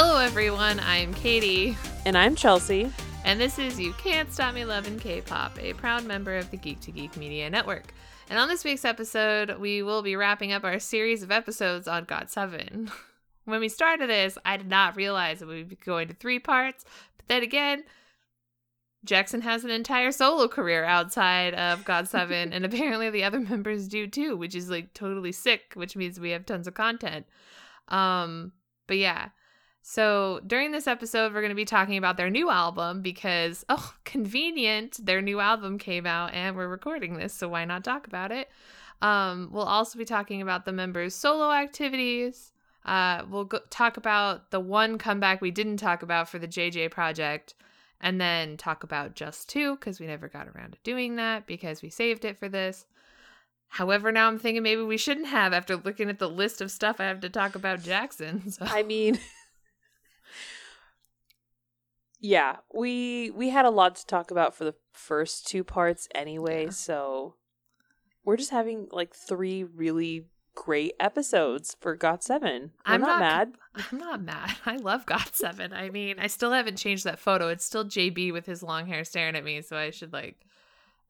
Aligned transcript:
Hello, 0.00 0.20
everyone. 0.20 0.78
I'm 0.78 1.12
Katie. 1.12 1.76
And 2.06 2.16
I'm 2.16 2.36
Chelsea. 2.36 2.88
And 3.24 3.40
this 3.40 3.58
is 3.58 3.80
You 3.80 3.92
Can't 3.94 4.32
Stop 4.32 4.54
Me 4.54 4.64
Loving 4.64 4.96
K 4.96 5.20
pop, 5.20 5.58
a 5.60 5.72
proud 5.72 6.04
member 6.04 6.36
of 6.36 6.48
the 6.52 6.56
Geek 6.56 6.78
to 6.82 6.92
Geek 6.92 7.16
Media 7.16 7.50
Network. 7.50 7.92
And 8.30 8.38
on 8.38 8.46
this 8.46 8.62
week's 8.62 8.84
episode, 8.84 9.58
we 9.58 9.82
will 9.82 10.02
be 10.02 10.14
wrapping 10.14 10.52
up 10.52 10.62
our 10.62 10.78
series 10.78 11.24
of 11.24 11.32
episodes 11.32 11.88
on 11.88 12.06
GOT7. 12.06 12.92
when 13.44 13.58
we 13.58 13.68
started 13.68 14.08
this, 14.08 14.38
I 14.44 14.56
did 14.56 14.68
not 14.68 14.94
realize 14.94 15.40
that 15.40 15.48
we'd 15.48 15.68
be 15.68 15.74
going 15.74 16.06
to 16.06 16.14
three 16.14 16.38
parts. 16.38 16.84
But 17.16 17.26
then 17.26 17.42
again, 17.42 17.82
Jackson 19.04 19.40
has 19.40 19.64
an 19.64 19.70
entire 19.70 20.12
solo 20.12 20.46
career 20.46 20.84
outside 20.84 21.54
of 21.54 21.84
God 21.84 22.06
Seven, 22.08 22.52
and 22.52 22.64
apparently 22.64 23.10
the 23.10 23.24
other 23.24 23.40
members 23.50 23.88
do 23.88 24.06
too, 24.06 24.36
which 24.36 24.54
is 24.54 24.70
like 24.70 24.94
totally 24.94 25.32
sick, 25.32 25.72
which 25.74 25.96
means 25.96 26.20
we 26.20 26.30
have 26.30 26.46
tons 26.46 26.68
of 26.68 26.74
content. 26.74 27.26
Um, 27.88 28.52
but 28.86 28.98
yeah. 28.98 29.30
So 29.82 30.40
during 30.46 30.70
this 30.72 30.86
episode, 30.86 31.32
we're 31.32 31.40
going 31.40 31.50
to 31.50 31.54
be 31.54 31.64
talking 31.64 31.96
about 31.96 32.16
their 32.16 32.30
new 32.30 32.50
album 32.50 33.00
because, 33.00 33.64
oh, 33.68 33.94
convenient, 34.04 35.04
their 35.04 35.22
new 35.22 35.40
album 35.40 35.78
came 35.78 36.06
out 36.06 36.34
and 36.34 36.56
we're 36.56 36.68
recording 36.68 37.14
this, 37.14 37.32
so 37.32 37.48
why 37.48 37.64
not 37.64 37.84
talk 37.84 38.06
about 38.06 38.32
it? 38.32 38.48
Um, 39.00 39.50
we'll 39.52 39.64
also 39.64 39.98
be 39.98 40.04
talking 40.04 40.42
about 40.42 40.64
the 40.64 40.72
members' 40.72 41.14
solo 41.14 41.52
activities. 41.52 42.52
Uh, 42.84 43.22
we'll 43.30 43.44
go- 43.44 43.60
talk 43.70 43.96
about 43.96 44.50
the 44.50 44.60
one 44.60 44.98
comeback 44.98 45.40
we 45.40 45.50
didn't 45.50 45.76
talk 45.76 46.02
about 46.02 46.28
for 46.28 46.38
the 46.38 46.48
JJ 46.48 46.90
project, 46.90 47.54
and 48.00 48.20
then 48.20 48.56
talk 48.56 48.84
about 48.84 49.14
Jus2 49.14 49.78
because 49.78 50.00
we 50.00 50.06
never 50.06 50.28
got 50.28 50.48
around 50.48 50.72
to 50.72 50.78
doing 50.84 51.16
that 51.16 51.46
because 51.46 51.82
we 51.82 51.90
saved 51.90 52.24
it 52.24 52.38
for 52.38 52.48
this. 52.48 52.86
However, 53.68 54.10
now 54.10 54.28
I'm 54.28 54.38
thinking 54.38 54.62
maybe 54.62 54.82
we 54.82 54.96
shouldn't 54.96 55.26
have 55.26 55.52
after 55.52 55.76
looking 55.76 56.08
at 56.08 56.18
the 56.18 56.28
list 56.28 56.60
of 56.60 56.70
stuff 56.70 57.00
I 57.00 57.04
have 57.04 57.20
to 57.20 57.28
talk 57.28 57.54
about 57.54 57.82
Jackson. 57.82 58.42
So. 58.50 58.64
I 58.64 58.82
mean, 58.82 59.18
yeah, 62.20 62.56
we 62.74 63.30
we 63.30 63.50
had 63.50 63.64
a 63.64 63.70
lot 63.70 63.96
to 63.96 64.06
talk 64.06 64.30
about 64.30 64.54
for 64.54 64.64
the 64.64 64.74
first 64.92 65.46
two 65.46 65.62
parts 65.64 66.08
anyway, 66.14 66.64
Yeah. 66.64 66.70
so 66.70 67.34
we're 68.24 68.36
just 68.36 68.50
having 68.50 68.88
like 68.90 69.14
three 69.14 69.64
really 69.64 70.26
great 70.54 70.94
episodes 70.98 71.76
for 71.80 71.94
Got 71.94 72.24
Seven. 72.24 72.72
We're 72.86 72.94
I'm 72.94 73.00
not- 73.00 73.06
not, 73.08 73.20
mad. 73.20 73.52
I'm 73.92 73.98
not 73.98 74.22
mad. 74.22 74.56
I 74.66 74.76
love 74.76 75.06
GOT7. 75.06 75.72
I 75.72 75.88
mean, 75.90 76.18
I 76.18 76.26
still 76.26 76.50
haven't 76.50 76.76
changed 76.76 77.04
that 77.04 77.20
photo. 77.20 77.48
It's 77.48 77.64
still 77.64 77.84
JB 77.84 78.32
with 78.32 78.46
his 78.46 78.62
long 78.62 78.86
hair 78.88 79.04
staring 79.04 79.36
at 79.36 79.44
me, 79.44 79.62
so 79.62 79.76
I 79.76 79.90
should 79.90 80.12
like 80.12 80.36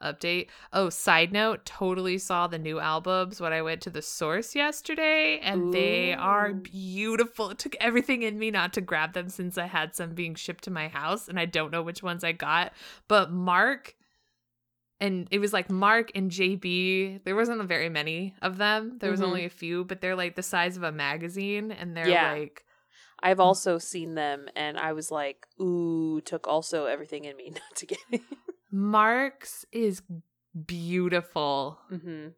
update. 0.03 0.49
Oh, 0.73 0.89
side 0.91 1.33
note, 1.33 1.65
totally 1.65 2.19
saw 2.19 2.47
the 2.47 2.59
new 2.59 2.79
albums 2.81 3.41
when 3.41 3.53
I 3.53 3.63
went 3.63 3.81
to 3.83 3.91
the 3.91 4.03
source 4.03 4.55
yesterday, 4.55 5.39
and 5.41 5.73
they 5.73 6.13
are 6.15 6.53
beautiful. 6.53 7.51
It 7.51 7.59
took 7.59 7.77
everything 7.81 8.23
in 8.23 8.39
me 8.39 8.51
not 8.51 8.73
to 8.75 8.81
grab 8.81 9.13
them 9.13 9.29
since 9.29 9.59
I 9.59 9.67
had 9.67 9.95
some 9.95 10.15
being 10.15 10.35
shipped 10.35 10.65
to 10.65 10.71
my 10.71 10.89
house, 10.89 11.29
and 11.29 11.39
I 11.39 11.45
don't 11.45 11.73
know 11.73 11.83
which 11.83 12.03
ones 12.03 12.25
I 12.25 12.33
got. 12.33 12.73
But 13.09 13.31
Mark 13.31 13.95
and 15.01 15.29
it 15.31 15.39
was 15.39 15.53
like 15.53 15.71
Mark 15.71 16.11
and 16.17 16.29
JB. 16.31 17.23
There 17.25 17.37
wasn't 17.37 17.63
very 17.69 17.89
many 17.89 18.35
of 18.43 18.57
them. 18.59 18.99
There 18.99 19.13
was 19.13 19.21
Mhm. 19.21 19.25
only 19.27 19.45
a 19.45 19.49
few, 19.51 19.85
but 19.85 20.01
they're 20.01 20.17
like 20.17 20.35
the 20.35 20.43
size 20.43 20.77
of 20.77 20.83
a 20.83 20.91
magazine, 20.91 21.71
and 21.71 21.97
they're 21.97 22.09
Yeah. 22.09 22.33
like 22.33 22.65
I've 23.21 23.41
also 23.41 23.79
seen 23.79 24.15
them, 24.15 24.49
and 24.55 24.79
I 24.79 24.93
was 24.93 25.11
like, 25.11 25.47
ooh, 25.61 26.21
took 26.21 26.47
also 26.47 26.87
everything 26.87 27.25
in 27.25 27.37
me 27.37 27.51
not 27.55 27.77
to 27.77 27.87
get 27.87 27.99
it. 28.13 28.23
Mark's 28.71 29.65
is 29.73 30.03
beautiful. 30.67 31.79
mm-hmm. 31.91 32.29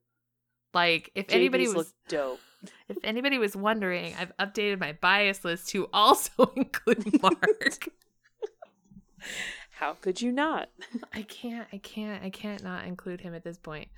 Like 0.72 1.10
if 1.14 1.26
anybody 1.30 1.68
was 1.68 1.92
dope. 2.08 2.40
if 2.88 2.98
anybody 3.02 3.38
was 3.38 3.56
wondering, 3.56 4.14
I've 4.18 4.32
updated 4.38 4.78
my 4.78 4.92
bias 4.92 5.44
list 5.44 5.68
to 5.70 5.88
also 5.92 6.52
include 6.56 7.20
Mark. 7.20 7.88
How 9.70 9.94
could 9.94 10.20
you 10.20 10.30
not? 10.30 10.68
I 11.12 11.22
can't 11.22 11.66
I 11.72 11.78
can't 11.78 12.22
I 12.22 12.30
can't 12.30 12.62
not 12.62 12.84
include 12.84 13.20
him 13.20 13.34
at 13.34 13.42
this 13.42 13.58
point. 13.58 13.88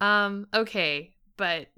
Um 0.00 0.48
okay, 0.52 1.14
but 1.36 1.68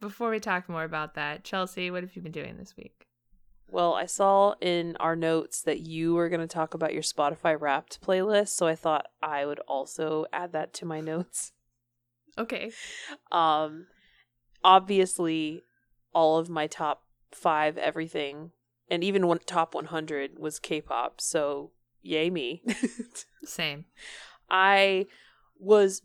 before 0.00 0.30
we 0.30 0.40
talk 0.40 0.68
more 0.68 0.84
about 0.84 1.14
that, 1.14 1.44
Chelsea, 1.44 1.90
what 1.90 2.02
have 2.02 2.16
you 2.16 2.22
been 2.22 2.32
doing 2.32 2.56
this 2.56 2.76
week? 2.76 3.01
Well, 3.72 3.94
I 3.94 4.04
saw 4.04 4.52
in 4.60 4.96
our 5.00 5.16
notes 5.16 5.62
that 5.62 5.80
you 5.80 6.12
were 6.12 6.28
going 6.28 6.42
to 6.42 6.46
talk 6.46 6.74
about 6.74 6.92
your 6.92 7.02
Spotify 7.02 7.58
Wrapped 7.58 8.02
playlist, 8.02 8.48
so 8.48 8.66
I 8.66 8.74
thought 8.74 9.06
I 9.22 9.46
would 9.46 9.60
also 9.60 10.26
add 10.30 10.52
that 10.52 10.74
to 10.74 10.84
my 10.84 11.00
notes. 11.00 11.52
Okay. 12.36 12.70
Um, 13.30 13.86
obviously, 14.62 15.62
all 16.12 16.36
of 16.36 16.50
my 16.50 16.66
top 16.66 17.04
five 17.30 17.78
everything, 17.78 18.50
and 18.90 19.02
even 19.02 19.26
one 19.26 19.38
top 19.46 19.74
one 19.74 19.86
hundred 19.86 20.38
was 20.38 20.58
K-pop. 20.58 21.18
So 21.22 21.70
yay 22.02 22.28
me! 22.28 22.62
Same. 23.44 23.86
I 24.50 25.06
was 25.58 26.02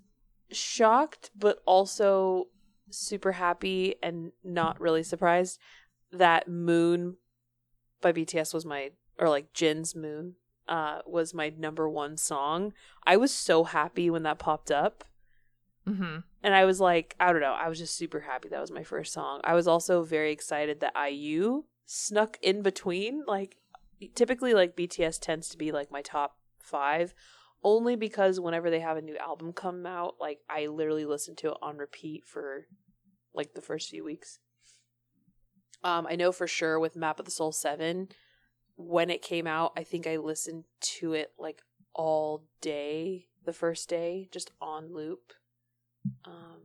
shocked, 0.54 1.32
but 1.36 1.60
also 1.66 2.46
super 2.92 3.34
happy 3.34 3.96
and 4.02 4.32
not 4.42 4.80
really 4.80 5.04
surprised 5.04 5.60
that 6.14 6.48
Moon 6.48 7.18
by 8.02 8.12
BTS 8.12 8.54
was 8.54 8.66
my, 8.66 8.92
or 9.18 9.30
like 9.30 9.54
Jin's 9.54 9.96
Moon, 9.96 10.36
uh, 10.68 11.00
was 11.06 11.34
my 11.34 11.50
number 11.58 11.90
one 11.90 12.18
song. 12.18 12.74
I 13.06 13.18
was 13.18 13.34
so 13.34 13.64
happy 13.64 14.10
when 14.10 14.24
that 14.24 14.40
popped 14.40 14.72
up. 14.72 15.04
Mhm. 15.88 16.24
And 16.44 16.54
I 16.54 16.66
was 16.66 16.82
like, 16.82 17.16
I 17.20 17.32
don't 17.32 17.42
know, 17.42 17.54
I 17.54 17.70
was 17.70 17.80
just 17.80 17.96
super 17.96 18.22
happy 18.22 18.50
that 18.50 18.60
was 18.60 18.72
my 18.72 18.84
first 18.84 19.14
song. 19.14 19.40
I 19.44 19.54
was 19.54 19.68
also 19.68 20.04
very 20.04 20.32
excited 20.32 20.80
that 20.82 20.96
IU 20.96 21.64
snuck 21.86 22.38
in 22.42 22.62
between. 22.62 23.24
Like, 23.26 23.58
typically, 24.14 24.54
like, 24.54 24.76
BTS 24.76 25.18
tends 25.18 25.48
to 25.50 25.58
be 25.58 25.72
like 25.72 25.90
my 25.92 26.02
top 26.02 26.38
five, 26.60 27.14
only 27.64 27.96
because 27.96 28.40
whenever 28.40 28.70
they 28.70 28.82
have 28.82 28.98
a 28.98 29.02
new 29.02 29.18
album 29.18 29.54
come 29.54 29.86
out, 29.86 30.16
like, 30.20 30.42
I 30.50 30.68
literally 30.68 31.06
listen 31.06 31.36
to 31.38 31.52
it 31.52 31.58
on 31.62 31.78
repeat 31.78 32.26
for 32.26 32.68
like 33.34 33.54
the 33.54 33.62
first 33.62 33.90
few 33.90 34.04
weeks. 34.04 34.40
Um, 35.84 36.08
I 36.10 36.16
know 36.16 36.32
for 36.32 36.48
sure 36.48 36.80
with 36.80 36.96
Map 36.96 37.20
of 37.20 37.26
the 37.26 37.32
Soul 37.32 37.52
7, 37.52 38.10
when 38.76 39.10
it 39.10 39.22
came 39.22 39.48
out, 39.48 39.74
I 39.76 39.84
think 39.84 40.08
I 40.08 40.18
listened 40.18 40.66
to 40.82 41.14
it 41.14 41.34
like 41.38 41.62
all 41.94 42.44
day 42.62 43.28
the 43.46 43.54
first 43.54 43.90
day, 43.90 44.30
just 44.32 44.52
on 44.62 44.94
loop. 44.94 45.34
Um, 46.26 46.62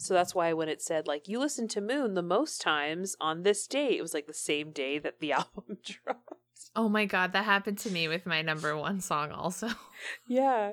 so 0.00 0.14
that's 0.14 0.34
why 0.34 0.52
when 0.54 0.68
it 0.68 0.80
said 0.80 1.06
like 1.06 1.28
you 1.28 1.38
listen 1.38 1.68
to 1.68 1.80
Moon 1.80 2.14
the 2.14 2.22
most 2.22 2.60
times 2.60 3.16
on 3.20 3.42
this 3.42 3.66
day, 3.66 3.96
it 3.96 4.02
was 4.02 4.14
like 4.14 4.26
the 4.26 4.32
same 4.32 4.70
day 4.70 4.98
that 4.98 5.20
the 5.20 5.32
album 5.32 5.78
dropped. 5.84 6.34
Oh 6.74 6.88
my 6.88 7.04
god, 7.04 7.32
that 7.32 7.44
happened 7.44 7.78
to 7.80 7.90
me 7.90 8.08
with 8.08 8.26
my 8.26 8.42
number 8.42 8.76
one 8.76 9.00
song 9.00 9.30
also. 9.30 9.68
Yeah. 10.26 10.72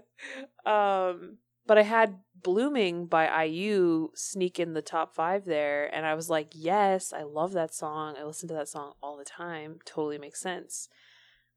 Um, 0.65 1.39
but 1.67 1.77
I 1.77 1.83
had 1.83 2.19
Blooming 2.43 3.07
by 3.07 3.43
IU 3.43 4.09
sneak 4.13 4.59
in 4.59 4.73
the 4.73 4.81
top 4.81 5.13
five 5.13 5.45
there, 5.45 5.93
and 5.93 6.05
I 6.05 6.13
was 6.13 6.29
like, 6.29 6.51
yes, 6.53 7.11
I 7.11 7.23
love 7.23 7.51
that 7.53 7.73
song. 7.73 8.15
I 8.17 8.23
listen 8.23 8.47
to 8.49 8.53
that 8.53 8.69
song 8.69 8.93
all 9.01 9.17
the 9.17 9.25
time. 9.25 9.79
Totally 9.85 10.17
makes 10.17 10.39
sense. 10.39 10.87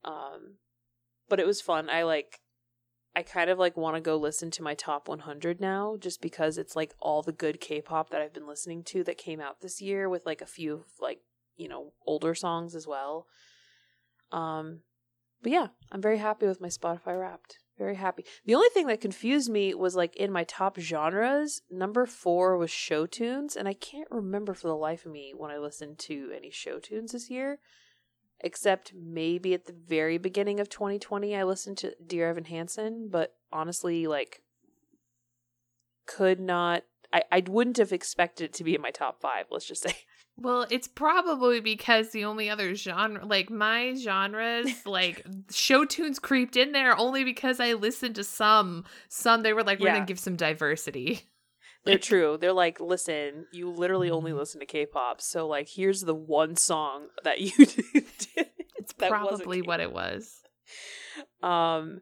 Um, 0.05 0.57
but 1.29 1.39
it 1.39 1.47
was 1.47 1.61
fun. 1.61 1.89
I 1.91 2.03
like, 2.03 2.41
I 3.15 3.23
kind 3.23 3.51
of 3.51 3.59
like 3.59 3.77
want 3.77 3.97
to 3.97 4.01
go 4.01 4.17
listen 4.17 4.51
to 4.53 4.63
my 4.63 4.75
top 4.75 5.07
100 5.07 5.61
now, 5.61 5.97
just 6.01 6.23
because 6.23 6.59
it's 6.59 6.75
like 6.75 6.95
all 6.99 7.23
the 7.23 7.31
good 7.31 7.61
K-pop 7.61 8.11
that 8.11 8.23
I've 8.23 8.35
been 8.35 8.49
listening 8.49 8.83
to 8.85 9.05
that 9.05 9.19
came 9.19 9.41
out 9.41 9.61
this 9.61 9.81
year, 9.81 10.09
with 10.09 10.27
like 10.27 10.41
a 10.41 10.47
few 10.47 10.87
like 10.99 11.21
you 11.57 11.69
know 11.69 11.93
older 12.07 12.35
songs 12.35 12.75
as 12.75 12.87
well. 12.87 13.27
Um, 14.33 14.81
but 15.43 15.53
yeah, 15.53 15.69
I'm 15.93 16.03
very 16.03 16.19
happy 16.19 16.47
with 16.47 16.61
my 16.61 16.69
Spotify 16.69 17.21
Wrapped. 17.21 17.60
Very 17.81 17.95
happy. 17.95 18.27
The 18.45 18.55
only 18.55 18.69
thing 18.69 18.89
that 18.89 19.01
confused 19.01 19.49
me 19.49 19.73
was 19.73 19.97
like 19.97 20.15
in 20.15 20.31
my 20.31 20.45
top 20.45 20.79
genres, 20.79 21.63
number 21.71 22.05
four 22.05 22.59
was 22.59 22.71
show 22.71 23.07
tunes, 23.07 23.57
and 23.57 23.67
I 23.67 23.73
can't 23.73 24.11
remember 24.11 24.53
for 24.53 24.69
the 24.69 24.77
life 24.77 25.07
of 25.07 25.13
me 25.13 25.33
when 25.35 25.51
I 25.51 25.57
listened 25.57 25.99
to 26.01 26.31
any 26.37 26.51
show 26.51 26.79
tunes 26.79 27.13
this 27.13 27.31
year. 27.31 27.59
Except 28.41 28.93
maybe 28.95 29.55
at 29.55 29.65
the 29.65 29.73
very 29.73 30.19
beginning 30.19 30.61
of 30.61 30.69
2020, 30.69 31.35
I 31.35 31.43
listened 31.43 31.79
to 31.79 31.95
Dear 32.07 32.29
Evan 32.29 32.45
Hansen, 32.45 33.09
but 33.11 33.37
honestly, 33.51 34.07
like, 34.07 34.43
could 36.05 36.39
not. 36.39 36.83
I, 37.15 37.23
I 37.33 37.43
wouldn't 37.49 37.79
have 37.79 37.93
expected 37.93 38.45
it 38.45 38.53
to 38.55 38.65
be 38.65 38.75
in 38.75 38.83
my 38.83 38.91
top 38.91 39.23
five, 39.23 39.47
let's 39.51 39.67
just 39.67 39.83
say. 39.83 39.97
Well, 40.41 40.67
it's 40.71 40.89
probably 40.89 41.61
because 41.61 42.11
the 42.11 42.25
only 42.25 42.49
other 42.49 42.75
genre, 42.75 43.25
like 43.27 43.51
my 43.51 43.95
genres, 43.95 44.71
like 44.87 45.25
show 45.51 45.85
tunes 45.85 46.19
creeped 46.19 46.57
in 46.57 46.73
there 46.73 46.97
only 46.97 47.25
because 47.25 47.61
I 47.61 47.75
listened 47.75 48.15
to 48.15 48.25
some. 48.25 48.85
Some 49.09 49.43
they 49.43 49.53
were 49.53 49.63
like, 49.63 49.81
we're 49.81 49.89
Yeah. 49.89 49.95
gonna 49.97 50.07
give 50.07 50.19
some 50.19 50.37
diversity. 50.37 51.23
They're 51.85 51.99
true. 51.99 52.37
They're 52.39 52.53
like, 52.53 52.79
listen, 52.79 53.47
you 53.53 53.71
literally 53.71 54.11
only 54.11 54.35
listen 54.35 54.61
to 54.61 54.67
K-pop, 54.67 55.21
so 55.23 55.47
like, 55.47 55.67
here's 55.69 56.03
the 56.03 56.15
one 56.15 56.57
song 56.57 57.07
that 57.25 57.41
you 57.41 57.53
did. 57.57 58.51
It's 58.77 58.93
probably 58.93 59.63
what 59.63 59.81
it 59.81 59.91
was. 59.93 60.43
Um, 61.43 62.01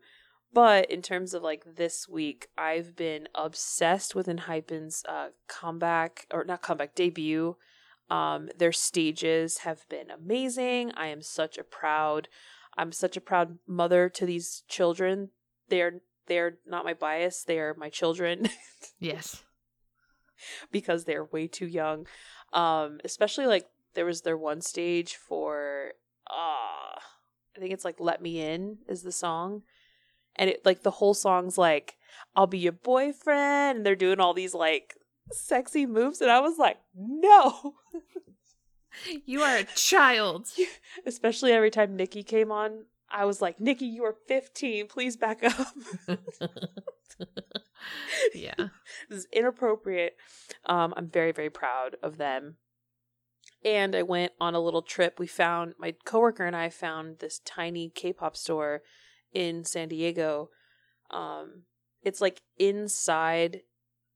but 0.53 0.91
in 0.91 1.03
terms 1.03 1.35
of 1.35 1.43
like 1.43 1.65
this 1.77 2.09
week, 2.09 2.49
I've 2.57 2.97
been 2.97 3.29
obsessed 3.35 4.15
with 4.15 4.27
Enhypen's 4.27 5.05
uh 5.09 5.29
comeback 5.49 6.27
or 6.33 6.45
not 6.45 6.63
comeback 6.63 6.95
debut. 6.95 7.57
Um, 8.11 8.49
their 8.57 8.73
stages 8.73 9.59
have 9.59 9.89
been 9.89 10.11
amazing. 10.11 10.93
I 10.97 11.09
am 11.09 11.21
such 11.23 11.59
a 11.59 11.65
proud, 11.65 12.29
I'm 12.77 12.93
such 12.93 13.17
a 13.17 13.21
proud 13.21 13.59
mother 13.67 14.09
to 14.11 14.25
these 14.27 14.63
children. 14.69 15.31
They're 15.69 16.01
they're 16.27 16.59
not 16.67 16.85
my 16.85 16.95
bias. 16.95 17.43
They 17.45 17.59
are 17.59 17.75
my 17.75 17.89
children 17.89 18.49
Yes. 18.99 19.43
because 20.71 21.05
they're 21.05 21.25
way 21.25 21.47
too 21.47 21.67
young. 21.67 22.07
Um, 22.53 23.01
especially 23.05 23.47
like 23.47 23.67
there 23.95 24.05
was 24.05 24.23
their 24.23 24.37
one 24.37 24.61
stage 24.61 25.17
for 25.17 25.93
uh 26.31 26.99
I 27.57 27.61
think 27.61 27.73
it's 27.73 27.85
like 27.85 27.99
Let 27.99 28.23
Me 28.23 28.41
In 28.41 28.79
is 28.89 29.03
the 29.03 29.13
song. 29.13 29.63
And 30.37 30.49
it 30.51 30.65
like 30.65 30.83
the 30.83 30.93
whole 30.93 31.15
song's 31.15 31.59
like, 31.59 31.97
I'll 32.37 32.47
be 32.47 32.59
your 32.59 32.73
boyfriend 32.73 33.79
and 33.79 33.87
they're 33.87 33.97
doing 33.97 34.21
all 34.21 34.35
these 34.35 34.55
like 34.55 34.95
sexy 35.33 35.87
moves 35.87 36.21
and 36.21 36.31
I 36.31 36.41
was 36.41 36.59
like, 36.59 36.79
no. 36.95 37.75
You 39.25 39.43
are 39.43 39.59
a 39.59 39.65
child. 39.65 40.49
Especially 41.07 41.53
every 41.53 41.71
time 41.71 41.97
Ni-ki 41.97 42.23
came 42.23 42.51
on, 42.51 42.85
I 43.11 43.25
was 43.25 43.41
like, 43.41 43.61
Ni-ki, 43.61 43.87
you 43.87 44.05
are 44.05 44.17
15. 44.27 44.87
Please 44.89 45.17
back 45.17 45.43
up. 45.45 45.69
yeah. 48.35 48.55
this 49.09 49.21
is 49.21 49.27
inappropriate. 49.33 50.17
Um, 50.67 50.95
I'm 50.97 51.09
very, 51.09 51.33
very 51.33 51.51
proud 51.51 51.97
of 52.03 52.19
them. 52.19 52.57
And 53.65 53.97
I 53.97 54.03
went 54.03 54.33
on 54.41 54.55
a 54.55 54.61
little 54.61 54.83
trip. 54.83 55.19
We 55.19 55.27
found 55.27 55.75
my 55.79 55.95
coworker 56.05 56.45
and 56.45 56.55
I 56.55 56.69
found 56.69 57.19
this 57.19 57.41
tiny 57.45 57.91
K-pop 57.91 58.37
store 58.37 58.83
in 59.33 59.65
San 59.65 59.89
Diego. 59.89 60.51
Um, 61.11 61.63
it's 62.03 62.21
like 62.21 62.43
inside 62.59 63.63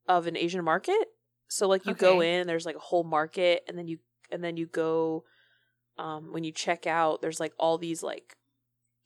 of 0.09 0.27
an 0.27 0.37
Asian 0.37 0.65
market. 0.65 1.09
So 1.49 1.69
like 1.69 1.87
you 1.87 1.95
go 1.95 2.21
Okay. 2.21 2.41
in, 2.41 2.47
there's 2.47 2.67
like 2.67 2.77
a 2.77 2.81
whole 2.81 3.05
market, 3.05 3.63
and 3.69 3.77
then 3.77 3.89
you 3.89 3.99
and 4.31 4.43
then 4.43 4.57
you 4.57 4.67
go. 4.67 5.25
Um, 5.99 6.33
when 6.33 6.43
you 6.43 6.53
check 6.53 6.87
out, 6.87 7.21
there's 7.21 7.39
like 7.39 7.53
all 7.59 7.77
these 7.77 8.03
like 8.03 8.35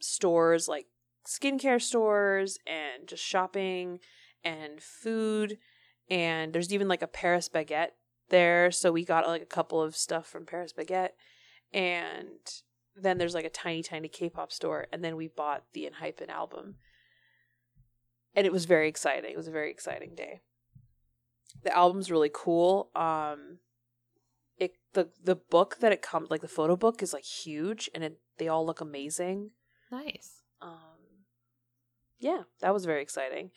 stores, 0.01 0.69
like 0.69 0.87
skincare 1.27 1.83
stores, 1.83 2.59
and 2.65 3.09
just 3.09 3.25
shopping 3.25 3.99
and 4.45 4.81
food 4.81 5.59
and 6.09 6.53
there's 6.53 6.73
even 6.73 6.89
like 6.89 7.03
a 7.03 7.07
Paris 7.09 7.49
baguette 7.49 7.91
there 8.29 8.71
so 8.71 8.93
we 8.93 9.05
got 9.05 9.27
like 9.27 9.43
a 9.43 9.47
couple 9.47 9.83
of 9.83 9.97
stuff 9.97 10.27
from 10.27 10.47
Paris 10.47 10.73
baguette 10.73 11.11
and 11.73 12.63
then 12.95 13.19
there's 13.19 13.35
like 13.35 13.45
a 13.45 13.51
tiny 13.51 13.83
tiny 13.83 14.09
K-pop 14.09 14.53
store 14.53 14.87
and 14.93 15.03
then 15.05 15.17
we 15.17 15.29
bought 15.29 15.65
the 15.73 15.89
Enhypen 15.91 16.29
album 16.29 16.77
and 18.35 18.47
it 18.47 18.53
was 18.53 18.65
very 18.65 18.89
exciting 18.89 19.31
it 19.33 19.37
was 19.37 19.49
a 19.49 19.53
very 19.53 19.71
exciting 19.71 20.15
day 20.15 20.41
the 21.63 21.77
album's 21.77 22.11
really 22.11 22.31
cool. 22.33 22.91
Um 22.95 23.59
it 24.59 24.73
the 24.95 25.09
the 25.23 25.37
book 25.37 25.79
that 25.81 25.93
it 25.93 26.03
comes 26.03 26.31
like 26.31 26.41
the 26.41 26.49
photo 26.49 26.77
book 26.77 27.03
is 27.03 27.13
like 27.13 27.25
huge 27.25 27.91
and 27.95 28.03
it 28.05 28.19
they 28.39 28.49
all 28.49 28.65
look 28.65 28.81
amazing. 28.81 29.51
Nice. 29.91 30.43
um 30.61 31.25
yeah 32.19 32.43
that 32.61 32.73
was 32.73 32.85
very 32.85 33.03
exciting. 33.03 33.51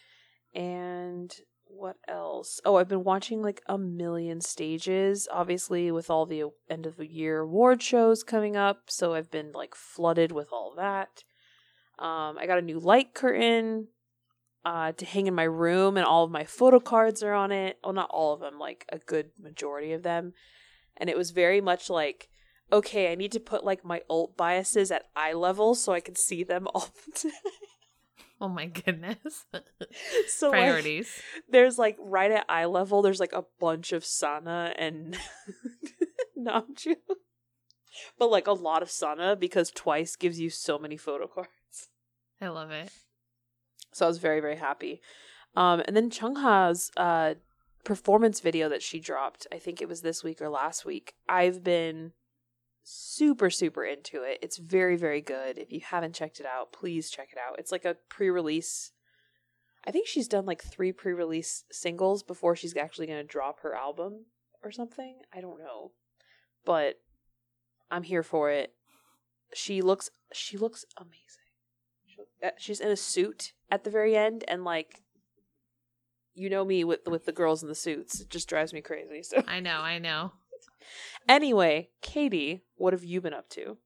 And 0.54 1.34
what 1.66 1.98
else? 2.08 2.60
Oh 2.66 2.76
i've 2.76 2.88
been 2.90 3.04
watching 3.04 3.42
like 3.42 3.62
a 3.68 3.78
million 3.78 4.42
stages 4.42 5.28
obviously 5.32 5.92
with 5.92 6.10
all 6.10 6.26
the 6.26 6.46
end 6.70 6.86
of 6.86 6.98
the 6.98 7.06
year 7.08 7.42
award 7.42 7.82
shows 7.84 8.24
coming 8.24 8.58
up 8.58 8.84
so 8.88 9.14
i've 9.14 9.30
been 9.32 9.52
like 9.54 9.76
flooded 9.76 10.32
with 10.32 10.50
all 10.52 10.74
that. 10.76 11.24
Um 12.00 12.38
i 12.40 12.46
got 12.48 12.58
a 12.58 12.64
new 12.64 12.80
light 12.80 13.14
curtain 13.14 13.88
uh 14.66 14.92
to 14.92 15.06
hang 15.06 15.28
in 15.28 15.36
my 15.36 15.44
room 15.44 15.98
and 15.98 16.06
all 16.06 16.24
of 16.24 16.32
my 16.32 16.44
photo 16.44 16.80
cards 16.80 17.24
are 17.24 17.34
on 17.34 17.52
it 17.52 17.78
well 17.84 17.94
not 17.94 18.10
all 18.10 18.34
of 18.34 18.40
them 18.40 18.60
like 18.60 18.86
a 18.90 18.98
good 18.98 19.32
majority 19.40 19.94
of 19.94 20.04
them 20.04 20.34
and 20.98 21.10
it 21.10 21.18
was 21.18 21.32
very 21.32 21.62
much 21.62 21.90
like 21.90 22.30
okay 22.72 23.12
i 23.12 23.16
need 23.16 23.32
to 23.32 23.40
put 23.40 23.64
like 23.64 23.86
my 23.86 24.02
alt 24.10 24.36
biases 24.36 24.92
at 24.92 25.06
eye 25.16 25.34
level 25.34 25.76
so 25.76 25.94
i 25.94 26.00
can 26.00 26.16
see 26.16 26.44
them 26.44 26.68
all 26.74 26.90
the 27.06 27.12
time 27.30 27.32
Oh 28.42 28.48
my 28.48 28.68
goodness. 28.68 29.46
so 30.30 30.50
like, 30.50 30.60
Priorities. 30.60 31.22
there's 31.50 31.78
like 31.78 31.98
right 32.00 32.32
at 32.32 32.46
eye 32.48 32.66
level 32.66 33.02
there's 33.02 33.20
like 33.20 33.34
a 33.34 33.44
bunch 33.60 33.92
of 33.92 34.06
sana 34.06 34.74
and 34.78 35.18
namju 36.40 36.96
but 38.18 38.30
like 38.32 38.48
a 38.48 38.54
lot 38.54 38.82
of 38.82 38.90
sana 38.90 39.36
because 39.36 39.72
twice 39.72 40.16
gives 40.16 40.40
you 40.40 40.50
so 40.50 40.80
many 40.80 40.96
photo 40.96 41.28
cards 41.28 41.50
I 42.42 42.48
love 42.48 42.72
it. 42.72 42.90
So 44.00 44.06
i 44.06 44.08
was 44.08 44.18
very 44.18 44.40
very 44.40 44.56
happy. 44.56 45.02
Um 45.56 45.82
and 45.86 45.96
then 45.96 46.10
chungha's 46.10 46.92
uh 46.98 47.36
performance 47.84 48.40
video 48.40 48.70
that 48.70 48.82
she 48.82 49.00
dropped 49.00 49.48
i 49.52 49.58
think 49.58 49.82
it 49.82 49.88
was 49.88 50.02
this 50.02 50.24
week 50.24 50.42
or 50.42 50.50
last 50.50 50.86
week 50.86 51.14
i've 51.28 51.64
been 51.64 52.12
super 52.84 53.50
super 53.50 53.84
into 53.84 54.24
it. 54.24 54.40
It's 54.42 54.58
very 54.58 54.96
very 54.96 55.22
good. 55.22 55.58
If 55.58 55.72
you 55.72 55.82
haven't 55.84 56.16
checked 56.16 56.40
it 56.40 56.46
out 56.46 56.72
please 56.72 57.10
check 57.10 57.30
it 57.32 57.38
out. 57.38 57.60
It's 57.60 57.72
like 57.72 57.86
a 57.86 57.98
pre-release. 58.10 58.92
I 59.86 59.92
think 59.92 60.08
she's 60.08 60.28
done 60.28 60.46
like 60.46 60.64
three 60.64 60.92
pre-release 60.92 61.66
singles 61.72 62.24
before 62.24 62.56
she's 62.56 62.76
actually 62.76 63.08
going 63.08 63.22
to 63.22 63.28
drop 63.28 63.62
her 63.62 63.76
album 63.76 64.26
or 64.64 64.72
something. 64.72 65.18
I 65.34 65.42
don't 65.42 65.60
know. 65.60 65.92
But 66.66 67.00
i'm 67.92 68.04
here 68.04 68.24
for 68.24 68.50
it. 68.50 68.74
She 69.54 69.82
looks 69.82 70.10
she 70.34 70.58
looks 70.58 70.86
amazing 70.98 71.39
she's 72.58 72.80
in 72.80 72.90
a 72.90 72.96
suit 72.96 73.54
at 73.72 73.84
the 73.84 73.90
very 73.90 74.16
end 74.16 74.44
and 74.48 74.64
like 74.64 75.02
you 76.34 76.50
know 76.50 76.64
me 76.64 76.84
with 76.84 77.02
with 77.08 77.26
the 77.26 77.32
girls 77.32 77.62
in 77.62 77.70
the 77.70 77.76
suits 77.76 78.22
it 78.22 78.30
just 78.30 78.48
drives 78.48 78.74
me 78.74 78.82
crazy 78.82 79.24
so 79.24 79.44
I 79.48 79.60
know, 79.60 79.80
I 79.80 80.00
know. 80.00 80.34
Anyway, 81.28 81.90
Katie, 82.02 82.64
what 82.76 82.94
have 82.94 83.04
you 83.04 83.22
been 83.22 83.34
up 83.34 83.50
to? 83.50 83.78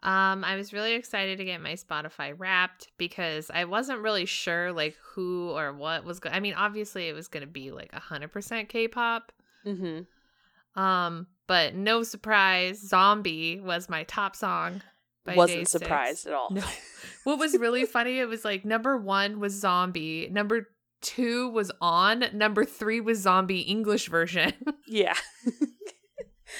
Um, 0.00 0.44
I 0.44 0.56
was 0.56 0.72
really 0.72 0.94
excited 0.94 1.38
to 1.38 1.44
get 1.44 1.60
my 1.60 1.74
Spotify 1.74 2.32
wrapped 2.36 2.88
because 2.98 3.50
I 3.52 3.64
wasn't 3.64 4.00
really 4.00 4.26
sure 4.26 4.72
like 4.72 4.96
who 5.12 5.50
or 5.50 5.72
what 5.72 6.04
was 6.04 6.20
going 6.20 6.34
I 6.34 6.40
mean, 6.40 6.54
obviously 6.54 7.08
it 7.08 7.14
was 7.14 7.28
gonna 7.28 7.46
be 7.46 7.70
like 7.70 7.90
a 7.92 8.00
hundred 8.00 8.32
percent 8.32 8.68
K 8.68 8.88
pop. 8.88 9.32
Mm-hmm. 9.66 10.80
Um, 10.80 11.26
but 11.46 11.74
no 11.74 12.02
surprise, 12.04 12.80
Zombie 12.80 13.60
was 13.60 13.88
my 13.88 14.04
top 14.04 14.36
song. 14.36 14.82
Wasn't 15.26 15.62
Day6. 15.62 15.68
surprised 15.68 16.26
at 16.26 16.32
all. 16.32 16.48
No. 16.50 16.62
What 17.28 17.38
was 17.38 17.58
really 17.58 17.84
funny, 17.84 18.20
it 18.20 18.24
was 18.28 18.42
like 18.42 18.64
number 18.64 18.96
one 18.96 19.38
was 19.38 19.52
Zombie, 19.52 20.28
number 20.32 20.68
two 21.02 21.50
was 21.50 21.70
On, 21.78 22.24
number 22.32 22.64
three 22.64 23.02
was 23.02 23.18
Zombie 23.18 23.60
English 23.60 24.08
version. 24.08 24.54
yeah. 24.86 25.12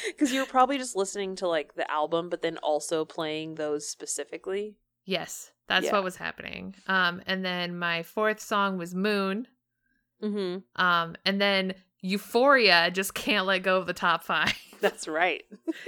Because 0.07 0.31
you 0.31 0.41
were 0.41 0.47
probably 0.47 0.77
just 0.77 0.95
listening 0.95 1.37
to 1.37 1.49
like 1.49 1.75
the 1.75 1.91
album, 1.91 2.29
but 2.29 2.43
then 2.43 2.59
also 2.59 3.07
playing 3.07 3.55
those 3.55 3.89
specifically. 3.89 4.77
yes, 5.07 5.51
that's 5.69 5.87
Yeah. 5.87 5.93
what 5.93 6.05
was 6.05 6.17
happening. 6.17 6.75
Um, 6.87 7.23
and 7.27 7.43
then 7.43 7.79
my 7.79 8.03
fourth 8.03 8.39
song 8.39 8.77
was 8.77 8.95
Moon. 8.95 9.49
Mm-hmm. 10.23 10.83
Um, 10.83 11.17
and 11.25 11.41
then 11.41 11.73
Euphoria 12.03 12.91
just 12.91 13.15
can't 13.15 13.47
let 13.47 13.63
go 13.63 13.79
of 13.79 13.87
the 13.87 13.95
top 13.95 14.23
five. 14.23 14.53
That's 14.81 15.09
right. 15.09 15.45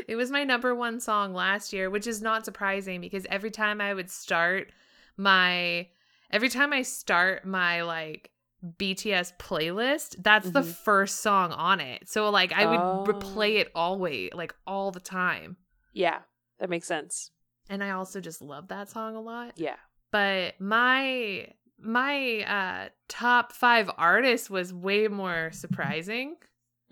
it 0.09 0.17
was 0.17 0.31
my 0.31 0.45
number 0.45 0.75
one 0.75 1.01
song 1.01 1.33
last 1.35 1.73
year, 1.73 1.91
which 1.91 2.07
is 2.07 2.21
not 2.23 2.45
surprising 2.45 3.01
because 3.01 3.27
every 3.31 3.51
time 3.51 3.81
I 3.81 3.95
would 3.95 4.11
start 4.11 4.73
my 5.17 5.89
every 6.31 6.49
time 6.49 6.73
I 6.73 6.83
start 6.83 7.45
my 7.45 7.83
like 7.83 8.31
BTS 8.79 9.33
playlist, 9.39 10.17
that's 10.23 10.51
the 10.51 10.61
Mhm. 10.61 10.75
first 10.85 11.21
song 11.21 11.53
on 11.53 11.81
it. 11.81 12.09
So 12.09 12.29
like 12.31 12.53
I 12.53 12.67
would 12.67 12.81
Oh. 12.81 13.05
replay 13.07 13.59
it 13.61 13.71
always, 13.75 14.31
like 14.35 14.55
all 14.67 14.91
the 14.91 15.01
time. 15.01 15.57
Yeah, 15.93 16.21
that 16.59 16.69
makes 16.71 16.87
sense. 16.87 17.31
And 17.69 17.83
I 17.83 17.91
also 17.91 18.21
just 18.21 18.43
love 18.43 18.69
that 18.69 18.89
song 18.89 19.17
a 19.17 19.21
lot. 19.21 19.53
Yeah. 19.57 19.77
But 20.11 20.61
my 20.61 21.49
my 21.79 22.41
uh 22.43 22.89
top 23.09 23.53
5 23.53 23.91
artists 23.97 24.51
was 24.51 24.73
way 24.75 25.09
more 25.09 25.51
surprising 25.53 26.37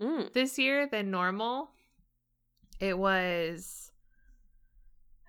Mm. 0.01 0.31
this 0.33 0.57
year 0.57 0.87
than 0.87 1.11
normal. 1.11 1.71
It 2.79 2.97
was 2.97 3.91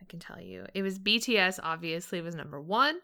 I 0.00 0.04
can 0.06 0.18
tell 0.18 0.40
you. 0.40 0.66
It 0.74 0.82
was 0.82 0.98
BTS 0.98 1.60
obviously 1.62 2.20
was 2.20 2.34
number 2.34 2.60
1. 2.60 3.00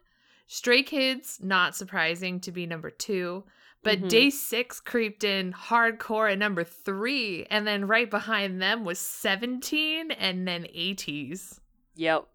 Stray 0.47 0.83
Kids 0.83 1.39
not 1.43 1.75
surprising 1.75 2.41
to 2.41 2.53
be 2.53 2.67
number 2.67 2.91
2, 2.91 3.45
but 3.83 4.01
Mhm. 4.01 4.09
Day 4.09 4.31
6 4.31 4.81
creeped 4.81 5.25
in 5.25 5.53
hardcore 5.53 6.31
at 6.33 6.39
number 6.39 6.65
3 6.65 7.47
and 7.51 7.67
then 7.67 7.87
right 7.87 8.09
behind 8.11 8.63
them 8.63 8.85
was 8.85 8.99
17 8.99 10.11
and 10.13 10.47
then 10.47 10.67
ATEEZ. 10.75 11.61
Yep. 11.97 12.27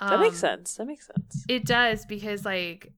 That 0.00 0.18
makes 0.20 0.36
Um, 0.36 0.40
sense. 0.40 0.74
That 0.76 0.86
makes 0.86 1.06
sense. 1.06 1.44
it 1.48 1.64
does 1.64 2.06
because 2.06 2.44
like 2.44 2.92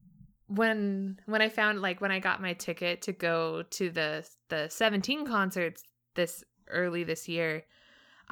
when 0.46 1.18
when 1.26 1.42
I 1.42 1.48
found 1.48 1.80
like 1.82 2.00
when 2.00 2.10
I 2.12 2.18
got 2.20 2.40
my 2.42 2.52
ticket 2.54 3.02
to 3.02 3.12
go 3.12 3.62
to 3.62 3.90
the 3.90 4.28
the 4.48 4.68
17 4.68 5.26
concerts 5.26 5.82
this 6.14 6.44
early 6.68 7.04
this 7.04 7.28
year, 7.28 7.64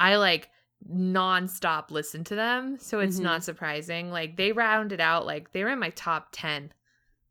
I 0.00 0.16
like 0.16 0.50
nonstop 0.90 1.90
listen 1.90 2.24
to 2.24 2.34
them, 2.34 2.78
so 2.78 3.00
it's 3.00 3.18
Mhm. 3.20 3.24
not 3.24 3.44
surprising. 3.44 4.10
Like 4.10 4.36
they 4.36 4.50
rounded 4.52 5.00
out 5.00 5.26
like 5.26 5.52
they 5.52 5.62
were 5.62 5.70
in 5.70 5.78
my 5.78 5.90
top 5.90 6.28
10. 6.32 6.72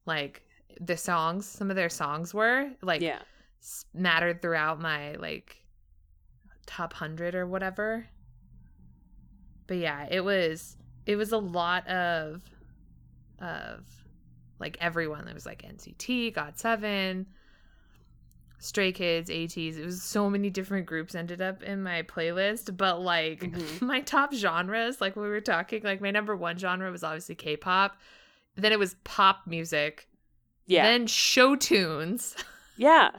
Like 0.05 0.45
the 0.79 0.95
songs, 0.95 1.45
some 1.45 1.69
of 1.69 1.75
their 1.75 1.89
songs 1.89 2.33
were 2.33 2.69
like 2.81 3.01
yeah. 3.01 3.23
mattered 3.93 4.41
throughout 4.41 4.79
my 4.79 5.13
like 5.15 5.61
top 6.67 6.93
100 6.93 7.35
or 7.35 7.47
whatever. 7.47 8.07
But 9.67 9.77
yeah, 9.77 10.07
it 10.09 10.21
was 10.21 10.77
it 11.05 11.15
was 11.15 11.31
a 11.31 11.38
lot 11.38 11.88
of 11.88 12.43
of 13.39 13.88
like 14.59 14.77
everyone. 14.79 15.25
There 15.25 15.33
was 15.33 15.45
like 15.45 15.63
NCT, 15.63 16.33
GOT7, 16.35 17.25
Stray 18.59 18.91
Kids, 18.91 19.29
ATEEZ. 19.29 19.77
It 19.77 19.85
was 19.85 20.01
so 20.03 20.29
many 20.29 20.49
different 20.49 20.85
groups 20.85 21.15
ended 21.15 21.41
up 21.41 21.63
in 21.63 21.81
my 21.81 22.03
playlist, 22.03 22.75
but 22.77 23.01
like 23.01 23.39
Mhm. 23.41 23.81
my 23.87 24.01
top 24.01 24.33
genres, 24.33 24.99
like 25.01 25.15
we 25.15 25.27
were 25.29 25.41
talking, 25.41 25.81
like 25.83 26.01
my 26.01 26.11
number 26.11 26.35
one 26.35 26.57
genre 26.57 26.91
was 26.91 27.03
obviously 27.03 27.35
K-pop. 27.35 27.97
Then 28.55 28.71
it 28.73 28.79
was 28.79 28.95
pop 29.05 29.43
music. 29.47 30.07
Yeah. 30.65 30.83
Then 30.83 31.07
show 31.07 31.55
tunes. 31.55 32.35
yeah. 32.77 33.11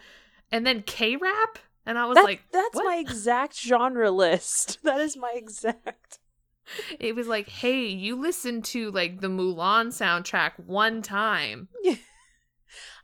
And 0.52 0.66
then 0.66 0.82
K-rap. 0.82 1.58
And 1.86 1.98
I 1.98 2.04
was 2.04 2.16
That- 2.16 2.24
like, 2.24 2.42
that's 2.52 2.74
what? 2.76 2.84
my 2.84 2.96
exact 2.96 3.58
genre 3.58 4.10
list. 4.10 4.78
That 4.84 5.00
is 5.00 5.16
my 5.16 5.32
exact. 5.34 6.18
it 7.00 7.16
was 7.16 7.26
like, 7.26 7.48
hey, 7.48 7.86
you 7.86 8.14
listened 8.14 8.64
to 8.66 8.90
like 8.90 9.20
the 9.22 9.28
Mulan 9.28 9.86
soundtrack 9.88 10.52
one 10.58 11.00
time. 11.02 11.68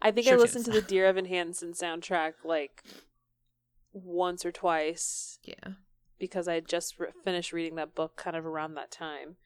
I 0.03 0.11
think 0.11 0.27
I 0.27 0.31
Sure 0.31 0.39
listened 0.39 0.65
to 0.67 0.71
the 0.71 0.83
Dear 0.83 1.07
Evan 1.07 1.25
Hansen 1.27 1.73
soundtrack 1.73 2.35
like 2.45 2.83
once 3.93 4.45
or 4.45 4.53
twice 4.53 5.39
Yeah. 5.43 5.73
because 6.19 6.47
I 6.49 6.55
had 6.55 6.69
just 6.69 6.99
re- 6.99 7.09
finished 7.25 7.53
reading 7.53 7.77
that 7.77 7.95
book 7.95 8.17
kind 8.17 8.37
of 8.37 8.45
around 8.45 8.75
that 8.75 8.91
time. 8.91 9.37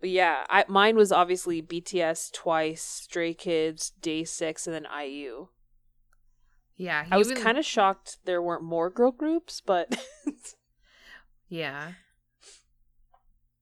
But 0.00 0.10
yeah, 0.10 0.44
I 0.50 0.64
mine 0.68 0.96
was 0.96 1.10
obviously 1.12 1.62
BTS 1.62 2.32
twice, 2.32 2.82
Stray 2.82 3.32
Kids, 3.32 3.90
Day 4.00 4.24
Six, 4.24 4.66
and 4.66 4.74
then 4.74 4.86
IU. 4.92 5.48
Yeah. 6.76 7.06
I 7.10 7.16
was 7.16 7.32
kind 7.32 7.56
of 7.56 7.64
shocked 7.64 8.18
there 8.26 8.42
weren't 8.42 8.62
more 8.62 8.90
girl 8.90 9.10
groups, 9.12 9.62
but 9.64 9.98
Yeah. 11.48 11.92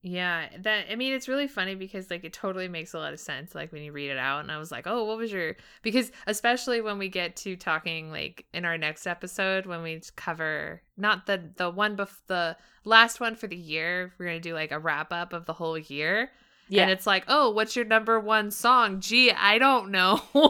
Yeah, 0.07 0.49
that 0.59 0.85
I 0.91 0.95
mean 0.95 1.13
it's 1.13 1.27
really 1.27 1.47
funny 1.47 1.73
because 1.73 2.11
like 2.11 2.23
it 2.23 2.31
totally 2.31 2.67
makes 2.67 2.93
a 2.93 2.99
lot 2.99 3.11
of 3.11 3.19
sense 3.19 3.55
like 3.55 3.71
when 3.71 3.81
you 3.81 3.91
read 3.91 4.11
it 4.11 4.19
out 4.19 4.41
and 4.41 4.51
I 4.51 4.59
was 4.59 4.71
like, 4.71 4.85
"Oh, 4.85 5.03
what 5.05 5.17
was 5.17 5.31
your 5.31 5.55
because 5.81 6.11
especially 6.27 6.79
when 6.79 6.99
we 6.99 7.09
get 7.09 7.35
to 7.37 7.55
talking 7.55 8.11
like 8.11 8.45
in 8.53 8.65
our 8.65 8.77
next 8.77 9.07
episode 9.07 9.65
when 9.65 9.81
we 9.81 9.99
cover 10.15 10.83
not 10.95 11.25
the 11.25 11.49
the 11.55 11.71
one 11.71 11.97
bef- 11.97 12.21
the 12.27 12.55
last 12.83 13.19
one 13.19 13.35
for 13.35 13.47
the 13.47 13.55
year, 13.55 14.13
we're 14.19 14.27
going 14.27 14.37
to 14.39 14.47
do 14.49 14.53
like 14.53 14.71
a 14.71 14.77
wrap 14.77 15.11
up 15.11 15.33
of 15.33 15.45
the 15.47 15.53
whole 15.53 15.75
year. 15.75 16.29
yeah, 16.69 16.83
And 16.83 16.91
it's 16.91 17.07
like, 17.07 17.23
"Oh, 17.27 17.49
what's 17.49 17.75
your 17.75 17.85
number 17.85 18.19
one 18.19 18.51
song?" 18.51 18.99
Gee, 18.99 19.31
I 19.31 19.57
don't 19.57 19.89
know. 19.89 20.21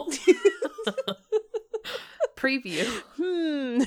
Preview. 2.36 2.84
hmm. 3.16 3.82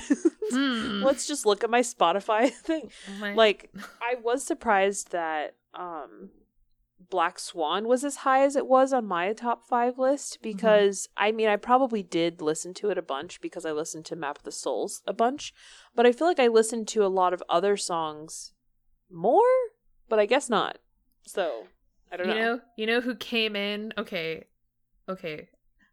Hmm. 0.52 1.02
Let's 1.04 1.28
just 1.28 1.46
look 1.46 1.62
at 1.62 1.70
my 1.70 1.80
Spotify 1.82 2.50
thing. 2.66 2.90
My- 3.20 3.34
Like 3.34 3.70
I 4.02 4.16
was 4.20 4.42
surprised 4.42 5.12
that 5.12 5.54
um 5.74 6.30
Black 7.08 7.38
Swan 7.38 7.88
was 7.88 8.04
as 8.04 8.16
high 8.16 8.42
as 8.42 8.56
it 8.56 8.66
was 8.66 8.92
on 8.92 9.06
my 9.06 9.32
top 9.32 9.66
5 9.66 9.98
list 9.98 10.38
because 10.42 11.08
I 11.16 11.32
mean 11.32 11.48
I 11.48 11.56
probably 11.56 12.02
did 12.02 12.42
listen 12.42 12.74
to 12.74 12.90
it 12.90 12.98
a 12.98 13.02
bunch 13.02 13.40
because 13.40 13.64
I 13.64 13.72
listened 13.72 14.04
to 14.06 14.16
Map 14.16 14.38
of 14.38 14.44
the 14.44 14.52
Souls 14.52 15.02
a 15.06 15.12
bunch, 15.12 15.54
but 15.94 16.06
I 16.06 16.12
feel 16.12 16.26
like 16.26 16.40
I 16.40 16.48
listened 16.48 16.88
to 16.88 17.04
a 17.04 17.08
lot 17.08 17.32
of 17.32 17.42
other 17.48 17.76
songs 17.76 18.52
more, 19.10 19.42
but 20.08 20.18
I 20.18 20.26
guess 20.26 20.50
not. 20.50 20.78
So, 21.26 21.66
I 22.12 22.16
don't 22.16 22.28
you 22.28 22.34
know. 22.34 22.40
know, 22.40 22.60
you 22.76 22.86
know 22.86 23.00
who 23.00 23.14
came 23.14 23.56
in? 23.56 23.92
Okay, 23.96 24.44
okay. 25.08 25.48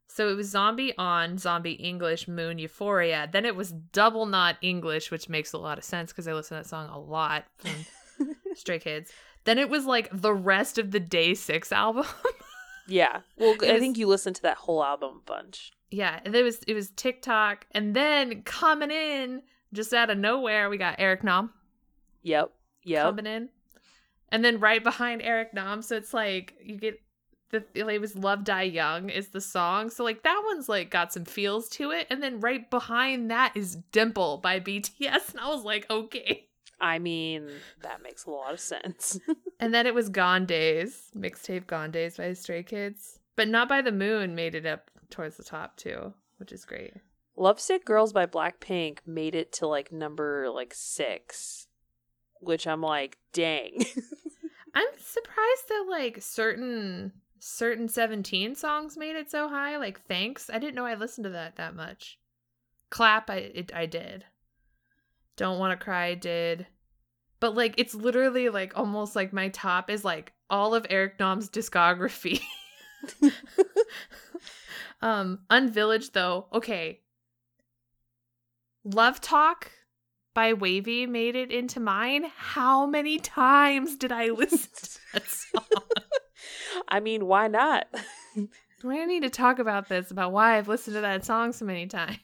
So 0.07 0.29
it 0.29 0.36
was 0.36 0.50
Zombie 0.50 0.93
on 0.98 1.38
Zombie 1.38 1.74
English 1.74 2.27
Moon 2.27 2.57
Euphoria. 2.60 3.27
Then 3.31 3.46
it 3.46 3.55
was 3.55 3.72
Double 3.72 4.25
Knot 4.25 4.57
English, 4.62 5.12
which 5.12 5.29
makes 5.29 5.53
a 5.53 5.57
lot 5.57 5.77
of 5.77 5.84
sense 5.84 6.12
because 6.12 6.27
I 6.27 6.34
listen 6.34 6.57
to 6.57 6.63
that 6.63 6.69
song 6.69 6.89
a 6.89 6.98
lot 6.98 7.46
from 7.57 7.86
Stray 8.55 8.79
Kids. 8.79 9.12
Then 9.48 9.58
it 9.58 9.70
was 9.70 9.86
like 9.86 10.10
the 10.12 10.34
rest 10.34 10.77
of 10.77 10.92
the 10.92 11.00
Day 11.00 11.34
Six 11.34 11.72
album. 11.72 12.06
Yeah. 12.89 13.20
Well, 13.38 13.56
I 13.63 13.74
was- 13.74 13.82
think 13.82 13.98
you 13.98 14.08
listened 14.08 14.38
to 14.38 14.42
that 14.44 14.56
whole 14.56 14.82
album 14.82 15.18
a 15.18 15.25
bunch. 15.25 15.74
yeah, 15.92 16.22
and 16.24 16.34
it 16.34 16.42
was 16.44 16.60
it 16.68 16.74
was 16.74 16.89
TikTok, 16.92 17.66
and 17.72 17.94
then 17.94 18.44
coming 18.44 18.92
in 18.92 19.42
just 19.74 19.94
out 19.94 20.10
of 20.10 20.18
nowhere, 20.18 20.70
we 20.70 20.77
got 20.77 20.96
Eric 20.98 21.22
Nam 21.22 21.51
Yep. 22.24 22.50
Yep. 22.84 23.04
coming 23.04 23.25
in, 23.25 23.50
and 24.32 24.46
then 24.46 24.62
right 24.62 24.82
behind 24.82 25.22
Eric 25.22 25.54
Nam, 25.54 25.82
so 25.82 25.98
it's 25.98 26.13
like 26.13 26.54
you 26.63 26.77
get 26.77 27.01
the 27.50 27.66
it 27.75 28.00
was 28.00 28.16
Love 28.16 28.46
Die 28.46 28.62
Young 28.63 29.10
is 29.10 29.30
the 29.30 29.42
song, 29.42 29.89
so 29.89 30.06
like 30.06 30.24
that 30.24 30.42
one's 30.46 30.70
like 30.70 30.89
got 30.89 31.12
some 31.12 31.25
feels 31.25 31.68
to 31.72 31.92
it, 31.92 32.08
and 32.10 32.24
then 32.24 32.39
right 32.39 32.70
behind 32.72 33.30
that 33.32 33.51
is 33.56 33.75
Dimple 33.92 34.38
by 34.38 34.62
BTS, 34.62 35.32
and 35.32 35.42
I 35.42 35.50
was 35.50 35.66
like, 35.66 35.86
okay. 35.89 36.48
I 36.79 37.00
mean, 37.00 37.50
that 37.81 38.03
makes 38.03 38.25
a 38.25 38.31
lot 38.31 38.53
of 38.53 38.60
sense. 38.60 39.19
And 39.60 39.74
then 39.74 39.88
it 39.88 39.96
was 39.96 40.10
Gone 40.10 40.46
Days, 40.46 41.10
mixtape 41.15 41.65
Gone 41.65 41.89
Days 41.89 42.17
by 42.17 42.34
Stray 42.34 42.62
Kids, 42.62 43.17
but 43.36 43.48
Not 43.48 43.67
by 43.67 43.81
the 43.81 43.91
Moon 43.91 44.36
made 44.36 44.53
it 44.53 44.67
up 44.67 44.91
towards 45.10 45.36
the 45.36 45.43
top 45.43 45.75
too, 45.77 46.13
which 46.38 46.51
is 46.51 46.63
great. 46.63 46.93
Lovesick 47.36 47.84
Girls 47.84 48.13
by 48.13 48.27
Blackpink 48.27 49.00
made 49.07 49.34
it 49.34 49.51
to 49.53 49.67
like 49.67 49.91
number 49.91 50.48
like 50.51 50.75
6, 50.75 51.67
which 52.39 52.67
I'm 52.67 52.81
like, 52.81 53.17
dang. 53.34 53.84
I'm 54.75 54.88
surprised 55.00 55.69
that 55.69 55.86
like 55.89 56.22
certain 56.22 57.13
certain 57.39 57.88
17 57.88 58.55
songs 58.55 58.96
made 58.96 59.15
it 59.15 59.31
so 59.31 59.50
high. 59.50 59.77
Like 59.77 60.01
Thanks, 60.07 60.50
I 60.51 60.60
didn't 60.60 60.75
know 60.75 60.86
I 60.86 60.93
listened 60.93 61.25
to 61.25 61.31
that 61.31 61.55
that 61.55 61.75
much. 61.75 62.19
Clap, 62.89 63.29
I 63.29 63.38
it, 63.38 63.72
I 63.74 63.86
did. 63.88 64.25
Don't 65.38 65.60
want 65.60 65.79
to 65.79 65.84
cry, 65.84 66.15
did. 66.15 66.67
But 67.39 67.56
like 67.56 67.75
it's 67.77 67.94
literally 67.96 68.50
like 68.50 68.77
almost 68.77 69.15
like 69.15 69.32
my 69.32 69.50
top 69.50 69.89
is 69.89 70.03
like 70.03 70.34
all 70.50 70.74
of 70.74 70.86
Eric 70.89 71.20
Nam's 71.20 71.50
discography. 71.50 72.41
um 75.01 75.39
Unvillaged 75.50 76.13
though. 76.13 76.48
Okay. 76.51 77.01
Love 78.84 79.22
Talk 79.22 79.72
by 80.34 80.53
WayV 80.53 81.08
made 81.08 81.36
it 81.36 81.51
into 81.51 81.79
mine. 81.79 82.25
How 82.36 82.86
many 82.86 83.20
times 83.20 83.96
did 83.98 84.12
I 84.12 84.29
listen 84.29 84.70
to 84.75 85.00
that 85.13 85.27
song? 85.27 85.63
I 86.88 87.00
mean, 87.00 87.25
why 87.25 87.48
not? 87.48 87.88
Do 88.36 88.91
I 88.91 89.06
need 89.06 89.24
to 89.24 89.29
talk 89.32 89.58
about 89.58 89.89
this 89.89 90.12
about 90.12 90.32
why 90.32 90.58
I've 90.58 90.67
listened 90.67 90.96
to 90.96 91.01
that 91.01 91.25
song 91.25 91.51
so 91.51 91.65
many 91.65 91.88
times? 91.88 92.20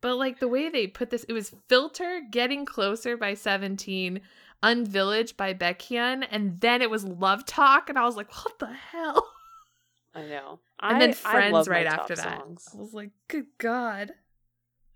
But 0.00 0.16
like 0.16 0.40
the 0.40 0.48
way 0.48 0.68
they 0.68 0.86
put 0.86 1.10
this, 1.10 1.24
it 1.24 1.32
was 1.32 1.54
Filter 1.68 2.22
Getting 2.30 2.64
Closer 2.64 3.16
by 3.16 3.34
17, 3.34 4.20
UN 4.62 4.84
Village 4.84 5.36
by 5.36 5.54
Baekhyun, 5.54 6.26
and 6.30 6.60
then 6.60 6.82
it 6.82 6.90
was 6.90 7.04
Love 7.04 7.44
Talk, 7.44 7.88
and 7.88 7.98
I 7.98 8.04
was 8.04 8.16
like, 8.16 8.32
what 8.44 8.58
the 8.58 8.72
hell? 8.72 9.26
I 10.14 10.22
know. 10.22 10.60
And 10.80 10.96
I, 10.96 10.98
then 10.98 11.12
Friends 11.12 11.68
right 11.68 11.86
after 11.86 12.16
that. 12.16 12.40
songs. 12.40 12.68
I 12.74 12.78
was 12.78 12.92
like, 12.92 13.10
good 13.28 13.46
God. 13.58 14.12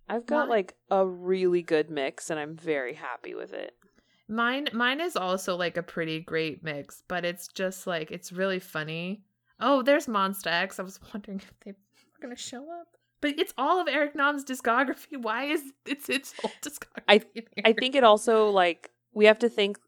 I've 0.09 0.27
got 0.27 0.49
Why? 0.49 0.57
like 0.57 0.75
a 0.91 1.07
really 1.07 1.63
good 1.63 1.91
mix 1.91 2.31
and 2.31 2.39
I'm 2.39 2.57
very 2.57 2.95
happy 2.95 3.35
with 3.35 3.53
it. 3.53 3.75
Mine 4.29 4.69
mine 4.73 5.01
is 5.01 5.17
also 5.17 5.57
like 5.57 5.77
a 5.77 5.83
pretty 5.83 6.21
great 6.21 6.63
mix, 6.63 7.03
but 7.09 7.25
it's 7.25 7.49
just 7.49 7.87
like 7.87 8.11
it's 8.11 8.33
really 8.33 8.59
funny. 8.59 9.23
Oh, 9.61 9.83
there's 9.83 10.07
Monsta 10.07 10.49
X. 10.49 10.79
I 10.79 10.83
was 10.83 10.99
wondering 11.15 11.39
if 11.39 11.53
they 11.65 11.73
were 11.73 12.21
gonna 12.21 12.37
show 12.37 12.65
up. 12.71 12.97
But 13.25 13.39
it's 13.39 13.55
all 13.57 13.81
of 13.81 13.89
Eric 13.89 14.15
Nam's 14.15 14.45
discography. 14.45 15.17
Why 15.23 15.45
is 15.45 15.63
it's 15.87 16.11
its 16.11 16.35
whole 16.39 16.53
discography? 16.61 17.05
I- 17.09 17.23
in 17.35 17.65
I 17.65 17.73
think 17.73 17.95
it 17.95 18.05
also 18.05 18.51
like 18.51 18.91
we 19.15 19.25
have 19.25 19.39
to 19.39 19.49
think 19.49 19.79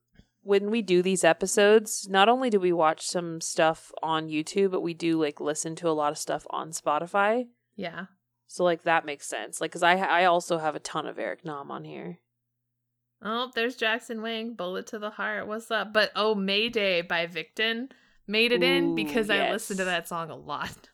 when 0.43 0.71
we 0.71 0.81
do 0.81 1.03
these 1.03 1.23
episodes, 1.23 2.09
not 2.09 2.31
only 2.31 2.49
do 2.49 2.59
we 2.59 2.73
watch 2.73 3.07
some 3.07 3.43
stuff 3.43 3.93
on 4.03 4.29
YouTube, 4.29 4.71
but 4.71 4.81
we 4.81 4.95
do 4.95 5.21
like 5.21 5.39
listen 5.39 5.77
to 5.77 5.89
a 5.91 5.93
lot 5.93 6.13
of 6.13 6.17
stuff 6.17 6.47
on 6.49 6.71
Spotify. 6.71 7.49
Yeah. 7.77 8.07
So 8.47 8.65
like 8.65 8.85
that 8.85 9.05
makes 9.05 9.27
sense. 9.27 9.61
Like 9.61 9.73
cuz 9.73 9.83
I 9.83 9.97
I 9.97 10.25
also 10.25 10.57
have 10.57 10.75
a 10.75 10.81
ton 10.81 11.05
of 11.05 11.19
Eric 11.19 11.45
Nam 11.45 11.71
on 11.71 11.85
here. 11.85 12.21
Oh, 13.21 13.51
there's 13.55 13.77
Jackson 13.77 14.23
Wang, 14.23 14.55
Bullet 14.55 14.87
to 14.87 14.99
the 14.99 15.11
Heart. 15.11 15.47
What's 15.47 15.71
up? 15.71 15.93
But 15.93 16.11
oh, 16.17 16.35
Mayday 16.35 17.03
by 17.03 17.27
Victon 17.27 17.91
made 18.27 18.53
it 18.53 18.63
in 18.63 18.93
Ooh, 18.93 18.95
because 18.95 19.29
I 19.29 19.51
listened 19.51 19.81
to 19.81 19.85
that 19.85 20.09
song 20.09 20.31
a 20.31 20.37
lot. 20.37 20.89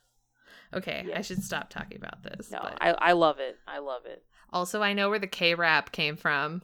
Okay, 0.75 1.07
I 1.15 1.21
should 1.21 1.43
stop 1.43 1.69
talking 1.69 1.97
about 1.97 2.23
this. 2.23 2.51
No, 2.51 2.59
but 2.61 2.77
I 2.81 2.91
I 2.91 3.11
love 3.13 3.39
it. 3.39 3.57
I 3.67 3.79
love 3.79 4.05
it. 4.05 4.23
also, 4.51 4.81
I 4.81 4.93
know 4.93 5.09
where 5.09 5.19
the 5.19 5.27
K 5.27 5.55
rap 5.55 5.91
came 5.91 6.15
from. 6.15 6.61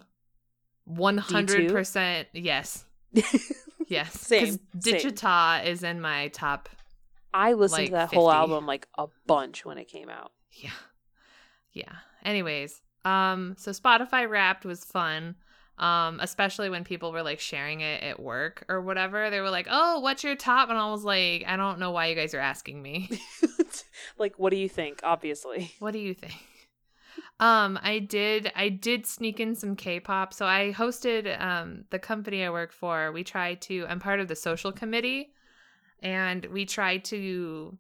One 0.85 1.17
hundred 1.17 1.71
percent, 1.71 2.27
yes, 2.33 2.85
yes. 3.87 4.13
Same, 4.19 4.45
same. 4.47 4.59
Digita 4.75 5.65
is 5.65 5.83
in 5.83 6.01
my 6.01 6.29
top. 6.29 6.69
I 7.33 7.53
listened 7.53 7.77
Like 7.79 7.87
to 7.89 7.91
that 7.93 8.13
whole 8.13 8.31
album 8.31 8.65
like 8.65 8.87
a 8.97 9.07
bunch 9.27 9.65
when 9.65 9.77
it 9.77 9.87
came 9.87 10.09
out. 10.09 10.31
Yeah, 10.51 10.71
yeah. 11.73 11.95
Anyways, 12.23 12.81
um, 13.05 13.55
so 13.57 13.71
Spotify 13.71 14.27
Wrapped 14.27 14.65
was 14.65 14.83
fun. 14.83 15.35
Um, 15.79 16.19
especially 16.21 16.69
when 16.69 16.83
people 16.83 17.13
were 17.13 17.23
like 17.23 17.39
sharing 17.39 17.79
it 17.79 18.03
at 18.03 18.19
work 18.19 18.65
or 18.67 18.81
whatever. 18.81 19.29
They 19.29 19.39
were 19.39 19.49
like, 19.49 19.67
"Oh, 19.69 19.99
what's 20.01 20.23
your 20.23 20.35
top?" 20.35 20.69
And 20.69 20.77
I 20.77 20.91
was 20.91 21.05
like, 21.05 21.45
"I 21.47 21.55
don't 21.55 21.79
know 21.79 21.91
why 21.91 22.07
you 22.07 22.15
guys 22.15 22.33
are 22.33 22.39
asking 22.39 22.81
me. 22.81 23.09
like 24.17 24.37
what 24.37 24.49
do 24.51 24.57
you 24.57 24.67
think? 24.67 24.99
Obviously. 25.03 25.71
what 25.79 25.91
do 25.91 25.99
you 25.99 26.13
think?" 26.13 26.35
Um, 27.39 27.79
I 27.81 27.99
did 27.99 28.51
I 28.55 28.67
did 28.67 29.05
sneak 29.05 29.39
in 29.39 29.55
some 29.55 29.75
K-pop. 29.75 30.33
So 30.33 30.45
I 30.45 30.73
hosted 30.73 31.39
um 31.41 31.85
the 31.89 31.99
company 31.99 32.43
I 32.43 32.49
work 32.49 32.73
for. 32.73 33.11
We 33.11 33.23
try 33.23 33.55
to 33.55 33.85
I'm 33.87 33.99
part 33.99 34.19
of 34.19 34.27
the 34.27 34.35
social 34.35 34.71
committee 34.71 35.31
and 36.01 36.45
we 36.45 36.65
try 36.65 36.97
to 36.97 37.77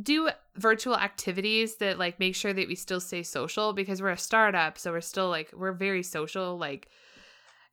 do 0.00 0.30
virtual 0.56 0.96
activities 0.96 1.76
that 1.76 1.98
like 1.98 2.18
make 2.18 2.34
sure 2.34 2.52
that 2.52 2.66
we 2.68 2.74
still 2.74 3.00
stay 3.00 3.22
social 3.22 3.72
because 3.72 4.00
we're 4.00 4.10
a 4.10 4.18
startup, 4.18 4.78
so 4.78 4.92
we're 4.92 5.00
still 5.00 5.28
like 5.28 5.50
we're 5.54 5.72
very 5.72 6.02
social 6.02 6.56
like 6.56 6.88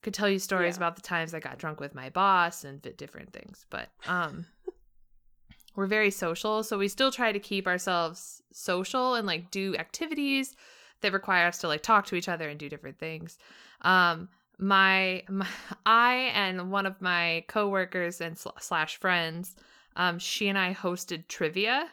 could 0.01 0.13
tell 0.13 0.29
you 0.29 0.39
stories 0.39 0.75
Yeah. 0.75 0.79
about 0.79 0.95
the 0.95 1.01
times 1.01 1.33
I 1.33 1.39
got 1.39 1.57
drunk 1.57 1.79
with 1.79 1.93
my 1.93 2.09
boss 2.09 2.63
and 2.63 2.81
different 2.97 3.33
things, 3.33 3.65
but 3.69 3.89
um 4.07 4.45
we're 5.75 5.87
very 5.87 6.11
social, 6.11 6.63
so 6.63 6.77
we 6.77 6.87
still 6.87 7.11
try 7.11 7.31
to 7.31 7.39
keep 7.39 7.67
ourselves 7.67 8.41
social 8.51 9.15
and 9.15 9.25
like 9.27 9.51
do 9.51 9.75
activities 9.77 10.55
that 11.01 11.13
require 11.13 11.47
us 11.47 11.59
to 11.59 11.67
like 11.67 11.83
talk 11.83 12.05
to 12.07 12.15
each 12.15 12.27
other 12.27 12.49
and 12.49 12.59
do 12.59 12.69
different 12.69 12.97
things. 12.99 13.37
Um 13.81 14.29
my, 14.57 15.23
my 15.29 15.47
I 15.85 16.31
and 16.33 16.69
one 16.71 16.85
of 16.85 17.01
my 17.01 17.45
coworkers 17.47 18.19
and 18.19 18.37
sl- 18.37 18.49
slash 18.59 18.97
friends, 18.97 19.55
um 19.95 20.19
she 20.19 20.49
and 20.49 20.57
I 20.57 20.73
hosted 20.73 21.27
trivia 21.29 21.89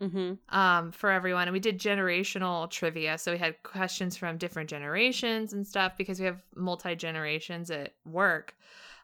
Mm-hmm. 0.00 0.56
um, 0.56 0.92
for 0.92 1.10
everyone. 1.10 1.48
And 1.48 1.52
we 1.52 1.58
did 1.58 1.80
generational 1.80 2.70
trivia. 2.70 3.18
So 3.18 3.32
we 3.32 3.38
had 3.38 3.60
questions 3.64 4.16
from 4.16 4.38
different 4.38 4.70
generations 4.70 5.52
and 5.52 5.66
stuff 5.66 5.96
because 5.98 6.20
we 6.20 6.26
have 6.26 6.40
multi 6.54 6.94
generations 6.94 7.70
at 7.70 7.94
work. 8.04 8.54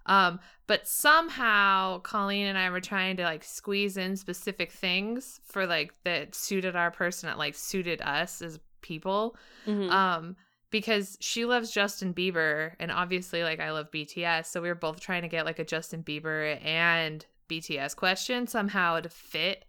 Um, 0.06 0.38
but 0.66 0.86
somehow 0.86 1.98
Colleen 2.00 2.46
and 2.46 2.58
I 2.58 2.70
were 2.70 2.80
trying 2.80 3.16
to 3.16 3.24
like 3.24 3.42
squeeze 3.42 3.96
in 3.96 4.16
specific 4.16 4.70
things 4.70 5.40
for 5.44 5.66
like 5.66 5.92
that 6.04 6.34
suited 6.34 6.76
our 6.76 6.90
person, 6.90 7.28
that 7.28 7.38
like 7.38 7.54
suited 7.54 8.00
us 8.02 8.42
as 8.42 8.58
people. 8.80 9.36
Mm-hmm. 9.66 9.90
Um, 9.90 10.36
because 10.70 11.16
she 11.20 11.44
loves 11.44 11.70
Justin 11.70 12.12
Bieber 12.12 12.72
and 12.80 12.90
obviously 12.90 13.44
like 13.44 13.60
I 13.60 13.70
love 13.70 13.92
BTS. 13.92 14.46
So 14.46 14.60
we 14.60 14.68
were 14.68 14.74
both 14.74 14.98
trying 14.98 15.22
to 15.22 15.28
get 15.28 15.44
like 15.44 15.60
a 15.60 15.64
Justin 15.64 16.02
Bieber 16.02 16.58
and 16.64 17.24
BTS 17.48 17.94
question 17.94 18.46
somehow 18.46 19.00
to 19.00 19.08
fit 19.08 19.64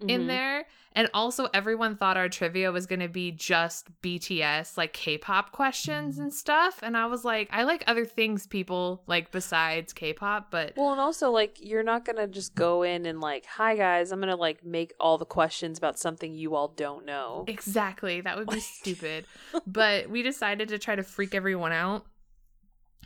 in 0.00 0.22
Mhm. 0.22 0.26
there. 0.26 0.66
And 0.96 1.08
also, 1.12 1.48
everyone 1.52 1.96
thought 1.96 2.16
our 2.16 2.28
trivia 2.28 2.70
was 2.70 2.86
going 2.86 3.00
to 3.00 3.08
be 3.08 3.32
just 3.32 3.88
BTS, 4.00 4.76
like 4.76 4.92
K 4.92 5.18
pop 5.18 5.50
questions 5.50 6.18
and 6.18 6.32
stuff. 6.32 6.80
And 6.82 6.96
I 6.96 7.06
was 7.06 7.24
like, 7.24 7.48
I 7.50 7.64
like 7.64 7.82
other 7.88 8.04
things, 8.04 8.46
people, 8.46 9.02
like 9.08 9.32
besides 9.32 9.92
K 9.92 10.12
pop, 10.12 10.52
but 10.52 10.74
Well, 10.76 10.92
and 10.92 11.00
also 11.00 11.30
like 11.32 11.58
you're 11.60 11.82
not 11.82 12.04
gonna 12.04 12.28
just 12.28 12.54
go 12.54 12.82
in 12.84 13.06
and 13.06 13.20
like, 13.20 13.44
hi 13.46 13.74
guys, 13.76 14.12
I'm 14.12 14.20
gonna 14.20 14.36
like 14.36 14.64
make 14.64 14.94
all 15.00 15.18
the 15.18 15.24
questions 15.26 15.78
about 15.78 15.98
something 15.98 16.32
you 16.34 16.54
all 16.54 16.68
don't 16.68 17.04
know. 17.04 17.44
exactly, 17.48 18.20
that 18.20 18.36
would 18.36 18.48
be 18.48 18.60
stupid. 18.60 19.26
But 19.66 20.08
we 20.10 20.22
decided 20.22 20.68
to 20.68 20.78
try 20.78 20.94
to 20.94 21.02
freak 21.02 21.34
everyone 21.34 21.72
out. 21.72 22.06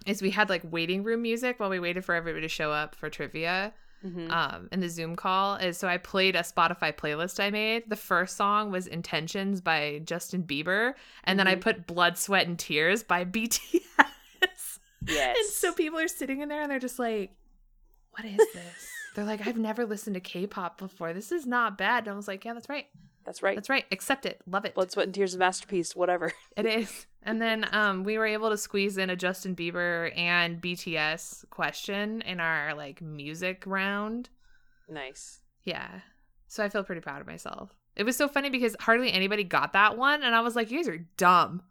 Is 0.07 0.21
we 0.23 0.31
had 0.31 0.49
like 0.49 0.63
waiting 0.65 1.03
room 1.05 1.23
music 1.23 1.59
while 1.59 1.71
we 1.71 1.81
waited 1.81 2.05
for 2.05 2.15
everybody 2.15 2.43
to 2.43 2.49
show 2.49 2.71
up 2.71 2.95
for 2.95 3.09
trivia. 3.11 3.73
Mhm. 4.05 4.31
um 4.31 4.69
in 4.71 4.79
the 4.81 4.89
zoom 4.89 5.17
call 5.17 5.57
is 5.57 5.77
so 5.77 5.89
i 5.89 5.97
played 5.99 6.37
a 6.37 6.41
spotify 6.41 6.93
playlist 6.97 7.43
i 7.43 7.51
made. 7.51 7.83
The 7.89 7.97
first 7.97 8.37
song 8.37 8.71
was 8.71 8.87
intentions 8.87 9.61
by 9.61 10.03
justin 10.05 10.45
bieber 10.45 10.95
and 11.25 11.39
then 11.39 11.49
i 11.49 11.57
Mhm. 11.57 11.61
put 11.61 11.87
blood 11.87 12.17
sweat 12.17 12.47
and 12.47 12.57
tears 12.59 13.03
by 13.03 13.25
bts 13.37 13.69
yes. 15.07 15.37
and 15.37 15.47
so 15.49 15.73
people 15.73 15.99
are 15.99 16.09
sitting 16.09 16.41
in 16.41 16.49
there 16.49 16.63
and 16.63 16.71
they're 16.71 16.79
just 16.79 16.99
like 16.99 17.33
what 18.13 18.25
is 18.25 18.37
this? 18.37 18.91
They're 19.15 19.25
like 19.25 19.47
i've 19.47 19.59
never 19.59 19.85
listened 19.85 20.15
to 20.15 20.21
k-pop 20.21 20.79
before. 20.79 21.13
This 21.13 21.33
is 21.33 21.45
not 21.47 21.77
bad. 21.79 22.05
And 22.05 22.13
i 22.13 22.17
was 22.17 22.29
like 22.29 22.45
yeah 22.45 22.55
that's 22.55 22.69
right. 22.69 22.87
That's 23.25 23.43
right. 23.43 23.57
that's 23.57 23.69
right. 23.69 23.85
Accept 23.93 24.25
it. 24.27 24.41
Love 24.47 24.65
it. 24.65 24.75
Blood, 24.75 24.91
sweat, 24.91 25.05
and 25.07 25.15
tears, 25.15 25.35
of 25.35 25.41
masterpiece, 25.41 25.95
whatever. 25.95 26.33
it 26.57 26.65
is 26.67 27.07
and 27.23 27.41
then 27.43 27.67
um 27.73 28.05
we 28.05 28.17
were 28.17 28.27
able 28.27 28.51
to 28.51 28.57
squeeze 28.57 28.97
in 28.99 29.11
a 29.11 29.17
justin 29.17 29.55
bieber 29.55 30.17
and 30.17 30.61
bts 30.61 31.49
question 31.51 32.21
in 32.23 32.41
our 32.41 32.75
like 32.75 33.01
music 33.01 33.65
round 33.67 34.31
nice. 34.89 35.41
Yeah. 35.65 36.01
So 36.47 36.65
I 36.65 36.69
feel 36.69 36.85
pretty 36.85 37.01
proud 37.01 37.21
of 37.21 37.27
myself. 37.27 37.75
It 37.95 38.05
was 38.05 38.17
so 38.17 38.29
funny 38.29 38.51
because 38.51 38.77
hardly 38.81 39.13
anybody 39.13 39.45
got 39.45 39.73
that 39.73 39.99
one 39.99 40.23
and 40.23 40.35
I 40.35 40.41
was 40.41 40.57
like, 40.57 40.71
you 40.71 40.79
guys 40.79 40.89
are 40.89 41.07
dumb. 41.17 41.63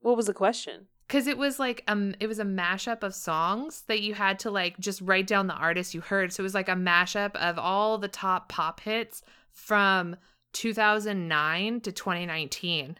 What 0.00 0.16
was 0.16 0.26
the 0.26 0.34
question? 0.34 0.86
Cause 1.08 1.26
it 1.26 1.38
was 1.38 1.58
like 1.58 1.82
um 1.88 2.14
it 2.20 2.26
was 2.26 2.38
a 2.38 2.44
mashup 2.44 3.02
of 3.02 3.14
songs 3.14 3.84
that 3.86 4.02
you 4.02 4.14
had 4.14 4.38
to 4.40 4.50
like 4.50 4.78
just 4.78 5.00
write 5.00 5.26
down 5.26 5.46
the 5.46 5.54
artist 5.54 5.94
you 5.94 6.00
heard. 6.00 6.32
So 6.32 6.42
it 6.42 6.44
was 6.44 6.54
like 6.54 6.68
a 6.68 6.72
mashup 6.72 7.34
of 7.36 7.58
all 7.58 7.96
the 7.96 8.08
top 8.08 8.48
pop 8.48 8.80
hits 8.80 9.22
from 9.50 10.16
2009 10.52 11.80
to 11.80 11.92
2019. 11.92 12.98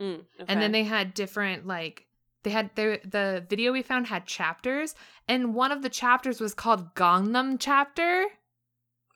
Mm, 0.00 0.24
And 0.46 0.62
then 0.62 0.72
they 0.72 0.84
had 0.84 1.12
different 1.14 1.66
like 1.66 2.06
they 2.44 2.50
had 2.50 2.70
their 2.76 2.98
the 3.04 3.44
video 3.48 3.72
we 3.72 3.82
found 3.82 4.06
had 4.06 4.26
chapters 4.26 4.94
and 5.26 5.54
one 5.54 5.72
of 5.72 5.82
the 5.82 5.88
chapters 5.88 6.40
was 6.40 6.54
called 6.54 6.94
Gangnam 6.94 7.56
chapter. 7.58 8.26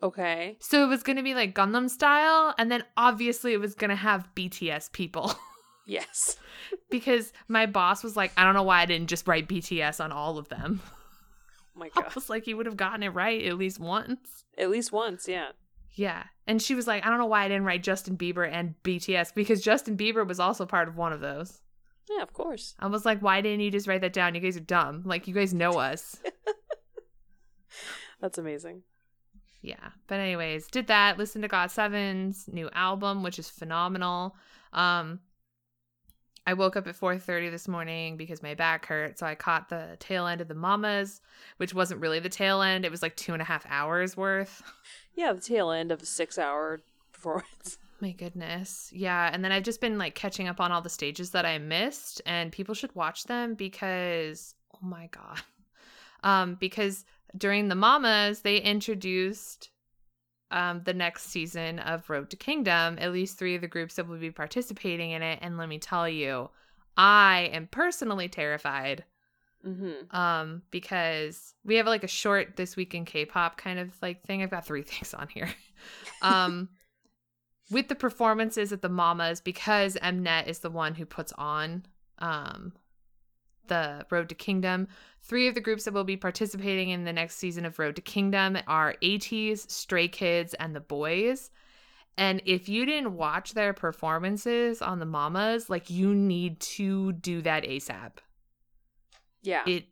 okay. 0.03 0.57
So 0.61 0.83
it 0.85 0.89
was 0.89 1.03
going 1.03 1.17
to 1.17 1.23
be 1.23 1.35
like 1.35 1.55
Gangnam 1.55 1.89
style, 1.89 2.55
and 2.59 2.71
then 2.71 2.83
obviously 2.97 3.53
it 3.53 3.61
was 3.61 3.75
going 3.75 3.91
to 3.91 3.97
have 3.97 4.29
BTS 4.35 4.91
people 4.93 5.33
Yes. 5.87 6.37
because 6.91 7.33
my 7.49 7.67
boss 7.67 8.03
was 8.03 8.17
like, 8.17 8.33
I 8.37 8.45
don't 8.45 8.55
know 8.55 8.63
why 8.65 8.83
I 8.83 8.87
didn't 8.87 9.09
just 9.09 9.27
write 9.29 9.49
BTS 9.49 10.03
on 10.03 10.11
all 10.13 10.39
of 10.39 10.49
them. 10.49 10.81
Oh 10.85 11.79
my 11.79 11.91
I 11.97 12.05
was 12.15 12.29
like, 12.29 12.47
you 12.47 12.57
would 12.57 12.67
have 12.67 12.77
gotten 12.77 13.03
it 13.05 13.11
right 13.11 13.43
at 13.45 13.57
least 13.57 13.79
once. 13.81 14.45
At 14.59 14.71
least 14.71 14.93
once, 14.93 15.27
yeah. 15.29 15.51
Yeah. 15.95 16.25
And 16.47 16.61
she 16.61 16.75
was 16.75 16.87
like, 16.87 17.05
I 17.05 17.11
don't 17.11 17.19
know 17.19 17.27
why 17.27 17.45
I 17.45 17.49
didn't 17.49 17.65
write 17.65 17.83
Justin 17.83 18.17
Bieber 18.17 18.51
and 18.51 18.75
BTS 18.83 19.35
because 19.35 19.63
Justin 19.63 19.97
Bieber 19.97 20.27
was 20.27 20.41
also 20.41 20.67
part 20.67 20.89
of 20.89 20.97
one 20.97 21.13
of 21.13 21.21
those. 21.21 21.61
Yeah, 22.11 22.23
of 22.23 22.33
course. 22.33 22.75
I 22.79 22.87
was 22.89 23.05
like, 23.05 23.21
why 23.21 23.41
didn't 23.41 23.61
you 23.61 23.71
just 23.71 23.87
write 23.87 24.01
that 24.01 24.13
down? 24.13 24.35
You 24.35 24.41
guys 24.41 24.57
are 24.57 24.61
dumb. 24.61 25.03
Like, 25.05 25.29
you 25.29 25.35
guys 25.35 25.55
know 25.55 25.79
us. 25.79 26.17
That's 28.21 28.39
amazing. 28.39 28.83
Yeah. 29.61 29.91
But 30.09 30.17
anyways, 30.17 30.67
did 30.69 30.89
that, 30.89 31.19
Listen 31.19 31.43
to 31.43 31.49
GOT7's 31.49 32.49
new 32.49 32.69
album, 32.73 33.23
which 33.23 33.39
is 33.39 33.49
phenomenal. 33.49 34.37
Um 34.73 35.21
I 36.45 36.55
woke 36.55 36.77
up 36.77 36.89
at 36.89 36.97
4:30 36.97 37.51
this 37.51 37.69
morning 37.69 38.17
because 38.17 38.43
my 38.43 38.55
back 38.55 38.87
hurt, 38.87 39.19
so 39.19 39.27
I 39.27 39.37
caught 39.37 39.69
the 39.69 39.97
tail 40.01 40.27
end 40.27 40.41
of 40.41 40.49
the 40.49 40.55
Mamas, 40.55 41.21
which 41.59 41.73
wasn't 41.73 42.01
really 42.01 42.19
the 42.19 42.29
tail 42.29 42.63
end. 42.63 42.85
It 42.85 42.91
was 42.91 43.03
like 43.03 43.17
two 43.17 43.33
and 43.33 43.41
a 43.41 43.45
half 43.45 43.65
hours 43.69 44.17
worth. 44.17 44.63
Yeah, 45.15 45.33
the 45.33 45.41
tail 45.41 45.71
end 45.71 45.93
of 45.93 46.03
a 46.03 46.07
six 46.07 46.39
hour 46.39 46.81
performance. 47.13 47.79
My 48.01 48.13
goodness. 48.13 48.91
Yeah. 48.93 49.31
And 49.33 49.45
then 49.45 49.53
I've 49.53 49.63
just 49.63 49.81
been 49.81 49.97
like 49.97 50.17
catching 50.17 50.49
up 50.49 50.61
on 50.61 50.73
all 50.73 50.83
the 50.83 50.91
stages 50.91 51.31
that 51.31 51.47
I 51.47 51.59
missed, 51.59 52.21
and 52.27 52.51
people 52.51 52.75
should 52.75 52.95
watch 52.97 53.25
them 53.25 53.55
because, 53.55 54.55
oh 54.75 54.87
my 54.87 55.09
God. 55.09 55.41
Um, 56.25 56.55
because 56.61 57.05
during 57.37 57.67
the 57.67 57.75
Mamas, 57.75 58.43
they 58.43 58.59
introduced 58.59 59.71
um, 60.53 60.83
the 60.85 60.95
next 60.95 61.31
season 61.31 61.81
of 61.81 62.09
Road 62.09 62.31
to 62.31 62.37
Kingdom, 62.37 62.97
at 63.01 63.13
least 63.13 63.39
three 63.39 63.57
of 63.57 63.61
the 63.61 63.67
groups 63.67 63.97
that 63.97 64.07
will 64.07 64.19
be 64.19 64.31
participating 64.31 65.11
in 65.11 65.23
it. 65.23 65.41
And 65.43 65.59
let 65.59 65.69
me 65.69 65.81
tell 65.81 66.09
you, 66.09 66.51
I 66.97 67.51
am 67.53 67.67
personally 67.67 68.29
terrified 68.29 69.05
Mm-hmm. 69.67 70.17
um 70.17 70.63
because 70.73 71.55
we 71.65 71.77
have 71.77 71.87
like 71.87 72.03
a 72.03 72.09
short 72.09 72.57
this 72.57 72.75
week 72.75 72.95
in 72.95 73.05
k-pop 73.05 73.57
kind 73.57 73.79
of 73.79 73.91
like 74.03 74.25
thing. 74.25 74.43
I've 74.43 74.51
got 74.51 74.67
three 74.67 74.83
things 74.91 75.15
on 75.15 75.29
here. 75.29 75.49
Um 76.21 76.69
with 77.71 77.89
the 77.89 77.95
performances 77.95 78.73
at 78.73 78.83
the 78.83 78.89
mamas 78.89 79.41
because 79.41 79.97
mnet 79.97 80.49
is 80.49 80.59
the 80.59 80.71
one 80.71 80.95
who 80.95 81.07
puts 81.07 81.33
on 81.39 81.85
um 82.19 82.73
the 83.69 84.05
road 84.11 84.29
to 84.29 84.35
kingdom 84.35 84.89
three 85.23 85.47
of 85.47 85.55
the 85.55 85.61
groups 85.61 85.85
that 85.85 85.95
will 85.95 86.05
be 86.05 86.17
participating 86.17 86.91
in 86.91 87.05
the 87.05 87.13
next 87.13 87.37
season 87.37 87.65
of 87.65 87.79
road 87.79 87.97
to 87.97 88.03
kingdom 88.03 88.59
are 88.67 88.97
ATEEZ, 89.03 89.71
stray 89.71 90.09
kids 90.09 90.55
and 90.55 90.75
the 90.75 90.81
Boyz. 90.81 91.51
And 92.19 92.43
if 92.45 92.69
you 92.69 92.85
didn't 92.85 93.17
watch 93.17 93.55
their 93.55 93.73
performances 93.73 94.83
on 94.83 94.99
the 94.99 95.07
mamas 95.07 95.71
like 95.71 95.89
you 95.89 96.15
need 96.15 96.61
to 96.61 97.13
do 97.13 97.41
that 97.43 97.65
asap 97.65 98.19
Yeah. 99.43 99.63
it 99.67 99.85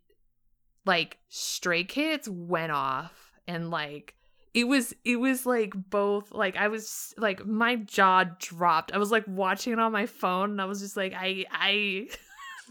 like 0.86 1.18
stray 1.28 1.84
kids 1.84 2.28
went 2.28 2.72
off 2.72 3.32
and 3.46 3.70
like 3.70 4.14
it 4.54 4.64
was 4.64 4.94
it 5.04 5.16
was 5.16 5.46
like 5.46 5.72
both 5.74 6.32
like 6.32 6.56
i 6.56 6.68
was 6.68 7.14
like 7.18 7.44
my 7.46 7.76
jaw 7.76 8.24
dropped 8.38 8.92
i 8.92 8.98
was 8.98 9.10
like 9.10 9.24
watching 9.26 9.72
it 9.72 9.78
on 9.78 9.92
my 9.92 10.06
phone 10.06 10.52
and 10.52 10.60
i 10.60 10.64
was 10.64 10.80
just 10.80 10.96
like 10.96 11.12
i 11.14 11.44
i 11.52 12.08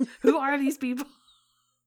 who 0.22 0.38
are 0.38 0.58
these 0.58 0.78
people 0.78 1.06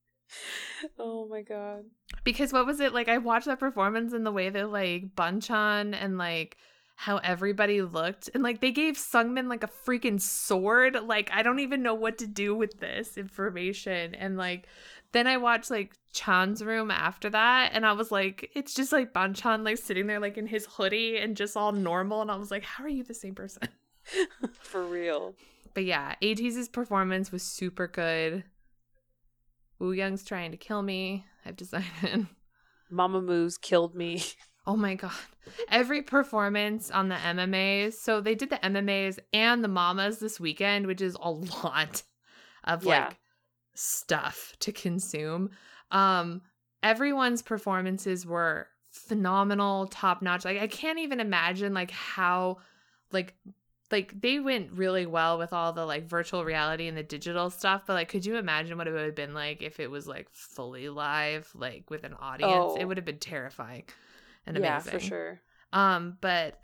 oh 0.99 1.27
my 1.29 1.43
god. 1.43 1.85
because 2.25 2.53
what 2.53 2.67
was 2.67 2.81
it 2.81 2.95
like 2.95 3.09
i 3.09 3.19
watched 3.19 3.47
that 3.47 3.59
performance 3.61 4.13
and 4.13 4.25
the 4.25 4.33
way 4.33 4.49
that 4.49 4.71
like 4.71 5.15
Bang 5.15 5.41
Chan 5.41 5.95
and 5.95 6.17
like 6.19 6.57
how 6.97 7.17
everybody 7.19 7.83
looked 7.83 8.31
and 8.35 8.43
like 8.43 8.61
they 8.61 8.71
gave 8.71 8.95
Seungmin 8.97 9.49
like 9.49 9.65
a 9.65 9.69
freaking 9.69 10.21
sword 10.21 10.97
like 11.05 11.31
i 11.33 11.43
don't 11.43 11.59
even 11.59 11.83
know 11.83 11.95
what 11.95 12.19
to 12.19 12.27
do 12.27 12.55
with 12.55 12.79
this 12.79 13.17
information 13.17 14.15
and 14.15 14.37
like 14.37 14.67
then 15.13 15.27
i 15.27 15.37
watched 15.37 15.71
like 15.71 15.95
chan's 16.13 16.63
room 16.63 16.91
after 16.91 17.29
that 17.31 17.71
and 17.73 17.85
i 17.85 17.93
was 17.93 18.13
like 18.13 18.51
it's 18.55 18.75
just 18.75 18.93
like 18.93 19.13
Bang 19.13 19.35
Chan 19.35 19.65
like 19.65 19.79
sitting 19.79 20.07
there 20.07 20.21
like 20.21 20.39
in 20.39 20.47
his 20.47 20.67
hoodie 20.67 21.19
and 21.19 21.37
just 21.37 21.57
all 21.57 21.73
normal 21.73 22.23
and 22.23 22.31
i 22.31 22.37
was 22.37 22.51
like 22.51 22.63
how 22.63 22.85
are 22.85 22.89
you 22.89 23.03
the 23.03 23.15
same 23.15 23.35
person 23.35 23.63
For 24.61 24.83
real. 24.85 25.35
but 25.75 25.85
yeah, 25.85 26.15
ATEEZ's 26.23 26.69
performance 26.69 27.31
was 27.33 27.43
super 27.43 27.87
good. 27.87 28.45
Woo 29.79 29.93
Young's 29.93 30.25
trying 30.25 30.51
to 30.51 30.57
kill 30.57 30.83
me. 30.83 31.25
I've 31.45 31.57
decided. 31.57 32.27
Mamamoo's 32.93 33.59
killed 33.59 33.95
me. 33.95 34.23
Oh 34.67 34.77
my 34.77 34.95
god. 34.95 35.13
Every 35.69 36.03
performance 36.03 36.91
on 36.91 37.09
the 37.09 37.17
MMAs. 37.17 37.95
So 37.95 38.21
they 38.21 38.35
did 38.35 38.51
the 38.51 38.65
MMAs 38.65 39.19
and 39.33 39.63
the 39.65 39.69
Mamas 39.69 40.19
this 40.19 40.39
weekend, 40.39 40.87
which 40.87 41.01
is 41.01 41.17
a 41.21 41.31
lot 41.65 42.03
of 42.65 42.85
Yeah. 42.85 43.09
like 43.09 43.19
stuff 43.75 44.55
to 44.61 44.73
consume. 44.73 45.51
Um 45.91 46.43
everyone's 46.83 47.43
performances 47.43 48.27
were 48.27 48.69
phenomenal, 48.91 49.87
top 49.89 50.23
notch. 50.23 50.45
Like 50.45 50.61
I 50.61 50.67
can't 50.69 50.99
even 50.99 51.21
imagine 51.21 51.75
like 51.75 51.91
how 51.91 52.59
like 53.11 53.35
like 53.91 54.19
they 54.21 54.39
went 54.41 54.73
really 54.73 55.07
well 55.07 55.39
with 55.39 55.53
all 55.53 55.73
the 55.73 55.85
like 55.85 56.07
virtual 56.09 56.45
reality 56.45 56.87
and 56.89 56.97
the 56.97 57.03
digital 57.03 57.51
stuff, 57.51 57.83
but 57.87 57.95
like 57.95 58.09
could 58.09 58.25
you 58.25 58.37
imagine 58.37 58.79
what 58.79 58.89
it 58.89 58.93
would 58.93 59.05
have 59.07 59.15
been 59.15 59.35
like 59.35 59.63
if 59.63 59.81
it 59.81 59.91
was 59.91 60.07
like 60.07 60.29
fully 60.31 60.89
live, 60.89 61.51
like 61.55 61.91
with 61.91 62.05
an 62.05 62.15
audience? 62.15 62.77
It 62.77 62.85
Oh. 62.85 62.87
would 62.87 62.97
have 62.97 63.05
been 63.07 63.19
terrifying 63.19 63.85
and 64.47 64.57
yeah, 64.59 64.81
amazing. 64.81 64.93
for 64.93 65.01
sure. 65.01 65.41
Um, 65.73 66.19
but 66.21 66.61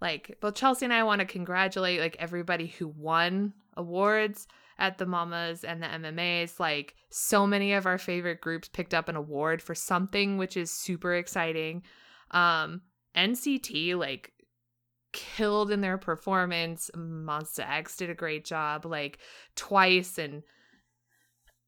like 0.00 0.38
both 0.40 0.54
Chelsea 0.54 0.86
and 0.86 0.92
I 0.92 1.02
want 1.02 1.20
to 1.20 1.26
congratulate 1.26 2.00
like 2.00 2.16
everybody 2.18 2.66
who 2.66 2.88
won 2.88 3.52
awards 3.76 4.46
at 4.78 4.98
the 4.98 5.06
Mamas 5.06 5.62
and 5.62 5.82
the 5.82 5.86
MMAs. 5.86 6.58
Like 6.58 6.94
so 7.10 7.46
many 7.46 7.74
of 7.74 7.86
our 7.86 7.98
favorite 7.98 8.40
groups 8.40 8.68
picked 8.68 8.94
up 8.94 9.08
an 9.08 9.16
award 9.16 9.62
for 9.62 9.74
something, 9.74 10.38
which 10.38 10.56
is 10.56 10.70
super 10.70 11.14
exciting. 11.14 11.82
Um, 12.30 12.82
NCT 13.16 13.96
like 13.96 14.32
killed 15.12 15.70
in 15.70 15.80
their 15.80 15.98
performance. 15.98 16.90
Monsta 16.96 17.68
X 17.68 17.96
did 17.96 18.10
a 18.10 18.14
great 18.14 18.44
job, 18.44 18.86
like 18.86 19.18
twice, 19.54 20.18
and 20.18 20.42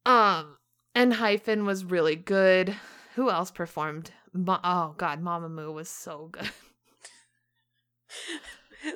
um, 0.07 0.57
Enhypen 0.96 1.64
was 1.64 1.85
really 1.85 2.16
good. 2.16 2.75
Who 3.14 3.31
else 3.31 3.51
performed? 3.51 4.11
Ma- 4.33 4.61
oh 4.64 4.95
God, 4.97 5.23
Mamamoo 5.23 5.73
was 5.73 5.88
so 5.88 6.29
good. 6.33 6.51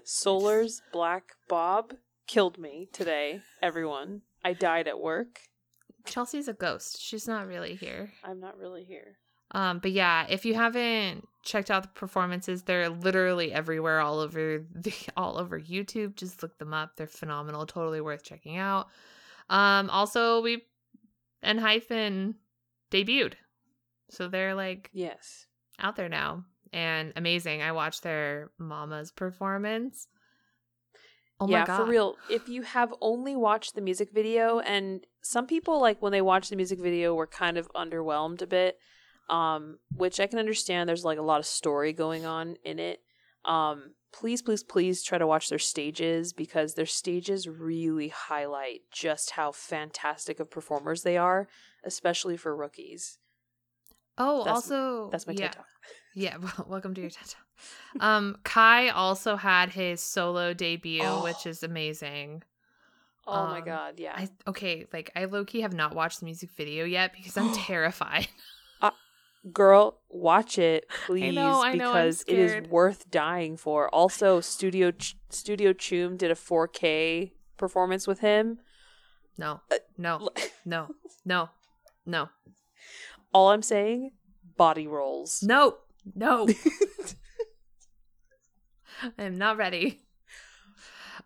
Solar's 0.04 0.82
Black 0.92 1.32
Bob 1.48 1.94
killed 2.26 2.58
me 2.58 2.88
today, 2.92 3.40
everyone. 3.62 4.22
I 4.44 4.52
died 4.52 4.88
at 4.88 5.00
work. 5.00 5.40
Chelsea's 6.06 6.48
a 6.48 6.52
ghost. 6.52 7.00
She's 7.00 7.26
not 7.26 7.46
really 7.46 7.74
here. 7.74 8.12
I'm 8.24 8.40
not 8.40 8.58
really 8.58 8.84
here. 8.84 9.18
Um, 9.52 9.78
but 9.78 9.92
yeah, 9.92 10.26
if 10.28 10.44
you 10.44 10.54
haven't 10.54 11.26
checked 11.44 11.70
out 11.70 11.82
the 11.82 11.88
performances, 11.88 12.62
they're 12.62 12.88
literally 12.88 13.52
everywhere, 13.52 14.00
all 14.00 14.18
over 14.18 14.64
the 14.74 14.94
all 15.16 15.38
over 15.38 15.60
YouTube. 15.60 16.16
Just 16.16 16.42
look 16.42 16.58
them 16.58 16.74
up. 16.74 16.96
They're 16.96 17.06
phenomenal. 17.06 17.66
Totally 17.66 18.00
worth 18.00 18.22
checking 18.22 18.56
out. 18.56 18.88
Um, 19.48 19.88
also 19.90 20.42
we 20.42 20.62
Enhypen 21.44 22.34
debuted. 22.90 23.34
So 24.10 24.28
they're 24.28 24.54
like 24.54 24.90
Yes. 24.92 25.46
out 25.78 25.96
there 25.96 26.08
now 26.08 26.44
and 26.72 27.12
amazing. 27.16 27.62
I 27.62 27.72
watched 27.72 28.02
their 28.02 28.50
mama's 28.58 29.10
performance. 29.10 30.08
Oh 31.38 31.48
yeah, 31.48 31.60
my 31.60 31.66
god. 31.66 31.76
for 31.76 31.84
real. 31.84 32.16
If 32.30 32.48
you 32.48 32.62
have 32.62 32.94
only 33.00 33.36
watched 33.36 33.74
the 33.74 33.82
music 33.82 34.10
video, 34.12 34.60
and 34.60 35.06
some 35.22 35.46
people 35.46 35.80
like 35.80 36.00
when 36.00 36.12
they 36.12 36.22
watch 36.22 36.48
the 36.48 36.56
music 36.56 36.78
video 36.80 37.14
were 37.14 37.26
kind 37.26 37.58
of 37.58 37.70
underwhelmed 37.74 38.40
a 38.40 38.46
bit, 38.46 38.78
um, 39.28 39.78
which 39.96 40.18
I 40.18 40.26
can 40.26 40.38
understand. 40.38 40.88
There's 40.88 41.04
like 41.04 41.18
a 41.18 41.22
lot 41.22 41.40
of 41.40 41.46
story 41.46 41.92
going 41.92 42.24
on 42.24 42.56
in 42.64 42.78
it. 42.78 43.00
Um, 43.44 43.94
please, 44.12 44.40
please, 44.40 44.62
please 44.64 45.02
try 45.02 45.18
to 45.18 45.26
watch 45.26 45.50
their 45.50 45.58
stages 45.58 46.32
because 46.32 46.74
their 46.74 46.86
stages 46.86 47.46
really 47.46 48.08
highlight 48.08 48.80
just 48.90 49.32
how 49.32 49.52
fantastic 49.52 50.40
of 50.40 50.50
performers 50.50 51.02
they 51.02 51.18
are, 51.18 51.48
especially 51.84 52.36
for 52.38 52.56
rookies. 52.56 53.18
Oh, 54.18 54.38
That's- 54.44 54.54
also 54.54 55.08
That's 55.10 55.26
my 55.26 55.32
yeah. 55.34 55.48
TED 55.48 55.52
talk. 55.56 55.66
Yeah, 56.14 56.36
well, 56.40 56.66
welcome 56.68 56.94
to 56.94 57.00
your 57.00 57.10
TED 57.10 57.26
Talk. 57.28 58.02
Um, 58.02 58.36
Kai 58.44 58.88
also 58.90 59.36
had 59.36 59.70
his 59.70 60.00
solo 60.00 60.52
debut, 60.54 61.02
Oh. 61.04 61.22
which 61.24 61.46
is 61.46 61.62
amazing. 61.62 62.42
Oh 63.26 63.46
my 63.48 63.58
Um, 63.58 63.64
god, 63.64 63.94
yeah. 63.98 64.12
I 64.16 64.28
okay, 64.46 64.86
like 64.92 65.10
I 65.16 65.24
low 65.24 65.44
key 65.44 65.60
have 65.62 65.72
not 65.74 65.94
watched 65.94 66.20
the 66.20 66.26
music 66.26 66.50
video 66.52 66.84
yet 66.84 67.12
because 67.12 67.36
I'm 67.36 67.52
terrified. 67.54 68.28
Girl, 69.52 70.00
watch 70.08 70.58
it, 70.58 70.86
please, 71.06 71.32
know, 71.36 71.62
I 71.62 71.74
know, 71.74 71.92
because 71.92 72.24
it 72.26 72.36
is 72.36 72.68
worth 72.68 73.08
dying 73.12 73.56
for. 73.56 73.88
Also, 73.94 74.40
Studio 74.40 74.90
Ch- 74.90 75.16
Studio 75.30 75.72
CHOOM 75.72 76.16
did 76.16 76.32
a 76.32 76.34
4K 76.34 77.30
performance 77.56 78.08
with 78.08 78.18
him. 78.20 78.58
No, 79.38 79.60
no, 79.96 80.30
no, 80.64 80.88
no, 81.24 81.50
no, 82.04 82.28
All 83.36 83.50
I'm 83.50 83.60
saying, 83.60 84.12
body 84.56 84.86
rolls. 84.86 85.42
no, 85.42 85.76
no. 86.14 86.48
I'm 89.18 89.36
not 89.36 89.58
ready. 89.58 90.00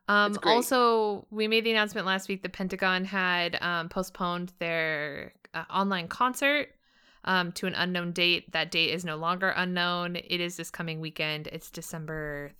Um, 0.08 0.36
also, 0.42 1.28
we 1.30 1.46
made 1.46 1.62
the 1.62 1.70
announcement 1.70 2.08
last 2.08 2.28
week. 2.28 2.42
The 2.42 2.48
Pentagon 2.48 3.04
had 3.04 3.56
um, 3.62 3.88
postponed 3.88 4.52
their 4.58 5.34
uh, 5.54 5.62
online 5.72 6.08
concert 6.08 6.70
um, 7.24 7.52
to 7.52 7.68
an 7.68 7.74
unknown 7.76 8.10
date. 8.10 8.50
That 8.50 8.72
date 8.72 8.90
is 8.90 9.04
no 9.04 9.14
longer 9.14 9.50
unknown. 9.50 10.16
It 10.16 10.40
is 10.40 10.56
this 10.56 10.68
coming 10.68 10.98
weekend. 10.98 11.46
It's 11.52 11.70
December 11.70 12.50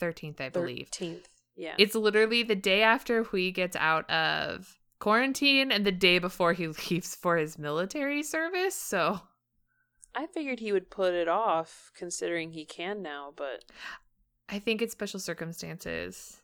13th, 0.00 0.40
I 0.40 0.48
believe. 0.48 0.90
13th. 0.90 1.24
Yeah. 1.56 1.74
It's 1.76 1.94
literally 1.94 2.42
the 2.42 2.56
day 2.56 2.80
after 2.80 3.24
Hui 3.24 3.50
gets 3.50 3.76
out 3.76 4.08
of 4.08 4.78
quarantine 4.98 5.70
and 5.72 5.84
the 5.84 5.92
day 5.92 6.18
before 6.18 6.52
he 6.52 6.68
leaves 6.90 7.14
for 7.14 7.36
his 7.36 7.58
military 7.58 8.22
service. 8.22 8.74
So 8.74 9.20
I 10.14 10.26
figured 10.26 10.60
he 10.60 10.72
would 10.72 10.90
put 10.90 11.12
it 11.14 11.28
off 11.28 11.90
considering 11.96 12.52
he 12.52 12.64
can 12.64 13.02
now, 13.02 13.32
but 13.36 13.64
I 14.48 14.58
think 14.58 14.80
it's 14.82 14.92
special 14.92 15.18
circumstances. 15.20 16.40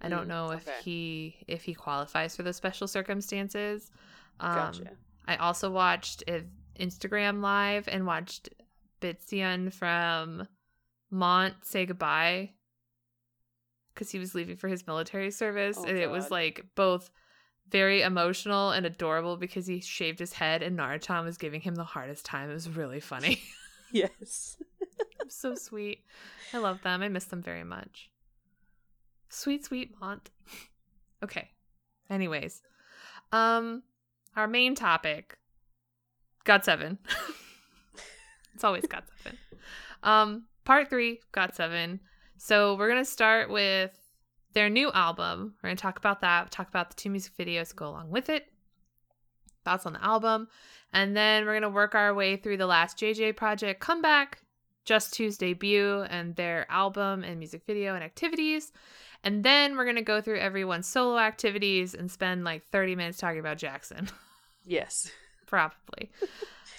I 0.00 0.08
don't 0.08 0.24
Mm, 0.26 0.28
know 0.28 0.50
if 0.50 0.68
okay. 0.68 0.76
he 0.82 1.36
if 1.46 1.62
he 1.64 1.72
qualifies 1.72 2.36
for 2.36 2.42
those 2.42 2.56
special 2.56 2.86
circumstances. 2.86 3.90
Um, 4.40 4.54
gotcha. 4.54 4.90
I 5.26 5.36
also 5.36 5.70
watched 5.70 6.22
Instagram 6.78 7.40
live 7.40 7.88
and 7.88 8.06
watched 8.06 8.50
Bitsaeon 9.00 9.72
from 9.72 10.46
Mont 11.10 11.54
say 11.62 11.86
goodbye 11.86 12.50
because 13.94 14.10
he 14.10 14.18
was 14.18 14.34
leaving 14.34 14.56
for 14.56 14.68
his 14.68 14.86
military 14.86 15.30
service, 15.30 15.78
Oh, 15.80 15.84
and 15.84 15.96
it 15.96 16.10
was 16.10 16.30
like 16.30 16.66
both 16.74 17.10
very 17.70 18.02
emotional 18.02 18.70
and 18.70 18.86
adorable 18.86 19.36
because 19.36 19.66
he 19.66 19.80
shaved 19.80 20.18
his 20.18 20.32
head 20.32 20.62
and 20.62 20.78
Naruto 20.78 21.24
was 21.24 21.38
giving 21.38 21.60
him 21.60 21.74
the 21.74 21.84
hardest 21.84 22.24
time. 22.24 22.50
It 22.50 22.54
was 22.54 22.68
really 22.68 23.00
funny. 23.00 23.40
yes. 23.92 24.56
so 25.28 25.54
sweet. 25.54 26.00
I 26.52 26.58
love 26.58 26.82
them. 26.82 27.02
I 27.02 27.08
miss 27.08 27.24
them 27.24 27.42
very 27.42 27.64
much. 27.64 28.10
Sweet, 29.28 29.64
sweet 29.64 29.94
Mont. 30.00 30.30
okay. 31.22 31.50
Anyways, 32.10 32.62
um, 33.32 33.82
our 34.36 34.46
main 34.46 34.74
topic, 34.74 35.36
GOT7. 36.44 36.98
it's 38.54 38.62
always 38.62 38.86
God 38.86 39.04
Seven. 39.22 39.38
Um, 40.02 40.44
part 40.64 40.90
three, 40.90 41.20
GOT7. 41.32 41.98
So 42.36 42.76
we're 42.76 42.88
gonna 42.88 43.04
start 43.04 43.50
with 43.50 43.90
their 44.54 44.70
new 44.70 44.90
album. 44.92 45.54
We're 45.62 45.68
gonna 45.70 45.76
talk 45.76 45.98
about 45.98 46.20
that. 46.22 46.50
Talk 46.50 46.68
about 46.68 46.90
the 46.90 46.96
two 46.96 47.10
music 47.10 47.36
videos 47.36 47.74
go 47.74 47.88
along 47.88 48.10
with 48.10 48.28
it. 48.28 48.46
Thoughts 49.64 49.86
on 49.86 49.94
the 49.94 50.04
album, 50.04 50.48
and 50.92 51.16
then 51.16 51.44
we're 51.44 51.54
gonna 51.54 51.70
work 51.70 51.94
our 51.94 52.14
way 52.14 52.36
through 52.36 52.56
the 52.56 52.66
last 52.66 52.98
JJ 52.98 53.36
project 53.36 53.80
comeback, 53.80 54.42
Jus2's 54.86 55.38
debut, 55.38 56.02
and 56.02 56.36
their 56.36 56.66
album 56.70 57.24
and 57.24 57.38
music 57.38 57.62
video 57.66 57.94
and 57.94 58.04
activities. 58.04 58.72
And 59.22 59.42
then 59.42 59.76
we're 59.76 59.86
gonna 59.86 60.02
go 60.02 60.20
through 60.20 60.38
everyone's 60.38 60.86
solo 60.86 61.18
activities 61.18 61.94
and 61.94 62.10
spend 62.10 62.44
like 62.44 62.64
30 62.66 62.94
minutes 62.94 63.18
talking 63.18 63.40
about 63.40 63.58
Jackson. 63.58 64.08
Yes. 64.66 65.12
Probably. 65.46 66.10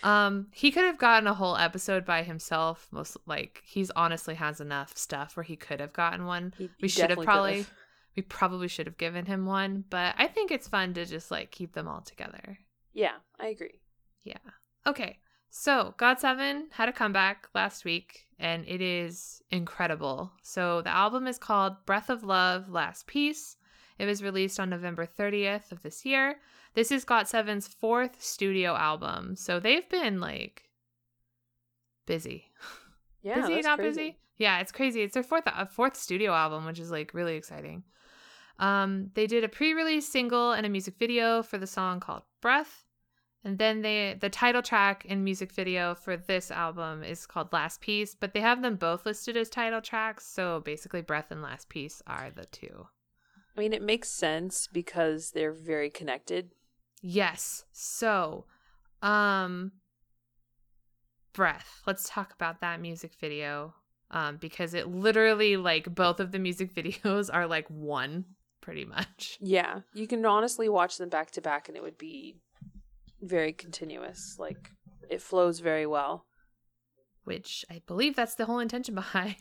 Um, 0.06 0.48
he 0.52 0.72
could 0.72 0.86
have 0.86 0.98
gotten 1.00 1.28
a 1.28 1.34
whole 1.34 1.58
episode 1.58 2.06
by 2.06 2.22
himself. 2.24 2.88
Most 2.91 3.18
like 3.26 3.62
he's 3.65 3.89
honestly 3.91 4.36
has 4.36 4.62
enough 4.62 4.96
stuff 4.98 5.36
where 5.36 5.44
he 5.44 5.56
could 5.56 5.80
have 5.80 5.94
gotten 5.94 6.26
one. 6.26 6.54
He, 6.58 6.70
We 6.82 6.88
should 6.88 7.10
have 7.10 7.20
probably 7.24 7.52
could've. 7.63 7.74
we 8.15 8.22
probably 8.22 8.68
should 8.68 8.86
have 8.86 8.98
given 8.98 9.26
him 9.26 9.46
one, 9.46 9.84
but 9.89 10.13
I 10.18 10.28
think 10.28 10.52
it's 10.52 10.68
fun 10.68 10.94
to 10.94 11.06
just 11.06 11.32
like 11.32 11.52
keep 11.52 11.74
them 11.74 11.88
all 11.88 12.02
together. 12.02 12.60
Yeah, 12.94 13.15
I 13.39 13.48
agree. 13.48 13.82
Yeah. 14.24 14.38
Okay. 14.86 15.18
So, 15.50 15.96
GOT7 15.98 16.63
had 16.72 16.89
a 16.89 16.94
comeback 16.94 17.48
last 17.56 17.86
week, 17.86 18.26
and 18.38 18.65
it 18.68 18.82
is 18.82 19.41
incredible. 19.52 20.34
So, 20.44 20.82
the 20.82 20.89
album 20.89 21.28
is 21.28 21.38
called 21.38 21.86
Breath 21.86 22.10
of 22.10 22.26
Love 22.26 22.70
Last 22.70 23.08
Piece. 23.08 23.56
It 23.98 24.06
was 24.06 24.22
released 24.22 24.60
on 24.60 24.70
November 24.70 25.06
30th 25.08 25.72
of 25.72 25.82
this 25.82 26.06
year. 26.06 26.36
This 26.76 26.92
is 26.92 27.06
Got 27.06 27.28
Seven's 27.28 27.68
fourth 27.68 28.22
studio 28.22 28.76
album. 28.76 29.36
So, 29.36 29.60
they've 29.60 29.88
been 29.90 30.20
like 30.20 30.70
busy. 32.06 32.52
Yeah, 33.24 33.42
busy, 33.42 33.56
that's 33.56 33.66
not 33.66 33.80
crazy. 33.80 33.90
busy? 33.90 34.18
Yeah, 34.38 34.60
it's 34.60 34.72
crazy. 34.72 35.02
It's 35.02 35.16
their 35.16 35.24
fourth 35.24 35.48
uh, 35.48 35.66
fourth 35.66 35.96
studio 35.96 36.32
album, 36.32 36.64
which 36.64 36.78
is 36.78 36.92
like 36.92 37.16
really 37.16 37.36
exciting. 37.36 37.82
Um, 38.60 39.10
they 39.16 39.26
did 39.26 39.44
a 39.44 39.50
pre-release 39.50 40.08
single 40.08 40.52
and 40.52 40.64
a 40.64 40.70
music 40.70 40.96
video 41.00 41.42
for 41.42 41.58
the 41.58 41.66
song 41.66 42.00
called 42.00 42.22
Breath. 42.40 42.86
And 43.44 43.60
then 43.60 43.82
they 43.82 44.16
the 44.20 44.30
title 44.30 44.62
track 44.62 45.06
and 45.08 45.24
music 45.24 45.52
video 45.52 45.94
for 45.94 46.18
this 46.18 46.50
album 46.50 47.04
is 47.04 47.26
called 47.26 47.54
Last 47.54 47.82
Piece, 47.82 48.16
but 48.16 48.34
they 48.34 48.42
have 48.42 48.62
them 48.62 48.76
both 48.76 49.06
listed 49.06 49.38
as 49.38 49.50
title 49.50 49.82
tracks, 49.82 50.26
so 50.26 50.62
basically 50.62 51.02
Breath 51.02 51.32
and 51.32 51.42
Last 51.42 51.70
Piece 51.70 52.02
are 52.08 52.32
the 52.36 52.46
two. 52.46 52.88
I 53.56 53.60
mean, 53.60 53.72
it 53.72 53.82
makes 53.82 54.10
sense 54.10 54.68
because 54.72 55.32
they're 55.32 55.52
very 55.54 55.90
connected. 55.90 56.52
Yes. 57.08 57.65
So, 57.72 58.46
um 59.04 59.74
Breath. 61.34 61.84
Let's 61.86 62.10
talk 62.10 62.34
about 62.34 62.62
that 62.62 62.82
music 62.82 63.13
video. 63.22 63.76
Um 64.10 64.38
because 64.38 64.74
it 64.74 64.88
literally 64.88 65.56
like 65.56 65.94
both 65.94 66.20
of 66.20 66.32
the 66.32 66.39
music 66.39 66.74
videos 66.80 67.30
are 67.32 67.46
like 67.46 67.68
one 67.70 68.26
pretty 68.60 68.86
much. 68.86 69.38
Yeah, 69.39 69.82
you 69.94 70.08
can 70.08 70.26
honestly 70.26 70.68
watch 70.68 70.98
them 70.98 71.10
back 71.10 71.30
to 71.32 71.41
back 71.41 71.68
and 71.68 71.78
it 71.78 71.84
would 71.84 72.00
be 72.00 72.38
very 73.22 73.54
continuous. 73.54 74.38
Like 74.39 74.72
it 75.08 75.22
flows 75.22 75.60
very 75.60 75.86
well. 75.86 76.26
Which 77.24 77.63
I 77.70 77.84
believe 77.86 78.15
that's 78.15 78.34
the 78.34 78.46
whole 78.46 78.60
intention 78.60 78.96
behind 79.04 79.36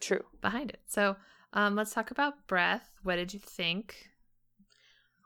True. 0.00 0.24
behind 0.40 0.70
it. 0.70 0.80
So, 0.86 1.16
um 1.52 1.76
let's 1.76 1.92
talk 1.92 2.10
about 2.10 2.46
Breath. 2.46 2.92
What 3.02 3.16
did 3.16 3.34
you 3.34 3.40
think? 3.40 4.06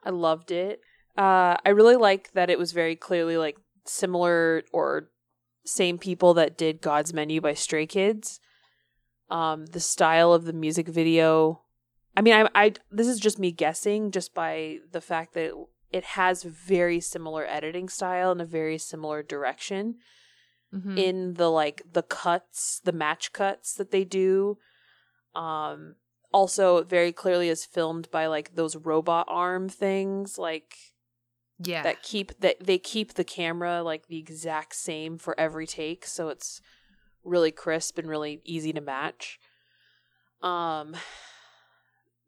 I 0.03 0.11
loved 0.11 0.51
it. 0.51 0.81
Uh, 1.17 1.57
I 1.65 1.71
really 1.71 1.97
like 1.97 2.33
that 2.33 2.51
it 2.51 2.59
was 2.59 2.73
very 2.73 2.97
clearly 2.97 3.37
like 3.37 3.57
similar 3.87 4.63
or 4.73 5.11
same 5.65 5.99
people 5.99 6.35
that 6.35 6.59
did 6.59 6.81
God's 6.81 7.13
Menu 7.15 7.41
by 7.41 7.55
Stray 7.55 7.87
Kids. 7.87 8.41
Um, 9.31 9.67
the 9.67 9.81
style 9.81 10.33
of 10.33 10.45
the 10.45 10.53
music 10.53 10.89
video. 10.89 11.63
I 12.17 12.21
mean, 12.21 12.35
I, 12.35 12.49
I 12.55 12.73
this 12.91 13.07
is 13.09 13.19
just 13.19 13.39
me 13.39 13.53
guessing, 13.53 14.11
just 14.11 14.35
by 14.35 14.79
the 14.93 15.01
fact 15.01 15.35
that 15.35 15.53
it 15.91 16.05
has 16.05 16.43
very 16.43 17.01
similar 17.01 17.47
editing 17.47 17.89
style 17.89 18.33
and 18.33 18.41
a 18.41 18.45
very 18.47 18.79
similar 18.79 19.23
direction 19.23 19.97
Mhm. 20.75 20.99
in 20.99 21.35
the 21.35 21.49
like 21.51 21.83
the 21.93 22.03
cuts, 22.03 22.81
the 22.85 22.93
match 22.93 23.33
cuts 23.33 23.75
that 23.75 23.93
they 23.93 24.05
do. 24.05 24.59
Um 25.35 25.95
also 26.33 26.83
very 26.83 27.13
clearly 27.13 27.49
is 27.49 27.65
filmed 27.65 28.11
by 28.11 28.27
like 28.27 28.57
those 28.57 28.75
robot 28.75 29.25
arm 29.29 29.69
things 29.69 30.37
like 30.37 30.75
yeah. 31.59 31.83
that 31.83 32.03
keep 32.03 32.39
that 32.41 32.65
they 32.65 32.79
keep 32.79 33.15
the 33.15 33.25
camera 33.25 33.83
like 33.83 34.09
the 34.09 34.19
exact 34.19 34.75
same 34.75 35.19
for 35.19 35.39
every 35.39 35.67
take 35.67 36.05
so 36.07 36.29
it's 36.29 36.61
really 37.25 37.51
crisp 37.51 37.99
and 37.99 38.09
really 38.09 38.41
easy 38.45 38.73
to 38.73 38.81
match. 38.81 39.39
Um 40.43 40.97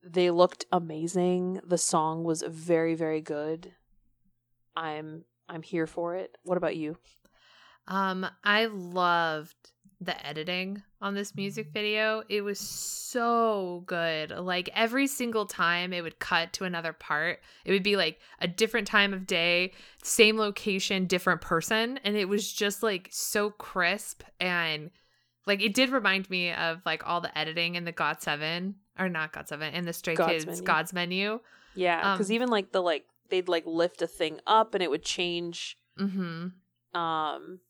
they 0.03 0.31
looked 0.31 0.67
amazing. 0.71 1.61
The 1.67 1.79
song 1.79 2.25
was 2.25 2.43
very 2.47 2.95
very 2.95 3.21
good. 3.21 3.73
I'm 4.77 5.25
I'm 5.49 5.63
here 5.63 5.87
for 5.87 6.15
it. 6.15 6.37
What 6.43 6.59
about 6.59 6.77
you? 6.77 6.97
Um, 7.89 8.27
I 8.43 8.67
loved 8.67 9.73
the 10.01 10.27
editing 10.27 10.83
on 11.01 11.15
this 11.15 11.35
music 11.35 11.69
video. 11.73 12.23
It 12.29 12.43
was 12.43 12.61
so 12.61 13.83
good. 13.87 14.31
Like 14.31 14.69
every 14.75 15.07
single 15.07 15.47
time 15.47 15.93
it 15.93 16.03
would 16.03 16.19
cut 16.19 16.53
to 16.55 16.65
another 16.65 16.93
part, 16.93 17.41
it 17.65 17.73
would 17.73 17.83
be 17.83 17.97
like 17.97 18.21
a 18.41 18.47
different 18.49 18.87
time 18.87 19.15
of 19.15 19.27
day, 19.27 19.73
same 20.03 20.37
location, 20.37 21.07
different 21.07 21.41
person, 21.41 21.99
and 22.05 22.17
it 22.17 22.29
was 22.29 22.53
just 22.53 22.83
like 22.83 23.09
so 23.11 23.51
crisp 23.51 24.23
and 24.39 24.91
like 25.47 25.63
it 25.63 25.75
did 25.75 25.91
remind 25.91 26.29
me 26.29 26.53
of 26.53 26.81
like 26.85 27.07
all 27.07 27.21
the 27.21 27.37
editing 27.39 27.77
in 27.77 27.85
the 27.85 27.93
God 27.93 28.21
7 28.21 28.75
or 28.99 29.09
not 29.09 29.33
God 29.33 29.49
7 29.49 29.73
in 29.75 29.85
the 29.87 29.93
Stray 29.93 30.15
God's 30.15 30.33
Kids 30.33 30.47
Menu. 30.47 30.63
God's 30.63 30.93
menu. 30.93 31.41
Yeah, 31.75 32.13
because 32.15 32.31
Um, 32.31 32.35
even 32.35 32.49
like 32.49 32.73
the 32.73 32.83
like 32.83 33.07
they'd 33.31 33.49
like 33.49 33.65
lift 33.67 34.03
a 34.03 34.07
thing 34.07 34.41
up 34.47 34.75
and 34.75 34.83
it 34.83 34.91
would 34.91 35.05
change. 35.05 35.79
Mhm. 35.99 36.53
Um, 36.95 37.61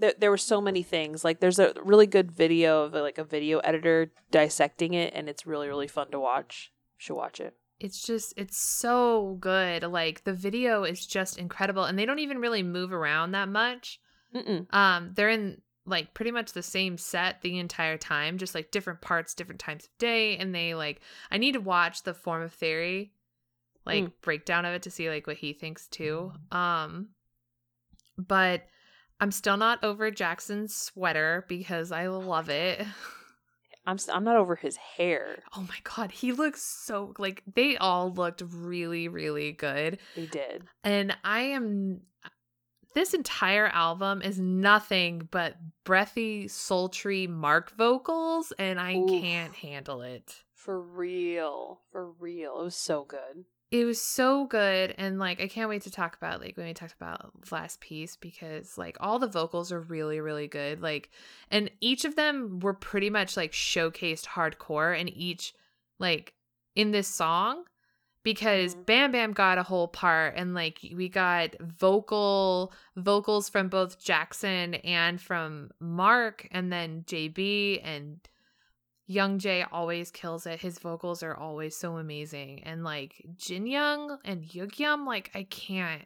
there 0.00 0.14
there 0.18 0.30
were 0.30 0.36
so 0.38 0.60
many 0.60 0.82
things. 0.82 1.24
Like 1.24 1.40
there's 1.40 1.58
a 1.58 1.72
really 1.82 2.06
good 2.06 2.32
video 2.32 2.82
of 2.84 2.92
like 2.94 3.18
a 3.18 3.24
video 3.24 3.58
editor 3.60 4.10
dissecting 4.30 4.94
it, 4.94 5.12
and 5.14 5.28
it's 5.28 5.46
really 5.46 5.68
really 5.68 5.88
fun 5.88 6.10
to 6.10 6.18
watch. 6.18 6.72
You 6.98 7.04
should 7.04 7.14
watch 7.16 7.38
it. 7.40 7.54
it's 7.78 8.02
just 8.02 8.34
it's 8.36 8.58
so 8.58 9.36
good 9.40 9.82
like 9.84 10.24
the 10.24 10.32
video 10.34 10.84
is 10.84 11.06
just 11.06 11.38
incredible 11.38 11.84
and 11.84 11.98
they 11.98 12.04
don't 12.04 12.18
even 12.18 12.38
really 12.38 12.62
move 12.62 12.92
around 12.92 13.30
that 13.32 13.48
much 13.48 13.98
Mm-mm. 14.34 14.66
um 14.74 15.12
they're 15.14 15.30
in 15.30 15.62
like 15.86 16.12
pretty 16.12 16.30
much 16.30 16.52
the 16.52 16.62
same 16.62 16.98
set 16.98 17.40
the 17.40 17.58
entire 17.58 17.96
time 17.96 18.36
just 18.36 18.54
like 18.54 18.70
different 18.70 19.00
parts 19.00 19.32
different 19.32 19.60
times 19.60 19.84
of 19.84 19.90
day 19.98 20.36
and 20.36 20.54
they 20.54 20.74
like 20.74 21.00
i 21.30 21.38
need 21.38 21.52
to 21.52 21.60
watch 21.60 22.02
the 22.02 22.12
form 22.12 22.42
of 22.42 22.52
theory 22.52 23.12
like 23.86 24.04
Mm. 24.04 24.12
breakdown 24.20 24.66
of 24.66 24.74
it 24.74 24.82
to 24.82 24.90
see 24.90 25.08
like 25.08 25.26
what 25.26 25.38
he 25.38 25.54
thinks 25.54 25.88
too 25.88 26.32
um 26.52 27.08
but 28.18 28.66
i'm 29.20 29.30
still 29.30 29.56
not 29.56 29.82
over 29.84 30.10
jackson's 30.10 30.74
sweater 30.74 31.44
because 31.48 31.92
i 31.92 32.06
love 32.08 32.48
it 32.48 32.84
I'm 33.86 33.94
s- 33.94 34.10
I'm 34.10 34.24
not 34.24 34.36
over 34.36 34.56
his 34.56 34.76
hair. 34.76 35.38
oh 35.56 35.62
my 35.62 35.76
god 35.84 36.12
he 36.12 36.32
looks 36.32 36.62
so 36.62 37.14
like 37.18 37.42
they 37.54 37.76
all 37.78 38.12
looked 38.12 38.42
really 38.52 39.08
really 39.08 39.52
good 39.52 39.98
They 40.14 40.26
did. 40.26 40.64
and 40.84 41.16
I 41.24 41.40
am 41.40 42.02
this 42.94 43.14
entire 43.14 43.68
album 43.68 44.20
is 44.20 44.38
nothing 44.40 45.28
but 45.30 45.54
breathy, 45.84 46.48
sultry 46.48 47.26
Mark 47.28 47.70
vocals, 47.76 48.52
and 48.58 48.80
I 48.80 48.96
Oof. 48.96 49.08
can't 49.22 49.54
handle 49.54 50.02
it. 50.02 50.42
For 50.54 50.80
real. 50.80 51.80
For 51.92 52.10
real. 52.10 52.58
It 52.60 52.64
was 52.64 52.74
so 52.76 53.04
good. 53.04 53.44
It 53.70 53.84
was 53.84 54.00
so 54.00 54.46
good, 54.46 54.94
and 54.98 55.20
like 55.20 55.40
I 55.40 55.46
can't 55.46 55.68
wait 55.68 55.82
to 55.82 55.92
talk 55.92 56.16
about 56.16 56.40
like 56.40 56.56
when 56.56 56.66
we 56.66 56.74
talked 56.74 56.94
about 56.94 57.32
last 57.52 57.80
piece 57.80 58.16
because 58.16 58.76
like 58.76 58.96
all 58.98 59.20
the 59.20 59.28
vocals 59.28 59.70
are 59.70 59.80
really 59.80 60.20
really 60.20 60.48
good. 60.48 60.82
Like, 60.82 61.10
and 61.52 61.70
each 61.80 62.04
of 62.04 62.16
them 62.16 62.58
were 62.60 62.74
pretty 62.74 63.10
much 63.10 63.36
like 63.36 63.52
showcased 63.52 64.26
hardcore, 64.26 64.98
and 64.98 65.08
each 65.08 65.54
like 66.00 66.34
in 66.74 66.90
this 66.90 67.06
song 67.06 67.64
because 68.24 68.74
Mhm. 68.74 68.86
Bam 68.86 69.12
Bam 69.12 69.32
got 69.32 69.58
a 69.58 69.62
whole 69.62 69.88
part 69.88 70.34
and 70.36 70.52
like 70.54 70.78
we 70.94 71.08
got 71.08 71.54
vocal 71.60 72.72
vocals 72.96 73.48
from 73.48 73.68
both 73.68 74.02
Jackson 74.02 74.74
and 74.76 75.20
from 75.20 75.70
Mark 75.80 76.46
and 76.50 76.72
then 76.72 77.04
JB 77.06 77.80
and 77.84 78.20
Youngjae 79.10 79.66
always 79.72 80.10
kills 80.10 80.46
it. 80.46 80.60
His 80.60 80.78
vocals 80.78 81.22
are 81.22 81.34
always 81.34 81.74
so 81.76 81.96
amazing. 81.96 82.62
And 82.62 82.84
like 82.84 83.24
Jin 83.36 83.66
Young 83.66 84.18
and 84.24 84.44
Yugyeom, 84.44 85.06
like 85.06 85.30
I 85.34 85.42
can't. 85.44 86.02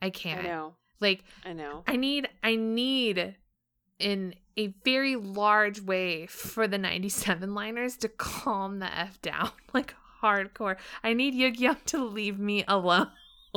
I 0.00 0.10
can't. 0.10 0.40
I 0.40 0.48
know. 0.48 0.74
Like 1.00 1.22
I 1.44 1.52
know. 1.52 1.84
I 1.86 1.96
need 1.96 2.28
I 2.42 2.56
need 2.56 3.36
in 3.98 4.34
a 4.58 4.74
very 4.84 5.16
large 5.16 5.80
way 5.80 6.26
for 6.26 6.66
the 6.66 6.76
97 6.78 7.54
liners 7.54 7.96
to 7.98 8.08
calm 8.08 8.80
the 8.80 8.98
F 8.98 9.20
down. 9.22 9.50
Like 9.72 9.94
hardcore. 10.22 10.76
I 11.02 11.14
need 11.14 11.34
Yugyeom 11.34 11.82
to 11.86 12.04
leave 12.04 12.38
me 12.38 12.62
alone. 12.68 13.08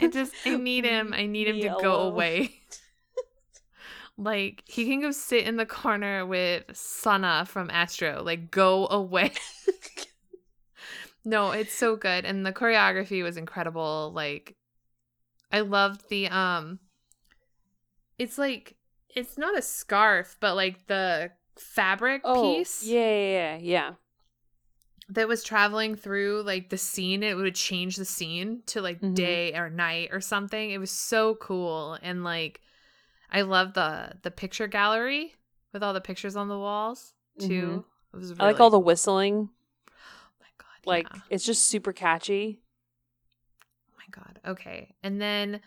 I 0.00 0.06
just 0.12 0.32
I 0.46 0.56
need 0.56 0.84
him. 0.84 1.12
I 1.12 1.26
need 1.26 1.48
him 1.48 1.56
Me 1.56 1.62
to 1.62 1.68
go 1.80 1.96
alone. 1.96 2.12
away. 2.12 2.60
like 4.16 4.62
he 4.66 4.86
can 4.86 5.00
go 5.00 5.10
sit 5.10 5.46
in 5.46 5.56
the 5.56 5.66
corner 5.66 6.24
with 6.24 6.66
Sanha 6.68 7.46
from 7.46 7.70
Astro. 7.70 8.22
Like 8.22 8.50
go 8.50 8.86
away. 8.88 9.32
no, 11.24 11.50
it's 11.50 11.72
so 11.72 11.96
good 11.96 12.24
and 12.24 12.44
the 12.44 12.52
choreography 12.52 13.22
was 13.22 13.36
incredible. 13.36 14.12
Like 14.14 14.56
I 15.50 15.60
loved 15.60 16.08
the 16.08 16.28
um 16.28 16.78
it's 18.18 18.38
like 18.38 18.76
it's 19.14 19.38
not 19.38 19.58
a 19.58 19.62
scarf, 19.62 20.36
but 20.40 20.54
like 20.54 20.86
the 20.86 21.30
fabric 21.56 22.22
oh, 22.24 22.56
piece 22.56 22.84
yeah, 22.84 23.00
yeah, 23.00 23.56
yeah, 23.56 23.58
yeah. 23.58 23.90
that 25.08 25.28
was 25.28 25.44
traveling 25.44 25.94
through 25.94 26.42
like 26.44 26.68
the 26.68 26.78
scene 26.78 27.22
it 27.22 27.36
would 27.36 27.54
change 27.54 27.96
the 27.96 28.04
scene 28.04 28.62
to 28.66 28.80
like 28.80 29.00
Mhm. 29.00 29.14
day 29.14 29.54
or 29.54 29.70
night 29.70 30.08
or 30.12 30.20
something 30.20 30.70
it 30.70 30.78
was 30.78 30.90
so 30.90 31.36
cool 31.36 31.96
and 32.02 32.24
like 32.24 32.60
i 33.34 33.42
love 33.42 33.74
the 33.74 34.12
the 34.22 34.30
picture 34.30 34.66
gallery 34.66 35.34
with 35.74 35.82
all 35.82 35.92
the 35.92 36.00
pictures 36.00 36.36
on 36.36 36.48
the 36.48 36.58
walls 36.58 37.12
too 37.38 37.46
mm-hmm. 37.66 38.16
it 38.16 38.16
was 38.16 38.30
really, 38.30 38.40
I 38.40 38.44
like 38.46 38.60
all 38.60 38.70
the 38.70 38.78
whistling. 38.78 39.50
oh 39.88 39.92
my 40.40 40.46
god 40.56 40.86
Like 40.86 41.06
yeah. 41.12 41.20
it's 41.30 41.44
just 41.44 41.64
super 41.66 41.92
catchy. 41.92 42.62
oh 43.92 43.96
my 43.98 44.22
god 44.22 44.40
okay 44.52 44.94
and 45.02 45.20
then 45.20 45.60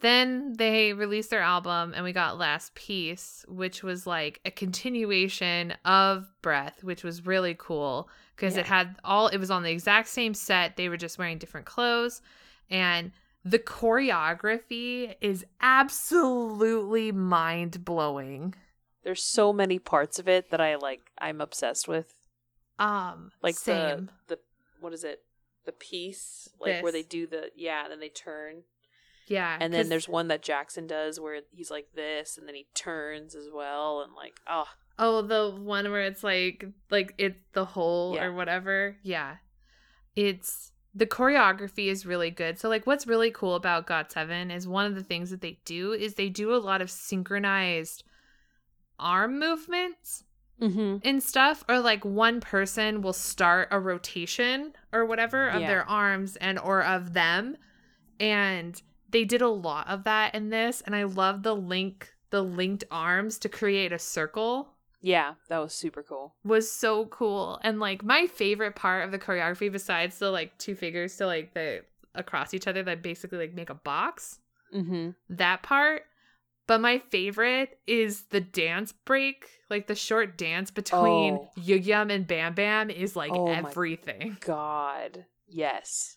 then 0.00 0.52
they 0.58 0.92
released 0.92 1.30
their 1.30 1.40
album 1.40 1.94
and 1.94 2.04
we 2.04 2.12
got 2.12 2.36
last 2.36 2.74
piece 2.74 3.44
which 3.48 3.82
was 3.82 4.06
like 4.06 4.40
a 4.44 4.50
continuation 4.50 5.72
of 5.84 6.26
breath 6.42 6.82
which 6.82 7.04
was 7.04 7.24
really 7.24 7.54
cool 7.58 8.08
because 8.36 8.54
Yeah. 8.54 8.60
it 8.62 8.66
had 8.66 8.96
all 9.04 9.28
it 9.28 9.38
was 9.38 9.50
on 9.50 9.62
the 9.62 9.70
exact 9.70 10.08
same 10.08 10.34
set 10.34 10.76
they 10.76 10.88
were 10.88 10.96
just 10.96 11.16
wearing 11.18 11.38
different 11.38 11.66
clothes 11.66 12.20
and 12.68 13.12
the 13.44 13.58
choreography 13.58 15.14
is 15.20 15.44
absolutely 15.60 17.12
mind-blowing 17.12 18.54
There's 19.02 19.22
so 19.22 19.52
many 19.52 19.78
parts 19.78 20.18
of 20.18 20.28
it 20.28 20.50
that 20.50 20.60
I 20.60 20.76
like. 20.76 21.10
I'm 21.18 21.40
obsessed 21.40 21.86
with. 21.88 22.14
Um, 22.78 23.32
Like 23.42 23.54
same. 23.56 24.10
the 24.26 24.36
the 24.36 24.40
what 24.80 24.92
is 24.92 25.04
it? 25.04 25.22
The 25.66 25.72
piece 25.72 26.48
like 26.60 26.82
where 26.82 26.92
they 26.92 27.02
do 27.02 27.26
the 27.26 27.50
yeah, 27.56 27.82
and 27.84 27.92
then 27.92 28.00
they 28.00 28.08
turn. 28.08 28.62
yeah, 29.26 29.56
And 29.60 29.72
then 29.72 29.88
there's 29.88 30.08
one 30.08 30.28
that 30.28 30.42
Jackson 30.42 30.86
does 30.86 31.18
where 31.20 31.40
he's 31.52 31.70
like 31.70 31.88
this, 31.94 32.36
and 32.38 32.46
then 32.48 32.54
he 32.54 32.66
turns 32.74 33.34
as 33.34 33.48
well, 33.52 34.02
and 34.02 34.12
like 34.14 34.34
oh 34.48 34.66
oh 34.98 35.22
the 35.22 35.50
one 35.58 35.90
where 35.90 36.02
it's 36.02 36.22
like 36.24 36.64
like 36.90 37.14
it's 37.18 37.38
the 37.52 37.64
hole 37.64 38.14
Yeah. 38.16 38.24
or 38.24 38.32
whatever. 38.34 38.96
Yeah, 39.02 39.36
it's 40.16 40.72
the 40.94 41.06
choreography 41.06 41.88
is 41.88 42.06
really 42.06 42.30
good. 42.30 42.58
So 42.58 42.68
like, 42.68 42.86
what's 42.86 43.06
really 43.06 43.30
cool 43.30 43.56
about 43.56 43.86
GOT7 43.86 44.54
is 44.54 44.68
one 44.68 44.86
of 44.86 44.94
the 44.94 45.02
things 45.02 45.30
that 45.30 45.40
they 45.40 45.58
do 45.64 45.92
is 45.92 46.14
they 46.14 46.28
do 46.28 46.54
a 46.54 46.56
lot 46.56 46.80
of 46.80 46.90
synchronized 46.90 48.04
arm 48.98 49.38
movements 49.38 50.24
mm-hmm. 50.60 50.96
and 51.06 51.22
stuff 51.22 51.64
or 51.68 51.80
like 51.80 52.04
one 52.04 52.40
person 52.40 53.02
will 53.02 53.12
start 53.12 53.68
a 53.70 53.80
rotation 53.80 54.72
or 54.92 55.04
whatever 55.04 55.48
of 55.48 55.62
Yeah. 55.62 55.66
their 55.66 55.88
arms 55.88 56.36
and 56.36 56.58
or 56.58 56.82
of 56.84 57.12
them 57.12 57.56
and 58.20 58.80
they 59.10 59.24
did 59.24 59.42
a 59.42 59.48
lot 59.48 59.88
of 59.88 60.04
that 60.04 60.34
in 60.34 60.50
this 60.50 60.80
and 60.82 60.94
i 60.94 61.02
love 61.02 61.42
the 61.42 61.56
link 61.56 62.12
the 62.30 62.42
linked 62.42 62.84
arms 62.90 63.38
to 63.38 63.48
create 63.48 63.92
a 63.92 63.98
circle 63.98 64.73
yeah, 65.06 65.34
that 65.50 65.58
was 65.58 65.74
super 65.74 66.02
cool. 66.02 66.34
was 66.44 66.70
so 66.72 67.04
cool 67.06 67.60
and 67.62 67.78
like 67.78 68.02
my 68.02 68.26
favorite 68.26 68.74
part 68.74 69.04
of 69.04 69.10
the 69.12 69.18
choreography 69.18 69.70
besides 69.70 70.18
the 70.18 70.30
like 70.30 70.56
two 70.58 70.74
figures 70.74 71.14
to 71.18 71.26
like 71.26 71.52
the 71.52 71.82
across 72.14 72.54
each 72.54 72.66
other 72.66 72.82
that 72.82 73.02
basically 73.02 73.38
like 73.38 73.54
make 73.54 73.70
a 73.70 73.74
box 73.74 74.38
Mm-hmm. 74.74 75.10
that 75.30 75.62
part. 75.62 76.02
But 76.66 76.80
my 76.80 76.98
favorite 77.10 77.78
is 77.86 78.22
the 78.30 78.40
dance 78.40 78.92
break, 79.04 79.46
like 79.68 79.86
the 79.86 79.94
short 79.94 80.38
dance 80.38 80.70
between 80.70 81.34
Oh. 81.34 81.50
Yugyeom 81.58 82.10
and 82.10 82.26
Bam 82.26 82.54
Bam 82.54 82.88
is 82.90 83.14
like 83.14 83.30
Oh 83.32 83.46
everything. 83.48 84.38
God, 84.40 85.26
yes. 85.46 86.16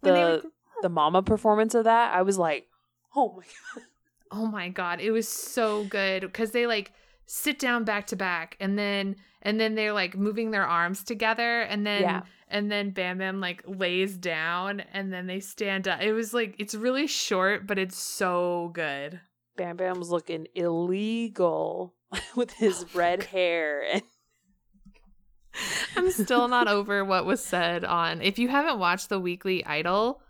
When 0.00 0.14
The 0.14 0.20
were- 0.20 0.42
the 0.82 0.88
mama 0.88 1.22
performance 1.22 1.74
of 1.74 1.84
that, 1.84 2.14
I 2.14 2.22
was 2.22 2.38
like, 2.38 2.68
oh 3.16 3.34
my 3.36 3.42
god. 3.74 3.84
oh 4.30 4.46
my 4.46 4.68
god, 4.68 5.00
it 5.00 5.10
was 5.10 5.26
so 5.28 5.82
good 5.84 6.22
because 6.22 6.52
they 6.52 6.66
like 6.68 6.92
sit 7.30 7.58
down 7.58 7.84
back 7.84 8.06
to 8.06 8.16
back 8.16 8.56
and 8.58 8.78
then 8.78 9.14
and 9.42 9.60
then 9.60 9.74
they're 9.74 9.92
like 9.92 10.16
moving 10.16 10.50
their 10.50 10.66
arms 10.66 11.04
together 11.04 11.60
and 11.60 11.86
then 11.86 12.00
Yeah. 12.02 12.22
and 12.48 12.70
then 12.72 12.90
Bam 12.90 13.18
Bam 13.18 13.38
like 13.38 13.62
lays 13.66 14.16
down 14.16 14.80
and 14.94 15.12
then 15.12 15.26
they 15.26 15.38
stand 15.40 15.86
up. 15.86 16.00
It 16.00 16.12
was 16.14 16.32
like 16.32 16.54
it's 16.58 16.74
really 16.74 17.06
short, 17.06 17.66
but 17.66 17.78
it's 17.78 17.98
so 17.98 18.70
good. 18.72 19.20
Bam 19.58 19.76
Bam 19.76 19.98
was 19.98 20.08
looking 20.10 20.46
illegal 20.54 21.94
with 22.34 22.52
his 22.52 22.84
Oh 22.94 22.98
red 22.98 23.24
hair 23.24 23.82
and 23.92 24.02
I'm 25.96 26.10
still 26.10 26.48
not 26.48 26.68
over 26.76 27.04
what 27.04 27.26
was 27.26 27.44
said 27.44 27.84
on. 27.84 28.22
If 28.22 28.38
you 28.38 28.48
haven't 28.48 28.78
watched 28.78 29.08
the 29.08 29.20
Weekly 29.20 29.64
Idol 29.66 30.22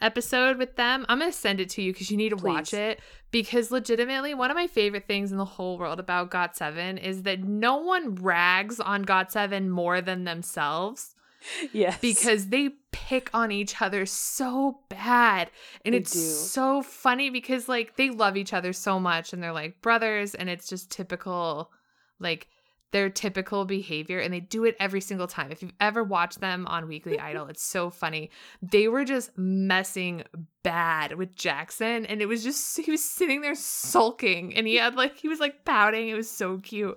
episode 0.00 0.58
with 0.58 0.76
them, 0.76 1.06
I'm 1.08 1.18
going 1.18 1.30
to 1.30 1.36
send 1.36 1.60
it 1.60 1.70
to 1.70 1.82
you 1.82 1.92
because 1.92 2.10
you 2.10 2.16
need 2.16 2.30
to 2.30 2.36
watch 2.36 2.74
it. 2.74 3.00
Because 3.30 3.70
legitimately, 3.70 4.34
one 4.34 4.50
of 4.50 4.56
my 4.56 4.66
favorite 4.66 5.06
things 5.08 5.32
in 5.32 5.38
the 5.38 5.44
whole 5.44 5.76
world 5.78 5.98
about 5.98 6.30
GOT7 6.30 7.02
is 7.02 7.22
that 7.22 7.42
no 7.42 7.76
one 7.76 8.14
rags 8.14 8.78
on 8.78 9.04
GOT7 9.04 9.68
more 9.68 10.00
than 10.00 10.24
themselves 10.24 11.14
yes, 11.72 11.98
because 12.00 12.48
they 12.48 12.70
pick 12.92 13.28
on 13.34 13.50
each 13.50 13.82
other 13.82 14.06
so 14.06 14.78
bad. 14.88 15.50
And 15.84 15.94
They 15.94 15.98
it's 15.98 16.12
do. 16.12 16.18
so 16.18 16.82
funny 16.82 17.28
because, 17.30 17.68
like, 17.68 17.96
they 17.96 18.10
love 18.10 18.36
each 18.36 18.52
other 18.52 18.72
so 18.72 19.00
much 19.00 19.32
and 19.32 19.42
they're 19.42 19.52
like 19.52 19.80
brothers, 19.82 20.34
and 20.34 20.48
it's 20.48 20.68
just 20.68 20.90
typical, 20.90 21.72
like, 22.20 22.46
their 22.94 23.10
typical 23.10 23.64
behavior 23.64 24.20
and 24.20 24.32
they 24.32 24.38
do 24.38 24.64
it 24.64 24.76
every 24.78 25.00
single 25.00 25.26
time. 25.26 25.50
If 25.50 25.62
you've 25.62 25.72
ever 25.80 26.04
watched 26.04 26.40
them 26.40 26.64
on 26.68 26.86
Weekly 26.86 27.18
Idol, 27.18 27.48
it's 27.48 27.64
so 27.64 27.90
funny. 27.90 28.30
They 28.62 28.86
were 28.86 29.04
just 29.04 29.36
messing 29.36 30.22
bad 30.62 31.14
with 31.14 31.34
Jackson 31.34 32.06
and 32.06 32.22
it 32.22 32.26
was 32.26 32.44
just 32.44 32.78
he 32.78 32.92
was 32.92 33.04
sitting 33.04 33.40
there 33.40 33.56
sulking 33.56 34.56
and 34.56 34.66
he 34.66 34.76
had 34.76 34.94
like 34.96 35.16
he 35.16 35.28
was 35.28 35.40
like 35.40 35.64
pouting. 35.64 36.08
It 36.08 36.14
was 36.14 36.30
so 36.30 36.58
cute. 36.58 36.96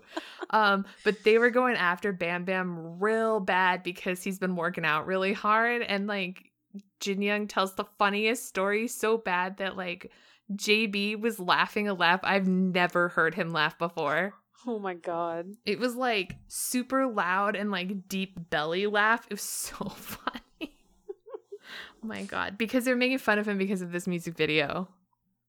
Um 0.52 0.86
but 1.04 1.24
they 1.24 1.40
were 1.40 1.50
going 1.50 1.76
after 1.76 2.14
Bam 2.14 2.46
Bam 2.46 3.00
real 3.00 3.40
bad 3.40 3.82
because 3.82 4.24
he's 4.24 4.38
been 4.38 4.56
working 4.56 4.86
out 4.86 5.08
really 5.08 5.34
hard 5.34 5.82
and 5.82 6.06
like 6.06 6.52
Jin 7.00 7.24
Young 7.24 7.48
tells 7.48 7.74
the 7.74 7.86
funniest 7.98 8.46
story 8.46 8.88
so 8.88 9.18
bad 9.18 9.58
that 9.58 9.76
like 9.76 10.12
JB 10.54 11.20
was 11.20 11.40
laughing 11.40 11.88
a 11.88 11.96
laugh 11.96 12.20
I've 12.24 12.48
never 12.48 13.10
heard 13.10 13.34
him 13.34 13.52
laugh 13.52 13.80
before. 13.80 14.36
Oh 14.70 14.80
my 14.80 14.96
god, 14.96 15.54
It 15.66 15.80
was 15.80 15.96
like 15.96 16.36
super 16.50 17.08
loud 17.08 17.56
and 17.56 17.72
like 17.72 18.10
deep 18.10 18.50
belly 18.50 18.86
laugh. 18.86 19.26
It 19.30 19.36
was 19.36 19.42
so 19.42 19.76
funny. 19.90 20.42
oh 20.62 22.04
my 22.04 22.24
god, 22.24 22.58
because 22.58 22.84
they're 22.84 22.96
making 22.98 23.20
fun 23.20 23.40
of 23.40 23.48
him 23.48 23.58
because 23.58 23.82
of 23.82 23.94
this 23.94 24.08
music 24.08 24.36
video. 24.36 24.90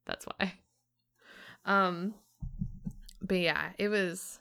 That's 0.07 0.25
why. 0.25 0.55
Um 1.65 2.15
but 3.21 3.39
yeah, 3.41 3.71
it 3.77 3.89
was 3.89 4.39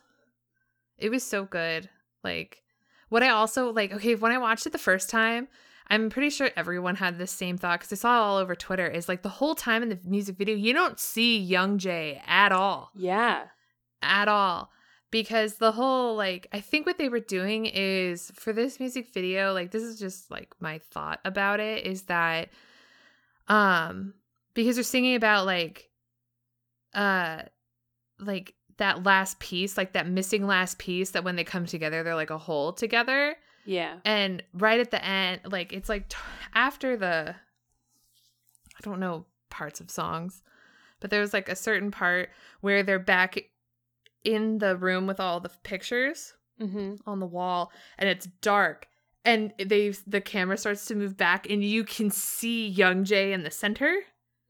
it 0.97 1.09
was 1.09 1.23
so 1.23 1.43
good. 1.45 1.89
Like 2.23 2.61
what 3.09 3.23
I 3.23 3.29
also 3.29 3.71
like 3.73 3.91
okay, 3.93 4.13
when 4.15 4.31
I 4.31 4.37
watched 4.37 4.67
it 4.67 4.73
the 4.73 4.77
first 4.77 5.09
time, 5.09 5.47
I'm 5.87 6.09
pretty 6.09 6.29
sure 6.29 6.51
everyone 6.55 6.95
had 6.95 7.17
the 7.17 7.27
same 7.27 7.57
thought 7.57 7.79
because 7.79 7.93
I 7.93 7.95
saw 7.95 8.17
it 8.17 8.21
all 8.23 8.37
over 8.37 8.55
Twitter. 8.55 8.87
Is 8.87 9.09
like 9.09 9.23
the 9.23 9.29
whole 9.29 9.55
time 9.55 9.81
in 9.81 9.89
the 9.89 9.99
music 10.05 10.37
video, 10.37 10.55
you 10.55 10.71
don't 10.73 10.99
see 10.99 11.49
Youngjae 11.49 12.21
at 12.27 12.51
all 12.51 12.91
yeah, 12.95 13.45
at 14.01 14.27
all 14.27 14.71
because 15.11 15.55
the 15.55 15.71
whole 15.71 16.15
like 16.15 16.47
i 16.51 16.59
think 16.59 16.85
what 16.85 16.97
they 16.97 17.09
were 17.09 17.19
doing 17.19 17.65
is 17.65 18.31
for 18.35 18.53
this 18.53 18.79
music 18.79 19.07
video 19.13 19.53
like 19.53 19.71
this 19.71 19.83
is 19.83 19.99
just 19.99 20.29
like 20.29 20.53
my 20.59 20.79
thought 20.91 21.19
about 21.25 21.59
it 21.59 21.85
is 21.85 22.03
that 22.03 22.49
um 23.47 24.13
because 24.53 24.75
they're 24.75 24.83
singing 24.83 25.15
about 25.15 25.45
like 25.45 25.89
uh 26.93 27.41
like 28.19 28.53
that 28.77 29.03
last 29.03 29.39
piece 29.39 29.77
like 29.77 29.93
that 29.93 30.07
missing 30.07 30.45
last 30.45 30.77
piece 30.77 31.11
that 31.11 31.23
when 31.23 31.35
they 31.35 31.43
come 31.43 31.65
together 31.65 32.03
they're 32.03 32.15
like 32.15 32.29
a 32.29 32.37
whole 32.37 32.73
together. 32.73 33.35
Yeah, 33.65 33.97
and 34.05 34.41
right 34.53 34.79
at 34.79 34.91
the 34.91 35.03
end 35.03 35.41
like 35.45 35.73
it's 35.73 35.89
like 35.89 36.07
t- 36.07 36.17
after 36.53 36.95
the 36.95 37.35
i 37.35 38.81
don't 38.81 39.01
know 39.01 39.25
parts 39.49 39.81
of 39.81 39.89
songs 39.91 40.41
but 41.01 41.09
there 41.09 41.19
was 41.19 41.33
like 41.33 41.49
a 41.49 41.55
certain 41.55 41.91
part 41.91 42.29
where 42.61 42.81
they're 42.81 42.97
back 42.97 43.37
in 44.23 44.57
the 44.59 44.75
room 44.75 45.07
with 45.07 45.19
all 45.19 45.39
the 45.39 45.51
pictures 45.63 46.33
mm-hmm. 46.61 46.95
on 47.05 47.19
the 47.19 47.25
wall 47.25 47.71
and 47.97 48.09
it's 48.09 48.25
dark 48.41 48.87
and 49.25 49.53
they 49.63 49.89
the 50.05 50.21
camera 50.21 50.57
starts 50.57 50.85
to 50.85 50.95
move 50.95 51.15
back 51.17 51.49
and 51.49 51.63
you 51.63 51.83
can 51.83 52.09
see 52.09 52.73
Youngjae 52.75 53.31
in 53.31 53.43
the 53.43 53.51
center 53.51 53.99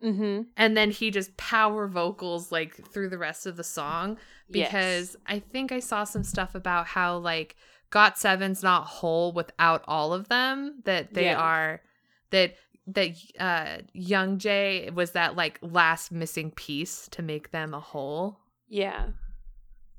Mm-hmm. 0.04 0.44
and 0.56 0.78
then 0.78 0.92
he 0.92 1.10
just 1.10 1.36
power 1.38 1.88
vocals 1.88 2.52
like 2.52 2.76
through 2.92 3.10
the 3.10 3.18
rest 3.18 3.48
of 3.48 3.58
the 3.58 3.64
song 3.64 4.18
because 4.52 5.16
I 5.26 5.40
think 5.40 5.72
I 5.72 5.80
saw 5.80 6.04
some 6.04 6.24
stuff 6.24 6.54
about 6.54 6.86
how 6.86 7.18
like 7.18 7.56
GOT7's 7.92 8.62
not 8.62 8.86
whole 8.86 9.32
without 9.34 9.84
all 9.88 10.14
of 10.14 10.30
them 10.30 10.82
that 10.86 11.16
they 11.16 11.26
Yeah. 11.26 11.40
are 11.40 11.82
that 12.30 12.58
that 12.86 13.10
uh 13.40 13.78
Youngjae 13.96 14.94
was 14.94 15.14
that 15.14 15.36
like 15.36 15.58
last 15.64 16.12
missing 16.12 16.52
piece 16.52 17.08
to 17.10 17.24
make 17.24 17.50
them 17.50 17.74
a 17.74 17.80
whole. 17.80 18.38
yeah, 18.68 19.08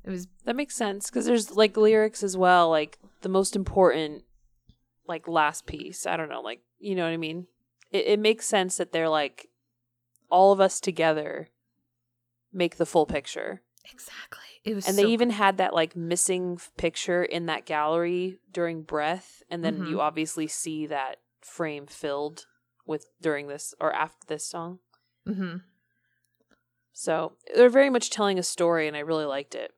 It 0.04 0.10
was 0.10 0.26
that 0.44 0.56
makes 0.56 0.74
sense 0.74 1.10
because 1.10 1.26
there's 1.26 1.50
like 1.50 1.76
lyrics 1.76 2.22
as 2.22 2.36
well, 2.36 2.70
like 2.70 2.98
the 3.22 3.28
most 3.28 3.54
important, 3.56 4.24
like 5.06 5.28
last 5.28 5.66
piece. 5.66 6.06
I 6.06 6.16
don't 6.16 6.28
know, 6.28 6.40
like 6.40 6.60
you 6.78 6.94
know 6.94 7.04
what 7.04 7.12
I 7.12 7.16
mean. 7.18 7.46
It, 7.90 8.06
it 8.06 8.18
makes 8.18 8.46
sense 8.46 8.76
that 8.76 8.92
they're 8.92 9.08
like 9.08 9.48
all 10.30 10.52
of 10.52 10.60
us 10.60 10.80
together 10.80 11.48
make 12.52 12.76
the 12.76 12.86
full 12.86 13.06
picture. 13.06 13.62
exactly. 13.90 14.44
It 14.64 14.74
was 14.74 14.86
and 14.86 14.96
so 14.96 15.02
they 15.02 15.08
even 15.08 15.30
had 15.30 15.56
that 15.58 15.74
like 15.74 15.94
missing 15.96 16.58
picture 16.76 17.22
in 17.22 17.46
that 17.46 17.64
gallery 17.66 18.38
during 18.52 18.82
breath 18.82 19.42
and 19.50 19.64
then 19.64 19.80
Mhm. 19.80 19.88
you 19.88 20.00
obviously 20.00 20.46
see 20.46 20.86
that 20.86 21.16
frame 21.40 21.86
filled 21.86 22.46
with 22.86 23.06
during 23.20 23.48
this 23.48 23.74
or 23.80 23.92
after 23.94 24.26
this 24.26 24.44
song 24.44 24.78
Mm-hmm. 25.26 25.58
so 26.92 27.32
they're 27.54 27.68
very 27.68 27.90
much 27.90 28.10
telling 28.10 28.38
a 28.38 28.42
story 28.42 28.88
and 28.88 28.96
i 28.96 29.00
really 29.00 29.24
liked 29.24 29.54
it 29.54 29.72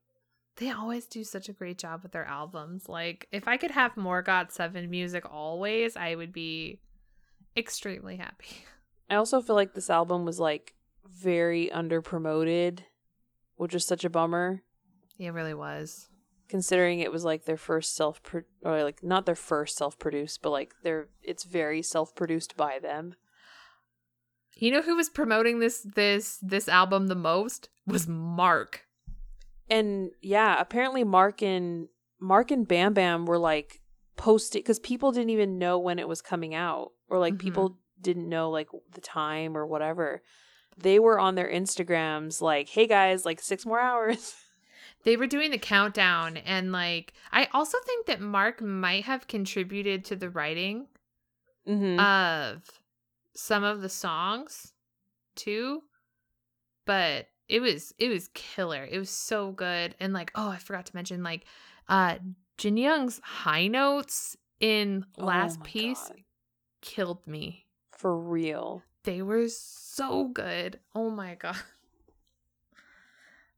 They 0.61 0.71
always 0.71 1.07
do 1.07 1.25
such 1.25 1.49
a 1.49 1.53
great 1.55 1.79
job 1.79 2.03
with 2.05 2.13
their 2.13 2.25
albums. 2.27 2.89
Like 2.89 3.27
if 3.33 3.49
I 3.49 3.57
could 3.57 3.73
have 3.73 3.97
more 3.97 4.23
GOT7 4.23 4.89
music 4.89 5.25
always, 5.31 5.97
I 5.97 6.15
would 6.15 6.33
be 6.33 6.81
extremely 7.57 8.17
happy. 8.17 8.65
i 9.11 9.17
also 9.17 9.41
feel 9.43 9.57
like 9.57 9.75
this 9.75 9.91
album 9.91 10.25
was 10.25 10.39
like 10.39 10.75
very 11.05 11.73
under 11.73 12.01
promoted 12.01 12.85
which 13.57 13.75
is 13.75 13.85
such 13.85 14.05
a 14.05 14.11
bummer 14.11 14.63
Yeah, 15.17 15.31
It 15.31 15.33
really 15.33 15.55
was. 15.55 16.09
considering 16.49 17.01
it 17.01 17.11
was 17.11 17.25
like 17.25 17.45
their 17.47 17.57
first 17.57 17.97
self 17.97 18.21
or 18.63 18.85
like 18.85 19.03
not 19.03 19.27
their 19.27 19.35
first 19.35 19.77
self 19.77 19.99
produced 19.99 20.43
but 20.43 20.51
like 20.51 20.75
they're 20.85 21.09
it's 21.25 21.43
very 21.45 21.83
self 21.83 22.15
produced 22.15 22.57
by 22.57 22.79
them 22.79 23.15
You 24.55 24.71
know 24.71 24.83
who 24.83 24.95
was 24.95 25.09
promoting 25.09 25.59
this 25.59 25.81
this 25.97 26.39
this 26.41 26.69
album 26.69 27.09
the 27.09 27.15
most 27.17 27.69
was 27.87 28.07
Mark. 28.07 28.87
And 29.71 30.11
yeah, 30.21 30.61
apparently 30.61 31.05
Mark 31.05 31.43
and 31.43 31.89
Mark 32.21 32.51
and 32.51 32.67
Bam 32.67 32.93
Bam 32.93 33.25
were 33.25 33.39
like 33.39 33.81
posting 34.17 34.61
because 34.61 34.81
people 34.81 35.13
didn't 35.13 35.31
even 35.31 35.59
know 35.59 35.79
when 35.79 35.99
it 35.99 36.09
was 36.09 36.21
coming 36.21 36.55
out, 36.55 36.91
or 37.09 37.19
like 37.19 37.35
Mhm. 37.35 37.39
people 37.39 37.79
didn't 38.01 38.29
know 38.29 38.51
like 38.51 38.69
the 38.93 39.01
time 39.01 39.57
or 39.57 39.65
whatever. 39.67 40.23
They 40.77 40.99
were 40.99 41.19
on 41.21 41.35
their 41.35 41.51
Instagrams 41.51 42.41
like, 42.41 42.69
"Hey 42.69 42.87
guys, 42.87 43.25
like 43.25 43.41
six 43.41 43.65
more 43.65 43.81
hours." 43.81 44.35
They 45.03 45.17
were 45.17 45.27
doing 45.27 45.51
the 45.51 45.57
countdown, 45.57 46.37
and 46.37 46.73
like, 46.73 47.15
I 47.33 47.49
also 47.55 47.79
think 47.87 48.05
that 48.05 48.21
Mark 48.21 48.61
might 48.61 49.05
have 49.05 49.27
contributed 49.29 50.05
to 50.07 50.17
the 50.17 50.29
writing 50.29 50.89
Mm-hmm. 51.67 51.99
of 51.99 52.81
some 53.35 53.65
of 53.65 53.81
the 53.81 53.89
songs 53.89 54.75
too. 55.37 55.85
But 56.85 57.29
it 57.51 57.61
was 57.61 57.93
it 57.99 58.09
was 58.09 58.29
killer. 58.35 58.87
It 58.91 58.99
was 58.99 59.11
so 59.11 59.51
good. 59.53 59.95
And 60.01 60.13
like, 60.13 60.31
oh, 60.35 60.49
I 60.49 60.59
forgot 60.59 60.87
to 60.87 60.97
mention 60.97 61.23
like 61.23 61.45
uh 61.89 62.17
Jin 62.59 62.77
Young's 62.77 63.21
high 63.25 63.67
notes 63.67 64.37
in 64.61 65.05
Last 65.17 65.63
Piece 65.63 66.11
killed 66.83 67.27
me. 67.27 67.67
for 67.97 68.17
real. 68.19 68.83
They 69.05 69.21
were 69.23 69.49
so 69.49 70.29
good. 70.29 70.79
Oh 70.95 71.11
my 71.11 71.35
god. 71.35 71.57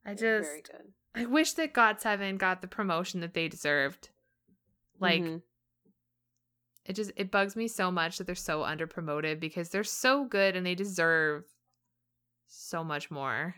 I 0.05 0.14
just 0.14 0.49
very 0.49 0.62
good. 0.62 0.93
I 1.14 1.26
wish 1.26 1.53
that 1.55 1.74
GOT7 1.74 2.38
got 2.38 2.62
the 2.62 2.68
promotion 2.68 3.20
that 3.20 3.34
they 3.34 3.49
deserved. 3.49 4.09
Like 4.99 5.22
Mhm. 5.22 5.43
it 6.86 6.95
just 6.95 7.12
it 7.16 7.30
bugs 7.30 7.55
me 7.57 7.68
so 7.68 7.90
much 7.90 8.18
that 8.18 8.24
they're 8.26 8.34
so 8.34 8.64
under 8.64 8.86
promoted 8.86 9.38
because 9.40 9.68
they're 9.68 9.84
so 9.84 10.24
good 10.24 10.57
and 10.57 10.64
they 10.66 10.74
deserve 10.74 11.45
so 12.47 12.82
much 12.82 13.11
more. 13.11 13.57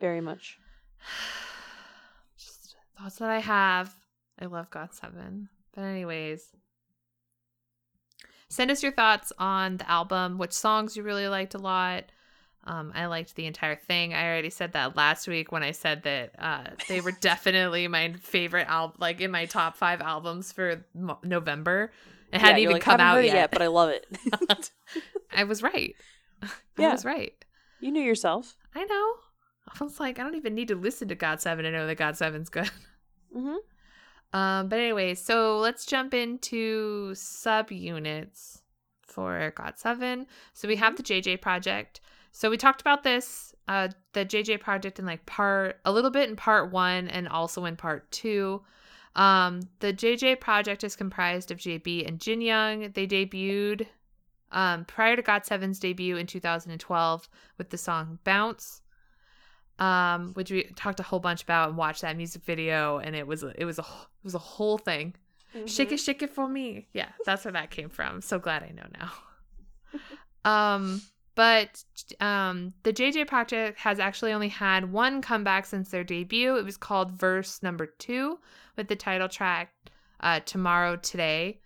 Very 0.00 0.20
much. 0.20 0.58
just 2.38 2.76
thoughts 2.98 3.16
that 3.16 3.30
I 3.30 3.38
have. 3.40 3.92
I 4.40 4.46
love 4.46 4.70
GOT7. 4.70 5.48
But 5.74 5.82
anyways. 5.82 6.46
Send 8.48 8.70
us 8.70 8.82
your 8.82 8.92
thoughts 8.92 9.32
on 9.38 9.76
the 9.76 9.88
album, 9.88 10.38
which 10.38 10.52
songs 10.52 10.96
you 10.96 11.02
really 11.04 11.28
liked 11.28 11.54
a 11.54 11.58
lot. 11.58 12.04
Um, 12.64 12.92
I 12.94 13.06
liked 13.06 13.36
the 13.36 13.46
entire 13.46 13.76
thing. 13.76 14.12
I 14.12 14.26
already 14.26 14.50
said 14.50 14.72
that 14.72 14.96
last 14.96 15.28
week 15.28 15.52
when 15.52 15.62
I 15.62 15.70
said 15.70 16.02
that 16.02 16.32
uh, 16.38 16.64
they 16.88 17.00
were 17.00 17.12
definitely 17.20 17.86
my 17.88 18.12
favorite 18.14 18.66
album, 18.68 18.96
like 18.98 19.20
in 19.20 19.30
my 19.30 19.46
top 19.46 19.76
five 19.76 20.00
albums 20.00 20.52
for 20.52 20.84
Mo- 20.94 21.18
November. 21.22 21.92
It 22.32 22.40
hadn't 22.40 22.58
Yeah, 22.58 22.62
even 22.64 22.72
like, 22.74 22.82
come 22.82 23.00
out 23.00 23.24
yet. 23.24 23.34
yet, 23.34 23.50
but 23.50 23.62
I 23.62 23.68
love 23.68 23.90
it. 23.90 24.06
I 25.32 25.44
was 25.44 25.62
right. 25.62 25.94
I 26.78 26.88
was 26.92 27.04
right. 27.04 27.32
you 27.80 27.90
knew 27.92 28.02
yourself. 28.02 28.56
I 28.74 28.84
know. 28.84 29.14
I 29.78 29.84
was 29.84 30.00
like, 30.00 30.18
I 30.18 30.22
don't 30.22 30.34
even 30.34 30.54
need 30.54 30.68
to 30.68 30.74
listen 30.74 31.08
to 31.08 31.16
GOT7 31.16 31.62
to 31.62 31.70
know 31.70 31.86
that 31.86 31.98
GOT7's 31.98 32.48
good. 32.48 32.70
Mm-hmm. 33.32 34.36
Um, 34.36 34.68
but 34.68 34.80
anyway, 34.80 35.14
so 35.14 35.58
let's 35.58 35.86
jump 35.86 36.14
into 36.14 37.12
subunits 37.12 38.62
for 39.02 39.52
GOT7. 39.56 40.26
So 40.52 40.66
we 40.66 40.74
have 40.74 40.96
the 40.96 41.02
JJ 41.04 41.40
project. 41.40 42.00
So 42.32 42.50
we 42.50 42.56
talked 42.56 42.80
about 42.80 43.02
this, 43.02 43.54
uh, 43.68 43.88
the 44.12 44.24
JJ 44.24 44.60
project 44.60 44.98
in 44.98 45.06
like 45.06 45.26
part 45.26 45.78
a 45.84 45.92
little 45.92 46.10
bit 46.10 46.28
in 46.28 46.36
part 46.36 46.72
one 46.72 47.08
and 47.08 47.28
also 47.28 47.64
in 47.64 47.76
part 47.76 48.10
two. 48.10 48.62
Um, 49.16 49.62
the 49.80 49.92
JJ 49.92 50.40
project 50.40 50.84
is 50.84 50.94
comprised 50.94 51.50
of 51.50 51.58
JB 51.58 52.06
and 52.06 52.20
Jin 52.20 52.40
Young. 52.40 52.92
They 52.92 53.06
debuted 53.06 53.86
um, 54.52 54.84
prior 54.84 55.16
to 55.16 55.22
GOT7's 55.22 55.80
debut 55.80 56.16
in 56.16 56.26
2012 56.26 57.28
with 57.58 57.70
the 57.70 57.78
song 57.78 58.18
Bounce 58.24 58.82
um, 59.80 60.34
which 60.34 60.50
we 60.50 60.64
talked 60.76 61.00
a 61.00 61.02
whole 61.02 61.18
bunch 61.18 61.42
about 61.42 61.70
and 61.70 61.78
watched 61.78 62.02
that 62.02 62.16
music 62.16 62.44
video, 62.44 62.98
and 62.98 63.16
it 63.16 63.26
was 63.26 63.42
it 63.42 63.64
was 63.64 63.78
a 63.78 63.82
it 63.82 64.24
was 64.24 64.34
a 64.34 64.38
whole 64.38 64.78
thing. 64.78 65.14
Shake 65.66 65.90
it, 65.90 65.96
shake 65.96 66.22
it 66.22 66.30
for 66.30 66.46
me. 66.46 66.86
Yeah, 66.92 67.08
that's 67.24 67.44
where 67.44 67.52
that 67.52 67.70
came 67.70 67.88
from. 67.88 68.20
So 68.20 68.38
glad 68.38 68.62
I 68.62 68.70
know 68.70 68.86
now. 70.44 70.44
um, 70.74 71.02
but 71.34 71.82
um, 72.20 72.72
the 72.84 72.92
JJ 72.92 73.26
project 73.26 73.80
has 73.80 73.98
actually 73.98 74.32
only 74.32 74.48
had 74.48 74.92
one 74.92 75.20
comeback 75.22 75.66
since 75.66 75.90
their 75.90 76.04
debut. 76.04 76.56
It 76.56 76.64
was 76.64 76.76
called 76.76 77.10
Verse 77.10 77.62
Number 77.62 77.86
Two, 77.86 78.38
with 78.76 78.86
the 78.86 78.96
title 78.96 79.28
track 79.28 79.72
uh, 80.20 80.40
"Tomorrow 80.40 80.96
Today." 80.96 81.60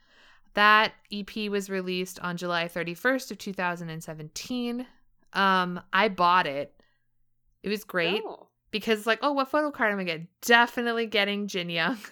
That 0.54 0.92
EP 1.12 1.50
was 1.50 1.68
released 1.68 2.20
on 2.20 2.36
July 2.36 2.68
31st 2.68 3.32
of 3.32 3.38
2017. 3.38 4.86
Um, 5.32 5.80
I 5.92 6.08
bought 6.08 6.46
it. 6.46 6.73
It 7.64 7.70
was 7.70 7.82
great 7.82 8.22
Oh. 8.22 8.48
because 8.70 9.06
like, 9.06 9.20
oh, 9.22 9.32
what 9.32 9.50
photo 9.50 9.70
card 9.70 9.90
am 9.90 9.98
I 9.98 10.04
getting? 10.04 10.28
Definitely 10.42 11.06
getting 11.06 11.48
Jin 11.48 11.70
Young. 11.70 11.96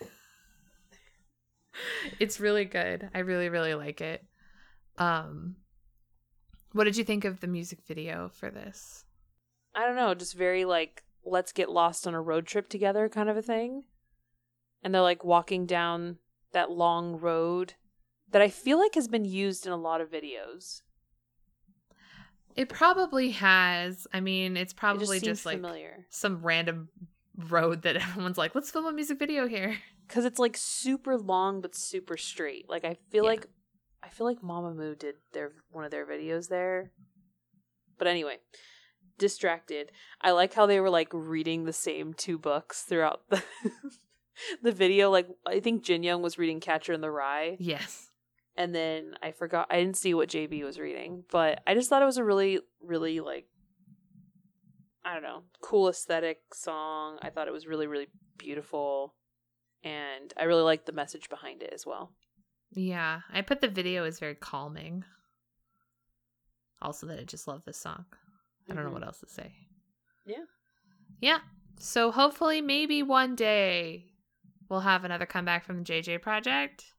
it's 2.18 2.40
really 2.40 2.64
good. 2.64 3.10
I 3.14 3.18
really, 3.18 3.50
really 3.50 3.74
like 3.74 4.00
it. 4.00 4.24
Um 4.96 5.56
what 6.72 6.84
did 6.84 6.96
you 6.96 7.04
think 7.04 7.26
of 7.26 7.40
the 7.40 7.46
music 7.46 7.80
video 7.86 8.30
for 8.32 8.50
this? 8.50 9.04
I 9.74 9.84
don't 9.84 9.96
know, 9.96 10.14
just 10.14 10.34
very 10.34 10.64
like 10.64 11.02
let's 11.22 11.52
get 11.52 11.70
lost 11.70 12.06
on 12.06 12.14
a 12.14 12.22
road 12.22 12.46
trip 12.46 12.70
together 12.70 13.10
kind 13.10 13.28
of 13.28 13.36
a 13.36 13.42
thing. 13.42 13.84
And 14.82 14.94
they're 14.94 15.02
like 15.02 15.22
walking 15.22 15.66
down 15.66 16.16
that 16.52 16.70
long 16.70 17.20
road 17.20 17.74
that 18.30 18.40
I 18.40 18.48
feel 18.48 18.78
like 18.78 18.94
has 18.94 19.06
been 19.06 19.26
used 19.26 19.66
in 19.66 19.72
a 19.72 19.76
lot 19.76 20.00
of 20.00 20.10
videos. 20.10 20.80
It 22.56 22.68
probably 22.68 23.30
has. 23.32 24.06
I 24.12 24.20
mean, 24.20 24.56
it's 24.56 24.72
It 24.72 24.76
probably 24.76 25.16
just, 25.18 25.24
just, 25.24 25.46
like 25.46 25.56
familiar 25.56 26.06
some 26.10 26.42
random 26.42 26.88
road 27.36 27.82
that 27.82 27.96
everyone's 28.02 28.38
like, 28.38 28.54
let's 28.54 28.70
film 28.70 28.86
a 28.86 28.92
music 28.92 29.18
video 29.18 29.46
here. 29.48 29.76
because 30.06 30.24
it's 30.24 30.38
like 30.38 30.56
super 30.56 31.16
long 31.16 31.60
but 31.60 31.74
super 31.74 32.16
straight. 32.16 32.68
Like 32.68 32.84
I 32.84 32.96
feel 33.10 33.24
Yeah. 33.24 33.30
like 33.30 33.46
I 34.02 34.08
feel 34.08 34.26
like 34.26 34.40
Mamamoo 34.42 34.98
did 34.98 35.14
their 35.32 35.52
one 35.70 35.84
of 35.84 35.90
their 35.90 36.04
videos 36.06 36.48
there. 36.48 36.90
But 37.98 38.08
anyway, 38.08 38.38
distracted. 39.18 39.92
I 40.20 40.32
like 40.32 40.54
how 40.54 40.66
they 40.66 40.80
were 40.80 40.90
like 40.90 41.08
reading 41.12 41.64
the 41.64 41.72
same 41.72 42.12
two 42.14 42.36
books 42.36 42.82
throughout 42.82 43.22
the 43.30 43.42
the 44.62 44.72
video. 44.72 45.10
Like 45.10 45.28
I 45.46 45.60
think 45.60 45.84
Jin 45.84 46.02
Young 46.02 46.20
was 46.22 46.36
reading 46.38 46.60
Catcher 46.60 46.92
in 46.92 47.00
the 47.00 47.10
Rye, 47.10 47.56
Yes. 47.60 48.10
And 48.56 48.74
then 48.74 49.14
I 49.22 49.32
forgot 49.32 49.66
I 49.70 49.78
didn't 49.80 49.96
see 49.96 50.14
what 50.14 50.28
JB 50.28 50.62
was 50.64 50.78
reading, 50.78 51.24
but 51.30 51.62
I 51.66 51.74
just 51.74 51.88
thought 51.88 52.02
it 52.02 52.06
was 52.06 52.18
a 52.18 52.24
really 52.24 52.60
really 52.82 53.20
like 53.20 53.46
I 55.04 55.14
don't 55.14 55.22
know, 55.22 55.42
cool 55.60 55.88
aesthetic 55.88 56.38
song. 56.54 57.18
I 57.22 57.30
thought 57.30 57.48
it 57.48 57.52
was 57.52 57.66
really 57.66 57.86
really 57.86 58.08
beautiful 58.38 59.14
and 59.84 60.32
I 60.38 60.44
really 60.44 60.62
liked 60.62 60.86
the 60.86 60.92
message 60.92 61.28
behind 61.28 61.62
it 61.62 61.72
as 61.74 61.84
well. 61.84 62.12
Yeah. 62.74 63.20
I 63.32 63.42
put 63.42 63.60
the 63.60 63.68
video 63.68 64.04
as 64.04 64.18
very 64.20 64.34
calming. 64.36 65.04
Also 66.80 67.06
that 67.06 67.18
I 67.20 67.24
just 67.24 67.46
love 67.48 67.64
this 67.64 67.78
song. 67.78 68.04
I 68.68 68.74
don't 68.74 68.84
know 68.84 68.90
Mhm. 68.90 68.94
what 68.94 69.04
else 69.04 69.20
to 69.20 69.28
say. 69.28 69.52
Yeah. 70.24 70.44
Yeah. 71.20 71.40
So 71.78 72.10
hopefully, 72.12 72.60
maybe 72.60 73.02
one 73.02 73.34
day 73.34 74.12
we'll 74.68 74.80
have 74.80 75.04
another 75.04 75.26
comeback 75.26 75.64
from 75.64 75.78
the 75.78 75.84
JJ 75.84 76.18
project. 76.18 76.94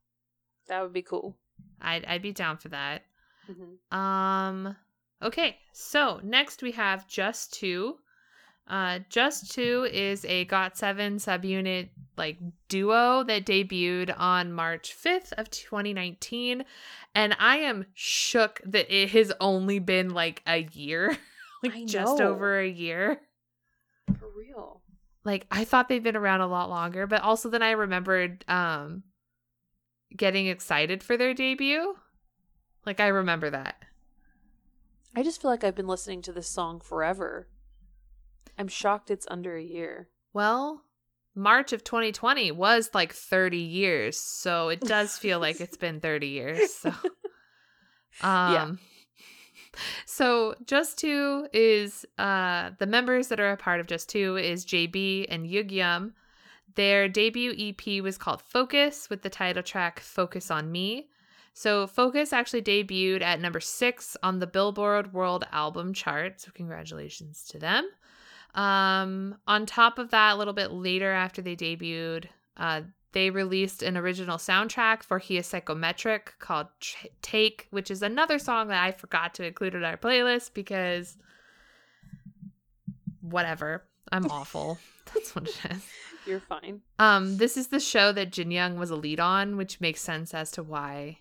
That 0.68 0.82
would 0.82 0.92
be 0.92 1.02
cool. 1.02 1.36
I'd 1.80 2.04
I'd 2.04 2.22
be 2.22 2.32
down 2.32 2.56
for 2.56 2.68
that. 2.68 3.02
Mm-hmm. 3.50 3.96
Um. 3.96 4.76
Okay. 5.22 5.56
So 5.72 6.20
next 6.22 6.62
we 6.62 6.72
have 6.72 7.06
Jus2. 7.08 7.94
Uh, 8.66 9.00
Jus2 9.10 9.90
is 9.90 10.24
a 10.24 10.46
GOT7 10.46 11.16
subunit 11.16 11.90
like 12.16 12.38
duo 12.70 13.22
that 13.24 13.44
debuted 13.44 14.14
on 14.18 14.54
March 14.54 14.94
fifth 14.94 15.34
of 15.36 15.50
2019, 15.50 16.64
and 17.14 17.36
I 17.38 17.58
am 17.58 17.84
shook 17.92 18.62
that 18.64 18.86
it 18.88 19.10
has 19.10 19.32
only 19.38 19.80
been 19.80 20.10
like 20.10 20.42
a 20.46 20.62
year, 20.72 21.14
like 21.62 21.84
just 21.84 22.22
over 22.22 22.58
a 22.58 22.68
year. 22.68 23.20
For 24.18 24.28
real. 24.34 24.80
like 25.24 25.46
I 25.50 25.64
thought 25.64 25.88
they'd 25.90 26.02
been 26.02 26.16
around 26.16 26.40
a 26.40 26.46
lot 26.46 26.70
longer, 26.70 27.06
but 27.06 27.20
also 27.20 27.50
then 27.50 27.62
I 27.62 27.72
remembered 27.72 28.46
um 28.48 29.02
getting 30.16 30.46
excited 30.46 31.02
for 31.02 31.16
their 31.16 31.34
debut. 31.34 31.96
Like 32.86 33.00
I 33.00 33.08
remember 33.08 33.50
that. 33.50 33.76
I 35.16 35.22
just 35.22 35.40
feel 35.40 35.50
like 35.50 35.64
I've 35.64 35.76
been 35.76 35.86
listening 35.86 36.22
to 36.22 36.32
this 36.32 36.48
song 36.48 36.80
forever. 36.80 37.48
I'm 38.58 38.68
shocked 38.68 39.10
it's 39.10 39.26
under 39.30 39.56
a 39.56 39.62
year. 39.62 40.08
Well, 40.32 40.82
March 41.34 41.72
of 41.72 41.84
2020 41.84 42.52
was 42.52 42.90
like 42.94 43.12
30 43.12 43.58
years, 43.58 44.18
so 44.18 44.68
it 44.68 44.80
does 44.80 45.16
feel 45.18 45.40
like 45.40 45.60
it's 45.60 45.76
been 45.76 46.00
30 46.00 46.26
years. 46.28 46.72
So 46.74 46.92
um 48.26 48.78
So 50.06 50.54
Jus2 50.64 51.48
is 51.52 52.06
uh 52.18 52.70
the 52.78 52.86
members 52.86 53.28
that 53.28 53.40
are 53.40 53.52
a 53.52 53.56
part 53.56 53.80
of 53.80 53.86
Jus2 53.86 54.42
is 54.42 54.64
JB 54.64 55.26
and 55.28 55.46
Yugyeom. 55.46 56.12
Their 56.74 57.08
debut 57.08 57.54
EP 57.56 58.02
was 58.02 58.18
called 58.18 58.42
Focus 58.42 59.08
with 59.08 59.22
the 59.22 59.30
title 59.30 59.62
track 59.62 60.00
Focus 60.00 60.50
on 60.50 60.72
Me. 60.72 61.08
So 61.52 61.86
Focus 61.86 62.32
actually 62.32 62.62
debuted 62.62 63.22
at 63.22 63.40
number 63.40 63.60
six 63.60 64.16
on 64.22 64.40
the 64.40 64.46
Billboard 64.46 65.12
World 65.12 65.44
Album 65.52 65.94
chart. 65.94 66.40
So 66.40 66.50
congratulations 66.52 67.44
to 67.50 67.58
them. 67.58 67.88
Um, 68.54 69.36
on 69.46 69.66
top 69.66 69.98
of 69.98 70.10
that, 70.10 70.34
a 70.34 70.36
little 70.36 70.52
bit 70.52 70.72
later 70.72 71.12
after 71.12 71.42
they 71.42 71.56
debuted, 71.56 72.26
uh, 72.56 72.82
they 73.12 73.30
released 73.30 73.84
an 73.84 73.96
original 73.96 74.38
soundtrack 74.38 75.04
for 75.04 75.20
He 75.20 75.36
is 75.36 75.46
Psychometric 75.46 76.34
called 76.40 76.66
Take, 77.22 77.68
which 77.70 77.90
is 77.90 78.02
another 78.02 78.40
song 78.40 78.68
that 78.68 78.82
I 78.82 78.90
forgot 78.90 79.34
to 79.34 79.46
include 79.46 79.76
in 79.76 79.84
our 79.84 79.96
playlist 79.96 80.54
because 80.54 81.16
whatever. 83.20 83.84
I'm 84.10 84.26
awful. 84.30 84.78
That's 85.14 85.34
what 85.34 85.48
it 85.48 85.56
is. 85.70 85.84
You're 86.26 86.40
fine. 86.40 86.80
Um, 86.98 87.36
this 87.36 87.56
is 87.56 87.68
the 87.68 87.80
show 87.80 88.12
that 88.12 88.30
Jin 88.32 88.50
Young 88.50 88.78
was 88.78 88.90
a 88.90 88.96
lead 88.96 89.20
on, 89.20 89.56
which 89.56 89.80
makes 89.80 90.00
sense 90.00 90.32
as 90.34 90.50
to 90.52 90.62
why 90.62 91.18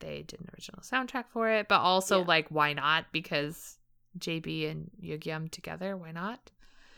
they 0.00 0.22
did 0.26 0.40
an 0.40 0.48
original 0.54 0.82
soundtrack 0.82 1.24
for 1.28 1.48
it, 1.48 1.68
but 1.68 1.80
also 1.80 2.20
Yeah. 2.20 2.26
like 2.26 2.48
why 2.48 2.72
not? 2.72 3.06
Because 3.12 3.78
JB 4.18 4.70
and 4.70 4.90
Yugyeom 5.02 5.50
together, 5.50 5.96
why 5.96 6.10
not? 6.12 6.50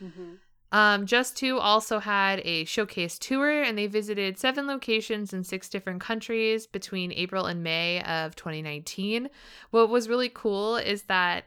Mm-hmm. 0.03 0.35
Um, 0.71 1.07
Jus2 1.07 1.59
also 1.59 1.99
had 1.99 2.41
a 2.45 2.65
showcase 2.67 3.19
tour 3.19 3.63
and 3.63 3.79
they 3.79 3.87
visited 3.87 4.37
seven 4.39 4.67
locations 4.67 5.33
in 5.33 5.43
six 5.43 5.69
different 5.69 6.01
countries 6.03 6.67
between 6.67 7.11
April 7.13 7.47
and 7.47 7.63
May 7.63 8.03
of 8.03 8.37
2019. 8.37 9.31
What 9.71 9.89
was 9.89 10.09
really 10.11 10.29
cool 10.29 10.77
is 10.77 11.05
that 11.05 11.45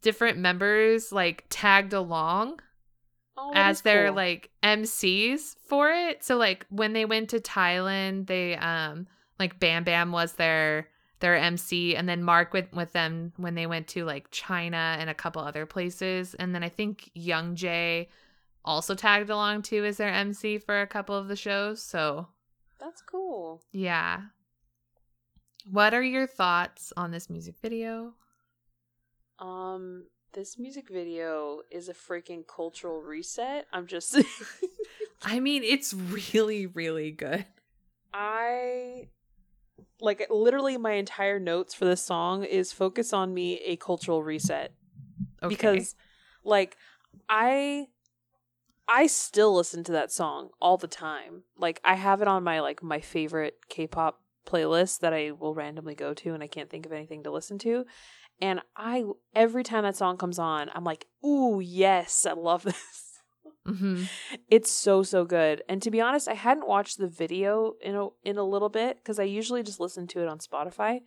different 0.00 0.38
members 0.38 1.12
like 1.12 1.44
tagged 1.50 1.92
along 1.92 2.60
Oh, 3.44 3.52
as 3.54 3.80
their 3.82 4.06
cool. 4.06 4.16
like 4.16 4.50
MCs 4.62 5.56
for 5.66 5.90
it. 5.90 6.22
So 6.22 6.36
like 6.36 6.64
when 6.70 6.92
they 6.92 7.04
went 7.04 7.30
to 7.30 7.40
Thailand, 7.40 8.26
they 8.28 8.56
um 8.56 9.06
like 9.38 9.58
Bam 9.58 9.82
Bam 9.84 10.12
was 10.12 10.34
their 10.34 10.88
their 11.20 11.36
MC 11.36 11.94
and 11.96 12.08
then 12.08 12.22
Mark 12.22 12.52
went 12.52 12.72
with 12.72 12.92
them 12.92 13.32
when 13.36 13.54
they 13.54 13.66
went 13.66 13.88
to 13.88 14.04
like 14.04 14.30
China 14.30 14.96
and 14.98 15.08
a 15.10 15.14
couple 15.14 15.42
other 15.42 15.66
places. 15.66 16.34
And 16.34 16.54
then 16.54 16.62
I 16.62 16.68
think 16.68 17.10
Youngjae 17.16 18.08
also 18.64 18.94
tagged 18.94 19.30
along 19.30 19.62
too 19.62 19.84
as 19.84 19.96
their 19.96 20.08
MC 20.12 20.58
for 20.58 20.80
a 20.80 20.86
couple 20.86 21.16
of 21.16 21.28
the 21.28 21.36
shows. 21.36 21.82
So 21.82 22.28
That's 22.80 23.02
cool. 23.02 23.62
yeah. 23.72 24.22
What 25.70 25.94
are 25.94 26.02
your 26.02 26.26
thoughts 26.26 26.92
on 26.96 27.12
this 27.12 27.30
music 27.30 27.54
video? 27.62 28.14
Um, 29.38 30.06
this 30.32 30.58
music 30.58 30.88
video 30.88 31.60
is 31.70 31.88
a 31.88 31.94
freaking 31.94 32.46
cultural 32.46 33.00
reset. 33.00 33.66
I'm 33.72 33.86
just 33.86 34.16
I 35.22 35.40
mean, 35.40 35.62
it's 35.62 35.94
really, 35.94 36.66
really 36.66 37.10
good. 37.10 37.46
I 38.12 39.08
like 40.00 40.26
literally 40.30 40.76
my 40.76 40.92
entire 40.92 41.38
notes 41.38 41.74
for 41.74 41.84
this 41.84 42.02
song 42.02 42.44
is 42.44 42.72
focus 42.72 43.12
on 43.12 43.32
me 43.32 43.60
a 43.64 43.76
cultural 43.76 44.22
reset 44.22 44.72
Okay. 45.42 45.54
because 45.54 45.94
like 46.44 46.76
I 47.28 47.86
I 48.88 49.06
still 49.06 49.54
listen 49.54 49.84
to 49.84 49.92
that 49.92 50.10
song 50.12 50.50
all 50.60 50.76
the 50.76 50.88
time. 50.88 51.44
Like 51.56 51.80
I 51.84 51.94
have 51.94 52.20
it 52.20 52.28
on 52.28 52.42
my 52.42 52.60
like 52.60 52.82
my 52.82 53.00
favorite 53.00 53.58
K-pop 53.68 54.20
playlist 54.44 55.00
that 55.00 55.12
I 55.12 55.30
will 55.30 55.54
randomly 55.54 55.94
go 55.94 56.14
to 56.14 56.34
and 56.34 56.42
I 56.42 56.48
can't 56.48 56.68
think 56.68 56.84
of 56.84 56.92
anything 56.92 57.22
to 57.22 57.30
listen 57.30 57.58
to. 57.60 57.86
And 58.42 58.60
I 58.76 59.04
every 59.36 59.62
time 59.62 59.84
that 59.84 59.96
song 59.96 60.18
comes 60.18 60.38
on, 60.38 60.68
I'm 60.74 60.82
like, 60.82 61.06
"Ooh, 61.24 61.60
yes, 61.64 62.26
I 62.26 62.32
love 62.32 62.62
this." 62.70 63.20
Mhm. 63.64 64.08
It's 64.48 64.70
so 64.70 65.04
so 65.04 65.24
good. 65.24 65.62
And 65.68 65.80
to 65.82 65.90
be 65.92 66.00
honest, 66.00 66.26
I 66.28 66.34
hadn't 66.34 66.66
watched 66.66 66.98
the 66.98 67.06
video 67.06 67.74
in 67.80 67.94
a 67.94 68.08
in 68.24 68.36
a 68.36 68.42
little 68.44 68.68
bit 68.68 69.04
cuz 69.04 69.20
I 69.20 69.22
usually 69.22 69.62
just 69.62 69.78
listen 69.78 70.08
to 70.08 70.20
it 70.20 70.28
on 70.28 70.40
Spotify. 70.40 71.02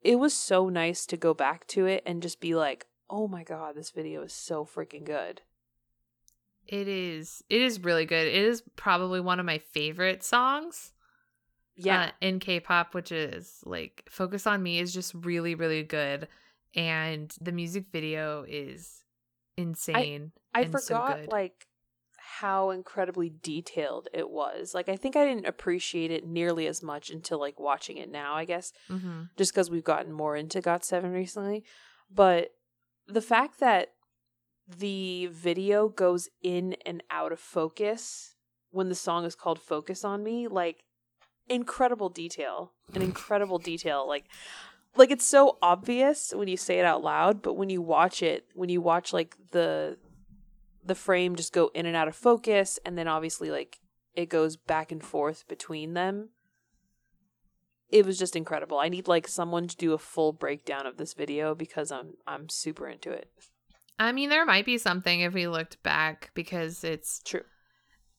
It 0.00 0.20
was 0.20 0.32
so 0.32 0.68
nice 0.68 1.04
to 1.06 1.16
go 1.16 1.34
back 1.34 1.66
to 1.68 1.86
it 1.86 2.04
and 2.06 2.22
just 2.22 2.38
be 2.40 2.54
like, 2.54 2.86
"Oh 3.10 3.26
my 3.26 3.42
god, 3.42 3.74
this 3.74 3.90
video 3.90 4.22
is 4.22 4.32
so 4.32 4.64
freaking 4.64 5.04
good." 5.04 5.42
It 6.68 6.86
is. 6.86 7.42
It 7.48 7.60
is 7.60 7.82
really 7.82 8.04
good. 8.06 8.28
It 8.28 8.34
is 8.34 8.62
probably 8.76 9.20
one 9.20 9.40
of 9.40 9.46
my 9.46 9.58
favorite 9.58 10.22
songs. 10.22 10.92
Yeah. 11.74 12.06
uh, 12.06 12.10
in 12.20 12.40
K-pop, 12.40 12.92
which 12.94 13.10
is 13.10 13.60
like 13.64 14.04
"Focus 14.10 14.46
on 14.46 14.62
Me" 14.62 14.78
is 14.78 14.92
just 14.92 15.14
really, 15.14 15.54
really 15.54 15.82
good, 15.82 16.28
and 16.74 17.34
the 17.40 17.52
music 17.52 17.86
video 17.92 18.44
is 18.46 19.04
insane. 19.56 20.32
I 20.54 20.62
and 20.62 20.72
so 20.72 20.78
forgot 20.78 21.16
good. 21.18 21.32
like 21.32 21.66
how 22.18 22.70
incredibly 22.70 23.32
detailed 23.42 24.08
it 24.12 24.30
was. 24.30 24.74
Like 24.74 24.88
I 24.88 24.96
think 24.96 25.16
I 25.16 25.24
didn't 25.24 25.46
appreciate 25.46 26.10
it 26.10 26.26
nearly 26.26 26.66
as 26.66 26.82
much 26.82 27.10
until 27.10 27.40
like 27.40 27.58
watching 27.58 27.96
it 27.96 28.10
now, 28.10 28.34
I 28.34 28.44
guess, 28.44 28.72
hmm 28.88 29.22
just 29.36 29.54
cuz 29.54 29.70
we've 29.70 29.84
gotten 29.84 30.12
more 30.12 30.36
into 30.36 30.60
GOT7 30.60 31.12
recently. 31.12 31.64
But 32.10 32.54
the 33.06 33.22
fact 33.22 33.60
that 33.60 33.94
the 34.66 35.26
video 35.32 35.88
goes 35.88 36.28
in 36.42 36.74
and 36.84 37.02
out 37.10 37.32
of 37.32 37.40
focus 37.40 38.34
when 38.70 38.88
the 38.88 38.94
song 38.94 39.24
is 39.24 39.34
called 39.34 39.58
Focus 39.60 40.04
on 40.04 40.22
Me, 40.22 40.46
like 40.46 40.84
incredible 41.48 42.08
detail. 42.10 42.72
An 42.94 43.02
incredible 43.10 43.58
detail 43.58 44.06
like 44.06 44.26
like 44.98 45.10
it's 45.10 45.26
so 45.26 45.58
obvious 45.62 46.32
when 46.34 46.48
you 46.48 46.56
say 46.56 46.78
it 46.78 46.84
out 46.84 47.02
loud, 47.02 47.42
but 47.42 47.54
when 47.54 47.70
you 47.70 47.80
watch 47.80 48.22
it, 48.22 48.46
when 48.54 48.68
you 48.68 48.80
watch 48.80 49.12
like 49.12 49.36
the 49.52 49.96
the 50.84 50.94
frame 50.94 51.36
just 51.36 51.52
go 51.52 51.70
in 51.74 51.86
and 51.86 51.96
out 51.96 52.08
of 52.08 52.16
focus 52.16 52.78
and 52.84 52.96
then 52.96 53.06
obviously 53.06 53.50
like 53.50 53.78
it 54.14 54.28
goes 54.28 54.56
back 54.56 54.90
and 54.90 55.04
forth 55.04 55.46
between 55.46 55.94
them. 55.94 56.30
It 57.90 58.04
was 58.04 58.18
just 58.18 58.36
incredible. 58.36 58.78
I 58.78 58.88
need 58.88 59.08
like 59.08 59.28
someone 59.28 59.68
to 59.68 59.76
do 59.76 59.92
a 59.92 59.98
full 59.98 60.32
breakdown 60.32 60.86
of 60.86 60.96
this 60.96 61.14
video 61.14 61.54
because 61.54 61.92
I'm 61.92 62.14
I'm 62.26 62.48
super 62.48 62.88
into 62.88 63.10
it. 63.10 63.30
I 63.98 64.12
mean, 64.12 64.30
there 64.30 64.46
might 64.46 64.64
be 64.64 64.78
something 64.78 65.20
if 65.20 65.34
we 65.34 65.48
looked 65.48 65.82
back 65.82 66.30
because 66.34 66.84
it's, 66.84 67.20
True. 67.24 67.42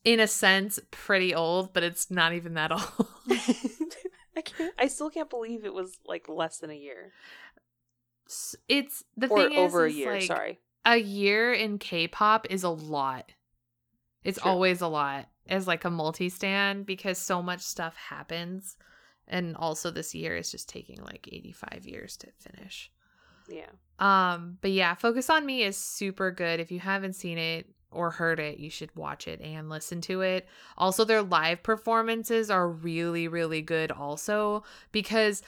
in 0.04 0.20
a 0.20 0.28
sense, 0.28 0.78
pretty 0.92 1.34
old, 1.34 1.74
but 1.74 1.84
it's 1.84 2.12
not 2.12 2.34
even 2.34 2.56
that 2.56 2.72
old. 2.72 3.08
I 4.36 4.42
can't 4.42 4.74
I 4.78 4.88
still 4.88 5.10
can't 5.10 5.30
believe 5.30 5.66
it 5.66 5.74
was 5.74 6.00
like 6.06 6.30
less 6.30 6.60
than 6.60 6.70
a 6.70 6.76
year. 6.76 7.12
It's 8.68 9.04
the 9.18 9.28
or 9.28 9.44
thing 9.44 9.54
is, 9.54 9.58
over 9.58 9.86
a 9.86 9.92
year, 9.92 10.14
like, 10.14 10.24
sorry. 10.24 10.60
a 10.86 10.98
year 10.98 11.52
in 11.52 11.80
K-pop 11.80 12.48
is 12.50 12.64
a 12.64 12.70
lot. 12.70 13.32
It's 14.24 14.40
True. 14.40 14.52
always 14.52 14.82
a 14.82 14.88
lot 14.88 15.30
as 15.48 15.66
like 15.68 15.84
a 15.84 15.90
multi-stand 15.90 16.86
because 16.86 17.18
so 17.18 17.42
much 17.42 17.62
stuff 17.62 17.96
happens. 17.96 18.78
And 19.28 19.56
also 19.56 19.90
this 19.92 20.14
year 20.14 20.36
is 20.36 20.52
just 20.52 20.70
taking 20.70 21.02
like 21.04 21.28
85 21.32 21.86
years 21.86 22.18
to 22.18 22.28
finish. 22.38 22.92
Yeah. 23.48 23.70
Um, 24.00 24.58
but 24.62 24.72
yeah, 24.72 24.94
Focus 24.94 25.30
on 25.30 25.46
Me 25.46 25.64
is 25.64 25.76
super 25.78 26.32
good. 26.32 26.60
If 26.60 26.72
you 26.72 26.80
haven't 26.80 27.14
seen 27.14 27.38
it 27.38 27.68
or 27.92 28.12
heard 28.12 28.40
it, 28.40 28.60
you 28.60 28.70
should 28.70 28.96
watch 28.96 29.28
it 29.28 29.42
and 29.42 29.70
listen 29.70 30.02
to 30.02 30.22
it. 30.22 30.48
Also, 30.78 31.04
their 31.04 31.22
live 31.22 31.64
performances 31.64 32.50
are 32.50 32.70
really, 32.70 33.28
really 33.28 33.62
good 33.62 33.92
also 33.92 34.64
because 34.92 35.42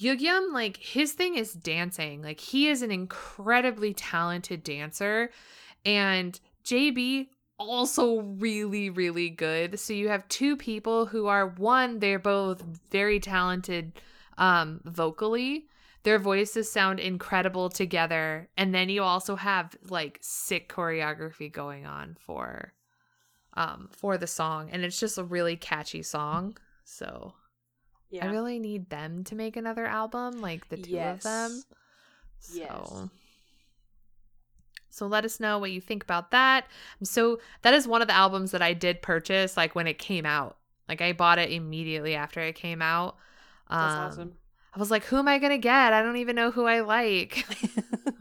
Yugyeom, 0.00 0.52
like 0.52 0.76
his 0.76 1.12
thing 1.12 1.36
is 1.36 1.52
dancing. 1.52 2.22
Like 2.22 2.40
he 2.40 2.68
is 2.68 2.82
an 2.82 2.90
incredibly 2.90 3.94
talented 3.94 4.62
dancer. 4.62 5.30
And 5.84 6.38
JB 6.64 7.28
also 7.58 8.20
really, 8.20 8.90
really 8.90 9.30
good. 9.30 9.80
So 9.80 9.92
you 9.92 10.08
have 10.08 10.28
two 10.28 10.56
people 10.56 11.06
who 11.06 11.26
are 11.26 11.48
one, 11.48 11.98
they're 11.98 12.18
both 12.18 12.62
very 12.90 13.20
talented 13.20 13.92
um 14.36 14.80
vocally 14.84 15.66
their 16.08 16.18
voices 16.18 16.72
sound 16.72 16.98
incredible 16.98 17.68
together 17.68 18.48
and 18.56 18.74
then 18.74 18.88
you 18.88 19.02
also 19.02 19.36
have 19.36 19.76
like 19.90 20.18
sick 20.22 20.66
choreography 20.66 21.52
going 21.52 21.84
on 21.84 22.16
for 22.18 22.72
um 23.52 23.90
for 23.92 24.16
the 24.16 24.26
song 24.26 24.70
and 24.72 24.82
it's 24.86 24.98
just 24.98 25.18
a 25.18 25.22
really 25.22 25.54
catchy 25.54 26.02
song 26.02 26.56
so 26.82 27.34
Yeah. 28.08 28.24
i 28.24 28.30
really 28.30 28.58
need 28.58 28.88
them 28.88 29.22
to 29.24 29.34
make 29.34 29.54
another 29.58 29.84
album 29.84 30.40
like 30.40 30.70
the 30.70 30.78
two 30.78 30.96
of 30.98 31.22
them 31.22 31.50
Yes. 31.52 31.66
so 32.38 32.54
Yes. 32.56 33.08
so 34.88 35.06
let 35.06 35.26
us 35.26 35.38
know 35.40 35.58
what 35.58 35.72
you 35.72 35.80
think 35.82 36.02
about 36.02 36.30
that 36.30 36.64
so 37.02 37.38
that 37.60 37.74
is 37.74 37.86
one 37.86 38.00
of 38.00 38.08
the 38.08 38.14
albums 38.16 38.52
that 38.52 38.62
i 38.62 38.72
did 38.72 39.02
purchase 39.02 39.58
like 39.58 39.74
when 39.74 39.86
it 39.86 39.98
came 39.98 40.24
out 40.24 40.56
like 40.88 41.02
i 41.02 41.12
bought 41.12 41.38
it 41.38 41.52
immediately 41.52 42.14
after 42.14 42.40
it 42.40 42.54
came 42.54 42.80
out 42.80 43.16
That's 43.68 43.94
Um, 43.94 44.00
awesome. 44.12 44.32
I 44.78 44.80
was 44.80 44.92
like, 44.92 45.04
who 45.06 45.16
am 45.16 45.26
I 45.26 45.40
gonna 45.40 45.58
get? 45.58 45.92
I 45.92 46.02
don't 46.02 46.18
even 46.18 46.36
know 46.36 46.52
who 46.52 46.66
I 46.66 46.80
like. 46.80 47.44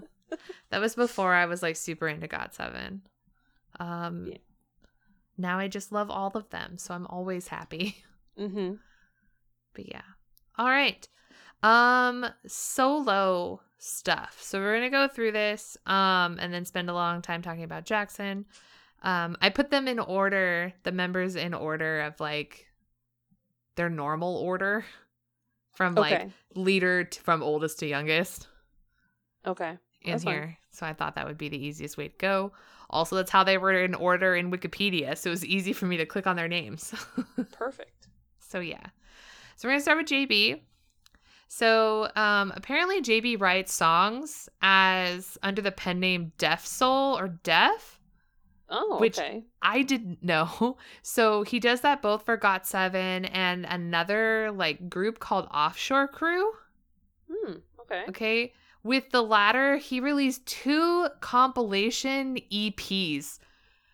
that 0.72 0.82
was 0.82 0.96
before 0.96 1.32
I 1.36 1.46
was 1.46 1.62
like 1.62 1.76
super 1.76 2.08
into 2.08 2.28
GOT7. 2.28 3.02
Um 3.80 4.26
Yeah. 4.32 4.38
now 5.38 5.60
I 5.60 5.68
just 5.68 5.92
love 5.92 6.10
all 6.10 6.32
of 6.34 6.50
them, 6.50 6.80
so 6.80 6.96
I'm 6.96 7.06
always 7.06 7.50
happy. 7.50 8.04
mm-hmm. 8.40 8.74
But 9.76 9.88
yeah. 9.88 10.02
All 10.58 10.66
right. 10.66 11.08
Um 11.62 12.26
solo 12.48 13.62
stuff. 13.78 14.40
So 14.42 14.58
we're 14.60 14.80
going 14.80 14.92
to 14.92 14.98
go 14.98 15.08
through 15.08 15.34
this 15.34 15.78
um 15.86 16.40
and 16.40 16.52
then 16.52 16.66
spend 16.66 16.90
a 16.90 16.94
long 16.94 17.22
time 17.22 17.44
talking 17.44 17.66
about 17.66 17.86
Jackson. 17.86 18.46
Um 19.04 19.38
I 19.42 19.50
put 19.52 19.70
them 19.70 19.88
in 19.88 20.00
order, 20.00 20.74
the 20.82 20.92
members 20.92 21.36
in 21.36 21.54
order 21.54 22.02
of 22.02 22.20
like 22.20 22.66
their 23.76 23.90
normal 23.90 24.38
order 24.38 24.84
from 25.78 25.94
like 25.94 26.12
Okay. 26.14 26.32
leader 26.56 27.04
to, 27.04 27.22
from 27.22 27.44
oldest 27.44 27.78
to 27.80 27.86
youngest 27.88 28.48
Okay. 29.46 29.78
in 30.02 30.12
That's 30.12 30.24
fine. 30.24 30.34
here. 30.34 30.58
So 30.72 30.88
I 30.88 30.94
thought 30.94 31.14
that 31.16 31.28
would 31.28 31.38
be 31.38 31.50
the 31.50 31.64
easiest 31.64 31.98
way 31.98 32.08
to 32.08 32.16
go. 32.18 32.52
Also, 32.90 33.16
that's 33.16 33.30
how 33.32 33.44
they 33.44 33.58
were 33.60 33.74
in 33.84 33.94
order 33.94 34.36
in 34.36 34.50
Wikipedia, 34.50 35.16
so 35.18 35.30
it 35.30 35.32
was 35.32 35.46
easy 35.46 35.74
for 35.74 35.86
me 35.86 35.98
to 35.98 36.06
click 36.06 36.26
on 36.26 36.36
their 36.36 36.48
names. 36.48 36.94
Perfect. 37.52 38.08
so 38.40 38.60
yeah. 38.60 38.88
So 39.56 39.68
we're 39.68 39.74
gonna 39.74 39.82
start 39.82 39.98
with 40.00 40.08
JB. 40.08 40.62
So 41.48 42.10
um, 42.16 42.52
apparently 42.56 43.02
JB 43.02 43.40
writes 43.40 43.74
songs 43.74 44.50
as 44.62 45.38
under 45.44 45.62
the 45.62 45.72
pen 45.72 46.00
name 46.00 46.32
Defsoul 46.40 47.16
or 47.16 47.28
Def. 47.44 47.97
Oh, 48.70 48.98
Which- 49.00 49.18
okay. 49.18 49.44
I 49.62 49.82
didn't 49.82 50.24
know. 50.24 50.78
So 51.02 51.44
he 51.44 51.60
does 51.60 51.82
that 51.82 52.02
both 52.02 52.24
for 52.26 52.38
GOT7 52.38 53.30
and 53.34 53.66
another 53.66 54.52
like 54.52 54.90
group 54.90 55.20
called 55.20 55.48
Offshore 55.54 56.08
Crew. 56.10 56.52
Hmm. 57.32 57.54
Okay. 57.82 58.04
Okay. 58.10 58.54
With 58.84 59.10
the 59.12 59.22
latter, 59.22 59.78
he 59.78 60.00
released 60.00 60.46
two 60.46 61.08
compilation 61.22 62.38
EPs. 62.52 63.40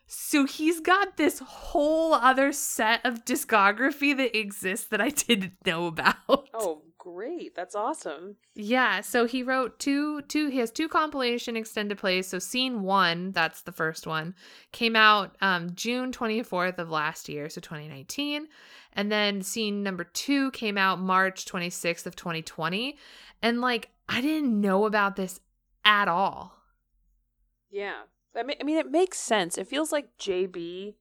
So 0.06 0.46
he's 0.46 0.80
got 0.80 1.18
this 1.18 1.40
whole 1.40 2.14
other 2.14 2.52
set 2.52 3.04
of 3.06 3.26
discography 3.26 4.16
that 4.16 4.38
exists 4.38 4.88
that 4.88 5.02
I 5.02 5.10
didn't 5.28 5.54
know 5.66 5.88
about. 5.88 6.16
Oh, 6.54 6.82
great. 7.04 7.54
That's 7.54 7.76
awesome. 7.76 8.38
Yeah, 8.56 9.02
so 9.02 9.26
he 9.26 9.44
wrote 9.44 9.78
two 9.78 10.22
two 10.24 10.48
he 10.48 10.60
has 10.60 10.72
two 10.72 10.88
compilation 10.88 11.58
extended 11.58 11.98
plays. 11.98 12.28
So 12.28 12.40
scene 12.40 12.82
1, 12.82 13.34
that's 13.34 13.62
the 13.64 13.74
first 13.74 14.08
one, 14.08 14.34
came 14.72 14.96
out 14.96 15.36
um 15.42 15.76
June 15.76 16.14
24th 16.14 16.80
of 16.80 16.90
last 16.90 17.28
year, 17.28 17.50
so 17.50 17.60
2019. 17.60 18.48
And 18.94 19.12
then 19.12 19.42
scene 19.42 19.84
number 19.84 20.04
2 20.04 20.52
came 20.52 20.78
out 20.78 21.00
March 21.00 21.46
26th 21.46 22.06
of 22.06 22.16
2020. 22.16 22.98
And 23.42 23.60
like 23.60 23.90
I 24.08 24.22
didn't 24.22 24.60
know 24.62 24.86
about 24.86 25.18
this 25.18 25.42
at 25.84 26.08
all. 26.08 26.56
Yeah. 27.70 28.04
I 28.36 28.44
mean, 28.44 28.58
I 28.62 28.64
mean, 28.64 28.78
it 28.78 28.90
makes 28.90 29.20
sense. 29.20 29.58
It 29.58 29.68
feels 29.68 29.92
like 29.92 30.18
JB 30.18 30.96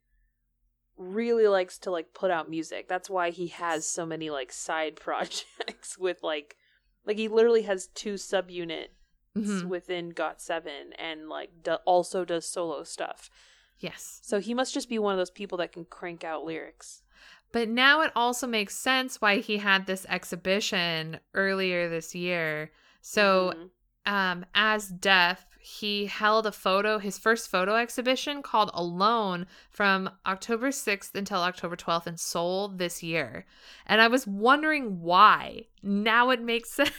really 1.03 1.49
likes 1.49 1.79
to 1.79 1.91
like 1.91 2.15
put 2.15 2.31
out 2.31 2.49
music. 2.51 2.89
That's 2.89 3.11
why 3.11 3.31
he 3.31 3.49
has 3.49 3.87
so 3.87 4.07
many 4.07 4.31
like 4.31 4.53
side 4.53 4.97
projects 5.01 5.99
with 5.99 6.23
like, 6.23 6.57
like 7.05 7.17
he 7.19 7.29
literally 7.29 7.63
has 7.63 7.89
two 7.89 8.15
subunits 8.15 8.89
Mhm. 9.37 9.65
within 9.69 10.13
GOT7, 10.13 10.93
and 10.99 11.29
like 11.29 11.63
do- 11.63 11.79
also 11.87 12.23
does 12.25 12.47
solo 12.47 12.85
stuff. 12.85 13.31
Yes. 13.79 14.21
So 14.23 14.41
he 14.41 14.53
must 14.53 14.75
just 14.75 14.89
be 14.91 14.99
one 14.99 15.15
of 15.15 15.19
those 15.19 15.31
people 15.31 15.57
that 15.59 15.73
can 15.73 15.87
crank 15.87 16.23
out 16.23 16.45
lyrics. 16.45 17.03
But 17.51 17.69
now 17.69 18.03
it 18.03 18.13
also 18.15 18.47
makes 18.47 18.77
sense 18.79 19.21
why 19.23 19.39
he 19.39 19.57
had 19.57 19.87
this 19.87 20.05
exhibition 20.09 21.19
earlier 21.35 21.89
this 21.89 22.15
year. 22.15 22.73
So 23.01 23.55
Mhm. 23.57 23.71
um, 24.05 24.47
as 24.55 24.89
Def, 24.89 25.47
he 25.63 26.07
held 26.07 26.45
a 26.47 26.53
photo, 26.53 26.99
his 26.99 27.19
first 27.19 27.49
photo 27.49 27.77
exhibition 27.77 28.43
called 28.43 28.71
Alone 28.75 29.47
from 29.71 30.11
October 30.27 30.69
6th 30.71 31.15
until 31.15 31.39
October 31.41 31.77
12th 31.77 32.07
in 32.09 32.17
Seoul 32.17 32.69
this 32.69 33.03
year. 33.03 33.47
And 33.87 34.01
I 34.01 34.09
was 34.09 34.27
wondering 34.27 35.01
why. 35.01 35.67
Now 35.83 36.31
it 36.31 36.43
makes 36.43 36.71
sense. 36.75 36.91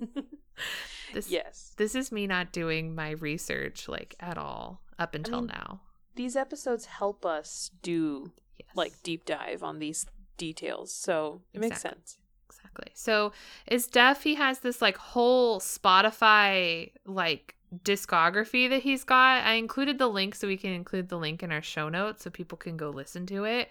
this, 1.12 1.30
yes, 1.30 1.72
this 1.76 1.94
is 1.94 2.10
me 2.10 2.26
not 2.26 2.52
doing 2.52 2.94
my 2.94 3.10
research 3.10 3.88
like 3.88 4.14
at 4.18 4.38
all 4.38 4.80
up 4.98 5.14
until 5.14 5.42
mean, 5.42 5.48
now. 5.48 5.80
these 6.16 6.36
episodes 6.36 6.86
help 6.86 7.24
us 7.26 7.70
do 7.82 8.32
Yes. 8.58 8.68
like 8.76 9.02
deep 9.02 9.24
dive 9.24 9.62
on 9.62 9.78
these 9.78 10.04
details, 10.36 10.92
so 10.94 11.42
it 11.54 11.60
makes 11.60 11.80
sense. 11.80 12.18
Exactly. 12.72 12.92
So 12.94 13.32
is 13.66 13.86
Def. 13.86 14.22
he 14.22 14.34
has 14.36 14.60
this 14.60 14.80
like 14.82 14.96
whole 14.96 15.60
Spotify 15.60 16.90
like 17.06 17.54
discography 17.84 18.68
that 18.68 18.82
he's 18.82 19.04
got. 19.04 19.44
I 19.44 19.54
included 19.54 19.98
the 19.98 20.08
link 20.08 20.34
so 20.34 20.46
we 20.46 20.56
can 20.56 20.72
include 20.72 21.08
the 21.08 21.18
link 21.18 21.42
in 21.42 21.52
our 21.52 21.62
show 21.62 21.88
notes 21.88 22.24
so 22.24 22.30
people 22.30 22.58
can 22.58 22.76
go 22.76 22.90
listen 22.90 23.26
to 23.26 23.44
it. 23.44 23.70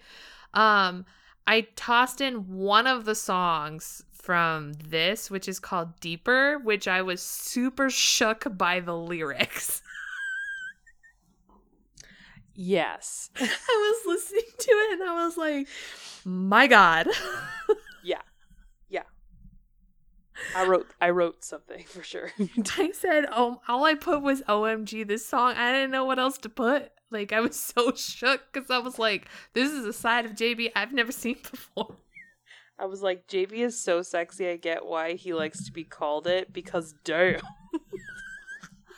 Um 0.54 1.04
I 1.46 1.62
tossed 1.74 2.20
in 2.20 2.46
one 2.56 2.86
of 2.86 3.04
the 3.04 3.14
songs 3.16 4.02
from 4.12 4.74
this 4.74 5.30
which 5.30 5.48
is 5.48 5.58
called 5.58 5.98
Deeper, 6.00 6.58
which 6.62 6.86
I 6.86 7.02
was 7.02 7.20
super 7.20 7.90
shook 7.90 8.46
by 8.56 8.80
the 8.80 8.96
lyrics. 8.96 9.82
Yes. 12.54 13.30
I 13.40 13.44
was 13.46 14.06
listening 14.06 14.42
to 14.58 14.70
it 14.70 15.00
and 15.00 15.08
I 15.08 15.24
was 15.24 15.38
like, 15.38 15.68
"My 16.24 16.66
god." 16.66 17.08
I 20.56 20.66
wrote 20.66 20.86
I 21.00 21.10
wrote 21.10 21.44
something 21.44 21.84
for 21.84 22.02
sure. 22.02 22.32
I 22.78 22.92
said, 22.92 23.26
"Oh, 23.30 23.60
all 23.68 23.84
I 23.84 23.94
put 23.94 24.22
was 24.22 24.42
OMG 24.42 25.06
this 25.06 25.26
song. 25.26 25.54
I 25.56 25.72
didn't 25.72 25.90
know 25.90 26.04
what 26.04 26.18
else 26.18 26.38
to 26.38 26.48
put." 26.48 26.92
Like 27.10 27.32
I 27.32 27.40
was 27.40 27.56
so 27.58 27.92
shook 27.94 28.52
cuz 28.52 28.70
I 28.70 28.78
was 28.78 28.98
like, 28.98 29.28
"This 29.54 29.70
is 29.70 29.84
a 29.84 29.92
side 29.92 30.24
of 30.24 30.32
JB 30.32 30.72
I've 30.74 30.92
never 30.92 31.12
seen 31.12 31.36
before." 31.50 31.96
I 32.78 32.86
was 32.86 33.02
like, 33.02 33.28
JB 33.28 33.52
is 33.52 33.80
so 33.80 34.02
sexy. 34.02 34.48
I 34.48 34.56
get 34.56 34.84
why 34.84 35.12
he 35.12 35.34
likes 35.34 35.64
to 35.66 35.72
be 35.72 35.84
called 35.84 36.26
it 36.26 36.52
because 36.52 36.94
damn. 37.04 37.40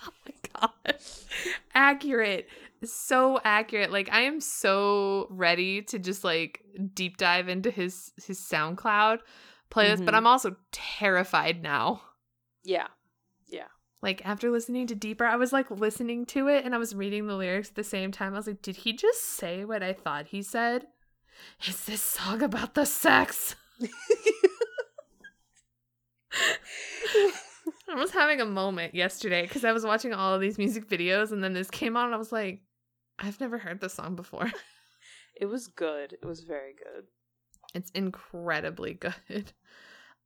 Oh 0.06 0.12
my 0.26 0.34
god. 0.60 0.96
accurate. 1.74 2.48
So 2.84 3.40
accurate. 3.44 3.90
Like 3.90 4.08
I 4.12 4.22
am 4.22 4.40
so 4.40 5.26
ready 5.30 5.82
to 5.82 5.98
just 5.98 6.24
like 6.24 6.62
deep 6.94 7.16
dive 7.16 7.48
into 7.48 7.70
his 7.70 8.12
his 8.26 8.38
SoundCloud 8.40 9.18
playlist, 9.74 10.04
but 10.04 10.14
Mhm. 10.14 10.18
I'm 10.18 10.26
also 10.26 10.56
terrified 10.72 11.62
now. 11.62 12.02
Yeah. 12.62 12.88
Yeah. 13.46 13.68
Like 14.02 14.24
after 14.26 14.50
listening 14.50 14.86
to 14.88 14.94
Deeper, 14.94 15.24
I 15.24 15.36
was 15.36 15.52
like 15.52 15.70
listening 15.70 16.26
to 16.26 16.48
it 16.48 16.64
and 16.64 16.74
I 16.74 16.78
was 16.78 16.94
reading 16.94 17.26
the 17.26 17.34
lyrics 17.36 17.70
at 17.70 17.74
the 17.74 17.84
same 17.84 18.12
time. 18.12 18.34
I 18.34 18.36
was 18.36 18.46
like, 18.46 18.62
did 18.62 18.76
he 18.76 18.92
just 18.92 19.22
say 19.22 19.64
what 19.64 19.82
I 19.82 19.92
thought 19.92 20.26
he 20.28 20.42
said? 20.42 20.86
Is 21.66 21.84
this 21.86 22.02
song 22.02 22.42
about 22.42 22.74
the 22.74 22.84
sex? 22.86 23.56
I 27.88 27.94
was 27.94 28.10
having 28.10 28.40
a 28.40 28.44
moment 28.46 28.94
yesterday 28.94 29.42
because 29.42 29.64
I 29.64 29.72
was 29.72 29.84
watching 29.84 30.12
all 30.12 30.34
of 30.34 30.40
these 30.40 30.58
music 30.58 30.88
videos 30.88 31.32
and 31.32 31.42
then 31.42 31.52
this 31.52 31.70
came 31.70 31.96
on 31.96 32.06
and 32.06 32.14
I 32.14 32.18
was 32.18 32.32
like, 32.32 32.60
I've 33.18 33.40
never 33.40 33.58
heard 33.58 33.80
this 33.80 33.94
song 33.94 34.16
before. 34.16 34.50
It 35.36 35.46
was 35.46 35.66
good. 35.66 36.12
It 36.12 36.24
was 36.24 36.40
very 36.40 36.74
good. 36.74 37.06
It's 37.74 37.90
incredibly 37.90 38.94
good. 39.28 39.52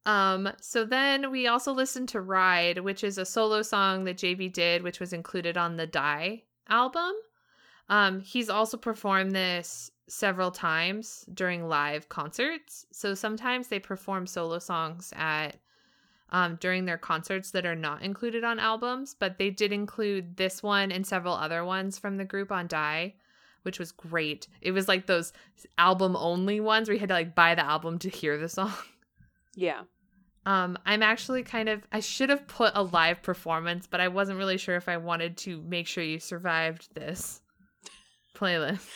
Um, 0.07 0.51
so 0.61 0.85
then 0.85 1.31
we 1.31 1.47
also 1.47 1.73
listened 1.73 2.09
to 2.11 2.21
Ride, 2.21 2.79
which 2.79 3.05
is 3.05 3.19
a 3.19 3.27
solo 3.27 3.63
song 3.63 4.05
that 4.05 4.17
JB 4.19 4.53
did, 4.53 4.83
which 4.83 5.01
was 5.01 5.13
included 5.13 5.57
on 5.57 5.77
the 5.77 5.87
Dye 5.87 6.43
album. 6.69 7.13
Um, 7.89 8.21
he's 8.21 8.49
also 8.49 8.77
performed 8.77 9.33
this 9.33 9.91
several 10.09 10.51
times 10.51 11.27
during 11.35 11.69
live 11.69 12.09
concerts. 12.09 12.87
So 12.93 13.15
sometimes 13.15 13.69
they 13.69 13.79
perform 13.79 14.27
solo 14.27 14.59
songs 14.59 15.13
at 15.17 15.57
um, 16.31 16.57
during 16.61 16.85
their 16.85 16.99
concerts 16.99 17.51
that 17.53 17.67
are 17.67 17.75
not 17.75 18.03
included 18.03 18.45
on 18.45 18.59
albums, 18.59 19.15
but 19.19 19.39
they 19.39 19.51
did 19.51 19.73
include 19.73 20.37
this 20.37 20.63
one 20.63 20.93
and 20.93 21.07
several 21.07 21.35
other 21.35 21.65
ones 21.65 21.99
from 21.99 22.17
the 22.17 22.25
group 22.25 22.53
on 22.53 22.67
Dye, 22.67 23.15
which 23.63 23.79
was 23.79 23.93
great. 23.93 24.47
It 24.61 24.73
was 24.73 24.89
like 24.89 25.07
those 25.07 25.33
album 25.77 26.17
only 26.17 26.61
ones 26.61 26.89
where 26.89 26.95
you 26.95 27.01
had 27.01 27.09
to 27.11 27.15
like 27.15 27.35
buy 27.35 27.55
the 27.55 27.65
album 27.65 27.99
to 28.01 28.09
hear 28.09 28.37
the 28.39 28.49
song. 28.49 28.73
Yeah. 29.55 29.83
Um, 30.47 30.79
I'm 30.87 31.03
actually 31.03 31.43
kind 31.43 31.69
of 31.69 31.85
I 31.91 31.99
should 32.01 32.31
have 32.31 32.47
put 32.47 32.73
a 32.77 32.83
live 32.85 33.23
performance, 33.23 33.89
but 33.89 34.01
I 34.01 34.07
wasn't 34.09 34.39
really 34.39 34.57
sure 34.57 34.77
if 34.77 34.89
I 34.89 34.97
wanted 34.99 35.37
to 35.39 35.61
make 35.63 35.89
sure 35.89 36.05
you 36.05 36.21
survived 36.21 36.95
this 36.95 37.43
playlist. 38.37 38.89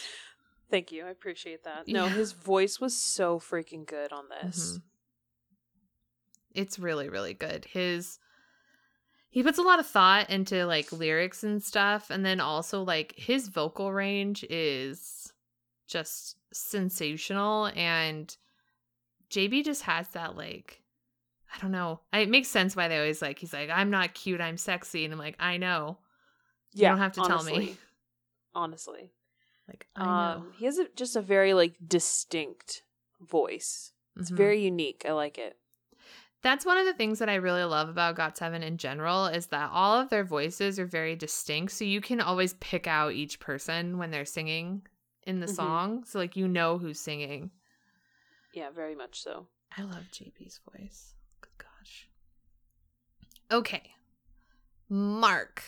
Thank 0.70 0.92
you. 0.92 1.04
I 1.04 1.10
appreciate 1.10 1.64
that. 1.64 1.88
No, 1.88 2.04
Yeah. 2.04 2.10
his 2.10 2.30
voice 2.32 2.80
was 2.80 2.96
so 2.96 3.40
freaking 3.40 3.84
good 3.86 4.12
on 4.12 4.26
this. 4.28 4.78
Mhm. 4.78 4.82
It's 6.54 6.78
really, 6.78 7.08
really 7.08 7.34
good. 7.34 7.64
His 7.64 8.18
he 9.32 9.42
puts 9.42 9.58
a 9.58 9.62
lot 9.62 9.80
of 9.80 9.86
thought 9.86 10.30
into 10.30 10.64
like 10.66 10.92
lyrics 10.92 11.42
and 11.42 11.60
stuff, 11.62 12.10
and 12.10 12.24
then 12.24 12.38
also 12.38 12.82
like 12.84 13.14
his 13.16 13.48
vocal 13.48 13.92
range 13.92 14.44
is 14.48 15.32
just 15.88 16.36
sensational 16.52 17.66
and 17.74 18.36
JB 19.30 19.64
just 19.64 19.82
has 19.82 20.06
that 20.10 20.36
like 20.36 20.82
I 21.54 21.58
don't 21.60 21.72
know. 21.72 22.00
It 22.12 22.28
makes 22.30 22.48
sense 22.48 22.74
why 22.76 22.88
they 22.88 22.96
always 22.98 23.20
like 23.22 23.38
he's 23.38 23.52
like, 23.52 23.68
I'm 23.70 23.90
not 23.90 24.14
cute, 24.14 24.40
I'm 24.40 24.56
sexy, 24.56 25.04
and 25.04 25.12
I'm 25.12 25.18
like, 25.18 25.36
I 25.40 25.56
know. 25.56 25.98
You 26.74 26.82
Yeah. 26.82 26.88
don't 26.90 26.98
have 26.98 27.12
to 27.12 27.20
tell 27.22 27.42
me. 27.42 27.52
honestly. 27.52 27.76
Honestly. 28.54 29.12
Like. 29.68 29.86
Um 29.96 30.52
he 30.58 30.64
has 30.66 30.78
a, 30.78 30.86
just 30.94 31.16
a 31.16 31.22
very 31.22 31.54
like 31.54 31.74
distinct 31.86 32.82
voice. 33.20 33.92
It's 34.16 34.30
Mhm. 34.30 34.36
very 34.36 34.62
unique. 34.62 35.04
I 35.08 35.12
like 35.12 35.38
it. 35.38 35.56
That's 36.43 36.66
one 36.66 36.76
of 36.76 36.84
the 36.86 36.93
things 36.95 37.20
that 37.20 37.28
I 37.28 37.36
really 37.36 37.62
love 37.62 37.88
about 37.88 38.16
GOT7 38.16 38.62
in 38.62 38.76
general 38.76 39.26
is 39.26 39.47
that 39.49 39.70
all 39.72 39.99
of 40.01 40.09
their 40.11 40.24
voices 40.24 40.78
are 40.78 40.86
very 40.86 41.14
distinct. 41.14 41.72
So 41.72 41.84
you 41.84 42.01
can 42.01 42.20
always 42.20 42.55
pick 42.55 42.86
out 42.88 43.12
each 43.12 43.38
person 43.38 43.97
when 43.97 44.11
they're 44.11 44.24
singing 44.24 44.82
in 45.22 45.38
the 45.38 45.47
Mhm. 45.47 45.55
song. 45.55 46.05
So, 46.05 46.18
like, 46.18 46.34
you 46.36 46.49
know 46.49 46.78
who's 46.78 46.99
singing. 46.99 47.53
Yeah, 48.53 48.70
very 48.70 48.97
much 48.97 49.22
so. 49.22 49.47
I 49.78 49.82
love 49.82 50.11
JB's 50.11 50.59
voice. 50.59 51.14
Good 51.40 51.57
gosh. 51.59 52.09
Okay. 53.51 53.95
Mark. 54.88 55.62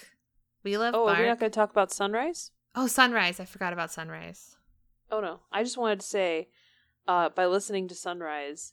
We 0.64 0.76
love 0.76 0.94
Oh, 0.94 1.06
are 1.08 1.20
we 1.20 1.26
not 1.26 1.38
going 1.38 1.52
to 1.52 1.54
talk 1.54 1.70
about 1.70 1.92
Sunrise? 1.92 2.50
oh, 2.74 2.86
Sunrise. 2.88 3.38
I 3.38 3.44
forgot 3.44 3.72
about 3.72 3.92
Sunrise. 3.92 4.56
Oh 5.10 5.20
no, 5.20 5.40
I 5.52 5.62
just 5.62 5.76
wanted 5.76 6.00
to 6.00 6.06
say, 6.06 6.48
uh, 7.06 7.28
by 7.28 7.46
listening 7.46 7.86
to 7.88 7.94
Sunrise, 7.94 8.72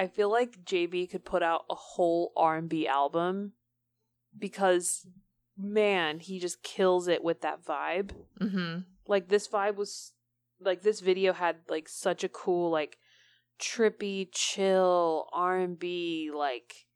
I 0.00 0.06
feel 0.06 0.32
like 0.32 0.64
JB 0.64 1.10
could 1.10 1.26
put 1.26 1.42
out 1.42 1.66
a 1.68 1.74
whole 1.74 2.32
R 2.34 2.56
and 2.56 2.70
B 2.70 2.88
album 2.88 3.52
because, 4.38 5.06
man, 5.58 6.20
he 6.20 6.40
just 6.40 6.62
kills 6.62 7.06
it 7.06 7.22
with 7.22 7.42
that 7.42 7.62
vibe. 7.62 8.12
Mm-hmm. 8.40 8.78
Like 9.06 9.28
this 9.28 9.46
vibe 9.46 9.76
was, 9.76 10.12
like 10.58 10.80
this 10.80 11.00
video 11.00 11.34
had 11.34 11.56
like 11.68 11.86
such 11.86 12.24
a 12.24 12.30
cool 12.30 12.70
like 12.70 12.96
trippy, 13.60 14.28
chill 14.32 15.28
R 15.34 15.58
and 15.58 15.78
B 15.78 16.30
like 16.34 16.86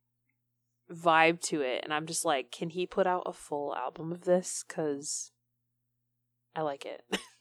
vibe 0.91 1.43
to 1.43 1.61
it, 1.61 1.83
and 1.85 1.93
I'm 1.93 2.07
just 2.07 2.25
like, 2.25 2.51
can 2.51 2.71
he 2.71 2.87
put 2.87 3.07
out 3.07 3.25
a 3.27 3.35
full 3.35 3.77
album 3.77 4.13
of 4.13 4.25
this? 4.25 4.65
Cause 4.67 5.33
I 6.57 6.63
like 6.63 6.87
it. 6.87 7.05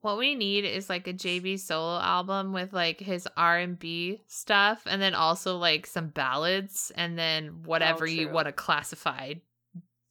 What 0.00 0.18
we 0.18 0.34
need 0.34 0.64
is 0.64 0.88
like 0.88 1.08
a 1.08 1.12
JB 1.12 1.58
solo 1.58 1.98
album 1.98 2.52
with 2.52 2.72
like 2.72 3.00
his 3.00 3.28
R 3.36 3.58
and 3.58 3.78
B 3.78 4.20
stuff, 4.26 4.82
and 4.86 5.02
then 5.02 5.14
also 5.14 5.56
like 5.56 5.86
some 5.86 6.08
ballads, 6.08 6.92
and 6.94 7.18
then 7.18 7.62
whatever 7.64 8.04
oh, 8.04 8.08
you 8.08 8.26
true. 8.26 8.34
want 8.34 8.46
to 8.46 8.52
classify 8.52 9.34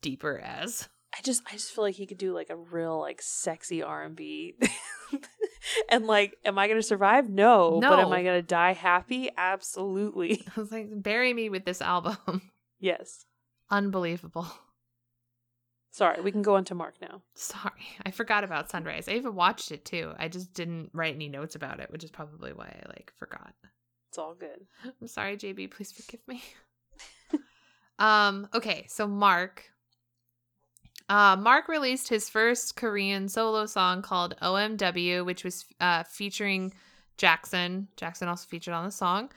deeper 0.01 0.39
as. 0.39 0.89
I 1.17 1.21
just 1.21 1.41
I 1.47 1.53
just 1.53 1.71
feel 1.71 1.83
like 1.85 1.95
he 1.95 2.05
could 2.05 2.17
do 2.17 2.33
like 2.33 2.49
a 2.49 2.57
real 2.57 2.99
like 2.99 3.21
sexy 3.21 3.81
R 3.81 4.03
and 4.03 4.15
B. 4.15 4.55
And 5.89 6.07
like, 6.07 6.37
am 6.45 6.57
I 6.57 6.67
gonna 6.67 6.81
survive? 6.81 7.29
No. 7.29 7.79
no, 7.79 7.89
But 7.89 7.99
am 7.99 8.11
I 8.11 8.23
gonna 8.23 8.41
die 8.41 8.73
happy? 8.73 9.29
Absolutely. 9.37 10.43
I 10.55 10.59
was 10.59 10.71
like, 10.71 10.87
bury 10.91 11.33
me 11.33 11.49
with 11.49 11.65
this 11.65 11.81
album. 11.81 12.17
Yes. 12.79 13.25
Unbelievable. 13.71 14.47
Sorry, 15.97 16.21
we 16.21 16.31
can 16.31 16.43
go 16.43 16.57
on 16.57 16.63
to 16.65 16.75
Mark 16.75 16.93
now. 17.01 17.23
Sorry, 17.33 17.87
I 18.05 18.11
forgot 18.11 18.43
about 18.43 18.69
Sunrise. 18.69 19.09
I 19.09 19.13
even 19.13 19.33
watched 19.33 19.71
it 19.71 19.83
too. 19.83 20.13
I 20.19 20.27
just 20.27 20.53
didn't 20.53 20.91
write 20.93 21.15
any 21.15 21.27
notes 21.27 21.55
about 21.55 21.79
it, 21.79 21.91
which 21.91 22.03
is 22.03 22.11
probably 22.11 22.53
why 22.53 22.65
I 22.67 22.87
like 22.89 23.11
forgot. 23.17 23.55
It's 24.11 24.19
all 24.19 24.35
good. 24.35 24.67
I'm 25.01 25.07
sorry, 25.07 25.37
JB. 25.37 25.71
Please 25.71 25.91
forgive 25.91 26.19
me. 26.27 26.43
um. 27.99 28.47
Okay. 28.53 28.85
So 28.87 29.07
Mark. 29.07 29.63
Uh, 31.09 31.35
Mark 31.35 31.67
released 31.67 32.09
his 32.09 32.29
first 32.29 32.75
Korean 32.75 33.27
solo 33.27 33.65
song 33.65 34.03
called 34.03 34.35
OMW, 34.39 35.25
which 35.25 35.43
was 35.43 35.65
uh, 35.79 36.03
featuring 36.03 36.75
Jackson. 37.17 37.87
Jackson 37.95 38.27
also 38.27 38.45
featured 38.47 38.75
on 38.75 38.85
the 38.85 38.91
song. 38.91 39.31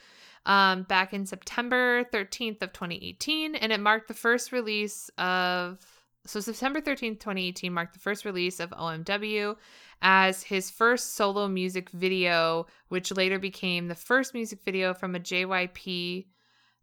Um, 0.44 0.82
back 0.82 1.14
in 1.14 1.24
September 1.24 2.04
13th 2.12 2.60
of 2.60 2.74
2018, 2.74 3.54
and 3.54 3.72
it 3.72 3.80
marked 3.80 4.08
the 4.08 4.14
first 4.14 4.52
release 4.52 5.10
of 5.16 5.78
so 6.26 6.40
September 6.40 6.80
13, 6.80 7.16
2018 7.16 7.72
marked 7.72 7.94
the 7.94 7.98
first 8.00 8.24
release 8.24 8.60
of 8.60 8.70
OMW 8.70 9.56
as 10.02 10.42
his 10.42 10.70
first 10.70 11.14
solo 11.14 11.48
music 11.48 11.90
video, 11.90 12.66
which 12.88 13.10
later 13.12 13.38
became 13.38 13.88
the 13.88 13.94
first 13.94 14.34
music 14.34 14.60
video 14.62 14.94
from 14.94 15.14
a 15.14 15.20
JYP 15.20 16.26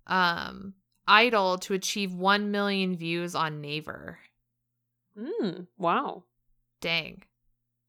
um, 0.07 0.73
idol 1.07 1.57
to 1.59 1.73
achieve 1.73 2.13
1 2.13 2.51
million 2.51 2.95
views 2.95 3.35
on 3.35 3.61
Naver. 3.61 4.19
Mm, 5.17 5.67
wow. 5.77 6.23
Dang. 6.81 7.23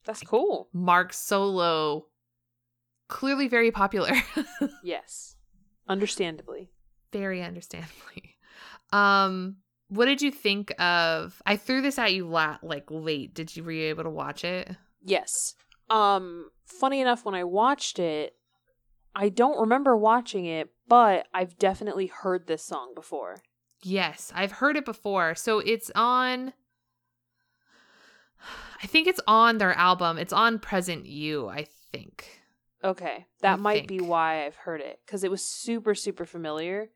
That's 0.05 0.23
cool. 0.23 0.69
Mark 0.73 1.13
Solo, 1.13 2.07
clearly 3.09 3.49
very 3.49 3.71
popular. 3.71 4.13
Yes. 4.83 5.37
Understandably. 5.87 6.71
very 7.13 7.43
understandably. 7.43 8.37
Um, 8.93 9.57
what 9.89 10.07
did 10.07 10.23
you 10.23 10.31
think 10.31 10.73
of? 10.81 11.43
I 11.47 11.57
threw 11.57 11.81
this 11.81 11.99
at 11.99 12.13
you 12.13 12.27
la- 12.27 12.59
like 12.63 12.91
late. 12.91 13.35
Did 13.35 13.57
you 13.57 13.65
were 13.65 13.73
you 13.73 13.89
able 13.89 14.05
to 14.05 14.11
watch 14.11 14.45
it? 14.45 14.71
Yes. 15.03 15.55
Um, 15.91 16.51
funny 16.67 17.01
enough, 17.01 17.25
when 17.25 17.35
I 17.35 17.45
watched 17.45 17.99
it, 17.99 18.35
I 19.15 19.31
don't 19.31 19.59
remember 19.59 19.97
watching 19.97 20.45
it, 20.45 20.71
but 20.87 21.27
I've 21.33 21.59
definitely 21.59 22.07
heard 22.07 22.47
this 22.47 22.65
song 22.65 22.93
before. 22.95 23.43
Yes, 23.83 24.33
I've 24.35 24.53
heard 24.53 24.77
it 24.77 24.85
before. 24.85 25.35
So 25.35 25.61
it's 25.61 25.91
on 25.95 26.53
I 28.83 28.87
think 28.87 29.09
it's 29.09 29.21
on 29.27 29.59
their 29.59 29.73
album. 29.73 30.19
It's 30.19 30.33
on 30.33 30.59
Present 30.59 31.07
You, 31.07 31.49
I 31.49 31.67
think. 31.93 32.43
Okay, 32.85 33.27
that 33.41 33.55
I 33.55 33.57
might 33.57 33.89
be 33.89 34.01
why 34.01 34.47
I've 34.47 34.55
heard 34.55 34.81
it 34.81 35.01
because 35.05 35.25
it 35.25 35.31
was 35.31 35.45
super 35.45 35.95
super 35.95 36.25
familiar. 36.25 36.91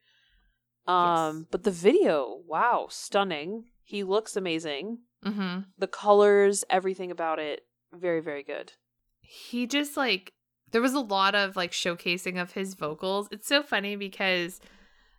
Um, 0.87 1.47
but 1.51 1.62
the 1.64 1.70
video, 1.70 2.41
wow, 2.47 2.87
stunning. 2.91 3.66
He 3.85 4.03
looks 4.05 4.37
amazing. 4.37 4.99
Mhm. 5.24 5.66
The 5.78 5.87
colors, 5.87 6.64
everything 6.70 7.11
about 7.11 7.39
it, 7.39 7.61
very 7.93 8.20
very 8.20 8.43
good. 8.43 8.72
He 9.20 9.66
just 9.66 9.97
like 9.97 10.33
there 10.72 10.80
was 10.83 10.95
a 10.95 11.01
lot 11.01 11.35
of 11.35 11.55
like 11.57 11.70
showcasing 11.72 12.41
of 12.41 12.53
his 12.53 12.74
vocals. 12.74 13.28
It's 13.30 13.47
so 13.47 13.62
funny 13.62 13.95
because 13.97 14.61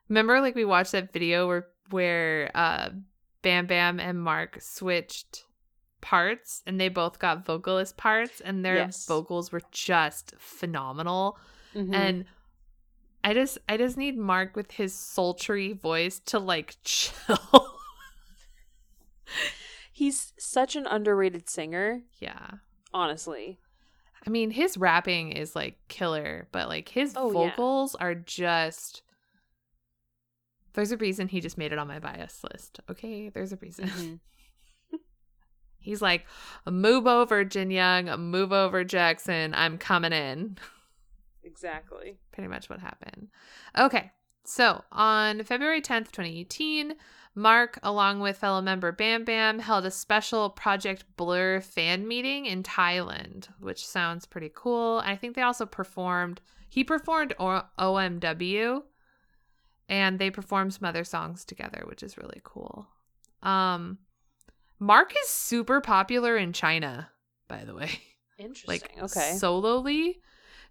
remember 0.10 0.42
like 0.42 0.56
we 0.56 0.66
watched 0.66 0.92
that 0.94 1.14
video 1.14 1.48
where 1.48 1.68
where 1.90 2.52
uh 2.56 2.90
Bam 3.42 3.66
Bam 3.68 4.00
and 4.00 4.22
Mark 4.22 4.62
switched 4.62 5.44
parts 6.02 6.62
and 6.68 6.80
they 6.82 6.90
both 6.90 7.20
got 7.20 7.46
vocalist 7.46 7.96
parts 7.98 8.42
and 8.42 8.66
their 8.66 8.76
Yes. 8.76 9.06
vocals 9.06 9.52
were 9.52 9.62
just 9.72 10.34
phenomenal. 10.38 11.38
Mhm. 11.74 11.94
and 11.96 12.26
i 13.24 13.34
just 13.34 13.58
i 13.70 13.78
just 13.78 13.98
need 13.98 14.18
mark 14.18 14.56
with 14.56 14.72
his 14.72 14.94
sultry 14.94 15.74
voice 15.74 16.20
to 16.20 16.40
like 16.40 16.76
chill. 16.84 17.70
He's 19.92 20.34
such 20.38 20.76
an 20.76 20.88
underrated 20.88 21.50
singer. 21.50 22.02
yeah. 22.20 22.48
Honestly, 22.96 23.58
i 24.26 24.30
mean 24.30 24.52
his 24.52 24.78
rapping 24.78 25.32
is 25.32 25.56
like 25.56 25.76
killer 25.88 26.48
but 26.52 26.70
like 26.70 26.90
his 26.90 27.14
Oh, 27.18 27.28
yeah. 27.28 27.34
vocals 27.50 27.96
are 27.96 28.14
just 28.16 29.02
there's 30.74 30.92
a 30.92 30.98
reason 30.98 31.28
he 31.28 31.42
just 31.42 31.58
made 31.58 31.74
it 31.74 31.80
on 31.80 31.88
my 31.88 32.00
bias 32.00 32.42
list 32.52 32.80
okay? 32.90 33.30
There's 33.30 33.52
a 33.52 33.58
reason. 33.58 33.88
Mhm. 33.88 34.20
he's 35.80 36.02
like 36.04 36.26
move 36.70 37.08
over 37.08 37.44
jin 37.44 37.72
young. 37.72 38.06
Move 38.30 38.54
over 38.54 38.84
jackson. 38.84 39.54
I'm 39.56 39.78
coming 39.80 40.14
in 40.14 40.58
exactly. 41.44 42.18
pretty 42.32 42.48
much 42.48 42.70
what 42.70 42.80
happened. 42.80 43.30
Okay, 43.78 44.12
so 44.46 44.84
on 44.92 45.44
February 45.44 45.82
10th, 45.82 46.12
2018, 46.12 46.96
Mark, 47.36 47.80
along 47.82 48.20
with 48.20 48.38
fellow 48.38 48.62
member 48.62 48.92
Bam 48.92 49.24
Bam, 49.24 49.60
held 49.60 49.86
a 49.86 49.92
special 49.92 50.50
Project 50.50 51.06
Blur 51.18 51.62
fan 51.62 52.08
meeting 52.08 52.46
in 52.46 52.62
Thailand, 52.62 53.48
which 53.60 53.86
sounds 53.86 54.26
pretty 54.26 54.52
cool. 54.54 55.02
I 55.04 55.16
think 55.16 55.36
they 55.36 55.42
also 55.42 55.66
performed, 55.66 56.42
he 56.70 56.84
performed 56.84 57.34
o- 57.40 57.64
OMW, 57.80 58.84
and 59.90 60.20
they 60.20 60.30
performed 60.30 60.74
some 60.74 60.88
other 60.88 61.04
songs 61.04 61.44
together, 61.44 61.84
which 61.88 62.04
is 62.04 62.18
really 62.18 62.42
cool. 62.44 62.88
Um, 63.42 63.98
Mark 64.80 65.14
is 65.24 65.30
super 65.30 65.82
popular 65.82 66.38
in 66.38 66.54
China, 66.54 67.10
by 67.48 67.64
the 67.64 67.74
way 67.74 67.90
Interesting. 68.38 68.68
like 68.68 69.04
okay. 69.04 69.36
solely. 69.38 70.20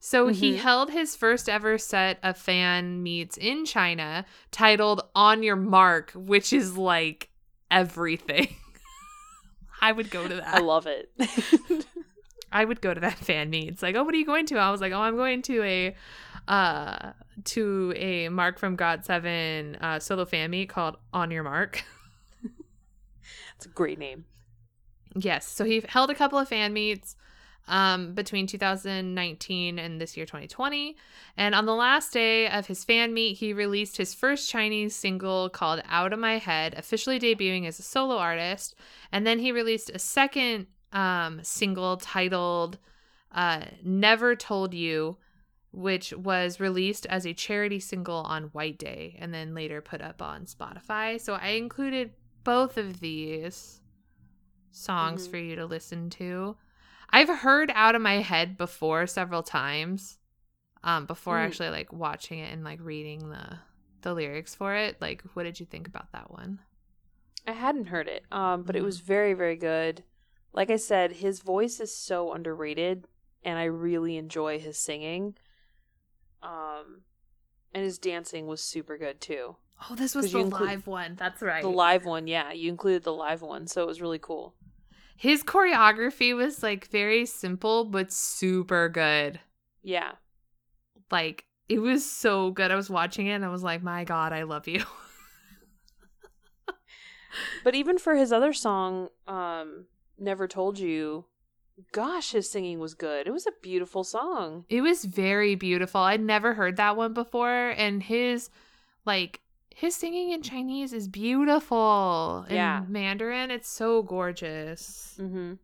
So 0.05 0.27
he 0.27 0.55
Mhm. 0.55 0.57
held 0.57 0.91
his 0.91 1.15
first 1.15 1.49
ever 1.49 1.79
set 1.79 2.19
of 2.25 2.37
fan 2.37 3.05
meets 3.05 3.37
in 3.37 3.65
China 3.65 4.25
titled 4.51 5.01
On 5.15 5.45
Your 5.45 5.55
Mark, 5.55 6.11
which 6.17 6.53
is 6.53 6.77
like 6.77 7.31
everything. 7.71 8.49
I 9.81 9.93
would 9.93 10.11
go 10.11 10.27
to 10.27 10.35
that. 10.35 10.55
I 10.57 10.59
love 10.59 10.89
it. 10.89 11.13
I 12.53 12.65
would 12.65 12.81
go 12.81 12.93
to 12.93 12.99
that 13.01 13.17
fan 13.17 13.49
meet. 13.49 13.69
It's 13.69 13.81
like, 13.81 13.95
oh, 13.95 14.03
what 14.03 14.13
are 14.13 14.19
you 14.19 14.27
going 14.27 14.45
to? 14.47 14.57
I 14.59 14.73
was 14.73 14.81
like, 14.81 14.93
oh, 14.93 15.01
I'm 15.01 15.15
going 15.17 15.41
to 15.43 15.63
a 15.63 15.97
uh 16.49 17.13
to 17.45 17.93
a 17.95 18.29
Mark 18.29 18.59
from 18.59 18.77
GOT7 18.77 19.81
uh 19.81 20.01
solo 20.01 20.25
fan 20.25 20.51
meet 20.51 20.69
called 20.69 20.97
On 21.13 21.31
Your 21.31 21.45
Mark. 21.45 21.85
it's 23.57 23.67
a 23.67 23.69
great 23.69 24.01
name. 24.01 24.25
Yes. 25.15 25.47
So 25.47 25.65
he 25.65 25.85
held 25.89 26.11
a 26.11 26.15
couple 26.17 26.41
of 26.41 26.49
fan 26.49 26.73
meets 26.73 27.15
um, 27.69 28.15
between 28.15 28.47
2019 28.47 29.79
and 29.79 30.01
this 30.01 30.17
year, 30.17 30.27
2020. 30.27 30.97
And 31.37 31.55
on 31.55 31.67
the 31.67 31.75
last 31.75 32.13
day 32.13 32.49
of 32.49 32.67
his 32.67 32.85
fan 32.85 33.15
meet, 33.15 33.35
he 33.39 33.53
released 33.53 33.97
his 33.97 34.15
first 34.15 34.51
Chinese 34.51 34.95
single 34.95 35.49
called 35.49 35.83
Out 35.89 36.13
of 36.13 36.19
My 36.19 36.39
Head, 36.39 36.75
officially 36.77 37.19
debuting 37.21 37.67
as 37.67 37.79
a 37.79 37.83
solo 37.83 38.17
artist. 38.17 38.75
And 39.13 39.27
then 39.27 39.39
he 39.39 39.53
released 39.53 39.91
a 39.91 39.99
second 39.99 40.67
um, 40.93 41.41
single 41.43 41.97
titled 41.97 42.79
uh, 43.31 43.63
Never 43.83 44.37
Told 44.37 44.75
You, 44.75 45.17
which 45.71 46.13
was 46.13 46.61
released 46.61 47.07
as 47.07 47.25
a 47.27 47.33
charity 47.33 47.81
single 47.81 48.17
on 48.17 48.45
White 48.53 48.79
Day 48.79 49.17
and 49.19 49.33
then 49.33 49.55
later 49.55 49.81
put 49.81 50.03
up 50.03 50.21
on 50.21 50.45
Spotify. 50.45 51.19
So 51.19 51.35
I 51.35 51.51
included 51.51 52.11
both 52.45 52.77
of 52.77 53.01
these 53.01 53.81
songs 54.71 55.27
Mhm. 55.27 55.31
for 55.31 55.37
you 55.39 55.57
to 55.57 55.65
listen 55.65 56.11
to. 56.11 56.57
I've 57.13 57.29
heard 57.29 57.71
Out 57.75 57.95
of 57.95 58.03
My 58.03 58.15
Head 58.21 58.57
before 58.57 59.07
several 59.07 59.43
times. 59.43 60.19
Um 60.85 61.07
before 61.07 61.39
Mm. 61.39 61.45
actually 61.45 61.71
like 61.71 61.93
watching 61.93 62.41
it 62.41 62.53
and 62.53 62.65
like 62.65 62.81
reading 62.81 63.31
the 63.31 63.59
the 64.03 64.15
lyrics 64.15 64.55
for 64.55 64.75
it. 64.75 65.01
Like 65.01 65.23
what 65.35 65.45
did 65.45 65.61
you 65.61 65.67
think 65.67 65.87
about 65.89 66.13
that 66.13 66.31
one? 66.31 66.61
I 67.47 67.53
hadn't 67.53 67.87
heard 67.87 68.09
it, 68.09 68.25
um, 68.33 68.63
but 68.63 68.75
it 68.77 68.81
Mhm. 68.81 68.85
was 68.85 69.01
very, 69.01 69.33
very 69.35 69.57
good. 69.57 70.05
Like 70.53 70.71
I 70.71 70.77
said, 70.77 71.13
his 71.13 71.41
voice 71.41 71.81
is 71.81 71.95
so 71.97 72.33
underrated, 72.33 73.07
and 73.45 73.59
I 73.59 73.65
really 73.65 74.17
enjoy 74.17 74.59
his 74.59 74.77
singing. 74.79 75.37
Um, 76.43 77.03
and 77.75 77.85
his 77.85 77.99
dancing 77.99 78.47
was 78.47 78.63
super 78.63 78.99
good 78.99 79.21
too. 79.21 79.57
Oh, 79.91 79.95
this 79.97 80.15
was 80.15 80.33
the 80.33 80.43
live 80.45 80.87
one. 80.87 81.17
That's 81.17 81.43
right. 81.43 81.63
The 81.63 81.69
live 81.71 82.05
one, 82.07 82.27
yeah, 82.27 82.53
you 82.53 82.71
included 82.71 83.03
the 83.03 83.13
live 83.13 83.43
one, 83.43 83.67
so 83.67 83.83
it 83.83 83.87
was 83.87 84.01
really 84.01 84.19
cool. 84.19 84.55
His 85.23 85.45
choreography 85.45 86.35
was 86.35 86.65
like 86.65 86.89
very 86.89 87.27
simple 87.27 87.85
but 87.85 88.13
super 88.13 88.89
good. 88.89 89.39
Yeah, 89.81 90.15
Like 91.13 91.45
it 91.69 91.79
was 91.79 92.05
so 92.05 92.51
good. 92.51 92.73
I 92.73 92.75
was 92.75 92.91
watching 92.91 93.29
it 93.29 93.35
and 93.35 93.45
I 93.45 93.49
was 93.49 93.63
like, 93.63 93.85
"My 93.85 94.03
god, 94.03 94.33
I 94.33 94.43
love 94.43 94.67
you." 94.67 94.83
but 97.63 97.77
even 97.77 97.99
for 97.99 98.17
his 98.17 98.33
other 98.33 98.53
song, 98.53 99.11
um, 99.29 99.85
"Never 100.19 100.49
Told 100.49 100.81
You," 100.81 101.27
gosh, 101.93 102.33
his 102.33 102.51
singing 102.51 102.81
was 102.81 102.95
good. 102.95 103.29
It 103.29 103.33
was 103.33 103.47
a 103.47 103.53
beautiful 103.63 104.03
song. 104.03 104.65
It 104.69 104.81
was 104.81 105.05
very 105.05 105.55
beautiful. 105.55 106.01
I'd 106.01 106.21
never 106.21 106.55
heard 106.55 106.79
that 106.79 106.97
one 106.97 107.15
before 107.15 107.69
and 107.77 108.03
his 108.03 108.51
like 109.07 109.41
his 109.77 109.95
singing 109.95 110.31
in 110.31 110.43
Chinese 110.43 110.93
is 110.93 111.09
beautiful. 111.09 112.47
In 112.49 112.57
Yeah. 112.57 112.85
Mandarin, 112.89 113.51
it's 113.51 113.69
so 113.69 114.03
gorgeous. 114.03 115.17
Mm-hmm. 115.21 115.55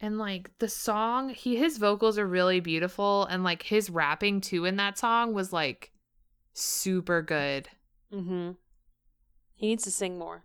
And 0.00 0.18
like 0.18 0.50
the 0.58 0.68
song, 0.68 1.28
he 1.30 1.56
his 1.56 1.78
vocals 1.78 2.18
are 2.18 2.26
really 2.26 2.60
beautiful 2.60 3.24
and 3.26 3.44
like 3.44 3.62
his 3.62 3.88
rapping 3.88 4.40
too 4.40 4.64
in 4.64 4.76
that 4.76 4.98
song 4.98 5.32
was 5.32 5.52
like 5.52 5.92
super 6.52 7.22
good. 7.22 7.68
Mm-hmm. 8.12 8.52
He 9.54 9.68
needs 9.68 9.84
to 9.84 9.90
sing 9.90 10.18
more. 10.18 10.44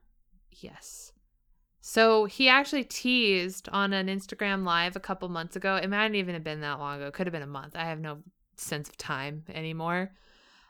Yes. 0.51 1.11
So 1.81 2.25
he 2.25 2.49
actually 2.49 2.83
teased 2.83 3.69
on 3.69 3.93
an 3.93 4.07
Instagram 4.07 4.63
live 4.65 4.95
a 4.95 4.99
couple 4.99 5.29
months 5.29 5.55
ago. 5.55 5.77
It 5.77 5.89
might 5.89 6.09
not 6.09 6.15
even 6.15 6.35
have 6.35 6.43
been 6.43 6.61
that 6.61 6.79
long 6.79 6.97
ago. 6.97 7.07
It 7.07 7.13
Could 7.13 7.27
have 7.27 7.31
been 7.31 7.41
a 7.41 7.47
month. 7.47 7.75
I 7.75 7.85
have 7.85 7.99
no 7.99 8.19
sense 8.57 8.89
of 8.89 8.97
time 8.97 9.43
anymore. 9.49 10.11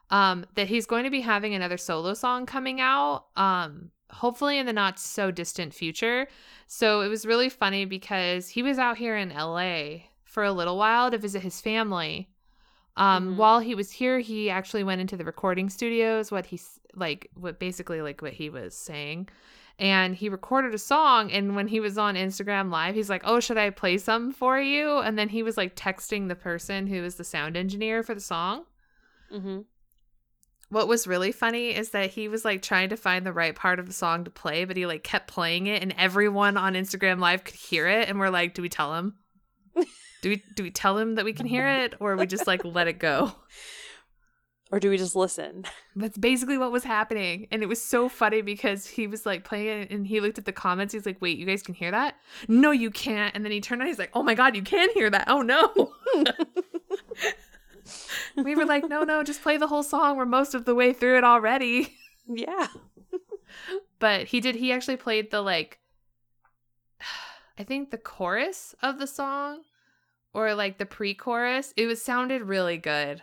Um, 0.09 0.45
that 0.55 0.67
he's 0.67 0.85
going 0.85 1.03
to 1.03 1.09
be 1.09 1.21
having 1.21 1.53
another 1.53 1.77
solo 1.77 2.13
song 2.13 2.45
coming 2.45 2.79
out. 2.79 3.25
Um, 3.35 3.91
hopefully 4.09 4.57
in 4.57 4.65
the 4.65 4.71
not 4.73 4.97
so 4.99 5.31
distant 5.31 5.73
future. 5.73 6.27
So 6.65 7.01
it 7.01 7.09
was 7.09 7.25
really 7.25 7.49
funny 7.49 7.83
because 7.83 8.47
he 8.47 8.63
was 8.63 8.79
out 8.79 8.97
here 8.97 9.17
in 9.17 9.31
LA 9.31 10.03
for 10.23 10.43
a 10.45 10.53
little 10.53 10.77
while 10.77 11.11
to 11.11 11.17
visit 11.17 11.41
his 11.41 11.59
family. 11.59 12.29
Um, 12.95 13.33
Mhm. 13.33 13.35
while 13.35 13.59
he 13.59 13.75
was 13.75 13.91
here, 13.91 14.19
he 14.19 14.49
actually 14.49 14.83
went 14.85 15.01
into 15.01 15.17
the 15.17 15.25
recording 15.25 15.69
studios. 15.69 16.31
What 16.31 16.45
he's 16.47 16.79
like, 16.95 17.29
what 17.35 17.59
basically 17.59 18.01
like 18.01 18.21
what 18.21 18.33
he 18.33 18.49
was 18.49 18.75
saying, 18.75 19.27
and 19.77 20.15
he 20.15 20.29
recorded 20.29 20.73
a 20.73 20.77
song. 20.79 21.31
And 21.31 21.55
when 21.55 21.67
he 21.67 21.79
was 21.81 21.97
on 21.97 22.15
Instagram 22.15 22.71
Live, 22.71 22.95
he's 22.95 23.09
like, 23.09 23.21
"Oh, 23.25 23.39
should 23.41 23.57
I 23.57 23.69
play 23.71 23.97
some 23.97 24.31
for 24.31 24.59
you?" 24.59 24.97
And 24.99 25.19
then 25.19 25.29
he 25.29 25.43
was 25.43 25.57
like 25.57 25.75
texting 25.75 26.27
the 26.29 26.35
person 26.35 26.87
who 26.87 27.01
was 27.01 27.15
the 27.15 27.23
sound 27.23 27.55
engineer 27.57 28.01
for 28.03 28.15
the 28.15 28.21
song. 28.21 28.65
Mm-hmm. 29.31 29.59
What 30.69 30.87
was 30.87 31.07
really 31.07 31.31
funny 31.31 31.75
is 31.75 31.91
that 31.91 32.09
he 32.09 32.27
was 32.27 32.43
like 32.43 32.61
trying 32.61 32.89
to 32.89 32.97
find 32.97 33.25
the 33.25 33.31
right 33.31 33.55
part 33.55 33.79
of 33.79 33.87
the 33.87 33.93
song 33.93 34.25
to 34.25 34.31
play, 34.31 34.65
but 34.65 34.75
he 34.75 34.85
like 34.85 35.03
kept 35.03 35.27
playing 35.27 35.67
it, 35.67 35.81
and 35.81 35.93
everyone 35.97 36.57
on 36.57 36.73
Instagram 36.73 37.19
Live 37.19 37.43
could 37.43 37.55
hear 37.55 37.87
it. 37.87 38.09
And 38.09 38.19
we're 38.19 38.29
like, 38.29 38.53
"Do 38.53 38.61
we 38.61 38.69
tell 38.69 38.95
him? 38.95 39.15
Do 40.23 40.29
we 40.29 40.43
do 40.55 40.63
we 40.63 40.71
tell 40.71 40.97
him 40.97 41.15
that 41.15 41.25
we 41.25 41.31
can 41.31 41.45
hear 41.45 41.67
it, 41.67 41.93
or 41.99 42.15
we 42.15 42.25
just 42.25 42.47
like 42.47 42.65
let 42.65 42.87
it 42.87 42.99
go?" 42.99 43.31
Or 44.71 44.79
do 44.79 44.89
we 44.89 44.97
just 44.97 45.15
listen? 45.15 45.63
That's 45.95 46.17
basically 46.17 46.57
what 46.57 46.73
was 46.73 46.83
happening. 46.83 47.47
And 47.51 47.63
it 47.63 47.67
was 47.67 47.81
so 47.81 48.09
funny 48.09 48.41
because 48.41 48.85
he 48.85 49.07
was 49.07 49.25
like 49.25 49.45
playing 49.45 49.83
it 49.83 49.91
and 49.91 50.05
he 50.05 50.19
looked 50.19 50.37
at 50.37 50.45
the 50.45 50.51
comments. 50.51 50.93
He's 50.93 51.05
like, 51.05 51.21
wait, 51.21 51.37
you 51.37 51.45
guys 51.45 51.63
can 51.63 51.73
hear 51.73 51.91
that? 51.91 52.15
No, 52.49 52.71
you 52.71 52.91
can't. 52.91 53.33
And 53.33 53.45
then 53.45 53.51
he 53.53 53.61
turned 53.61 53.81
on, 53.81 53.87
he's 53.87 53.99
like, 53.99 54.11
oh 54.13 54.23
my 54.23 54.33
God, 54.33 54.55
you 54.55 54.61
can 54.61 54.89
hear 54.93 55.09
that. 55.09 55.25
Oh 55.29 55.41
no. 55.41 55.93
we 58.35 58.55
were 58.55 58.65
like, 58.65 58.87
no, 58.87 59.03
no, 59.03 59.23
just 59.23 59.41
play 59.41 59.57
the 59.57 59.67
whole 59.67 59.83
song. 59.83 60.17
We're 60.17 60.25
most 60.25 60.53
of 60.53 60.65
the 60.65 60.75
way 60.75 60.93
through 60.93 61.17
it 61.17 61.23
already. 61.23 61.95
yeah. 62.27 62.67
But 63.99 64.27
he 64.27 64.41
did, 64.41 64.55
he 64.55 64.71
actually 64.71 64.97
played 64.97 65.31
the 65.31 65.41
like, 65.41 65.79
I 67.57 67.63
think 67.63 67.89
the 67.89 67.97
chorus 67.97 68.75
of 68.83 68.99
the 68.99 69.07
song 69.07 69.61
or 70.33 70.53
like 70.53 70.77
the 70.77 70.85
pre 70.85 71.13
chorus. 71.15 71.73
It 71.75 71.87
was 71.87 72.01
sounded 72.01 72.43
really 72.43 72.77
good. 72.77 73.21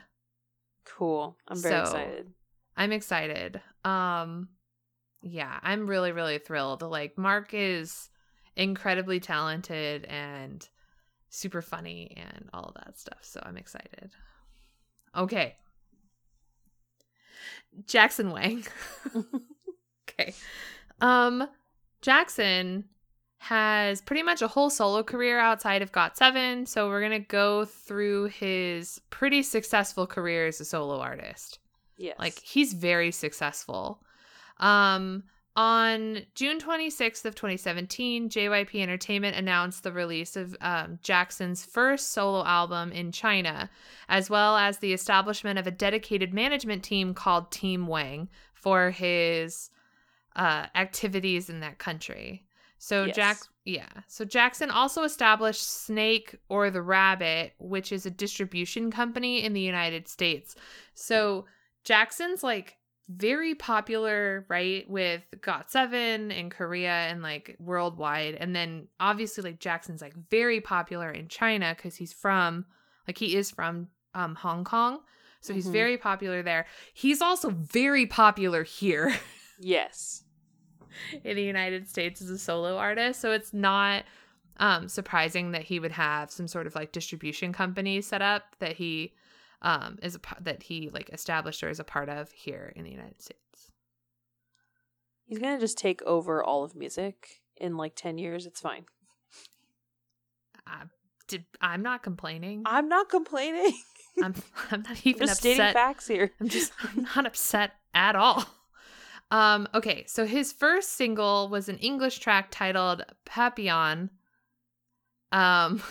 Cool. 0.84 1.36
I'm 1.46 1.60
very 1.60 1.74
So- 1.74 1.80
excited. 1.82 2.32
I'm 2.76 2.90
excited. 2.92 3.60
Um 3.84 4.48
yeah, 5.22 5.58
I'm 5.62 5.86
really 5.86 6.10
really 6.12 6.38
thrilled. 6.38 6.82
Like 6.82 7.16
Mark 7.16 7.50
is 7.52 8.10
incredibly 8.56 9.20
talented 9.20 10.04
and 10.06 10.68
super 11.28 11.62
funny 11.62 12.16
and 12.16 12.48
all 12.52 12.64
of 12.64 12.74
that 12.84 12.98
stuff. 12.98 13.18
So 13.22 13.40
I'm 13.44 13.56
excited. 13.56 14.10
Okay. 15.16 15.56
Jackson 17.86 18.30
Wang. 18.30 18.64
okay. 20.08 20.34
Um 21.00 21.48
Jackson 22.02 22.84
has 23.38 24.00
pretty 24.00 24.22
much 24.22 24.42
a 24.42 24.48
whole 24.48 24.70
solo 24.70 25.02
career 25.02 25.38
outside 25.38 25.82
of 25.82 25.92
GOT7, 25.92 26.66
so 26.66 26.88
we're 26.88 27.00
going 27.00 27.22
to 27.22 27.28
go 27.28 27.66
through 27.66 28.24
his 28.26 29.00
pretty 29.10 29.42
successful 29.42 30.06
career 30.06 30.46
as 30.46 30.60
a 30.60 30.64
solo 30.64 30.98
artist. 30.98 31.58
Yes. 31.98 32.16
Like 32.18 32.38
he's 32.38 32.72
very 32.72 33.10
successful. 33.10 34.02
Um 34.58 35.24
on 35.56 36.22
June 36.34 36.58
26th 36.58 37.24
of 37.24 37.34
2017, 37.36 38.28
JYP 38.28 38.80
Entertainment 38.82 39.36
announced 39.36 39.84
the 39.84 39.92
release 39.92 40.36
of 40.36 40.56
um, 40.60 40.98
Jackson's 41.00 41.64
first 41.64 42.12
solo 42.12 42.44
album 42.44 42.90
in 42.90 43.12
China, 43.12 43.70
as 44.08 44.28
well 44.28 44.56
as 44.56 44.78
the 44.78 44.92
establishment 44.92 45.58
of 45.58 45.66
a 45.66 45.70
dedicated 45.70 46.34
management 46.34 46.82
team 46.82 47.14
called 47.14 47.52
Team 47.52 47.86
Wang 47.86 48.28
for 48.52 48.90
his 48.90 49.70
uh, 50.34 50.66
activities 50.74 51.48
in 51.48 51.60
that 51.60 51.78
country. 51.78 52.44
So 52.78 53.04
Yes. 53.04 53.14
Jack, 53.14 53.38
yeah. 53.64 53.88
So 54.08 54.24
Jackson 54.24 54.70
also 54.70 55.04
established 55.04 55.62
Snake 55.62 56.34
or 56.48 56.70
the 56.70 56.82
Rabbit, 56.82 57.54
which 57.58 57.92
is 57.92 58.06
a 58.06 58.10
distribution 58.10 58.90
company 58.90 59.44
in 59.44 59.52
the 59.52 59.60
United 59.60 60.08
States. 60.08 60.56
So 60.94 61.46
Jackson's 61.84 62.42
like 62.42 62.76
very 63.08 63.54
popular, 63.54 64.46
right, 64.48 64.88
with 64.88 65.22
GOT7 65.40 66.34
in 66.34 66.50
Korea 66.50 66.90
and 66.92 67.22
like 67.22 67.56
worldwide. 67.58 68.34
And 68.34 68.54
then 68.56 68.88
obviously 68.98 69.42
like 69.44 69.60
Jackson's 69.60 70.00
like 70.00 70.14
very 70.30 70.60
popular 70.60 71.10
in 71.10 71.28
China 71.28 71.74
because 71.76 71.96
he's 71.96 72.12
from 72.12 72.64
like 73.06 73.18
he 73.18 73.36
is 73.36 73.50
from 73.50 73.88
um 74.14 74.34
Hong 74.36 74.64
Kong. 74.64 75.00
So 75.40 75.52
he's 75.52 75.66
Mhm. 75.68 75.72
very 75.72 75.98
popular 75.98 76.42
there. 76.42 76.66
He's 76.94 77.20
also 77.20 77.50
very 77.50 78.06
popular 78.06 78.62
here 78.62 79.14
yes. 79.58 80.24
in 81.22 81.36
the 81.36 81.42
United 81.42 81.88
States 81.88 82.22
as 82.22 82.30
a 82.30 82.38
solo 82.38 82.76
artist. 82.78 83.20
So 83.20 83.32
it's 83.32 83.52
not 83.52 84.04
um 84.58 84.88
surprising 84.88 85.50
that 85.50 85.62
he 85.64 85.78
would 85.80 85.92
have 85.92 86.30
some 86.30 86.46
sort 86.48 86.66
of 86.66 86.74
like 86.74 86.92
distribution 86.92 87.52
company 87.52 88.00
set 88.00 88.22
up 88.22 88.42
that 88.60 88.76
he 88.76 89.12
um 89.64 89.98
is 90.02 90.14
a 90.14 90.20
that 90.42 90.62
he 90.62 90.90
like 90.90 91.10
established 91.10 91.64
or 91.64 91.70
is 91.70 91.80
a 91.80 91.84
part 91.84 92.08
of 92.08 92.30
here 92.30 92.72
in 92.76 92.84
the 92.84 92.90
United 92.90 93.20
States. 93.20 93.72
He's 95.24 95.38
gonna 95.38 95.58
just 95.58 95.78
take 95.78 96.02
over 96.02 96.44
all 96.44 96.62
of 96.62 96.76
music 96.76 97.40
in 97.56 97.76
like 97.76 97.96
ten 97.96 98.18
years. 98.18 98.46
It's 98.46 98.60
fine. 98.60 98.84
I 100.66 100.82
did 101.26 101.46
I'm 101.60 101.82
not 101.82 102.02
complaining. 102.02 102.62
I'm 102.66 102.88
not 102.88 103.08
complaining. 103.08 103.72
I'm 104.22 104.34
I'm 104.70 104.82
not 104.82 104.98
even 105.04 105.26
just 105.26 105.40
stating 105.40 105.72
facts 105.72 106.06
here. 106.06 106.30
I'm 106.40 106.48
just 106.48 106.72
I'm 106.82 107.08
not 107.16 107.26
upset 107.26 107.72
at 107.94 108.14
all. 108.14 108.44
Um 109.30 109.66
okay, 109.74 110.04
so 110.06 110.26
his 110.26 110.52
first 110.52 110.92
single 110.92 111.48
was 111.48 111.70
an 111.70 111.78
English 111.78 112.18
track 112.18 112.48
titled 112.50 113.02
Papillon. 113.24 114.10
Um 115.32 115.82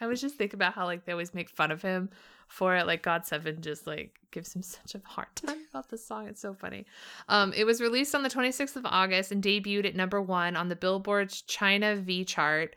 I 0.00 0.06
was 0.06 0.20
just 0.20 0.36
thinking 0.36 0.58
about 0.58 0.74
how 0.74 0.84
like 0.84 1.04
they 1.04 1.12
always 1.12 1.34
make 1.34 1.50
fun 1.50 1.72
of 1.72 1.82
him 1.82 2.10
for 2.52 2.76
it. 2.76 2.86
Like 2.86 3.02
GOT7 3.02 3.60
just 3.60 3.86
like 3.86 4.18
gives 4.30 4.54
him 4.54 4.62
such 4.62 4.94
a 4.94 5.00
hard 5.04 5.34
time 5.34 5.58
about 5.70 5.88
the 5.88 5.98
song. 5.98 6.28
It's 6.28 6.40
so 6.40 6.54
funny. 6.54 6.86
Um 7.28 7.52
it 7.54 7.64
was 7.64 7.80
released 7.80 8.14
on 8.14 8.22
the 8.22 8.30
26th 8.30 8.76
of 8.76 8.86
August 8.86 9.32
and 9.32 9.42
debuted 9.42 9.86
at 9.86 9.96
number 9.96 10.20
one 10.20 10.56
on 10.56 10.68
the 10.68 10.76
Billboard's 10.76 11.42
China 11.42 11.96
V 11.96 12.24
chart 12.24 12.76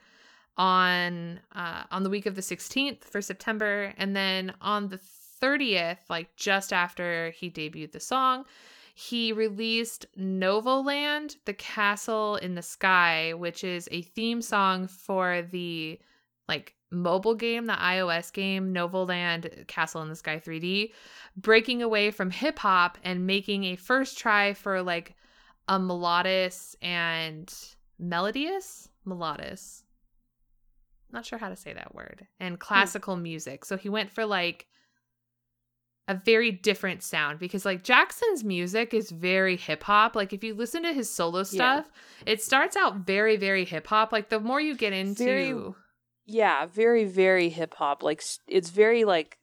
on 0.58 1.40
uh 1.54 1.84
on 1.92 2.04
the 2.04 2.10
week 2.10 2.26
of 2.26 2.36
the 2.36 2.42
16th 2.42 3.04
for 3.04 3.22
September 3.22 3.94
and 3.98 4.16
then 4.16 4.54
on 4.62 4.88
the 4.88 5.00
30th 5.42 5.98
like 6.10 6.34
just 6.38 6.72
after 6.72 7.32
he 7.32 7.50
debuted 7.50 7.92
the 7.92 8.00
song 8.00 8.46
he 8.94 9.34
released 9.34 10.06
Novoland 10.18 11.36
the 11.44 11.54
Castle 11.54 12.38
in 12.38 12.56
the 12.56 12.62
Sky 12.62 13.34
which 13.34 13.66
is 13.66 13.90
a 13.92 14.02
theme 14.02 14.42
song 14.42 14.88
for 14.88 15.42
the 15.42 16.00
like 16.48 16.74
mobile 16.96 17.36
game 17.36 17.66
the 17.66 17.74
iOS 17.74 18.32
game 18.32 18.74
Novoland 18.74 19.68
Castle 19.68 20.02
in 20.02 20.10
the 20.10 20.16
Sky 20.16 20.42
3D 20.44 20.92
breaking 21.38 21.84
away 21.84 22.12
from 22.12 22.32
hip 22.32 22.60
hop 22.60 22.98
and 23.04 23.28
making 23.28 23.66
a 23.66 23.76
first 23.76 24.18
try 24.18 24.54
for 24.54 24.82
like 24.82 25.16
a 25.68 25.80
melodious 25.80 26.76
and 26.82 27.54
melodious 28.00 28.90
melodious 29.04 29.84
not 31.12 31.26
sure 31.26 31.40
how 31.40 31.50
to 31.50 31.56
say 31.56 31.74
that 31.74 31.94
word 31.96 32.26
and 32.40 32.56
hmm. 32.56 32.60
classical 32.60 33.16
music 33.16 33.66
so 33.66 33.78
he 33.78 33.90
went 33.90 34.12
for 34.12 34.26
like 34.26 34.68
a 36.08 36.14
very 36.14 36.52
different 36.52 37.02
sound 37.02 37.40
because 37.40 37.66
like 37.66 37.84
Jackson's 37.84 38.44
music 38.44 38.94
is 38.94 39.10
very 39.10 39.58
hip 39.58 39.84
hop. 39.84 40.16
Like 40.16 40.34
if 40.34 40.44
you 40.44 40.54
listen 40.54 40.84
to 40.84 40.94
his 40.94 41.10
solo 41.10 41.44
stuff, 41.44 41.90
yeah. 42.26 42.34
it 42.34 42.44
starts 42.44 42.78
out 42.78 42.98
very 42.98 43.38
very 43.38 43.66
hip 43.66 43.88
hop. 43.88 44.12
Like 44.12 44.30
the 44.30 44.40
more 44.40 44.62
you 44.62 44.76
get 44.76 44.94
into 44.94 45.24
very, 45.24 45.56
yeah, 46.26 46.66
very 46.66 47.06
very 47.06 47.50
hip 47.50 47.76
hop. 47.76 48.04
Like 48.04 48.24
it's 48.48 48.70
very 48.70 49.06
like 49.06 49.38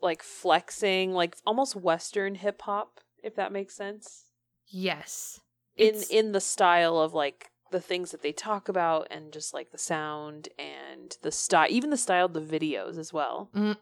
like 0.00 0.22
flexing, 0.22 1.12
like 1.12 1.36
almost 1.46 1.76
western 1.76 2.34
hip 2.34 2.62
hop 2.62 3.00
if 3.22 3.36
that 3.36 3.52
makes 3.52 3.74
sense. 3.74 4.26
Yes. 4.66 5.40
In 5.76 6.02
in 6.10 6.32
the 6.32 6.40
style 6.40 6.98
of 6.98 7.14
like 7.14 7.50
the 7.70 7.80
things 7.80 8.10
that 8.10 8.22
they 8.22 8.32
talk 8.32 8.68
about 8.68 9.06
and 9.10 9.32
just 9.32 9.54
like 9.54 9.70
the 9.70 9.78
sound 9.78 10.48
and 10.58 11.16
the 11.22 11.32
style 11.32 11.66
even 11.70 11.90
the 11.90 11.96
style 11.96 12.26
of 12.26 12.34
the 12.34 12.40
videos 12.40 12.98
as 12.98 13.12
well. 13.12 13.50
Mm. 13.54 13.76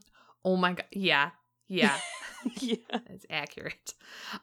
Oh 0.45 0.57
my 0.57 0.75
god. 0.75 0.87
Yeah. 0.93 1.31
Yeah. 1.71 1.99
yeah. 2.61 2.77
It's 3.11 3.27
accurate. 3.29 3.93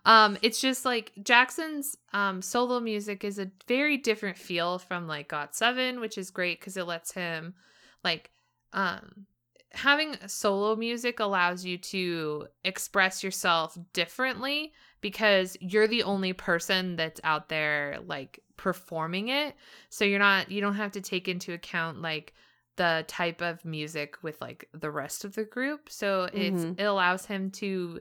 Um 0.06 0.38
it's 0.44 0.62
just 0.62 0.86
like 0.86 1.12
Jackson's 1.24 1.98
um 2.14 2.42
solo 2.44 2.80
music 2.80 3.24
is 3.24 3.40
a 3.40 3.50
very 3.68 3.98
different 3.98 4.38
feel 4.38 4.78
from 4.78 5.08
like 5.08 5.30
GOT7, 5.30 6.00
which 6.00 6.18
is 6.18 6.30
great 6.30 6.62
cuz 6.62 6.78
it 6.78 6.86
lets 6.86 7.12
him 7.12 7.56
like 8.04 8.30
um 8.74 9.26
having 9.72 10.16
solo 10.28 10.76
music 10.76 11.20
allows 11.20 11.66
you 11.66 11.78
to 11.78 12.48
express 12.64 13.24
yourself 13.24 13.78
differently 13.94 14.74
because 15.02 15.58
you're 15.60 15.88
the 15.88 16.04
only 16.04 16.34
person 16.34 16.96
that's 16.96 17.22
out 17.24 17.50
there 17.50 17.98
like 18.06 18.40
performing 18.58 19.30
it. 19.30 19.56
So 19.90 20.06
you're 20.06 20.20
not 20.20 20.52
you 20.52 20.62
don't 20.62 20.76
have 20.76 20.92
to 20.94 21.02
take 21.02 21.28
into 21.28 21.54
account 21.54 22.02
like 22.02 22.34
the 22.78 23.04
type 23.08 23.42
of 23.42 23.64
music 23.66 24.16
with 24.24 24.40
like 24.42 24.70
the 24.74 24.90
rest 24.90 25.26
of 25.26 25.36
the 25.36 25.44
group. 25.44 25.90
So 25.90 26.30
it's 26.34 26.64
mm-hmm. 26.64 26.80
it 26.80 26.86
allows 26.86 27.26
him 27.26 27.52
to 27.52 28.00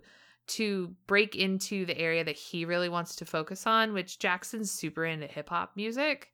to 0.48 0.94
break 1.06 1.34
into 1.34 1.84
the 1.84 1.98
area 1.98 2.22
that 2.22 2.36
he 2.36 2.64
really 2.64 2.88
wants 2.88 3.16
to 3.16 3.24
focus 3.24 3.66
on, 3.66 3.92
which 3.92 4.18
Jackson's 4.18 4.70
super 4.70 5.04
into 5.04 5.26
hip 5.26 5.48
hop 5.48 5.72
music. 5.74 6.30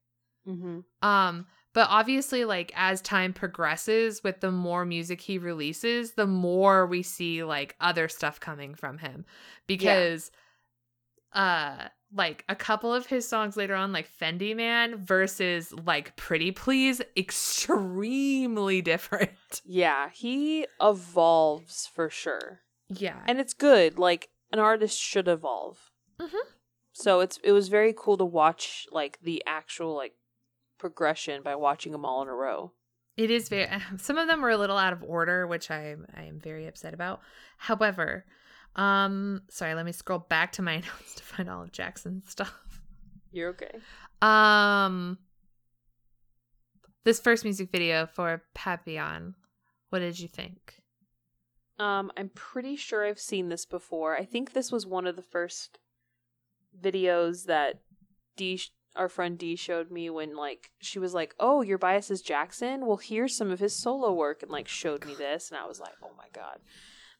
Mm-hmm. 0.47 0.80
Um, 1.09 1.47
but 1.72 1.88
obviously, 1.88 2.45
like 2.45 2.72
as 2.76 3.01
time 3.01 3.32
progresses, 3.32 4.22
with 4.22 4.40
the 4.40 4.51
more 4.51 4.84
music 4.84 5.20
he 5.20 5.38
releases, 5.38 6.12
the 6.12 6.26
more 6.26 6.86
we 6.86 7.03
see 7.03 7.45
like 7.45 7.74
other 7.80 8.09
stuff 8.09 8.38
coming 8.40 8.74
from 8.74 8.99
him 8.99 9.24
because, 9.66 10.30
yeah. 11.34 11.84
uh, 11.84 11.88
like 12.15 12.45
a 12.49 12.55
couple 12.55 12.93
of 12.93 13.07
his 13.07 13.29
songs 13.29 13.57
later 13.57 13.75
on, 13.75 13.93
like 13.93 14.09
Fendi 14.21 14.55
Man 14.55 14.97
versus 14.97 15.73
like 15.73 16.17
Pretty 16.17 16.51
Please, 16.51 17.01
extremely 17.17 18.83
different. 18.83 19.31
Yeah, 19.65 20.09
he 20.11 20.67
evolves 20.81 21.89
for 21.95 22.11
sure. 22.11 22.61
Yeah. 22.89 23.21
And 23.27 23.39
it's 23.39 23.55
good. 23.55 23.99
Like 23.99 24.29
an 24.51 24.59
artist 24.59 24.99
should 24.99 25.29
evolve. 25.29 25.79
Mm-hmm. 26.21 26.49
So 26.93 27.21
it's 27.21 27.39
it 27.43 27.53
was 27.53 27.69
very 27.69 27.95
cool 27.97 28.17
to 28.19 28.25
watch 28.25 28.87
like 28.91 29.19
the 29.23 29.43
actual 29.47 29.95
like 29.95 30.15
progression 30.79 31.43
by 31.43 31.55
watching 31.55 31.93
them 31.93 32.05
all 32.05 32.23
in 32.23 32.29
a 32.29 32.35
row. 32.35 32.73
It 33.17 33.31
is 33.31 33.49
very 33.49 33.69
some 33.99 34.19
of 34.19 34.29
them 34.29 34.43
were 34.43 34.51
a 34.51 34.59
little 34.59 34.79
out 34.79 34.93
of 34.93 35.03
order, 35.03 35.47
which 35.47 35.71
I 35.71 35.97
I 36.15 36.25
am 36.25 36.41
very 36.41 36.67
upset 36.67 36.95
about. 36.95 37.21
However, 37.59 38.25
um, 38.77 39.43
sorry, 39.49 39.75
let 39.75 39.85
me 39.85 39.93
scroll 39.93 40.20
back 40.20 40.53
to 40.53 40.62
my 40.62 40.77
notes 41.01 41.14
to 41.16 41.23
find 41.23 41.49
all 41.49 41.62
of 41.62 41.73
Jackson's 41.73 42.31
stuff. 42.31 42.55
You're 43.31 43.51
okay. 43.51 43.79
Um, 44.20 45.18
this 47.05 47.20
first 47.20 47.45
music 47.45 47.70
video 47.70 48.07
for 48.07 48.43
Papillon, 48.55 49.35
what 49.91 50.01
did 50.01 50.18
you 50.18 50.29
think? 50.29 50.83
Um, 51.79 52.12
I'm 52.16 52.31
pretty 52.35 52.77
sure 52.77 53.05
I've 53.05 53.18
seen 53.18 53.49
this 53.49 53.66
before. 53.66 54.16
I 54.16 54.25
think 54.25 54.53
this 54.53 54.70
was 54.70 54.87
one 54.87 55.07
of 55.07 55.16
the 55.16 55.23
first 55.23 55.79
videos 56.81 57.47
that 57.47 57.81
D, 58.37 58.61
our 58.95 59.09
friend 59.09 59.37
D, 59.37 59.57
showed 59.57 59.91
me 59.91 60.09
when 60.09 60.37
like 60.37 60.70
she 60.81 60.99
was 60.99 61.12
like, 61.12 61.35
"Oh, 61.41 61.62
your 61.62 61.79
bias 61.79 62.11
is 62.11 62.23
Jackson. 62.23 62.87
Well, 62.87 62.99
here's 62.99 63.37
some 63.37 63.51
of 63.51 63.59
his 63.59 63.75
solo 63.75 64.12
work," 64.12 64.43
and 64.43 64.53
like 64.53 64.68
showed 64.68 65.05
me 65.05 65.14
this, 65.14 65.51
and 65.51 65.59
I 65.59 65.66
was 65.66 65.81
like, 65.81 65.95
"Oh 66.03 66.12
my 66.16 66.29
god." 66.33 66.61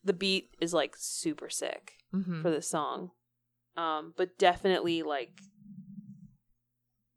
The 0.05 0.13
beat 0.13 0.55
is 0.61 0.75
like 0.75 0.95
super 0.97 1.49
sick 1.49 1.95
mm-hmm. 2.15 2.43
for 2.43 2.51
this 2.51 2.69
song. 2.69 3.11
Um, 3.77 4.13
but 4.17 4.39
definitely 4.39 5.03
like 5.03 5.41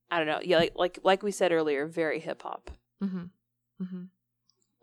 I 0.09 0.17
don't 0.19 0.27
know, 0.27 0.39
yeah, 0.43 0.57
like 0.57 0.73
like 0.75 0.99
like 1.03 1.23
we 1.23 1.31
said 1.31 1.51
earlier, 1.51 1.87
very 1.87 2.19
hip 2.19 2.43
hop. 2.43 2.71
Mm-hmm. 3.03 3.83
Mm-hmm. 3.83 4.03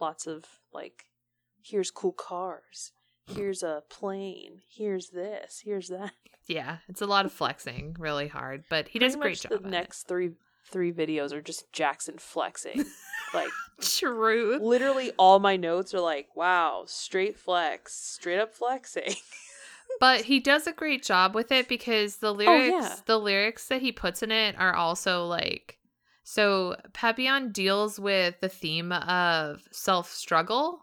Lots 0.01 0.27
of 0.27 0.45
like, 0.73 1.05
here's 1.63 1.91
cool 1.91 2.13
cars, 2.13 2.93
here's 3.25 3.63
a 3.63 3.85
plane, 3.89 4.61
here's 4.69 5.11
this, 5.11 5.63
here's 5.65 5.89
that. 5.89 6.13
Yeah, 6.49 6.79
it's 6.89 7.01
a 7.01 7.07
lot 7.07 7.25
of 7.25 7.33
flexing, 7.33 7.97
really 7.99 8.27
hard, 8.27 8.65
but 8.69 8.89
he 8.89 8.99
Pretty 8.99 9.13
does 9.13 9.15
a 9.15 9.19
great 9.19 9.39
job. 9.41 9.63
The 9.63 9.69
next 9.69 10.03
it. 10.03 10.09
three 10.09 10.31
three 10.73 10.93
videos 10.93 11.33
are 11.33 11.43
just 11.43 11.73
Jackson 11.73 12.19
flexing. 12.19 12.85
Like 13.35 13.51
truth. 13.81 14.61
Literally 14.61 15.13
all 15.19 15.39
my 15.39 15.57
notes 15.57 15.95
are 15.95 16.01
like, 16.01 16.29
wow, 16.37 16.85
straight 16.87 17.39
flex, 17.39 17.95
straight 17.95 18.39
up 18.39 18.53
flexing. 18.53 19.15
but 20.01 20.23
he 20.23 20.41
does 20.41 20.67
a 20.67 20.73
great 20.73 21.03
job 21.03 21.35
with 21.35 21.51
it 21.53 21.69
because 21.69 22.17
the 22.17 22.33
lyrics 22.33 22.75
oh, 22.75 22.81
yeah. 22.83 22.97
the 23.07 23.19
lyrics 23.19 23.69
that 23.69 23.81
he 23.81 23.93
puts 23.93 24.23
in 24.23 24.31
it 24.31 24.55
are 24.59 24.75
also 24.75 25.25
like 25.27 25.79
so 26.25 26.77
Papillon 26.93 27.53
deals 27.53 27.99
with 27.99 28.41
the 28.41 28.49
theme 28.49 28.93
of 28.93 29.63
self-struggle. 29.71 30.81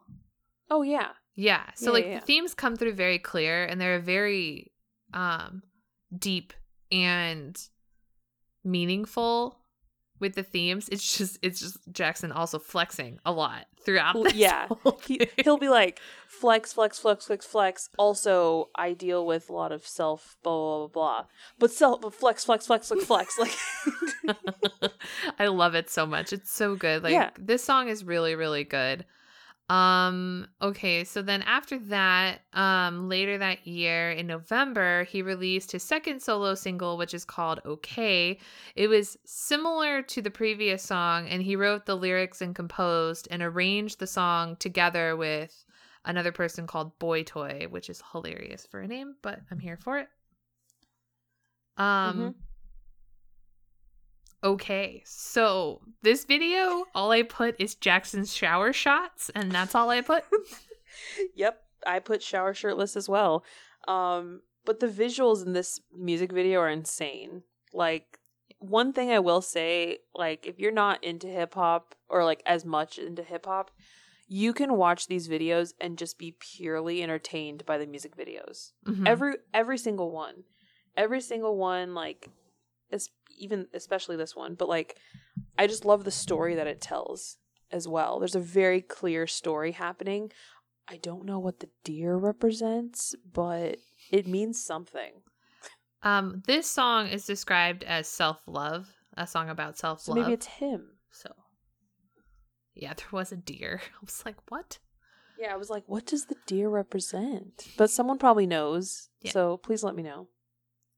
Oh 0.69 0.81
yeah. 0.81 1.09
Yeah. 1.35 1.63
So 1.75 1.87
yeah, 1.87 1.91
like 1.91 2.05
yeah, 2.05 2.19
the 2.19 2.25
themes 2.25 2.53
come 2.53 2.75
through 2.75 2.93
very 2.93 3.19
clear 3.19 3.65
and 3.65 3.79
they're 3.79 3.99
very 3.99 4.71
um 5.13 5.63
deep 6.17 6.53
and 6.91 7.59
meaningful 8.63 9.58
with 10.19 10.35
the 10.35 10.43
themes. 10.43 10.89
It's 10.91 11.17
just 11.17 11.39
it's 11.41 11.59
just 11.59 11.77
Jackson 11.91 12.31
also 12.31 12.59
flexing 12.59 13.19
a 13.25 13.31
lot 13.31 13.65
throughout. 13.83 14.35
yeah, 14.35 14.67
he, 15.05 15.27
will 15.45 15.57
be 15.57 15.69
like 15.69 15.99
flex, 16.27 16.73
flex, 16.73 16.99
flex, 16.99 17.25
flex, 17.25 17.45
flex. 17.45 17.89
Also, 17.97 18.69
I 18.75 18.93
deal 18.93 19.25
with 19.25 19.49
a 19.49 19.53
lot 19.53 19.71
of 19.71 19.85
self 19.87 20.37
blah 20.43 20.53
blah 20.53 20.87
blah, 20.87 20.87
blah. 20.87 21.25
but 21.57 21.71
self 21.71 22.01
but 22.01 22.13
flex, 22.13 22.45
flex, 22.45 22.67
flex, 22.67 22.87
flex, 22.87 23.05
flex. 23.05 23.39
Like, 23.39 24.37
I 25.39 25.47
love 25.47 25.75
it 25.75 25.89
so 25.89 26.05
much. 26.05 26.33
It's 26.33 26.51
so 26.51 26.75
good. 26.75 27.03
Like 27.03 27.13
yeah. 27.13 27.31
this 27.37 27.63
song 27.63 27.87
is 27.89 28.03
really 28.03 28.35
really 28.35 28.63
good. 28.63 29.05
Um, 29.69 30.47
okay, 30.63 31.03
so 31.03 31.21
then 31.21 31.43
after 31.43 31.77
that, 31.77 32.41
um, 32.53 33.07
later 33.07 33.37
that 33.37 33.67
year 33.67 34.09
in 34.11 34.25
November, 34.25 35.03
he 35.03 35.21
released 35.21 35.71
his 35.71 35.83
second 35.83 36.21
solo 36.21 36.55
single, 36.55 36.97
which 36.97 37.13
is 37.13 37.23
called 37.23 37.61
Okay. 37.63 38.39
It 38.75 38.87
was 38.87 39.17
similar 39.25 40.01
to 40.01 40.21
the 40.23 40.31
previous 40.31 40.81
song, 40.81 41.27
and 41.27 41.43
he 41.43 41.55
wrote 41.55 41.85
the 41.85 41.95
lyrics 41.95 42.41
and 42.41 42.55
composed 42.55 43.27
and 43.29 43.43
arranged 43.43 43.99
the 43.99 44.07
song 44.07 44.55
together 44.55 45.15
with 45.15 45.65
another 46.03 46.31
person 46.31 46.65
called 46.65 46.97
Boy 46.97 47.21
Toy, 47.21 47.67
which 47.69 47.91
is 47.91 48.01
hilarious 48.11 48.65
for 48.65 48.79
a 48.79 48.87
name, 48.87 49.15
but 49.21 49.39
I'm 49.51 49.59
here 49.59 49.77
for 49.77 49.99
it. 49.99 50.07
Um, 51.77 51.85
mm-hmm. 51.85 52.29
Okay, 54.43 55.03
so 55.05 55.81
this 56.01 56.23
video, 56.23 56.85
all 56.95 57.11
I 57.11 57.23
put 57.23 57.55
is 57.59 57.75
Jackson's 57.75 58.33
shower 58.33 58.71
shots, 58.71 59.29
and 59.35 59.51
that's 59.51 59.75
all 59.75 59.89
I 59.89 60.01
put. 60.01 60.23
yep, 61.35 61.61
I 61.85 61.99
put 61.99 62.23
shower 62.23 62.53
shirtless 62.53 62.95
as 62.95 63.09
well. 63.09 63.43
Um, 63.87 64.41
but 64.65 64.79
the 64.79 64.87
visuals 64.87 65.45
in 65.45 65.53
this 65.53 65.81
music 65.93 66.31
video 66.31 66.61
are 66.61 66.69
insane. 66.69 67.43
Like, 67.73 68.19
one 68.59 68.93
thing 68.93 69.11
I 69.11 69.19
will 69.19 69.41
say, 69.41 69.99
like, 70.15 70.45
if 70.45 70.59
you're 70.59 70.71
not 70.71 71.03
into 71.03 71.27
hip 71.27 71.55
hop 71.55 71.95
or 72.07 72.23
like 72.23 72.41
as 72.45 72.63
much 72.63 72.97
into 72.97 73.23
hip 73.23 73.45
hop, 73.45 73.71
you 74.27 74.53
can 74.53 74.75
watch 74.75 75.07
these 75.07 75.27
videos 75.27 75.73
and 75.81 75.97
just 75.97 76.17
be 76.17 76.35
purely 76.39 77.01
entertained 77.01 77.65
by 77.65 77.77
the 77.77 77.87
music 77.87 78.15
videos. 78.15 78.71
Mm-hmm. 78.85 79.07
Every 79.07 79.33
every 79.53 79.77
single 79.77 80.11
one. 80.11 80.43
Every 80.95 81.21
single 81.21 81.57
one 81.57 81.93
like 81.93 82.29
is 82.91 83.09
even 83.37 83.67
especially 83.73 84.15
this 84.17 84.35
one, 84.35 84.55
but 84.55 84.69
like 84.69 84.97
I 85.57 85.67
just 85.67 85.85
love 85.85 86.03
the 86.03 86.11
story 86.11 86.55
that 86.55 86.67
it 86.67 86.81
tells 86.81 87.37
as 87.71 87.87
well. 87.87 88.19
There's 88.19 88.35
a 88.35 88.39
very 88.39 88.81
clear 88.81 89.27
story 89.27 89.71
happening. 89.71 90.31
I 90.87 90.97
don't 90.97 91.25
know 91.25 91.39
what 91.39 91.59
the 91.59 91.69
deer 91.83 92.15
represents, 92.17 93.15
but 93.31 93.77
it 94.11 94.27
means 94.27 94.63
something. 94.63 95.11
Um, 96.01 96.41
this 96.47 96.69
song 96.69 97.07
is 97.07 97.25
described 97.25 97.83
as 97.83 98.07
self-love, 98.07 98.87
a 99.15 99.27
song 99.27 99.49
about 99.49 99.77
self-love. 99.77 100.17
So 100.17 100.19
maybe 100.19 100.33
it's 100.33 100.47
him. 100.47 100.91
So, 101.11 101.31
yeah, 102.73 102.93
there 102.95 103.07
was 103.11 103.31
a 103.31 103.37
deer. 103.37 103.81
I 104.01 104.05
was 104.05 104.23
like, 104.25 104.37
what? 104.49 104.79
Yeah, 105.39 105.53
I 105.53 105.57
was 105.57 105.69
like, 105.69 105.83
what 105.87 106.05
does 106.05 106.25
the 106.25 106.35
deer 106.47 106.69
represent? 106.69 107.67
But 107.77 107.89
someone 107.89 108.17
probably 108.17 108.47
knows. 108.47 109.09
Yeah. 109.21 109.31
So 109.31 109.57
please 109.57 109.83
let 109.83 109.95
me 109.95 110.03
know. 110.03 110.27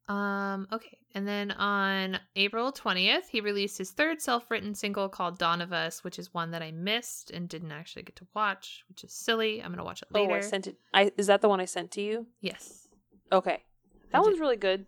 Um, 0.08 0.68
okay. 0.72 0.98
And 1.14 1.28
then 1.28 1.52
on 1.52 2.20
April 2.36 2.72
20th, 2.72 3.28
he 3.30 3.42
released 3.42 3.78
his 3.78 3.92
third 3.92 4.22
self 4.22 4.50
written 4.50 4.74
single 4.76 5.10
called 5.10 5.38
Dawn 5.38 5.62
of 5.62 5.72
Us, 5.74 6.04
which 6.04 6.18
is 6.20 6.34
one 6.34 6.52
that 6.52 6.62
I 6.62 6.72
missed 6.72 7.32
and 7.32 7.48
didn't 7.50 7.72
actually 7.72 8.04
get 8.04 8.16
to 8.18 8.28
watch, 8.34 8.84
which 8.90 9.04
is 9.04 9.14
silly. 9.14 9.62
I'm 9.62 9.70
going 9.70 9.78
to 9.78 9.84
watch 9.84 10.02
it 10.02 10.10
later. 10.12 10.34
Oh, 10.34 10.36
I 10.38 10.42
sent 10.42 10.68
it. 10.68 10.78
I 10.94 11.12
is 11.18 11.28
that 11.28 11.42
the 11.42 11.50
one 11.50 11.60
I 11.60 11.66
sent 11.66 11.92
to 11.92 12.02
you? 12.02 12.28
yes. 12.42 12.88
Okay, 13.34 13.64
that 14.12 14.18
I 14.18 14.22
one's 14.22 14.36
did- 14.36 14.42
really 14.42 14.58
good. 14.58 14.86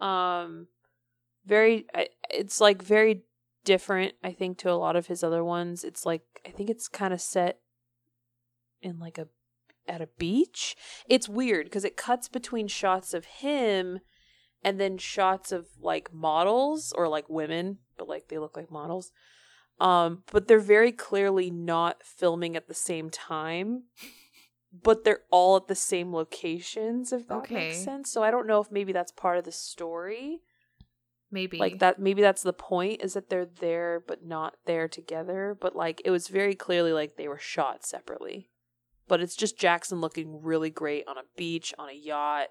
Um, 0.00 0.66
very. 1.46 1.86
It's 2.30 2.60
like 2.60 2.82
very 2.82 3.22
different. 3.64 4.12
I 4.22 4.32
think 4.32 4.58
to 4.58 4.70
a 4.70 4.74
lot 4.74 4.96
of 4.96 5.06
his 5.06 5.22
other 5.24 5.42
ones. 5.42 5.82
It's 5.84 6.04
like 6.04 6.22
I 6.46 6.50
think 6.50 6.68
it's 6.68 6.88
kind 6.88 7.14
of 7.14 7.20
set 7.22 7.60
in 8.82 8.98
like 8.98 9.16
a 9.16 9.28
at 9.88 10.02
a 10.02 10.08
beach. 10.18 10.76
It's 11.08 11.28
weird 11.28 11.64
because 11.64 11.84
it 11.84 11.96
cuts 11.96 12.28
between 12.28 12.68
shots 12.68 13.14
of 13.14 13.24
him 13.24 14.00
and 14.66 14.80
then 14.80 14.98
shots 14.98 15.52
of 15.52 15.68
like 15.80 16.12
models 16.12 16.92
or 16.98 17.06
like 17.06 17.30
women, 17.30 17.78
but 17.96 18.08
like 18.08 18.26
they 18.26 18.36
look 18.36 18.56
like 18.56 18.68
models. 18.68 19.12
Um, 19.78 20.24
but 20.32 20.48
they're 20.48 20.58
very 20.58 20.90
clearly 20.90 21.52
not 21.52 22.02
filming 22.02 22.56
at 22.56 22.66
the 22.66 22.74
same 22.74 23.08
time. 23.08 23.84
But 24.72 25.04
they're 25.04 25.22
all 25.30 25.54
at 25.56 25.68
the 25.68 25.76
same 25.76 26.12
locations, 26.12 27.12
if 27.12 27.28
that 27.28 27.36
Okay. 27.44 27.68
makes 27.68 27.84
sense. 27.84 28.10
So 28.10 28.24
I 28.24 28.32
don't 28.32 28.48
know 28.48 28.60
if 28.60 28.72
maybe 28.72 28.92
that's 28.92 29.12
part 29.12 29.38
of 29.38 29.44
the 29.44 29.52
story. 29.52 30.40
Maybe. 31.30 31.60
Like 31.60 31.78
that 31.78 32.00
maybe 32.00 32.20
that's 32.20 32.42
the 32.42 32.52
point, 32.52 33.02
is 33.02 33.14
that 33.14 33.30
they're 33.30 33.46
there 33.46 34.02
but 34.04 34.24
not 34.24 34.56
there 34.66 34.88
together. 34.88 35.56
But 35.58 35.76
like 35.76 36.02
it 36.04 36.10
was 36.10 36.26
very 36.26 36.56
clearly 36.56 36.92
like 36.92 37.16
they 37.16 37.28
were 37.28 37.38
shot 37.38 37.86
separately. 37.86 38.50
But 39.06 39.20
it's 39.20 39.36
just 39.36 39.56
Jackson 39.56 40.00
looking 40.00 40.42
really 40.42 40.70
great 40.70 41.06
on 41.06 41.16
a 41.16 41.22
beach, 41.36 41.72
on 41.78 41.88
a 41.88 41.92
yacht. 41.92 42.48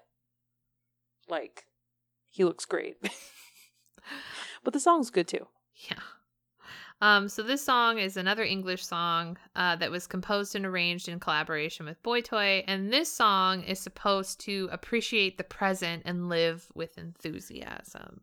Like 1.28 1.65
he 2.36 2.44
looks 2.44 2.66
great. 2.66 2.98
but 4.62 4.74
the 4.74 4.80
song's 4.80 5.08
good 5.08 5.26
too. 5.26 5.46
Yeah. 5.88 6.00
Um, 7.00 7.28
so 7.28 7.42
this 7.42 7.62
song 7.62 7.98
is 7.98 8.16
another 8.18 8.42
English 8.42 8.84
song 8.84 9.38
uh, 9.54 9.76
that 9.76 9.90
was 9.90 10.06
composed 10.06 10.54
and 10.54 10.66
arranged 10.66 11.08
in 11.08 11.18
collaboration 11.18 11.86
with 11.86 12.02
Boy 12.02 12.20
Toy, 12.20 12.62
and 12.66 12.92
this 12.92 13.10
song 13.10 13.62
is 13.62 13.80
supposed 13.80 14.40
to 14.40 14.68
appreciate 14.70 15.38
the 15.38 15.44
present 15.44 16.02
and 16.04 16.28
live 16.28 16.70
with 16.74 16.98
enthusiasm. 16.98 18.20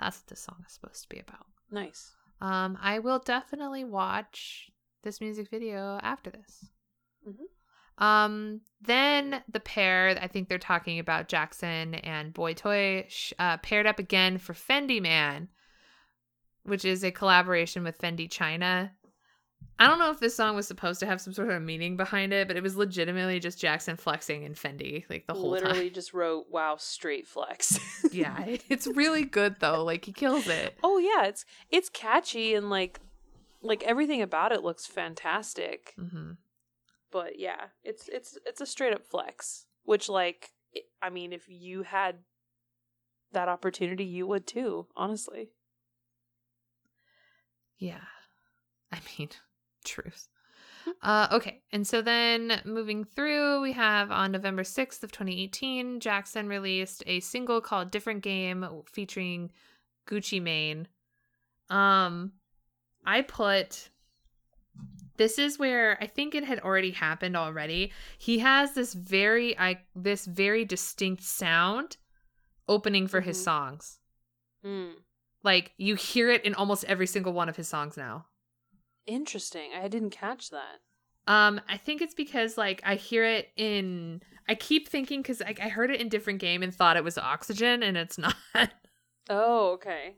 That's 0.00 0.18
what 0.18 0.26
this 0.26 0.40
song 0.40 0.64
is 0.66 0.72
supposed 0.74 1.02
to 1.02 1.08
be 1.08 1.20
about. 1.20 1.46
Nice. 1.70 2.12
Um, 2.42 2.78
I 2.82 2.98
will 2.98 3.20
definitely 3.20 3.84
watch 3.84 4.70
this 5.02 5.20
music 5.20 5.48
video 5.48 5.98
after 6.02 6.30
this. 6.30 6.66
Mhm. 7.26 7.46
Um, 7.98 8.60
then 8.80 9.42
the 9.50 9.60
pair, 9.60 10.18
I 10.20 10.26
think 10.26 10.48
they're 10.48 10.58
talking 10.58 10.98
about 10.98 11.28
Jackson 11.28 11.94
and 11.96 12.34
Boy 12.34 12.54
Toy, 12.54 13.06
uh, 13.38 13.56
paired 13.58 13.86
up 13.86 13.98
again 13.98 14.38
for 14.38 14.52
Fendi 14.52 15.00
Man, 15.00 15.48
which 16.64 16.84
is 16.84 17.04
a 17.04 17.10
collaboration 17.10 17.84
with 17.84 17.98
Fendi 17.98 18.30
China. 18.30 18.92
I 19.78 19.88
don't 19.88 19.98
know 19.98 20.10
if 20.10 20.20
this 20.20 20.36
song 20.36 20.54
was 20.54 20.68
supposed 20.68 21.00
to 21.00 21.06
have 21.06 21.20
some 21.20 21.32
sort 21.32 21.50
of 21.50 21.60
meaning 21.62 21.96
behind 21.96 22.32
it, 22.32 22.46
but 22.46 22.56
it 22.56 22.62
was 22.62 22.76
legitimately 22.76 23.40
just 23.40 23.58
Jackson 23.58 23.96
flexing 23.96 24.44
and 24.44 24.54
Fendi 24.54 25.04
like 25.10 25.26
the 25.26 25.34
whole 25.34 25.50
Literally 25.50 25.60
time. 25.60 25.68
Literally 25.70 25.90
just 25.90 26.14
wrote 26.14 26.46
wow 26.50 26.76
straight 26.78 27.26
flex. 27.26 27.78
Yeah, 28.12 28.36
it's 28.68 28.86
really 28.86 29.24
good 29.24 29.56
though. 29.58 29.82
Like 29.82 30.04
he 30.04 30.12
kills 30.12 30.46
it. 30.46 30.78
Oh 30.84 30.98
yeah, 30.98 31.26
it's 31.26 31.44
it's 31.70 31.88
catchy 31.88 32.54
and 32.54 32.70
like 32.70 33.00
like 33.62 33.82
everything 33.82 34.22
about 34.22 34.52
it 34.52 34.62
looks 34.62 34.86
fantastic. 34.86 35.94
hmm 35.96 36.32
But 37.14 37.38
yeah, 37.38 37.66
it's 37.84 38.08
it's 38.08 38.36
it's 38.44 38.60
a 38.60 38.66
straight 38.66 38.92
up 38.92 39.06
flex, 39.06 39.66
which 39.84 40.08
like 40.08 40.50
I 41.00 41.10
mean 41.10 41.32
if 41.32 41.44
you 41.46 41.84
had 41.84 42.16
that 43.30 43.48
opportunity 43.48 44.04
you 44.04 44.26
would 44.26 44.48
too, 44.48 44.88
honestly. 44.96 45.50
Yeah. 47.78 48.00
I 48.92 48.98
mean, 49.16 49.28
truth. 49.84 50.28
Uh, 51.02 51.28
okay, 51.30 51.62
and 51.70 51.86
so 51.86 52.02
then 52.02 52.60
moving 52.64 53.04
through, 53.04 53.62
we 53.62 53.72
have 53.72 54.10
on 54.10 54.32
November 54.32 54.64
6th 54.64 55.02
of 55.04 55.12
2018, 55.12 56.00
Jackson 56.00 56.48
released 56.48 57.04
a 57.06 57.20
single 57.20 57.60
called 57.60 57.92
Different 57.92 58.22
Game 58.22 58.66
featuring 58.92 59.52
Gucci 60.08 60.42
Mane. 60.42 60.88
Um, 61.70 62.32
I 63.06 63.22
put 63.22 63.88
this 65.16 65.38
is 65.38 65.58
where 65.58 65.96
I 66.02 66.06
think 66.06 66.34
it 66.34 66.44
had 66.44 66.60
already 66.60 66.90
happened 66.92 67.36
already. 67.36 67.92
He 68.18 68.38
has 68.40 68.72
this 68.74 68.94
very 68.94 69.58
I 69.58 69.80
this 69.94 70.26
very 70.26 70.64
distinct 70.64 71.22
sound 71.22 71.96
opening 72.68 73.06
for 73.06 73.20
his 73.20 73.38
Mhm. 73.38 73.44
songs. 73.44 73.98
Mm. 74.64 74.94
Like 75.42 75.72
you 75.76 75.94
hear 75.94 76.30
it 76.30 76.44
in 76.44 76.54
almost 76.54 76.84
every 76.84 77.06
single 77.06 77.32
one 77.32 77.48
of 77.48 77.56
his 77.56 77.68
songs 77.68 77.96
now. 77.96 78.26
Interesting. 79.06 79.72
I 79.74 79.88
didn't 79.88 80.10
catch 80.10 80.50
that. 80.50 80.80
Um, 81.26 81.60
I 81.68 81.76
think 81.76 82.00
it's 82.02 82.14
because 82.14 82.56
like 82.58 82.82
I 82.84 82.94
hear 82.96 83.24
it 83.24 83.48
in. 83.56 84.22
I 84.48 84.54
keep 84.54 84.88
thinking 84.88 85.22
because 85.22 85.40
I, 85.42 85.54
I 85.62 85.68
heard 85.68 85.90
it 85.90 86.00
in 86.00 86.08
different 86.08 86.38
game 86.38 86.62
and 86.62 86.74
thought 86.74 86.96
it 86.98 87.04
was 87.04 87.16
oxygen, 87.18 87.82
and 87.82 87.96
it's 87.96 88.18
not. 88.18 88.34
Oh, 89.30 89.72
okay. 89.72 90.16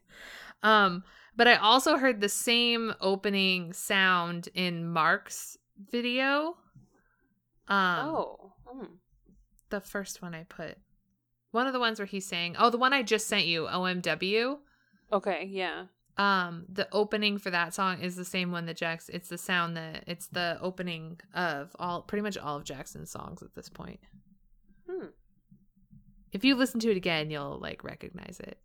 um, 0.64 1.04
but 1.36 1.46
I 1.46 1.56
also 1.56 1.96
heard 1.98 2.20
the 2.20 2.28
same 2.28 2.94
opening 3.00 3.72
sound 3.72 4.48
in 4.54 4.86
Mark's 4.88 5.56
video. 5.90 6.56
Um, 7.68 8.08
oh. 8.08 8.52
Mm. 8.74 8.88
the 9.70 9.80
first 9.80 10.22
one 10.22 10.34
I 10.34 10.44
put, 10.44 10.78
one 11.50 11.66
of 11.66 11.72
the 11.72 11.80
ones 11.80 11.98
where 11.98 12.06
he's 12.06 12.26
saying, 12.26 12.56
"Oh, 12.58 12.70
the 12.70 12.78
one 12.78 12.92
I 12.92 13.02
just 13.02 13.26
sent 13.28 13.46
you, 13.46 13.66
OMW." 13.66 14.58
Okay, 15.12 15.44
yeah. 15.50 15.84
um 16.18 16.64
the 16.68 16.88
opening 16.92 17.38
for 17.38 17.50
that 17.50 17.74
song 17.74 18.00
is 18.00 18.16
the 18.16 18.24
same 18.24 18.50
one 18.50 18.64
that 18.66 18.76
Jackson 18.76 19.14
it's 19.14 19.28
the 19.28 19.36
sound 19.38 19.76
that 19.76 20.02
it's 20.06 20.28
the 20.28 20.58
opening 20.62 21.20
of 21.34 21.76
all 21.78 22.00
pretty 22.02 22.22
much 22.22 22.38
all 22.38 22.56
of 22.56 22.64
Jackson's 22.64 23.10
songs 23.10 23.42
at 23.42 23.54
this 23.54 23.68
point. 23.68 24.00
Hmm. 24.90 25.08
If 26.32 26.44
you 26.44 26.54
listen 26.54 26.80
to 26.80 26.90
it 26.90 26.96
again, 26.96 27.30
you'll 27.30 27.58
like 27.60 27.84
recognize 27.84 28.40
it. 28.40 28.58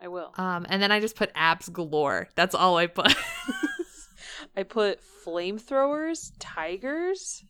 I 0.00 0.08
will. 0.08 0.32
Um 0.36 0.66
and 0.68 0.82
then 0.82 0.92
I 0.92 1.00
just 1.00 1.16
put 1.16 1.30
abs 1.34 1.68
galore. 1.68 2.28
That's 2.34 2.54
all 2.54 2.76
I 2.76 2.86
put. 2.86 3.14
I 4.56 4.62
put 4.62 5.00
flamethrowers, 5.24 6.32
tigers. 6.38 7.44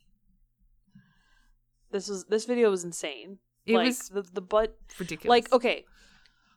This 1.90 2.08
was 2.08 2.24
this 2.26 2.44
video 2.44 2.70
was 2.70 2.84
insane. 2.84 3.38
it 3.64 3.74
like 3.74 3.86
was 3.86 4.08
the 4.08 4.22
the 4.22 4.40
butt 4.40 4.76
ridiculous. 4.98 5.28
like 5.28 5.52
okay. 5.52 5.84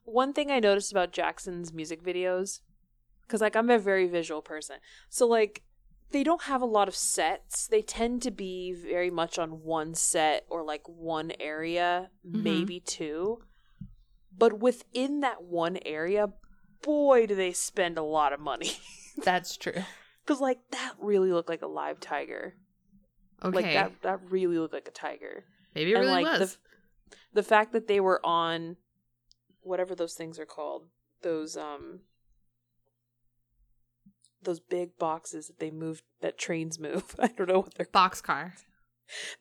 One 0.05 0.33
thing 0.33 0.49
I 0.49 0.59
noticed 0.59 0.91
about 0.91 1.11
Jackson's 1.11 1.71
music 1.73 2.03
videos 2.03 2.61
cuz 3.27 3.41
like 3.41 3.55
I'm 3.55 3.69
a 3.69 3.77
very 3.79 4.07
visual 4.07 4.41
person. 4.41 4.77
So 5.09 5.27
like 5.27 5.63
they 6.11 6.23
don't 6.23 6.43
have 6.43 6.61
a 6.63 6.65
lot 6.65 6.87
of 6.87 6.95
sets. 6.95 7.67
They 7.67 7.83
tend 7.83 8.23
to 8.23 8.31
be 8.31 8.73
very 8.73 9.11
much 9.11 9.37
on 9.37 9.61
one 9.63 9.93
set 9.93 10.45
or 10.49 10.63
like 10.63 10.81
one 10.89 11.31
area, 11.39 12.09
Mhm. 12.27 12.43
maybe 12.43 12.79
two. 12.79 13.43
But 14.39 14.59
within 14.59 15.19
that 15.19 15.43
one 15.43 15.77
area, 15.85 16.29
boy 16.81 17.27
do 17.27 17.35
they 17.35 17.51
spend 17.51 17.97
a 17.97 18.03
lot 18.03 18.33
of 18.33 18.39
money. 18.39 18.71
that's 19.23 19.57
true. 19.57 19.83
Cuz 20.25 20.39
like 20.39 20.59
that 20.71 20.95
really 20.99 21.31
looked 21.31 21.49
like 21.49 21.61
a 21.61 21.67
live 21.67 21.99
tiger. 21.99 22.55
Okay. 23.43 23.55
Like 23.55 23.73
that 23.73 24.01
that 24.01 24.21
really 24.31 24.57
looked 24.57 24.73
like 24.73 24.87
a 24.87 24.91
tiger. 24.91 25.45
Maybe 25.75 25.91
it 25.91 25.99
really 25.99 26.23
like 26.23 26.39
was. 26.39 26.55
the 26.55 26.57
the 27.33 27.43
fact 27.43 27.73
that 27.73 27.87
they 27.87 27.99
were 27.99 28.25
on 28.25 28.77
whatever 29.61 29.93
those 29.95 30.15
things 30.15 30.39
are 30.39 30.45
called, 30.45 30.87
those 31.21 31.55
um 31.57 32.01
those 34.41 34.59
big 34.59 34.97
boxes 34.97 35.47
that 35.47 35.59
they 35.59 35.71
move 35.71 36.01
that 36.21 36.37
trains 36.37 36.79
move. 36.79 37.15
I 37.19 37.27
don't 37.27 37.49
know 37.49 37.59
what 37.59 37.75
they're 37.75 37.85
called. 37.85 38.11
Boxcar. 38.13 38.53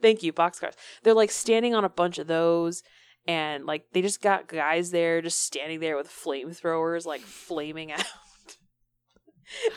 Thank 0.01 0.23
you, 0.23 0.33
boxcars. 0.33 0.75
They're 1.03 1.15
like 1.15 1.31
standing 1.31 1.75
on 1.75 1.85
a 1.85 1.91
bunch 1.91 2.19
of 2.19 2.27
those 2.27 2.83
and 3.27 3.67
like 3.67 3.85
they 3.93 4.03
just 4.03 4.23
got 4.23 4.49
guys 4.49 4.91
there 4.91 5.21
just 5.21 5.43
standing 5.43 5.81
there 5.81 5.97
with 5.97 6.09
flamethrowers 6.09 7.07
like 7.07 7.21
flaming 7.21 7.93
out. 7.93 8.05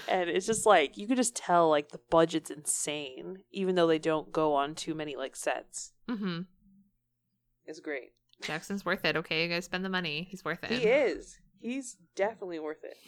and 0.07 0.29
it's 0.29 0.45
just 0.45 0.65
like 0.65 0.97
you 0.97 1.07
could 1.07 1.17
just 1.17 1.35
tell 1.35 1.69
like 1.69 1.89
the 1.89 1.99
budget's 2.09 2.49
insane 2.51 3.37
even 3.51 3.75
though 3.75 3.87
they 3.87 3.99
don't 3.99 4.31
go 4.31 4.53
on 4.53 4.75
too 4.75 4.93
many 4.93 5.15
like 5.15 5.35
sets. 5.35 5.93
Mm-hmm. 6.09 6.41
It's 7.65 7.79
great. 7.79 8.11
Jackson's 8.41 8.83
worth 8.83 9.05
it. 9.05 9.15
Okay, 9.15 9.43
you 9.43 9.49
guys 9.49 9.65
spend 9.65 9.85
the 9.85 9.89
money. 9.89 10.27
He's 10.29 10.43
worth 10.43 10.63
it. 10.63 10.71
He 10.71 10.87
is. 10.87 11.37
He's 11.59 11.95
definitely 12.15 12.59
worth 12.59 12.83
it. 12.83 12.97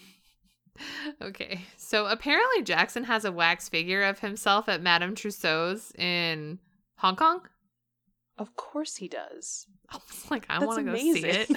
Okay, 1.22 1.62
so 1.78 2.08
apparently 2.08 2.64
Jackson 2.64 3.04
has 3.04 3.26
a 3.26 3.32
wax 3.32 3.70
figure 3.70 4.02
of 4.02 4.20
himself 4.20 4.68
at 4.68 4.82
Madame 4.82 5.14
Tussauds 5.14 5.96
in 6.00 6.58
Hong 6.96 7.16
Kong. 7.16 7.42
Of 8.38 8.56
course 8.56 8.96
he 8.96 9.08
does. 9.08 9.68
I 9.90 9.98
was 9.98 10.32
like, 10.32 10.46
I 10.50 10.64
want 10.66 10.80
to 10.80 10.92
go 10.92 10.98
see 10.98 11.26
it. 11.26 11.50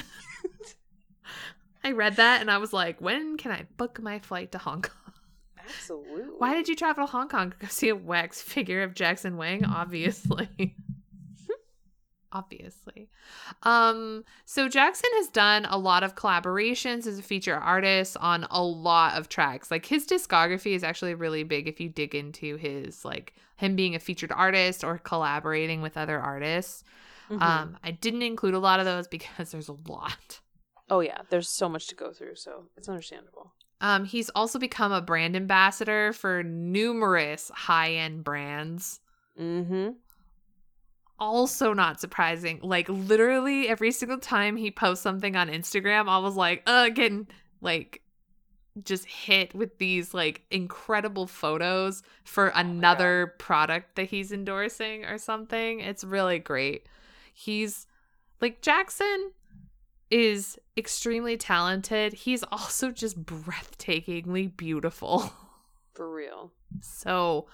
I 1.85 1.93
read 1.93 2.17
that 2.17 2.41
and 2.41 2.51
I 2.51 2.59
was 2.59 2.73
like, 2.73 3.01
when 3.01 3.37
can 3.37 3.53
I 3.53 3.67
book 3.77 4.01
my 4.01 4.19
flight 4.19 4.53
to 4.53 4.59
Hong 4.59 4.83
Kong? 4.83 5.13
Absolutely. 5.59 6.25
Why 6.39 6.55
did 6.55 6.69
you 6.69 6.77
travel 6.77 7.07
to 7.07 7.11
Hong 7.11 7.29
Kong 7.29 7.51
to 7.53 7.57
go 7.59 7.67
see 7.69 7.89
a 7.89 7.97
wax 7.97 8.43
figure 8.43 8.83
of 8.83 8.95
Jackson 8.95 9.37
Wang? 9.37 9.65
Obviously. 9.65 10.49
obviously. 12.37 13.09
Um, 13.63 14.25
so 14.45 14.69
Jackson 14.69 15.11
has 15.15 15.29
done 15.29 15.65
a 15.67 15.79
lot 15.79 16.03
of 16.03 16.15
collaborations 16.15 17.07
as 17.07 17.19
a 17.19 17.23
feature 17.23 17.55
artist 17.57 18.17
on 18.21 18.47
a 18.51 18.63
lot 18.63 19.19
of 19.19 19.29
tracks. 19.29 19.71
Like 19.71 19.87
his 19.87 20.07
discography 20.07 20.75
is 20.75 20.85
actually 20.85 21.15
really 21.15 21.45
big 21.45 21.67
if 21.69 21.81
you 21.81 21.89
dig 21.89 22.15
into 22.15 22.57
his 22.57 23.05
like 23.05 23.35
him 23.57 23.75
being 23.75 23.95
a 23.95 23.99
featured 23.99 24.33
artist 24.33 24.85
or 24.85 24.99
collaborating 24.99 25.81
with 25.83 25.97
other 25.97 26.21
artists. 26.21 26.85
Mhm. 27.31 27.41
Um, 27.43 27.79
I 27.83 27.91
didn't 27.91 28.23
include 28.23 28.55
a 28.55 28.59
lot 28.59 28.81
of 28.81 28.87
those 28.87 29.09
because 29.17 29.51
there's 29.51 29.69
a 29.69 29.77
lot. 29.89 30.41
oh 30.91 31.01
yeah, 31.01 31.23
there's 31.31 31.49
so 31.49 31.69
much 31.69 31.89
to 31.89 31.95
go 31.95 32.13
through, 32.13 32.37
so 32.37 32.67
it's 32.77 32.89
understandable. 32.89 33.53
Um, 33.81 34.05
he's 34.05 34.31
also 34.31 34.59
become 34.59 34.93
a 34.93 35.03
brand 35.03 35.37
ambassador 35.37 36.13
for 36.15 36.43
numerous 36.43 37.51
high-end 37.55 38.25
brands. 38.25 39.01
Mm-hmm. 39.39 39.91
Also 41.19 41.73
not 41.73 42.01
surprising. 42.01 42.61
Like 42.63 42.89
literally 42.89 43.69
every 43.69 43.93
single 43.93 44.19
time 44.19 44.57
he 44.57 44.71
posts 44.71 45.03
something 45.03 45.37
on 45.37 45.49
Instagram, 45.49 46.09
I 46.09 46.19
was 46.19 46.37
like, 46.37 46.63
uh, 46.67 46.89
getting 46.91 47.27
like 47.61 48.03
just 48.85 49.07
hit 49.07 49.55
with 49.55 49.79
these 49.79 50.13
like 50.13 50.43
incredible 50.51 51.27
photos 51.27 52.03
for 52.25 52.49
another 52.49 53.35
product 53.39 53.97
that 53.97 54.05
he's 54.05 54.33
endorsing 54.33 55.05
or 55.05 55.19
something. 55.19 55.81
It's 55.81 56.05
really 56.05 56.39
great. 56.39 56.87
He's 57.33 57.87
like 58.41 58.61
Jackson 58.61 59.33
is 60.11 60.59
extremely 60.77 61.37
talented. 61.37 62.13
He's 62.13 62.45
also 62.53 62.91
just 62.91 63.25
breathtakingly 63.25 64.55
beautiful. 64.57 65.33
For 65.95 66.13
real. 66.15 66.53
so 66.83 67.47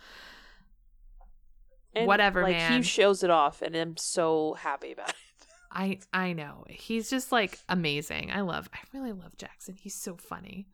And, 1.95 2.07
Whatever, 2.07 2.43
like, 2.43 2.57
man. 2.57 2.79
He 2.79 2.83
shows 2.83 3.23
it 3.23 3.31
off, 3.31 3.61
and 3.61 3.77
I'm 3.77 3.97
so 3.97 4.55
happy 4.55 4.93
about 4.93 5.11
it. 5.11 5.15
I 5.73 5.99
I 6.13 6.33
know. 6.33 6.65
He's 6.69 7.09
just 7.11 7.33
like 7.33 7.59
amazing. 7.69 8.31
I 8.31 8.43
love 8.43 8.69
I 8.75 8.79
really 8.93 9.13
love 9.13 9.37
Jackson. 9.37 9.75
He's 9.75 9.95
so 9.95 10.17
funny. 10.17 10.69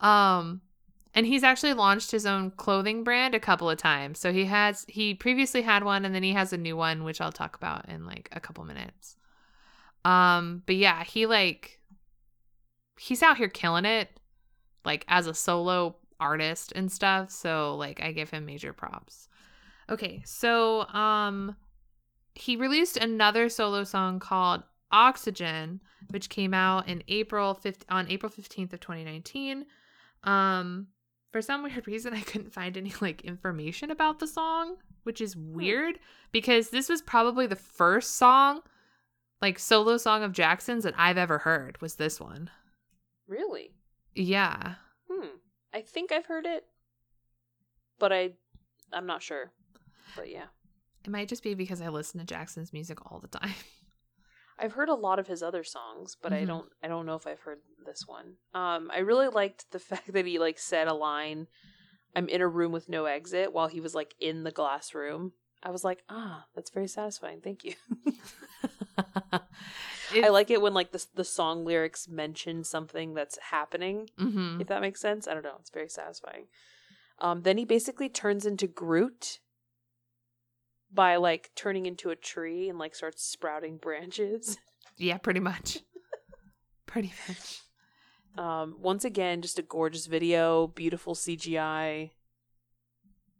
Um 0.00 0.60
and 1.14 1.26
he's 1.26 1.42
actually 1.42 1.72
launched 1.72 2.10
his 2.10 2.26
own 2.26 2.50
clothing 2.52 3.02
brand 3.04 3.34
a 3.34 3.40
couple 3.40 3.70
of 3.70 3.78
times. 3.78 4.18
So 4.18 4.32
he 4.32 4.44
has 4.44 4.84
he 4.88 5.14
previously 5.14 5.62
had 5.62 5.82
one 5.82 6.04
and 6.04 6.14
then 6.14 6.22
he 6.22 6.32
has 6.34 6.52
a 6.52 6.58
new 6.58 6.76
one 6.76 7.04
which 7.04 7.20
I'll 7.20 7.32
talk 7.32 7.56
about 7.56 7.88
in 7.88 8.06
like 8.06 8.28
a 8.32 8.40
couple 8.40 8.64
minutes. 8.64 9.16
Um 10.04 10.62
but 10.66 10.76
yeah, 10.76 11.04
he 11.04 11.26
like 11.26 11.80
he's 12.98 13.22
out 13.22 13.38
here 13.38 13.48
killing 13.48 13.84
it 13.86 14.20
like 14.84 15.04
as 15.08 15.26
a 15.26 15.34
solo 15.34 15.96
artist 16.20 16.72
and 16.76 16.92
stuff. 16.92 17.30
So 17.30 17.76
like 17.76 18.02
I 18.02 18.12
give 18.12 18.30
him 18.30 18.44
major 18.44 18.72
props. 18.72 19.27
Okay, 19.90 20.22
so 20.24 20.86
um 20.88 21.56
he 22.34 22.56
released 22.56 22.96
another 22.96 23.48
solo 23.48 23.84
song 23.84 24.20
called 24.20 24.62
Oxygen, 24.92 25.80
which 26.10 26.28
came 26.28 26.54
out 26.54 26.86
in 26.88 27.02
April 27.08 27.58
5th 27.62 27.82
on 27.88 28.08
April 28.08 28.30
15th 28.30 28.72
of 28.72 28.80
2019. 28.80 29.66
Um 30.24 30.88
for 31.32 31.42
some 31.42 31.62
weird 31.64 31.86
reason 31.86 32.14
I 32.14 32.20
couldn't 32.20 32.52
find 32.52 32.76
any 32.76 32.92
like 33.00 33.22
information 33.22 33.90
about 33.90 34.18
the 34.18 34.26
song, 34.26 34.76
which 35.04 35.20
is 35.20 35.36
weird 35.36 35.98
because 36.32 36.70
this 36.70 36.88
was 36.88 37.02
probably 37.02 37.46
the 37.46 37.56
first 37.56 38.16
song 38.16 38.60
like 39.40 39.58
solo 39.58 39.96
song 39.96 40.22
of 40.22 40.32
Jackson's 40.32 40.84
that 40.84 40.94
I've 40.96 41.18
ever 41.18 41.38
heard 41.38 41.80
was 41.80 41.94
this 41.94 42.20
one. 42.20 42.50
Really? 43.26 43.74
Yeah. 44.14 44.74
Hmm. 45.08 45.36
I 45.72 45.82
think 45.82 46.12
I've 46.12 46.26
heard 46.26 46.46
it, 46.46 46.64
but 47.98 48.12
I, 48.12 48.30
I'm 48.92 49.06
not 49.06 49.22
sure. 49.22 49.52
But 50.16 50.30
yeah, 50.30 50.46
It 51.04 51.10
might 51.10 51.28
just 51.28 51.42
be 51.42 51.54
because 51.54 51.80
I 51.80 51.88
listen 51.88 52.18
to 52.20 52.26
Jackson's 52.26 52.72
music 52.72 53.10
all 53.10 53.20
the 53.20 53.28
time. 53.28 53.54
I've 54.58 54.72
heard 54.72 54.88
a 54.88 54.94
lot 54.94 55.20
of 55.20 55.28
his 55.28 55.42
other 55.42 55.62
songs, 55.62 56.16
but 56.20 56.32
I 56.32 56.42
Mhm. 56.42 56.46
don't, 56.48 56.68
I 56.82 56.88
don't 56.88 57.06
know 57.06 57.14
if 57.14 57.26
I've 57.28 57.40
heard 57.40 57.60
this 57.86 58.08
one. 58.08 58.34
Um, 58.54 58.90
I 58.92 58.98
really 58.98 59.28
liked 59.28 59.70
the 59.70 59.78
fact 59.90 60.12
that 60.12 60.26
he 60.26 60.38
like 60.38 60.58
said 60.58 60.88
a 60.88 60.94
line, 60.94 61.46
"I'm 62.16 62.28
in 62.28 62.40
a 62.40 62.48
room 62.48 62.72
with 62.72 62.88
no 62.88 63.04
exit," 63.04 63.52
while 63.52 63.68
he 63.68 63.80
was 63.80 63.94
like 63.94 64.14
in 64.18 64.42
the 64.42 64.50
glass 64.50 64.94
room. 64.94 65.32
I 65.62 65.70
was 65.70 65.84
like, 65.84 66.02
ah, 66.08 66.46
that's 66.54 66.70
very 66.70 66.88
satisfying. 66.88 67.40
Thank 67.40 67.64
you. 67.64 67.74
I 70.22 70.28
like 70.30 70.50
it 70.50 70.62
when 70.62 70.74
like 70.74 70.92
the 70.92 71.04
the 71.14 71.24
song 71.24 71.64
lyrics 71.64 72.08
mention 72.08 72.64
something 72.64 73.14
that's 73.14 73.38
happening. 73.50 74.10
Mhm. 74.18 74.60
if 74.60 74.66
that 74.68 74.80
makes 74.80 75.00
sense. 75.00 75.28
I 75.28 75.34
don't 75.34 75.44
know. 75.44 75.56
It's 75.60 75.70
very 75.70 75.88
satisfying. 75.88 76.46
Um, 77.20 77.42
then 77.42 77.58
he 77.58 77.64
basically 77.64 78.08
turns 78.08 78.46
into 78.46 78.66
Groot 78.66 79.40
by 80.92 81.16
like 81.16 81.50
turning 81.54 81.86
into 81.86 82.10
a 82.10 82.16
tree 82.16 82.68
and 82.68 82.78
like 82.78 82.94
starts 82.94 83.22
sprouting 83.24 83.76
branches. 83.76 84.58
Yeah, 85.00 85.18
pretty 85.18 85.38
much. 85.38 85.78
pretty 86.86 87.12
much. 87.28 87.60
Um, 88.36 88.74
once 88.80 89.04
again, 89.04 89.42
just 89.42 89.60
a 89.60 89.62
gorgeous 89.62 90.06
video, 90.06 90.66
beautiful 90.66 91.14
CGI, 91.14 92.10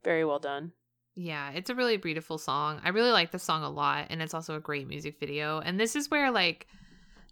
very 0.04 0.24
well 0.24 0.38
done. 0.38 0.70
Yeah, 1.16 1.50
it's 1.50 1.68
a 1.68 1.74
really 1.74 1.96
beautiful 1.96 2.38
song. 2.38 2.80
I 2.84 2.90
really 2.90 3.10
like 3.10 3.32
the 3.32 3.40
song 3.40 3.64
a 3.64 3.70
lot, 3.70 4.06
and 4.10 4.22
it's 4.22 4.34
also 4.34 4.54
a 4.54 4.60
great 4.60 4.86
music 4.86 5.18
video. 5.18 5.58
And 5.58 5.80
this 5.80 5.96
is 5.96 6.08
where 6.12 6.30
like 6.30 6.68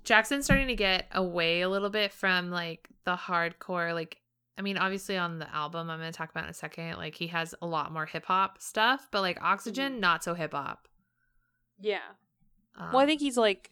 Jackson's 0.02 0.44
starting 0.44 0.66
to 0.66 0.74
get 0.74 1.06
away 1.12 1.60
a 1.60 1.68
little 1.68 1.90
bit 1.90 2.12
from 2.12 2.50
like 2.50 2.88
the 3.04 3.14
hardcore. 3.14 3.94
Like, 3.94 4.18
I 4.58 4.62
mean, 4.62 4.78
obviously 4.78 5.16
on 5.18 5.38
the 5.38 5.54
album 5.54 5.90
I'm 5.90 5.98
going 5.98 6.10
to 6.10 6.16
talk 6.16 6.30
about 6.30 6.44
in 6.44 6.50
a 6.50 6.54
second, 6.54 6.96
like 6.96 7.14
he 7.14 7.26
has 7.28 7.54
a 7.60 7.66
lot 7.66 7.92
more 7.92 8.06
hip 8.06 8.24
hop 8.24 8.60
stuff, 8.60 9.08
but 9.10 9.20
like 9.20 9.38
Oxygen, 9.42 10.00
not 10.00 10.24
so 10.24 10.34
hip 10.34 10.52
hop. 10.52 10.88
Yeah. 11.78 11.98
Um, 12.76 12.92
Well, 12.92 13.02
I 13.02 13.06
think 13.06 13.20
he's 13.20 13.36
like, 13.36 13.70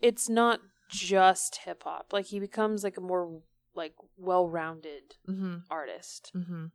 it's 0.00 0.28
not 0.28 0.60
just 0.88 1.60
hip 1.64 1.82
hop. 1.84 2.12
Like 2.12 2.26
he 2.26 2.38
becomes 2.38 2.84
like 2.84 2.96
a 2.96 3.00
more 3.00 3.40
like 3.74 3.94
well-rounded 4.16 5.16
hmm 5.26 5.56
artist. 5.68 6.30
hmm 6.32 6.66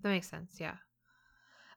That 0.00 0.08
makes 0.10 0.28
sense. 0.30 0.56
Yeah. 0.58 0.76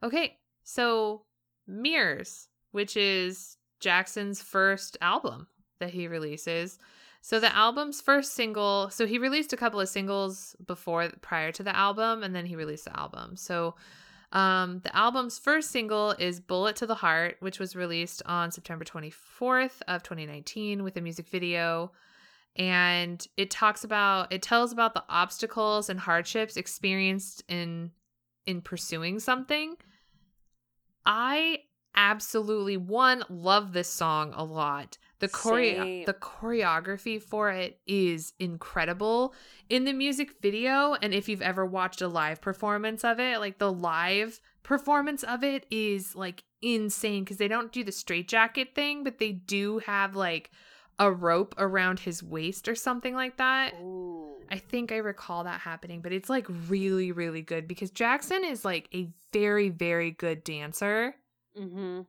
Okay, 0.02 0.38
so 0.64 1.24
Mirrors, 1.68 2.48
which 2.72 2.96
is 2.96 3.58
Jackson's 3.80 4.42
first 4.42 4.98
album 5.02 5.48
that 5.80 5.90
he 5.90 6.08
releases. 6.08 6.80
So 7.26 7.40
the 7.40 7.56
album's 7.56 8.02
first 8.02 8.34
single, 8.36 8.92
so 8.92 9.08
he 9.08 9.18
released 9.18 9.52
a 9.52 9.58
couple 9.58 9.80
of 9.80 9.90
singles 9.90 10.56
before 10.64 11.10
prior 11.22 11.52
to 11.54 11.64
the 11.64 11.76
album 11.76 12.22
and 12.22 12.36
then 12.36 12.46
he 12.46 12.56
released 12.56 12.86
the 12.86 12.96
album. 12.96 13.36
So 13.36 13.74
um 14.32 14.82
the 14.84 14.96
album's 14.96 15.40
first 15.40 15.72
single 15.72 16.12
is 16.20 16.40
Bullet 16.40 16.76
to 16.76 16.86
the 16.86 16.94
Heart, 16.94 17.38
which 17.40 17.58
was 17.58 17.76
released 17.76 18.22
on 18.28 18.52
September 18.52 18.86
24th 18.86 19.82
of 19.88 20.04
2019 20.04 20.84
with 20.84 20.98
a 20.98 21.02
music 21.02 21.28
video 21.28 21.92
and 22.58 23.28
it 23.38 23.50
talks 23.50 23.84
about 23.84 24.32
it 24.32 24.44
tells 24.44 24.72
about 24.72 24.94
the 24.94 25.04
obstacles 25.10 25.90
and 25.90 26.02
hardships 26.02 26.58
experienced 26.58 27.44
in 27.48 27.90
in 28.46 28.62
pursuing 28.62 29.20
something. 29.20 29.78
I 31.08 31.62
absolutely 31.96 32.78
one 32.78 33.24
love 33.30 33.74
this 33.74 33.90
song 33.90 34.32
a 34.36 34.44
lot. 34.44 35.00
The 35.20 35.28
choreo- 35.30 35.76
Same. 35.76 36.06
the 36.06 36.14
choreography 36.14 37.22
for 37.22 37.50
it 37.50 37.80
is 37.88 38.34
incredible 38.40 39.34
in 39.70 39.86
the 39.86 39.94
music 39.94 40.42
video 40.42 40.96
and 41.02 41.14
if 41.14 41.30
you've 41.30 41.42
ever 41.42 41.66
watched 41.66 42.02
a 42.02 42.08
live 42.08 42.42
performance 42.42 43.04
of 43.04 43.20
it, 43.20 43.40
like 43.40 43.58
the 43.58 43.72
live 43.72 44.42
performance 44.64 45.24
of 45.24 45.44
it 45.44 45.66
is 45.72 46.16
like 46.16 46.44
insane 46.62 47.24
cuz 47.26 47.38
they 47.38 47.48
don't 47.48 47.72
do 47.72 47.84
the 47.84 47.92
straitjacket 47.92 48.76
thing, 48.76 49.04
but 49.04 49.20
they 49.20 49.32
do 49.32 49.80
have 49.80 50.16
like 50.16 50.52
a 51.00 51.12
rope 51.12 51.56
around 51.58 52.00
his 52.00 52.24
waist 52.24 52.68
or 52.68 52.76
something 52.76 53.14
like 53.14 53.38
that. 53.38 53.74
Ooh. 53.82 54.36
I 54.50 54.58
think 54.58 54.92
I 54.92 54.98
recall 54.98 55.44
that 55.44 55.62
happening, 55.62 56.02
but 56.02 56.14
it's 56.14 56.30
like 56.30 56.46
really, 56.68 57.12
really 57.12 57.42
good 57.42 57.68
because 57.68 57.92
Jackson 57.92 58.44
is 58.46 58.64
like 58.64 58.88
a 58.94 59.10
very, 59.34 59.70
very 59.70 60.12
good 60.12 60.44
dancer. 60.44 61.16
Mm-hmm. 61.60 62.02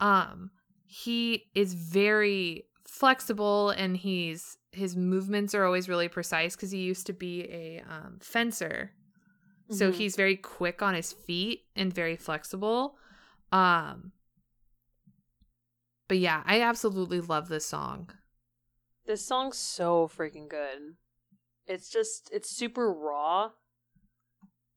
Um, 0.00 0.50
he 0.90 1.44
is 1.54 1.74
very 1.74 2.64
flexible 2.86 3.68
and 3.70 3.94
he's 3.96 4.56
his 4.72 4.96
movements 4.96 5.54
are 5.54 5.64
always 5.64 5.88
really 5.88 6.08
precise 6.08 6.56
because 6.56 6.70
he 6.70 6.78
used 6.78 7.06
to 7.06 7.12
be 7.12 7.42
a 7.44 7.82
um, 7.88 8.18
fencer. 8.20 8.92
So 9.70 9.90
Mhm. 9.90 9.94
he's 9.94 10.16
very 10.16 10.36
quick 10.36 10.80
on 10.82 10.94
his 10.94 11.12
feet 11.12 11.66
and 11.76 11.92
very 11.92 12.16
flexible. 12.16 12.96
Um, 13.52 14.12
but 16.06 16.18
yeah, 16.18 16.42
I 16.46 16.62
absolutely 16.62 17.20
love 17.20 17.48
this 17.48 17.66
song. 17.66 18.10
This 19.04 19.26
song's 19.26 19.58
so 19.58 20.08
freaking 20.08 20.48
good. 20.48 20.96
It's 21.66 21.90
just 21.90 22.30
it's 22.32 22.48
super 22.50 22.90
raw 22.90 23.50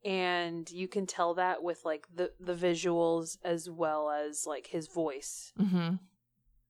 and 0.03 0.69
you 0.71 0.87
can 0.87 1.05
tell 1.05 1.33
that 1.35 1.63
with 1.63 1.81
like 1.85 2.07
the 2.13 2.31
the 2.39 2.53
visuals 2.55 3.37
as 3.43 3.69
well 3.69 4.09
as 4.09 4.45
like 4.47 4.67
his 4.67 4.87
voice. 4.87 5.53
Mm-hmm. 5.59 5.95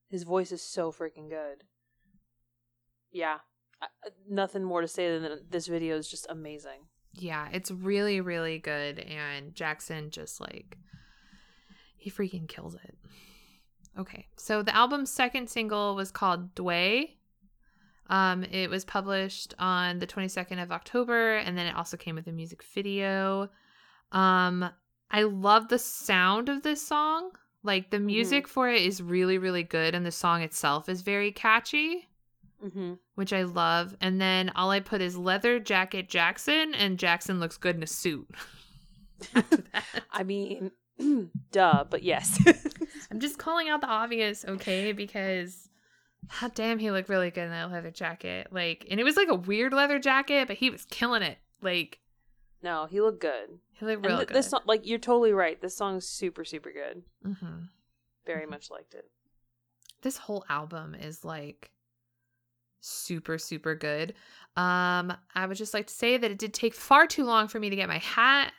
His 0.09 0.23
voice 0.23 0.51
is 0.51 0.61
so 0.61 0.91
freaking 0.91 1.29
good. 1.29 1.63
Yeah. 3.11 3.37
I- 3.81 3.87
Nothing 4.29 4.63
more 4.63 4.81
to 4.81 4.87
say 4.87 5.09
than 5.11 5.23
that 5.23 5.51
this 5.51 5.67
video 5.67 5.97
is 5.97 6.09
just 6.09 6.25
amazing. 6.29 6.87
Yeah, 7.13 7.49
it's 7.51 7.71
really, 7.71 8.21
really 8.21 8.57
good. 8.59 8.99
And 8.99 9.53
Jackson 9.55 10.11
just 10.11 10.39
like, 10.39 10.77
he 11.97 12.09
freaking 12.09 12.47
kills 12.47 12.75
it. 12.75 12.95
Okay, 13.99 14.27
so 14.37 14.63
the 14.63 14.73
album's 14.75 15.11
second 15.11 15.49
single 15.49 15.95
was 15.95 16.11
called 16.11 16.55
Dway. 16.55 17.15
Um, 18.11 18.43
it 18.43 18.69
was 18.69 18.85
published 18.85 19.55
on 19.57 19.97
the 19.99 20.05
22nd 20.05 20.61
of 20.61 20.71
October, 20.71 21.37
and 21.37 21.57
then 21.57 21.65
it 21.65 21.75
also 21.75 21.97
came 21.97 22.15
with 22.15 22.27
a 22.27 22.31
music 22.31 22.61
video. 22.61 23.49
Um, 24.11 24.69
I 25.09 25.23
love 25.23 25.69
the 25.69 25.79
sound 25.79 26.49
of 26.49 26.61
this 26.61 26.85
song. 26.85 27.31
Like 27.63 27.89
the 27.89 27.99
music 27.99 28.47
for 28.47 28.69
it 28.69 28.81
is 28.81 29.01
really, 29.01 29.37
really 29.37 29.63
good, 29.63 29.95
and 29.95 30.05
the 30.05 30.11
song 30.11 30.41
itself 30.41 30.89
is 30.89 31.01
very 31.01 31.31
catchy, 31.31 32.07
Mm-hmm. 32.63 32.93
which 33.15 33.33
I 33.33 33.41
love. 33.43 33.95
And 34.01 34.21
then 34.21 34.51
all 34.55 34.69
I 34.69 34.81
put 34.81 35.01
is 35.01 35.17
leather 35.17 35.59
jacket 35.59 36.09
Jackson, 36.09 36.75
and 36.75 36.99
Jackson 36.99 37.39
looks 37.39 37.57
good 37.57 37.75
in 37.75 37.81
a 37.81 37.87
suit. 37.87 38.27
I 40.11 40.23
mean, 40.23 40.71
duh, 41.51 41.85
but 41.89 42.03
yes. 42.03 42.39
I'm 43.11 43.19
just 43.19 43.37
calling 43.37 43.69
out 43.69 43.81
the 43.81 43.87
obvious, 43.87 44.45
okay? 44.45 44.91
Because 44.91 45.69
god 46.39 46.53
damn, 46.55 46.79
he 46.79 46.91
looked 46.91 47.09
really 47.09 47.31
good 47.31 47.43
in 47.45 47.49
that 47.51 47.71
leather 47.71 47.91
jacket. 47.91 48.47
Like, 48.51 48.85
and 48.89 48.99
it 48.99 49.03
was 49.03 49.15
like 49.17 49.29
a 49.29 49.35
weird 49.35 49.73
leather 49.73 49.99
jacket, 49.99 50.47
but 50.47 50.57
he 50.57 50.69
was 50.69 50.85
killing 50.85 51.21
it. 51.23 51.37
Like, 51.61 51.99
no, 52.63 52.85
he 52.85 53.01
looked 53.01 53.21
good. 53.21 53.49
he 53.73 53.85
looked 53.85 53.97
And 53.97 54.05
real 54.05 54.17
th- 54.17 54.27
good. 54.29 54.35
this 54.37 54.49
song, 54.49 54.61
like, 54.65 54.85
you're 54.85 54.99
totally 54.99 55.33
right. 55.33 55.59
This 55.59 55.75
song 55.75 55.97
is 55.97 56.07
super, 56.07 56.45
super 56.45 56.71
good. 56.71 57.03
hmm 57.23 57.63
Very 58.25 58.45
much 58.45 58.69
liked 58.69 58.93
it. 58.93 59.05
This 60.03 60.17
whole 60.17 60.45
album 60.49 60.95
is 60.95 61.23
like 61.25 61.71
super, 62.81 63.37
super 63.37 63.75
good. 63.75 64.13
Um, 64.57 65.13
I 65.35 65.45
would 65.47 65.57
just 65.57 65.73
like 65.73 65.87
to 65.87 65.93
say 65.93 66.17
that 66.17 66.31
it 66.31 66.37
did 66.37 66.53
take 66.53 66.73
far 66.73 67.07
too 67.07 67.23
long 67.23 67.47
for 67.47 67.59
me 67.59 67.69
to 67.69 67.75
get 67.75 67.87
my 67.87 67.99
hat 67.99 68.53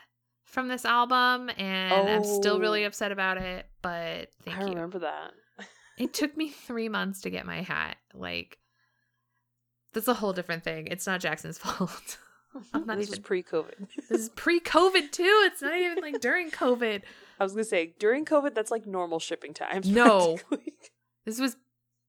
from 0.44 0.68
this 0.68 0.84
album, 0.84 1.50
and 1.56 2.08
I'm 2.10 2.24
still 2.24 2.60
really 2.60 2.84
Oh. 2.84 2.88
upset 2.88 3.10
about 3.12 3.38
it. 3.38 3.66
But 3.82 4.28
thank 4.44 4.58
I 4.58 4.62
you. 4.62 4.68
remember 4.68 4.98
that. 5.00 5.32
It 5.98 6.12
took 6.14 6.36
me 6.36 6.48
three 6.48 6.88
months 6.88 7.20
to 7.22 7.30
get 7.30 7.46
my 7.46 7.62
hat. 7.62 7.96
Like, 8.14 8.58
that's 9.92 10.08
a 10.08 10.14
whole 10.14 10.32
different 10.32 10.64
thing. 10.64 10.86
It's 10.88 11.06
not 11.06 11.20
Jackson's 11.20 11.58
fault. 11.64 12.18
I'm 12.74 12.86
not 12.86 12.98
this 12.98 13.10
even- 13.10 13.22
pre-COVID. 13.22 13.88
this 14.08 14.10
is 14.20 14.28
pre-COVID 14.30 15.10
too. 15.10 15.40
It's 15.46 15.62
not 15.62 15.74
even 15.76 16.02
like 16.02 16.20
during 16.20 16.50
COVID. 16.50 17.02
I 17.40 17.44
was 17.44 17.52
gonna 17.52 17.64
say 17.64 17.94
during 17.98 18.24
COVID, 18.24 18.54
that's 18.54 18.70
like 18.70 18.86
normal 18.86 19.18
shipping 19.18 19.54
times. 19.54 19.88
No. 19.88 20.38
This 21.24 21.40
was 21.40 21.56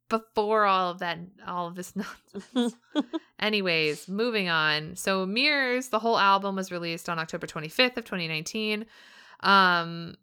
before 0.09 0.65
all 0.65 0.91
of 0.91 0.99
that, 0.99 1.17
all 1.47 1.67
of 1.67 1.75
this 1.75 1.93
nonsense. 1.95 2.75
Anyways, 3.39 4.07
moving 4.09 4.49
on. 4.49 4.95
So 4.95 5.25
Mirrors, 5.25 5.87
the 5.89 5.99
whole 5.99 6.19
album 6.19 6.55
was 6.57 6.71
released 6.71 7.09
on 7.09 7.19
October 7.19 7.47
25th 7.47 7.97
of 7.97 8.05
2019. 8.05 8.85
Um 9.39 10.15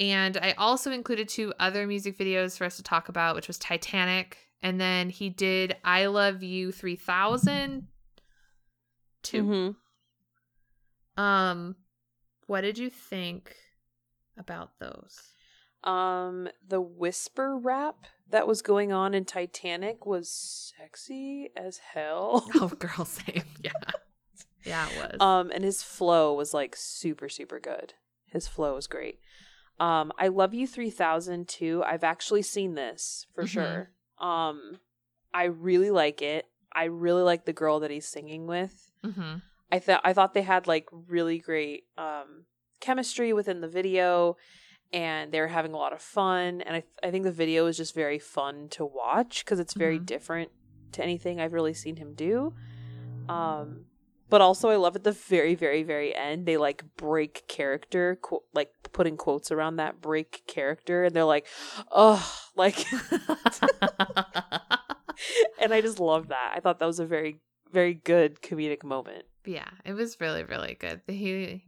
and 0.00 0.36
I 0.36 0.52
also 0.52 0.92
included 0.92 1.28
two 1.28 1.52
other 1.58 1.86
music 1.86 2.16
videos 2.16 2.56
for 2.56 2.64
us 2.64 2.76
to 2.76 2.82
talk 2.82 3.08
about, 3.08 3.34
which 3.34 3.48
was 3.48 3.58
Titanic 3.58 4.38
and 4.62 4.80
then 4.80 5.10
he 5.10 5.28
did 5.30 5.76
I 5.84 6.06
Love 6.06 6.42
You 6.42 6.72
3000 6.72 7.86
2. 9.22 9.76
Mhm. 11.16 11.22
Um 11.22 11.76
what 12.46 12.62
did 12.62 12.78
you 12.78 12.88
think 12.90 13.54
about 14.36 14.78
those? 14.78 15.34
Um, 15.84 16.48
the 16.66 16.80
whisper 16.80 17.56
rap 17.56 18.06
that 18.30 18.46
was 18.48 18.62
going 18.62 18.92
on 18.92 19.14
in 19.14 19.24
Titanic 19.24 20.06
was 20.06 20.28
sexy 20.76 21.50
as 21.56 21.78
hell. 21.78 22.48
Oh, 22.60 22.68
girl, 22.68 23.04
same. 23.04 23.44
Yeah. 23.62 23.72
Yeah, 24.64 24.88
it 24.90 24.96
was. 25.12 25.20
Um, 25.20 25.50
and 25.54 25.64
his 25.64 25.82
flow 25.82 26.34
was 26.34 26.52
like 26.52 26.74
super, 26.76 27.28
super 27.30 27.58
good. 27.60 27.94
His 28.26 28.48
flow 28.48 28.74
was 28.74 28.86
great. 28.86 29.18
Um, 29.80 30.12
I 30.18 30.28
love 30.28 30.54
you 30.54 30.66
three 30.66 30.90
thousand 30.90 31.48
too. 31.48 31.82
I've 31.86 32.04
actually 32.04 32.42
seen 32.42 32.74
this 32.74 33.26
for 33.34 33.44
Mhm. 33.44 33.48
sure. 33.48 33.90
Um, 34.18 34.80
I 35.32 35.44
really 35.44 35.90
like 35.90 36.20
it. 36.22 36.46
I 36.72 36.84
really 36.84 37.22
like 37.22 37.44
the 37.44 37.52
girl 37.52 37.80
that 37.80 37.90
he's 37.90 38.06
singing 38.06 38.46
with. 38.46 38.90
hmm 39.04 39.36
I 39.70 39.78
thought 39.78 40.00
I 40.04 40.12
thought 40.14 40.34
they 40.34 40.42
had 40.42 40.66
like 40.66 40.88
really 40.92 41.38
great 41.38 41.84
um 41.98 42.46
chemistry 42.80 43.32
within 43.32 43.60
the 43.60 43.68
video 43.68 44.36
and 44.92 45.30
they 45.32 45.40
were 45.40 45.48
having 45.48 45.72
a 45.74 45.76
lot 45.76 45.92
of 45.92 46.00
fun 46.00 46.62
and 46.62 46.76
I 46.76 46.84
I 47.02 47.10
think 47.10 47.24
the 47.24 47.32
video 47.32 47.66
is 47.66 47.76
just 47.76 47.94
very 47.94 48.18
fun 48.18 48.68
to 48.70 48.84
watch 48.86 49.44
cuz 49.44 49.58
it's 49.60 49.74
very 49.74 49.98
Mhm. 49.98 50.06
different 50.06 50.50
to 50.92 51.02
anything 51.02 51.40
I've 51.40 51.52
really 51.52 51.74
seen 51.74 51.96
him 51.96 52.14
do. 52.14 52.54
Um 53.28 53.87
but 54.28 54.40
also 54.40 54.68
I 54.68 54.76
love 54.76 54.96
at 54.96 55.04
the 55.04 55.12
very 55.12 55.54
very 55.54 55.82
very 55.82 56.14
end 56.14 56.46
they 56.46 56.56
like 56.56 56.84
break 56.96 57.44
character 57.48 58.18
qu- 58.22 58.42
like 58.54 58.70
putting 58.92 59.16
quotes 59.16 59.50
around 59.50 59.76
that 59.76 60.00
break 60.00 60.42
character 60.46 61.04
and 61.04 61.14
they're 61.14 61.24
like 61.24 61.46
oh 61.90 62.24
like 62.56 62.84
and 65.60 65.72
I 65.72 65.80
just 65.80 66.00
love 66.00 66.28
that. 66.28 66.52
I 66.54 66.60
thought 66.60 66.78
that 66.78 66.86
was 66.86 67.00
a 67.00 67.06
very 67.06 67.40
very 67.72 67.94
good 67.94 68.40
comedic 68.40 68.82
moment. 68.82 69.24
yeah, 69.44 69.68
it 69.84 69.92
was 69.92 70.20
really, 70.20 70.44
really 70.44 70.76
good. 70.78 71.02
He 71.06 71.64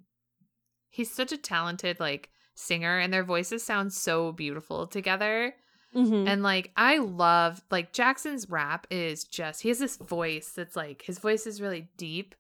he's 0.89 1.11
such 1.11 1.32
a 1.32 1.37
talented 1.37 2.01
like 2.01 2.31
singer 2.55 2.99
and 2.99 3.12
their 3.12 3.24
voices 3.24 3.62
sound 3.62 3.93
so 3.93 4.32
beautiful 4.32 4.87
together. 4.87 5.55
Mm-hmm. 5.95 6.28
And 6.28 6.43
like 6.43 6.70
I 6.77 6.99
love 6.99 7.62
like 7.70 7.93
Jackson's 7.93 8.49
rap 8.49 8.87
is 8.91 9.24
just 9.24 9.62
he 9.62 9.69
has 9.69 9.78
this 9.78 9.97
voice 9.97 10.53
that's 10.55 10.77
like 10.77 11.03
his 11.03 11.19
voice 11.19 11.47
is 11.47 11.61
really 11.61 11.89
deep 11.97 12.35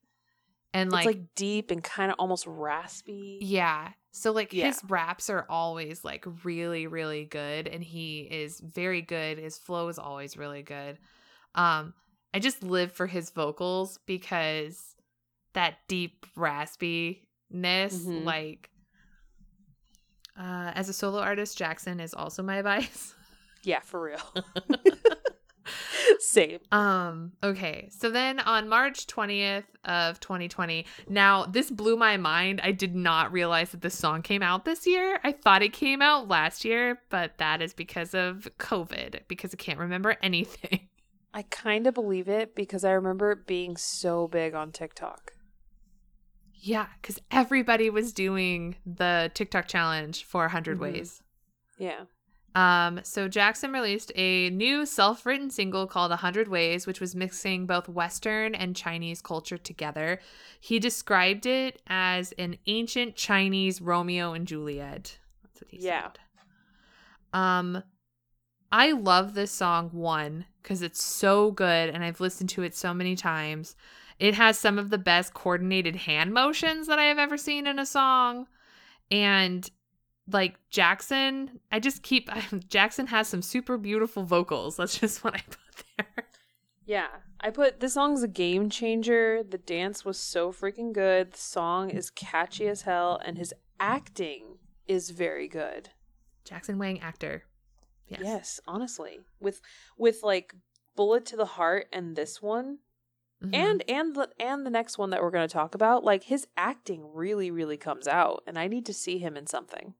and 0.74 0.88
it's 0.88 0.94
like, 0.94 1.06
like 1.06 1.34
deep 1.34 1.70
and 1.70 1.82
kind 1.82 2.10
of 2.10 2.16
almost 2.18 2.46
raspy. 2.46 3.38
yeah. 3.42 3.90
So 4.12 4.32
like 4.32 4.52
Yeah. 4.52 4.66
his 4.66 4.80
raps 4.88 5.30
are 5.30 5.46
always 5.48 6.04
like 6.04 6.24
really 6.44 6.86
really 6.88 7.24
good 7.24 7.68
and 7.68 7.82
he 7.82 8.20
is 8.22 8.58
very 8.60 9.02
good. 9.02 9.38
His 9.38 9.56
flow 9.56 9.88
is 9.88 9.98
always 9.98 10.36
really 10.36 10.62
good. 10.62 10.98
Um 11.54 11.94
I 12.34 12.38
just 12.40 12.62
live 12.62 12.92
for 12.92 13.06
his 13.06 13.30
vocals 13.30 13.98
because 14.06 14.96
that 15.52 15.76
deep 15.88 16.26
raspiness 16.36 17.16
Mhm. 17.52 18.24
like 18.24 18.70
uh 20.38 20.72
as 20.74 20.88
a 20.88 20.92
solo 20.92 21.20
artist 21.20 21.56
Jackson 21.58 22.00
is 22.00 22.14
also 22.14 22.42
my 22.42 22.56
advice. 22.62 23.14
Yeah, 23.62 23.80
for 23.80 24.00
real. 24.02 24.20
Same. 26.18 26.58
Um, 26.72 27.32
okay. 27.42 27.88
So 27.90 28.10
then 28.10 28.40
on 28.40 28.68
March 28.68 29.06
20th 29.06 29.64
of 29.84 30.20
2020, 30.20 30.84
now 31.08 31.46
this 31.46 31.70
blew 31.70 31.96
my 31.96 32.16
mind. 32.16 32.60
I 32.62 32.72
did 32.72 32.94
not 32.94 33.32
realize 33.32 33.70
that 33.70 33.80
this 33.80 33.94
song 33.94 34.22
came 34.22 34.42
out 34.42 34.64
this 34.64 34.86
year. 34.86 35.18
I 35.24 35.32
thought 35.32 35.62
it 35.62 35.72
came 35.72 36.02
out 36.02 36.28
last 36.28 36.64
year, 36.64 37.00
but 37.10 37.38
that 37.38 37.62
is 37.62 37.72
because 37.74 38.14
of 38.14 38.48
COVID, 38.58 39.20
because 39.28 39.52
I 39.54 39.56
can't 39.56 39.78
remember 39.78 40.16
anything. 40.22 40.88
I 41.32 41.42
kind 41.42 41.86
of 41.86 41.94
believe 41.94 42.28
it 42.28 42.54
because 42.54 42.84
I 42.84 42.90
remember 42.90 43.30
it 43.32 43.46
being 43.46 43.76
so 43.76 44.26
big 44.26 44.54
on 44.54 44.72
TikTok. 44.72 45.34
Yeah, 46.62 46.86
because 47.00 47.20
everybody 47.30 47.88
was 47.88 48.12
doing 48.12 48.76
the 48.84 49.30
TikTok 49.32 49.66
challenge 49.66 50.24
for 50.24 50.42
100 50.42 50.76
Mhm. 50.76 50.80
ways. 50.80 51.22
Yeah. 51.78 52.00
Um, 52.54 53.00
so 53.04 53.28
Jackson 53.28 53.72
released 53.72 54.10
a 54.16 54.50
new 54.50 54.84
self-written 54.84 55.50
single 55.50 55.86
called 55.86 56.10
"A 56.10 56.16
Hundred 56.16 56.48
Ways," 56.48 56.86
which 56.86 57.00
was 57.00 57.14
mixing 57.14 57.66
both 57.66 57.88
Western 57.88 58.54
and 58.54 58.74
Chinese 58.74 59.22
culture 59.22 59.58
together. 59.58 60.20
He 60.60 60.78
described 60.78 61.46
it 61.46 61.80
as 61.86 62.32
an 62.32 62.56
ancient 62.66 63.14
Chinese 63.14 63.80
Romeo 63.80 64.32
and 64.32 64.48
Juliet. 64.48 65.18
That's 65.42 65.60
what 65.60 65.70
he 65.70 65.78
Yeah. 65.78 66.08
said. 66.08 66.18
Um, 67.32 67.84
I 68.72 68.92
love 68.92 69.34
this 69.34 69.52
song 69.52 69.90
one 69.92 70.46
because 70.62 70.82
it's 70.82 71.02
so 71.02 71.52
good, 71.52 71.90
and 71.90 72.02
I've 72.02 72.20
listened 72.20 72.50
to 72.50 72.62
it 72.62 72.74
so 72.74 72.92
many 72.92 73.14
times. 73.14 73.76
It 74.18 74.34
has 74.34 74.58
some 74.58 74.78
of 74.78 74.90
the 74.90 74.98
best 74.98 75.34
coordinated 75.34 75.96
hand 75.96 76.34
motions 76.34 76.88
that 76.88 76.98
I 76.98 77.04
have 77.04 77.18
ever 77.18 77.36
seen 77.36 77.66
in 77.66 77.78
a 77.78 77.86
song, 77.86 78.48
and 79.10 79.70
like 80.32 80.56
Jackson, 80.70 81.60
I 81.72 81.80
just 81.80 82.02
keep 82.02 82.28
Jackson 82.68 83.06
has 83.08 83.28
some 83.28 83.42
super 83.42 83.76
beautiful 83.78 84.24
vocals. 84.24 84.76
That's 84.76 84.98
just 84.98 85.24
what 85.24 85.34
I 85.34 85.42
put 85.48 85.84
there. 85.96 86.24
Yeah. 86.86 87.08
I 87.40 87.50
put 87.50 87.80
this 87.80 87.94
song's 87.94 88.22
a 88.22 88.28
game 88.28 88.68
changer. 88.68 89.42
The 89.42 89.58
dance 89.58 90.04
was 90.04 90.18
so 90.18 90.52
freaking 90.52 90.92
good. 90.92 91.32
The 91.32 91.38
song 91.38 91.90
is 91.90 92.10
catchy 92.10 92.66
as 92.68 92.82
hell 92.82 93.20
and 93.24 93.38
his 93.38 93.54
acting 93.78 94.58
is 94.86 95.10
very 95.10 95.48
good. 95.48 95.90
Jackson 96.44 96.78
Wang 96.78 97.00
actor. 97.00 97.44
Yes. 98.08 98.20
Yes, 98.22 98.60
honestly. 98.66 99.20
With 99.40 99.60
with 99.96 100.22
like 100.22 100.54
Bullet 100.96 101.24
to 101.26 101.36
the 101.36 101.46
Heart 101.46 101.86
and 101.92 102.16
this 102.16 102.42
one 102.42 102.78
Mhm. 103.42 103.54
and 103.54 103.84
and 103.88 104.14
the 104.14 104.28
and 104.38 104.66
the 104.66 104.70
next 104.70 104.98
one 104.98 105.08
that 105.10 105.22
we're 105.22 105.30
going 105.30 105.48
to 105.48 105.52
talk 105.52 105.74
about, 105.74 106.04
like 106.04 106.24
his 106.24 106.46
acting 106.58 107.08
really 107.14 107.50
really 107.50 107.78
comes 107.78 108.06
out 108.06 108.42
and 108.46 108.58
I 108.58 108.66
need 108.66 108.84
to 108.86 108.92
see 108.92 109.18
him 109.18 109.34
in 109.36 109.46
something. 109.46 109.94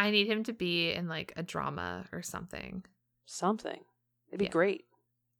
I 0.00 0.10
need 0.10 0.26
him 0.26 0.42
to 0.44 0.52
be 0.52 0.92
in 0.92 1.08
like 1.08 1.32
a 1.36 1.42
drama 1.42 2.06
or 2.12 2.22
something. 2.22 2.84
Something. 3.26 3.80
It'd 4.28 4.38
be 4.38 4.44
Yeah. 4.46 4.50
great. 4.50 4.84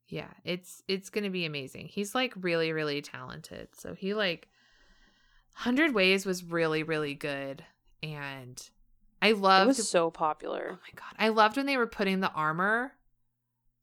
Yeah, 0.08 0.30
it's 0.44 0.82
it's 0.88 1.08
going 1.10 1.24
to 1.24 1.30
be 1.30 1.44
amazing. 1.44 1.86
He's 1.86 2.14
like 2.14 2.32
really 2.36 2.72
really 2.72 3.00
talented. 3.00 3.68
So 3.76 3.94
he 3.94 4.12
like 4.14 4.48
100 5.54 5.94
Ways 5.94 6.26
was 6.26 6.42
really 6.44 6.82
really 6.82 7.14
good 7.14 7.64
and 8.02 8.70
I 9.22 9.32
loved 9.32 9.64
It 9.64 9.78
was 9.78 9.88
so 9.88 10.10
popular. 10.10 10.70
Oh 10.72 10.78
my 10.82 10.92
god. 10.94 11.14
I 11.18 11.28
loved 11.28 11.56
when 11.56 11.66
they 11.66 11.76
were 11.76 11.86
putting 11.86 12.20
the 12.20 12.32
armor 12.32 12.94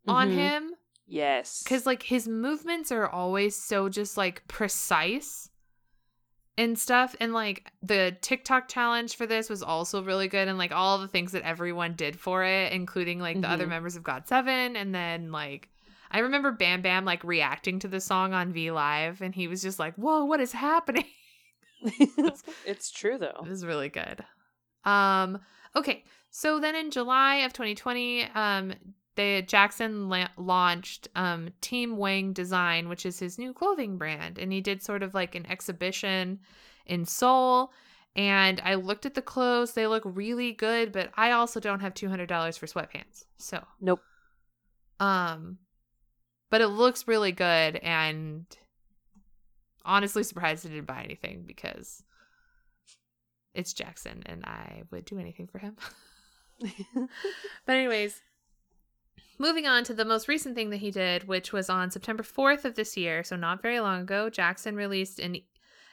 on 0.08 0.30
Mhm. 0.30 0.34
him 0.34 0.76
Yes. 1.06 1.64
cuz 1.64 1.86
like 1.86 2.04
his 2.04 2.28
movements 2.28 2.91
are 2.91 3.08
always 3.08 3.56
so 3.56 3.88
just 3.90 4.18
like 4.18 4.48
precise 4.48 5.49
and 6.58 6.78
stuff 6.80 7.16
and 7.20 7.34
like 7.34 7.72
the 7.84 8.16
TikTok 8.22 8.68
challenge 8.68 9.16
for 9.16 9.26
this 9.28 9.50
was 9.50 9.62
also 9.62 10.02
really 10.04 10.28
good 10.28 10.48
and 10.48 10.58
like 10.58 10.72
all 10.72 10.98
the 10.98 11.08
things 11.08 11.32
that 11.34 11.44
everyone 11.44 11.94
did 11.94 12.20
for 12.20 12.44
it 12.44 12.72
including 12.74 13.20
like 13.20 13.40
the 13.42 13.50
other 13.50 13.66
Mhm. 13.66 13.70
members 13.70 13.96
of 13.96 14.04
GOT7 14.04 14.76
and 14.76 14.94
then 14.96 15.32
like 15.32 15.70
I 16.10 16.20
remember 16.20 16.52
Bam 16.52 16.82
Bam 16.82 17.06
like 17.06 17.24
reacting 17.24 17.80
to 17.80 17.88
the 17.88 18.00
song 18.00 18.34
on 18.34 18.52
V 18.54 18.72
Live 18.72 19.22
and 19.22 19.36
he 19.36 19.48
was 19.48 19.62
just 19.62 19.78
like, 19.78 19.94
"Whoa, 19.96 20.24
what 20.26 20.40
is 20.40 20.54
happening?" 20.54 21.06
it's 22.66 22.90
true 22.92 23.18
though. 23.18 23.42
It 23.46 23.50
was 23.50 23.66
really 23.66 23.90
good. 23.90 24.24
Um, 24.84 25.40
okay, 25.76 26.06
so 26.32 26.60
then 26.60 26.76
in 26.76 26.92
July 26.92 27.38
of 27.38 27.54
2020, 27.54 28.24
um, 28.34 28.74
the 29.18 29.41
Jackson 29.41 30.07
la- 30.07 30.30
launched 30.38 31.10
um, 31.15 31.49
Team 31.60 31.98
Wang 31.98 32.31
Design, 32.31 32.88
which 32.88 33.06
is 33.06 33.19
his 33.19 33.38
new 33.38 33.52
clothing 33.53 33.98
brand, 33.98 34.38
and 34.38 34.53
he 34.53 34.61
did 34.61 34.81
sort 34.81 35.03
of 35.03 35.14
like 35.14 35.35
an 35.35 35.45
exhibition 35.48 36.39
in 36.85 37.03
Seoul. 37.03 37.73
And 38.15 38.61
I 38.64 38.76
looked 38.76 39.06
at 39.06 39.14
the 39.14 39.22
clothes; 39.22 39.73
they 39.73 39.85
look 39.88 40.03
really 40.06 40.53
good, 40.53 40.91
but 40.94 41.11
I 41.18 41.31
also 41.31 41.60
don't 41.60 41.81
have 41.81 41.94
two 41.94 42.07
hundred 42.07 42.30
dollars 42.30 42.56
for 42.57 42.65
sweatpants, 42.65 43.26
so 43.38 43.64
Nope. 43.81 44.02
um, 44.99 45.57
but 46.49 46.61
it 46.61 46.68
looks 46.68 47.07
really 47.07 47.34
good, 47.34 47.76
and 47.77 48.45
honestly 49.84 50.23
surprised 50.23 50.65
I 50.65 50.69
didn't 50.69 50.85
buy 50.85 51.03
anything 51.03 51.44
because 51.45 52.03
it's 53.53 53.73
Jackson 53.73 54.22
and 54.26 54.45
I 54.45 54.84
would 54.91 55.06
do 55.06 55.18
anything 55.18 55.48
for 55.48 55.60
him. 55.60 55.76
but 57.65 57.76
anyways, 57.76 58.22
moving 59.38 59.66
on 59.68 59.84
to 59.86 59.94
the 59.94 60.06
most 60.06 60.28
recent 60.28 60.56
thing 60.56 60.70
that 60.72 60.78
he 60.78 60.92
did, 60.92 61.28
which 61.28 61.52
was 61.54 61.70
on 61.70 61.92
September 61.92 62.24
4th 62.24 62.66
of 62.66 62.76
this 62.76 62.98
year, 62.98 63.24
so 63.24 63.36
not 63.36 63.62
very 63.62 63.80
long 63.80 64.02
ago, 64.02 64.30
Jackson 64.30 64.76
released 64.76 65.20
an 65.20 65.38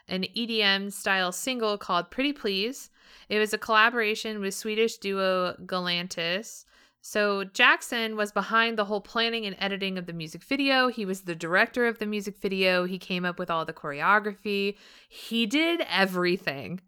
an 0.07 0.25
EDM 0.37 0.93
style 0.93 1.33
single 1.33 1.79
called 1.79 2.11
Pretty 2.11 2.35
Please. 2.35 2.91
It 3.31 3.39
was 3.39 3.55
a 3.55 3.59
collaboration 3.59 4.39
with 4.39 4.53
Swedish 4.53 4.99
duo 4.99 5.57
Galantis. 5.65 6.67
So 7.01 7.45
Jackson 7.45 8.15
was 8.15 8.31
behind 8.31 8.77
the 8.77 8.85
whole 8.85 9.01
planning 9.01 9.47
and 9.47 9.57
editing 9.59 9.97
of 9.97 10.05
the 10.05 10.13
music 10.13 10.43
video. 10.43 10.89
He 10.89 11.07
was 11.07 11.23
the 11.23 11.35
director 11.35 11.87
of 11.87 11.99
the 11.99 12.07
music 12.07 12.37
video. 12.39 12.85
He 12.85 12.99
came 12.99 13.25
up 13.25 13.39
with 13.39 13.51
all 13.51 13.65
the 13.65 13.73
choreography. 13.73 14.77
He 15.09 15.47
did 15.47 15.83
everything 15.89 16.81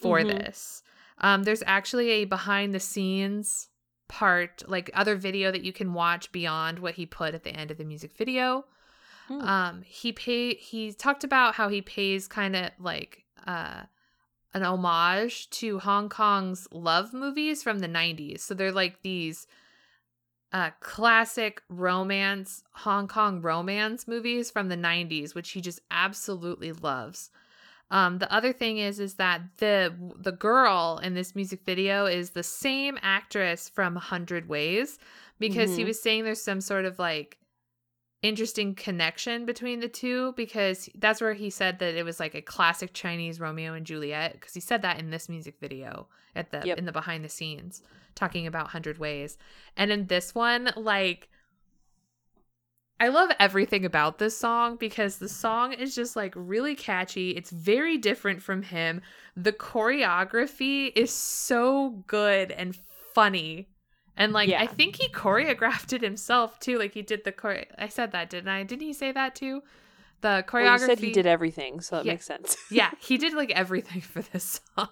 for 0.00 0.20
Mhm. 0.20 0.28
this. 0.28 0.82
Um, 1.18 1.42
there's 1.42 1.62
actually 1.66 2.10
a 2.10 2.24
behind 2.26 2.74
the 2.74 2.80
scenes 2.80 3.68
part, 4.08 4.62
like 4.66 4.90
other 4.94 5.16
video 5.16 5.50
that 5.50 5.62
you 5.62 5.72
can 5.72 5.92
watch 5.92 6.30
beyond 6.32 6.78
what 6.78 6.94
he 6.94 7.06
put 7.06 7.34
at 7.34 7.44
the 7.44 7.50
end 7.50 7.70
of 7.70 7.78
the 7.78 7.84
music 7.84 8.12
video. 8.16 8.64
Hmm. 9.28 9.40
Um, 9.40 9.82
he 9.82 10.12
pay 10.12 10.54
he 10.54 10.92
talked 10.92 11.24
about 11.24 11.54
how 11.54 11.68
he 11.68 11.82
pays 11.82 12.28
kind 12.28 12.54
of 12.54 12.70
like 12.78 13.24
uh 13.46 13.82
an 14.54 14.62
homage 14.62 15.50
to 15.50 15.78
Hong 15.80 16.08
Kong's 16.08 16.66
love 16.70 17.12
movies 17.12 17.62
from 17.62 17.80
the 17.80 17.88
90s. 17.88 18.40
So 18.40 18.54
they're 18.54 18.72
like 18.72 19.02
these 19.02 19.46
uh 20.52 20.70
classic 20.80 21.62
romance 21.68 22.62
Hong 22.72 23.08
Kong 23.08 23.42
romance 23.42 24.06
movies 24.06 24.50
from 24.50 24.68
the 24.68 24.76
90s 24.76 25.34
which 25.34 25.50
he 25.50 25.60
just 25.60 25.80
absolutely 25.90 26.72
loves. 26.72 27.30
Um 27.90 28.18
the 28.18 28.32
other 28.32 28.52
thing 28.52 28.78
is 28.78 28.98
is 28.98 29.14
that 29.14 29.42
the 29.58 29.94
the 30.16 30.32
girl 30.32 30.98
in 31.02 31.14
this 31.14 31.34
music 31.34 31.60
video 31.64 32.06
is 32.06 32.30
the 32.30 32.42
same 32.42 32.98
actress 33.02 33.68
from 33.68 33.94
100 33.94 34.48
Ways 34.48 34.98
because 35.38 35.76
he 35.76 35.82
Mhm. 35.82 35.86
was 35.86 36.02
saying 36.02 36.24
there's 36.24 36.42
some 36.42 36.60
sort 36.60 36.84
of 36.84 36.98
like 36.98 37.38
interesting 38.22 38.74
connection 38.74 39.46
between 39.46 39.78
the 39.80 39.88
two 39.88 40.32
because 40.32 40.88
that's 40.96 41.20
where 41.20 41.34
he 41.34 41.50
said 41.50 41.78
that 41.78 41.94
it 41.94 42.04
was 42.04 42.18
like 42.18 42.34
a 42.34 42.42
classic 42.42 42.92
Chinese 42.92 43.38
Romeo 43.38 43.74
and 43.74 43.86
Juliet 43.86 44.32
because 44.32 44.54
he 44.54 44.60
said 44.60 44.82
that 44.82 44.98
in 44.98 45.10
this 45.10 45.28
music 45.28 45.56
video 45.60 46.08
at 46.34 46.50
the 46.50 46.62
Yep. 46.66 46.78
in 46.78 46.86
the 46.86 46.92
behind 46.92 47.24
the 47.24 47.28
scenes 47.28 47.82
talking 48.14 48.46
about 48.46 48.64
100 48.64 48.98
ways. 48.98 49.38
And 49.76 49.92
in 49.92 50.06
this 50.06 50.34
one 50.34 50.72
like 50.76 51.28
I 52.98 53.08
love 53.08 53.30
everything 53.38 53.84
about 53.84 54.18
this 54.18 54.36
song 54.36 54.76
because 54.76 55.18
the 55.18 55.28
song 55.28 55.74
is 55.74 55.94
just 55.94 56.16
like 56.16 56.32
really 56.34 56.74
catchy. 56.74 57.30
It's 57.30 57.50
very 57.50 57.98
different 57.98 58.42
from 58.42 58.62
him. 58.62 59.02
The 59.36 59.52
choreography 59.52 60.92
is 60.96 61.12
so 61.12 62.02
good 62.06 62.50
and 62.52 62.74
funny. 63.14 63.68
And 64.16 64.32
like 64.32 64.50
I 64.50 64.66
think 64.66 64.96
he 64.96 65.08
choreographed 65.08 65.92
it 65.92 66.02
himself 66.02 66.58
too. 66.58 66.78
Like 66.78 66.94
he 66.94 67.02
did 67.02 67.24
the 67.24 67.32
chore 67.32 67.64
I 67.78 67.88
said 67.88 68.12
that, 68.12 68.30
didn't 68.30 68.48
I? 68.48 68.62
Didn't 68.62 68.86
he 68.86 68.94
say 68.94 69.12
that 69.12 69.34
too? 69.34 69.62
The 70.22 70.42
choreography 70.48 70.62
Well, 70.62 70.78
said 70.78 70.98
he 71.00 71.12
did 71.12 71.26
everything, 71.26 71.82
so 71.82 71.96
that 71.96 72.06
Yeah. 72.06 72.12
makes 72.12 72.24
sense. 72.24 72.56
yeah, 72.70 72.92
he 73.00 73.18
did 73.18 73.34
like 73.34 73.50
everything 73.50 74.00
for 74.00 74.22
this 74.22 74.62
song. 74.74 74.88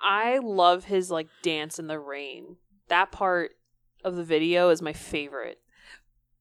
I 0.00 0.38
love 0.38 0.84
his 0.84 1.08
like 1.08 1.28
dance 1.42 1.78
in 1.78 1.86
the 1.86 2.00
rain. 2.00 2.56
That 2.88 3.12
part 3.12 3.52
of 4.02 4.16
the 4.16 4.24
video 4.24 4.70
is 4.70 4.82
my 4.82 4.92
favorite. 4.92 5.61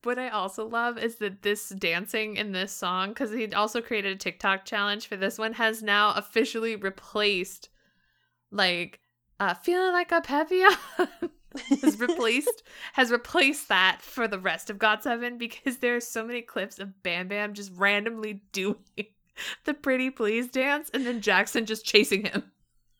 What 0.03 0.17
I 0.17 0.29
also 0.29 0.67
love 0.67 0.97
is 0.97 1.17
that 1.17 1.43
this 1.43 1.69
dancing 1.69 2.35
in 2.35 2.53
this 2.53 2.71
song, 2.71 3.09
because 3.09 3.31
he 3.31 3.51
also 3.53 3.81
created 3.81 4.13
a 4.13 4.19
TikTok 4.19 4.65
challenge 4.65 5.07
for 5.07 5.15
this 5.15 5.37
one, 5.37 5.53
has 5.53 5.83
now 5.83 6.13
officially 6.15 6.75
replaced 6.75 7.69
like 8.51 8.99
uh 9.39 9.53
feeling 9.53 9.93
like 9.93 10.11
a 10.11 10.21
papillon 10.21 10.75
has 11.81 11.99
replaced 11.99 12.63
has 12.93 13.11
replaced 13.11 13.67
that 13.69 14.01
for 14.01 14.27
the 14.27 14.39
rest 14.39 14.69
of 14.69 14.77
GOT7 14.77 15.37
because 15.37 15.77
there 15.77 15.95
are 15.95 16.01
so 16.01 16.25
many 16.25 16.41
clips 16.41 16.79
of 16.79 17.01
Bam 17.03 17.27
Bam 17.27 17.53
just 17.53 17.71
randomly 17.75 18.41
doing 18.51 18.77
the 19.65 19.73
pretty 19.73 20.09
please 20.09 20.49
dance 20.49 20.89
and 20.93 21.05
then 21.05 21.21
Jackson 21.21 21.65
just 21.65 21.85
chasing 21.85 22.25
him. 22.25 22.51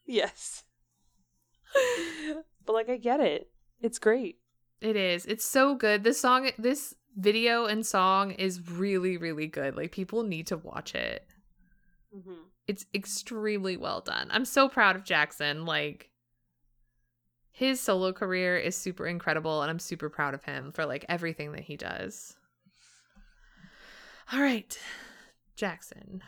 Yes. 0.06 0.64
but 2.66 2.74
like 2.74 2.90
I 2.90 2.98
get 2.98 3.20
it. 3.20 3.50
It's 3.82 4.00
great. 4.00 4.41
It 4.82 4.96
is. 4.96 5.26
It's 5.26 5.46
so 5.46 5.76
good. 5.76 6.04
This 6.04 6.20
song, 6.20 6.50
this 6.58 6.96
video 7.16 7.66
and 7.66 7.86
song 7.86 8.32
is 8.32 8.70
really, 8.70 9.18
really 9.18 9.48
good. 9.48 9.76
Like 9.76 9.92
people 9.92 10.24
need 10.24 10.48
to 10.48 10.58
watch 10.58 10.96
it. 10.96 11.26
Mm-hmm. 12.16 12.34
It's 12.68 12.86
extremely 12.94 13.78
well 13.78 14.02
done. 14.02 14.30
I'm 14.32 14.46
so 14.46 14.68
proud 14.68 14.96
of 14.96 15.04
Jackson. 15.04 15.66
Like 15.66 16.10
his 17.52 17.80
solo 17.80 18.12
career 18.12 18.58
is 18.58 18.76
super 18.76 19.06
incredible 19.06 19.62
and 19.62 19.70
I'm 19.70 19.80
super 19.80 20.10
proud 20.10 20.34
of 20.34 20.44
him 20.44 20.72
for 20.72 20.86
like 20.86 21.06
everything 21.08 21.52
that 21.52 21.62
he 21.62 21.78
does. 21.78 22.36
All 24.34 24.42
right. 24.42 24.78
Jackson. 25.56 26.24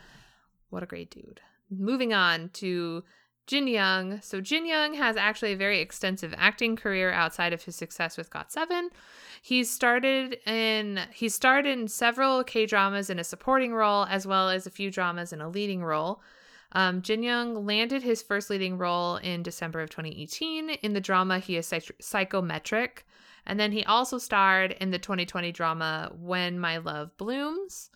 What 0.70 0.82
a 0.82 0.86
great 0.86 1.10
dude. 1.10 1.40
Moving 1.70 2.12
on 2.12 2.50
to 2.54 3.02
Jin 3.46 3.66
Young. 3.66 4.20
So 4.22 4.40
Jin 4.40 4.66
Young 4.66 4.94
has 4.94 5.16
actually 5.16 5.52
a 5.52 5.56
very 5.56 5.80
extensive 5.80 6.34
acting 6.36 6.76
career 6.76 7.12
outside 7.12 7.52
of 7.52 7.62
his 7.62 7.76
success 7.76 8.16
with 8.16 8.30
GOT7. 8.30 8.88
He's 9.42 9.70
started 9.70 10.38
in 10.46 11.00
he 11.12 11.28
starred 11.28 11.66
in 11.66 11.88
several 11.88 12.42
K 12.44 12.64
dramas 12.64 13.10
in 13.10 13.18
a 13.18 13.24
supporting 13.24 13.74
role, 13.74 14.06
as 14.06 14.26
well 14.26 14.48
as 14.48 14.66
a 14.66 14.70
few 14.70 14.90
dramas 14.90 15.32
in 15.32 15.40
a 15.42 15.48
leading 15.48 15.84
role. 15.84 16.22
Um, 16.72 17.02
Jin 17.02 17.22
Young 17.22 17.66
landed 17.66 18.02
his 18.02 18.22
first 18.22 18.50
leading 18.50 18.78
role 18.78 19.16
in 19.16 19.42
December 19.42 19.80
of 19.80 19.90
2018 19.90 20.70
in 20.70 20.92
the 20.92 21.00
drama 21.00 21.38
He 21.38 21.56
is 21.56 21.66
Psych- 21.66 21.94
Psychometric, 22.00 23.06
and 23.46 23.60
then 23.60 23.70
he 23.70 23.84
also 23.84 24.18
starred 24.18 24.72
in 24.80 24.90
the 24.90 24.98
2020 24.98 25.52
drama 25.52 26.10
When 26.18 26.58
My 26.58 26.78
Love 26.78 27.16
Blooms. 27.16 27.90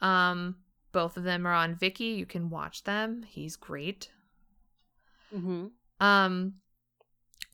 Um, 0.00 0.56
both 0.90 1.16
of 1.16 1.24
them 1.24 1.46
are 1.46 1.52
on 1.52 1.76
Viki. 1.76 2.16
You 2.16 2.26
can 2.26 2.50
watch 2.50 2.84
them. 2.84 3.22
He's 3.28 3.54
great. 3.54 4.10
Mm-hmm. 5.34 5.66
Um, 6.00 6.54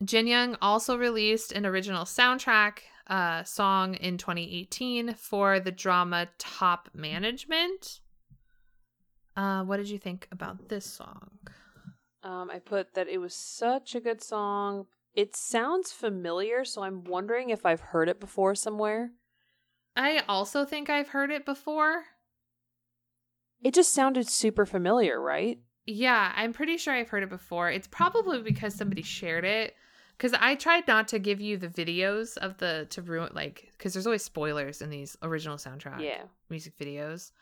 Jin 0.04 0.26
Young 0.26 0.56
also 0.60 0.96
released 0.96 1.52
an 1.52 1.66
original 1.66 2.04
soundtrack 2.04 2.78
uh, 3.06 3.44
song 3.44 3.94
in 3.94 4.18
2018 4.18 5.14
for 5.14 5.60
the 5.60 5.72
drama 5.72 6.28
Top 6.38 6.88
Management. 6.94 8.00
Uh, 9.36 9.62
what 9.64 9.78
did 9.78 9.88
you 9.88 9.98
think 9.98 10.28
about 10.30 10.68
this 10.68 10.86
song? 10.86 11.30
Um, 12.22 12.50
I 12.50 12.58
put 12.58 12.94
that 12.94 13.08
it 13.08 13.18
was 13.18 13.34
such 13.34 13.94
a 13.94 14.00
good 14.00 14.22
song. 14.22 14.86
It 15.12 15.36
sounds 15.36 15.92
familiar, 15.92 16.64
so 16.64 16.82
I'm 16.82 17.04
wondering 17.04 17.50
if 17.50 17.66
I've 17.66 17.80
heard 17.80 18.08
it 18.08 18.18
before 18.18 18.54
somewhere. 18.54 19.12
I 19.96 20.22
also 20.28 20.64
think 20.64 20.90
I've 20.90 21.08
heard 21.08 21.30
it 21.30 21.44
before. 21.44 22.04
It 23.62 23.74
just 23.74 23.92
sounded 23.92 24.28
super 24.28 24.66
familiar, 24.66 25.20
right? 25.20 25.58
Yeah, 25.86 26.32
I'm 26.34 26.52
pretty 26.52 26.76
sure 26.76 26.94
I've 26.94 27.08
heard 27.08 27.22
it 27.22 27.28
before. 27.28 27.70
It's 27.70 27.86
probably 27.86 28.40
because 28.42 28.74
somebody 28.74 29.02
shared 29.02 29.44
it. 29.44 29.74
Because 30.16 30.32
I 30.40 30.54
tried 30.54 30.86
not 30.86 31.08
to 31.08 31.18
give 31.18 31.40
you 31.40 31.56
the 31.56 31.66
videos 31.68 32.36
of 32.38 32.56
the 32.58 32.86
to 32.90 33.02
ruin 33.02 33.30
like 33.34 33.70
because 33.72 33.92
there's 33.92 34.06
always 34.06 34.22
spoilers 34.22 34.80
in 34.80 34.88
these 34.88 35.16
original 35.22 35.56
soundtrack 35.56 36.00
Yeah. 36.00 36.22
music 36.48 36.78
videos. 36.78 37.32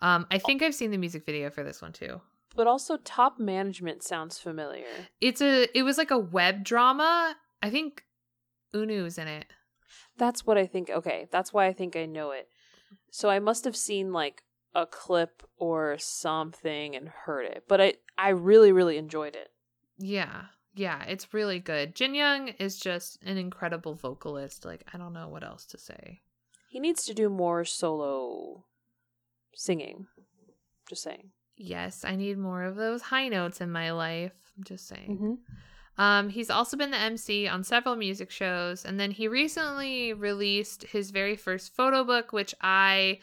Um, 0.00 0.26
I 0.30 0.38
think 0.38 0.62
I've 0.62 0.74
seen 0.74 0.90
the 0.90 0.96
music 0.96 1.26
video 1.26 1.50
for 1.50 1.62
this 1.62 1.82
one 1.82 1.92
too. 1.92 2.20
But 2.56 2.66
also, 2.66 2.96
top 2.98 3.38
management 3.38 4.02
sounds 4.02 4.38
familiar. 4.38 4.86
It's 5.20 5.40
a 5.42 5.68
it 5.76 5.82
was 5.82 5.98
like 5.98 6.10
a 6.10 6.18
web 6.18 6.64
drama. 6.64 7.36
I 7.62 7.70
think 7.70 8.02
Eunwoo's 8.74 9.18
in 9.18 9.28
it. 9.28 9.46
That's 10.16 10.46
what 10.46 10.56
I 10.56 10.66
think. 10.66 10.88
Okay, 10.90 11.28
that's 11.30 11.52
why 11.52 11.66
I 11.66 11.72
think 11.74 11.96
I 11.96 12.06
know 12.06 12.30
it. 12.30 12.48
So 13.10 13.28
I 13.28 13.38
must 13.40 13.64
have 13.64 13.76
seen 13.76 14.12
like 14.12 14.42
a 14.74 14.86
clip 14.86 15.42
or 15.56 15.96
something 15.98 16.96
and 16.96 17.08
heard 17.08 17.46
it, 17.46 17.64
but 17.68 17.80
I 17.80 17.94
I 18.16 18.30
really 18.30 18.72
really 18.72 18.98
enjoyed 18.98 19.36
it. 19.36 19.50
Yeah. 19.98 20.44
Yeah, 20.74 21.04
it's 21.04 21.34
really 21.34 21.58
good. 21.58 21.94
Jin 21.94 22.14
Young 22.14 22.48
is 22.48 22.78
just 22.78 23.22
an 23.22 23.36
incredible 23.36 23.94
vocalist. 23.94 24.64
Like 24.64 24.84
I 24.92 24.98
don't 24.98 25.12
know 25.12 25.28
what 25.28 25.44
else 25.44 25.66
to 25.66 25.78
say. 25.78 26.22
He 26.68 26.80
needs 26.80 27.04
to 27.04 27.14
do 27.14 27.28
more 27.28 27.64
solo 27.64 28.64
singing. 29.54 30.06
Just 30.88 31.02
saying. 31.02 31.30
Yes, 31.56 32.04
I 32.04 32.16
need 32.16 32.38
more 32.38 32.64
of 32.64 32.76
those 32.76 33.02
high 33.02 33.28
notes 33.28 33.60
in 33.60 33.70
my 33.70 33.92
life. 33.92 34.32
I'm 34.56 34.64
just 34.64 34.88
saying. 34.88 35.10
Mm-hmm. 35.10 36.02
Um, 36.02 36.30
he's 36.30 36.50
also 36.50 36.76
been 36.76 36.90
the 36.90 36.98
MC 36.98 37.46
on 37.46 37.64
several 37.64 37.96
music 37.96 38.30
shows, 38.30 38.84
and 38.84 38.98
then 38.98 39.10
he 39.10 39.28
recently 39.28 40.12
released 40.14 40.84
his 40.84 41.10
very 41.10 41.36
first 41.36 41.74
photo 41.74 42.02
book, 42.02 42.32
which 42.32 42.54
I, 42.62 43.18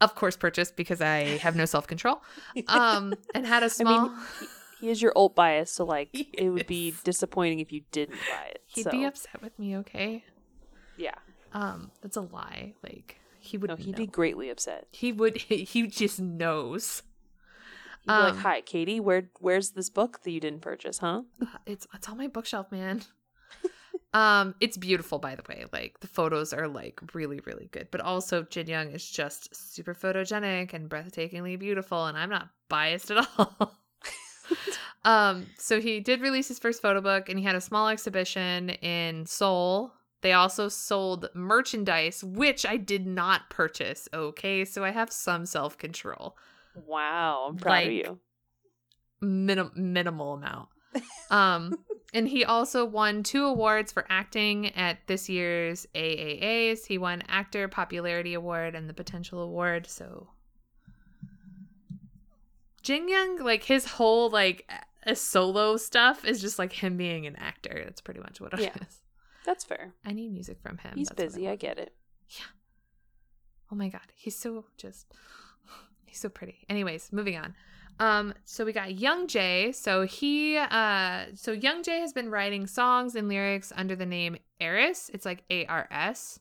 of 0.00 0.14
course, 0.14 0.36
purchased 0.36 0.76
because 0.76 1.00
I 1.00 1.38
have 1.38 1.56
no 1.56 1.64
self 1.64 1.86
control. 1.86 2.22
Um, 2.68 3.14
and 3.34 3.46
had 3.46 3.62
a 3.62 3.70
small. 3.70 4.00
I 4.00 4.04
mean, 4.08 4.48
He 4.80 4.88
is 4.88 5.02
your 5.02 5.12
old 5.14 5.34
bias, 5.34 5.70
so 5.70 5.84
like 5.84 6.08
it 6.32 6.50
would 6.50 6.66
be 6.66 6.94
disappointing 7.04 7.60
if 7.60 7.72
you 7.72 7.82
didn't 7.92 8.18
buy 8.30 8.46
it. 8.50 8.62
He'd 8.66 8.84
so, 8.84 8.90
be 8.90 9.04
upset 9.04 9.42
with 9.42 9.58
me, 9.58 9.76
okay? 9.78 10.24
Yeah. 10.96 11.14
Um, 11.52 11.90
that's 12.00 12.16
a 12.16 12.22
lie. 12.22 12.74
Like 12.82 13.20
he 13.40 13.58
would. 13.58 13.68
No, 13.70 13.76
he'd 13.76 13.92
know. 13.92 13.96
be 13.96 14.06
greatly 14.06 14.50
upset. 14.50 14.86
He 14.92 15.12
would. 15.12 15.36
He 15.48 15.86
just 15.86 16.20
knows. 16.20 17.02
He'd 18.02 18.06
be 18.08 18.12
like, 18.12 18.32
Um, 18.32 18.38
"Hi, 18.38 18.60
Katie. 18.62 19.00
Where 19.00 19.30
where's 19.40 19.70
this 19.70 19.90
book 19.90 20.22
that 20.22 20.30
you 20.30 20.40
didn't 20.40 20.62
purchase, 20.62 20.98
huh?" 20.98 21.22
Uh, 21.42 21.46
It's 21.66 21.86
it's 21.94 22.08
on 22.08 22.16
my 22.16 22.28
bookshelf, 22.28 22.70
man. 22.72 23.02
Um, 24.12 24.54
it's 24.60 24.76
beautiful, 24.76 25.18
by 25.18 25.34
the 25.36 25.42
way. 25.48 25.64
Like 25.72 26.00
the 26.00 26.06
photos 26.08 26.52
are 26.52 26.66
like 26.68 27.00
really, 27.14 27.40
really 27.46 27.68
good. 27.72 27.88
But 27.90 28.00
also, 28.00 28.42
Jin 28.44 28.66
Young 28.66 28.90
is 28.90 29.08
just 29.08 29.54
super 29.54 29.94
photogenic 29.94 30.72
and 30.74 30.88
breathtakingly 30.90 31.58
beautiful, 31.58 32.06
and 32.06 32.16
I'm 32.18 32.30
not 32.30 32.48
biased 32.68 33.10
at 33.10 33.26
all. 33.38 33.78
um, 35.04 35.46
so 35.58 35.80
he 35.80 36.00
did 36.00 36.20
release 36.20 36.48
his 36.48 36.58
first 36.58 36.82
photo 36.82 37.00
book, 37.00 37.28
and 37.28 37.38
he 37.38 37.44
had 37.44 37.54
a 37.54 37.60
small 37.60 37.88
exhibition 37.88 38.70
in 38.70 39.26
Seoul. 39.26 39.92
They 40.22 40.32
also 40.32 40.68
sold 40.68 41.28
merchandise, 41.34 42.22
which 42.22 42.66
I 42.66 42.76
did 42.76 43.06
not 43.06 43.48
purchase. 43.48 44.08
Okay, 44.12 44.64
so 44.66 44.84
I 44.84 44.90
have 44.90 45.10
some 45.12 45.46
self 45.46 45.78
control. 45.78 46.36
Wow, 46.86 47.46
I'm 47.48 47.56
proud 47.56 47.86
of 47.86 47.92
you. 47.92 48.18
minim- 49.20 49.72
minimal 49.74 50.34
amount. 50.34 50.68
Um, 51.30 51.78
and 52.12 52.26
he 52.26 52.44
also 52.44 52.84
won 52.84 53.22
two 53.22 53.44
awards 53.44 53.92
for 53.92 54.04
acting 54.08 54.74
at 54.74 54.98
this 55.06 55.28
year's 55.28 55.86
AAAs. 55.94 56.86
He 56.86 56.98
won 56.98 57.22
Actor 57.28 57.68
Popularity 57.68 58.34
Award 58.34 58.74
and 58.74 58.88
the 58.88 58.94
Potential 58.94 59.40
Award. 59.40 59.86
So, 59.86 60.28
Jin 62.82 63.08
Young, 63.08 63.38
like 63.38 63.62
his 63.62 63.84
whole 63.86 64.28
like 64.30 64.68
a 65.04 65.14
solo 65.14 65.76
stuff 65.76 66.24
is 66.24 66.40
just 66.40 66.58
like 66.58 66.72
him 66.72 66.96
being 66.96 67.26
an 67.26 67.36
actor. 67.36 67.82
That's 67.84 68.00
pretty 68.00 68.20
much 68.20 68.40
what 68.40 68.52
it 68.54 68.60
is. 68.60 68.66
Yeah. 68.66 68.84
That's 69.46 69.64
fair. 69.64 69.92
I 70.04 70.12
need 70.12 70.32
music 70.32 70.58
from 70.60 70.78
him. 70.78 70.92
He's 70.96 71.08
That's 71.08 71.18
what 71.18 71.24
I 71.24 71.26
busy. 71.26 71.48
I 71.48 71.56
get 71.56 71.78
it. 71.78 71.94
Yeah. 72.28 72.44
Oh 73.72 73.76
my 73.76 73.88
god, 73.88 74.12
he's 74.16 74.36
so 74.36 74.64
just 74.76 75.06
he's 76.06 76.18
so 76.18 76.28
pretty. 76.28 76.66
Anyways, 76.68 77.12
moving 77.12 77.36
on. 77.36 77.54
Um 78.00 78.34
so 78.44 78.64
we 78.64 78.72
got 78.72 78.88
Youngjae. 78.88 79.74
So 79.74 80.02
he 80.02 80.56
uh 80.56 81.26
so 81.34 81.56
Youngjae 81.56 82.00
has 82.00 82.12
been 82.12 82.30
writing 82.30 82.66
songs 82.66 83.14
and 83.14 83.28
lyrics 83.28 83.72
under 83.76 83.94
the 83.94 84.06
name 84.06 84.36
Ars. 84.60 85.10
It's 85.14 85.26
like 85.26 85.44
A 85.50 85.66
R 85.66 85.86
S. 85.90 86.40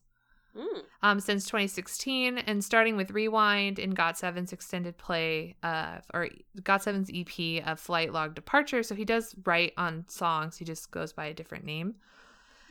Mm. 0.57 0.81
Um 1.03 1.19
since 1.19 1.45
2016 1.45 2.40
and 2.40 2.64
starting 2.64 2.95
with 2.95 3.11
Rewind 3.11 3.77
in 3.77 3.94
GOT7's 3.94 4.53
extended 4.53 4.98
play 4.98 5.56
uh 5.61 5.98
or 6.14 6.30
GOT7's 6.61 7.11
EP 7.14 7.68
of 7.68 7.80
Flight 7.80 8.14
Log 8.14 8.34
Departure. 8.34 8.81
So 8.81 8.95
he 8.95 9.06
does 9.06 9.36
write 9.45 9.73
on 9.77 10.06
songs. 10.07 10.57
He 10.57 10.65
just 10.65 10.90
goes 10.91 11.11
by 11.14 11.26
a 11.26 11.34
different 11.34 11.65
name. 11.65 11.95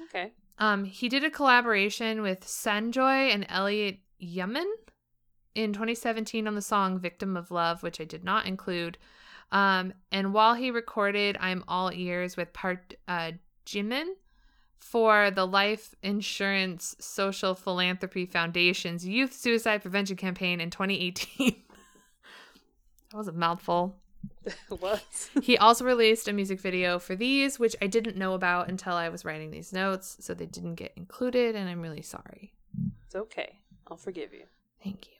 Okay. 0.05 0.33
Um, 0.59 0.85
he 0.85 1.09
did 1.09 1.25
a 1.25 1.31
collaboration 1.31 2.23
with 2.23 2.41
Sanjoy 2.41 3.33
and 3.33 3.47
Elliott 3.49 3.99
Yamin 4.21 4.67
in 5.59 5.73
2017 5.73 6.47
on 6.47 6.55
the 6.55 6.63
song 6.63 6.99
Victim 7.01 7.37
of 7.37 7.51
Love, 7.51 7.83
which 7.83 8.01
I 8.01 8.05
did 8.05 8.23
not 8.23 8.47
include. 8.47 8.97
Um, 9.51 9.93
and 10.13 10.33
while 10.33 10.55
he 10.55 10.71
recorded 10.71 11.37
I'm 11.41 11.65
All 11.67 11.91
Ears 11.93 12.37
with 12.37 12.53
Park 12.53 12.95
uh, 13.09 13.33
Jimin 13.67 14.07
for 14.79 15.31
the 15.33 15.47
Life 15.47 15.97
Insurance 16.03 16.95
Social 17.01 17.55
Philanthropy 17.55 18.25
Foundation's 18.25 19.07
Youth 19.07 19.33
Suicide 19.33 19.83
Prevention 19.83 20.17
Campaign 20.17 20.61
in 20.61 20.71
2018. 20.71 21.57
that 23.11 23.17
was 23.17 23.27
a 23.27 23.33
mouthful. 23.33 23.97
what? 24.69 25.03
He 25.43 25.59
also 25.59 25.85
released 25.85 26.29
a 26.29 26.33
music 26.33 26.61
video 26.61 27.01
for 27.01 27.17
these, 27.17 27.59
which 27.59 27.75
I 27.83 27.89
didn't 27.89 28.17
know 28.17 28.35
about 28.35 28.69
until 28.69 28.93
I 28.93 29.09
was 29.09 29.25
writing 29.25 29.51
these 29.51 29.73
notes, 29.73 30.19
so 30.21 30.35
they 30.35 30.47
didn't 30.47 30.77
get 30.77 30.93
included, 30.97 31.57
and 31.57 31.69
I'm 31.69 31.83
really 31.83 32.03
sorry. 32.03 32.53
It's 33.07 33.17
okay. 33.17 33.59
I'll 33.89 33.97
forgive 33.97 34.33
you. 34.33 34.45
Thank 34.83 35.09
you. 35.09 35.18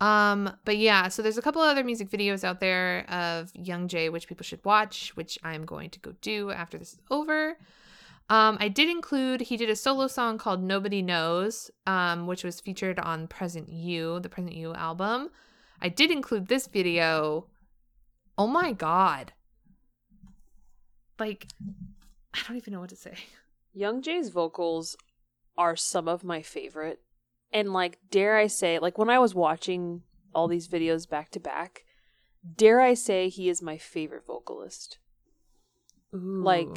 Um, 0.00 0.56
but 0.64 0.76
yeah, 0.76 1.08
so 1.08 1.22
there's 1.22 1.38
a 1.38 1.42
couple 1.42 1.62
other 1.62 1.84
music 1.84 2.10
videos 2.10 2.44
out 2.44 2.60
there 2.60 3.08
of 3.08 3.52
Youngjae, 3.52 4.10
which 4.10 4.26
people 4.28 4.44
should 4.44 4.64
watch, 4.64 5.12
which 5.16 5.38
I'm 5.42 5.64
going 5.64 5.90
to 5.90 6.00
go 6.00 6.14
do 6.20 6.50
after 6.50 6.78
this 6.78 6.94
is 6.94 7.00
over. 7.10 7.56
Um, 8.30 8.56
I 8.58 8.68
did 8.68 8.88
include 8.88 9.42
he 9.42 9.56
did 9.56 9.68
a 9.68 9.76
solo 9.76 10.06
song 10.06 10.38
called 10.38 10.62
Nobody 10.62 11.02
Knows, 11.02 11.70
um, 11.86 12.26
which 12.26 12.42
was 12.42 12.60
featured 12.60 12.98
on 12.98 13.28
Present 13.28 13.68
You, 13.68 14.18
the 14.20 14.30
Present 14.30 14.54
You 14.54 14.72
album. 14.74 15.30
I 15.80 15.90
did 15.90 16.10
include 16.10 16.48
this 16.48 16.66
video. 16.66 17.46
Oh 18.38 18.46
my 18.46 18.72
god. 18.72 19.32
Like 21.18 21.46
I 22.32 22.40
don't 22.48 22.56
even 22.56 22.72
know 22.72 22.80
what 22.80 22.90
to 22.90 22.96
say. 22.96 23.14
Youngjae's 23.76 24.30
vocals 24.30 24.96
are 25.58 25.76
some 25.76 26.08
of 26.08 26.24
my 26.24 26.42
favorite. 26.42 27.00
And 27.54 27.72
like 27.72 28.00
dare 28.10 28.36
I 28.36 28.48
say, 28.48 28.80
like 28.80 28.98
when 28.98 29.08
I 29.08 29.20
was 29.20 29.34
watching 29.34 30.02
all 30.34 30.48
these 30.48 30.68
videos 30.68 31.08
back 31.08 31.30
to 31.30 31.40
back, 31.40 31.84
dare 32.56 32.80
I 32.80 32.94
say 32.94 33.28
he 33.28 33.48
is 33.48 33.62
my 33.62 33.78
favorite 33.78 34.26
vocalist. 34.26 34.98
Like 36.12 36.68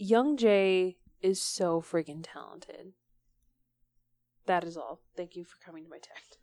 Youngjae 0.00 0.96
is 1.20 1.42
so 1.42 1.80
friggin' 1.82 2.24
talented. 2.24 2.92
That 4.46 4.64
is 4.64 4.76
all. 4.76 5.00
Thank 5.16 5.36
you 5.36 5.44
for 5.44 5.58
coming 5.64 5.84
to 5.84 5.90
my 5.90 5.98
text. 5.98 6.38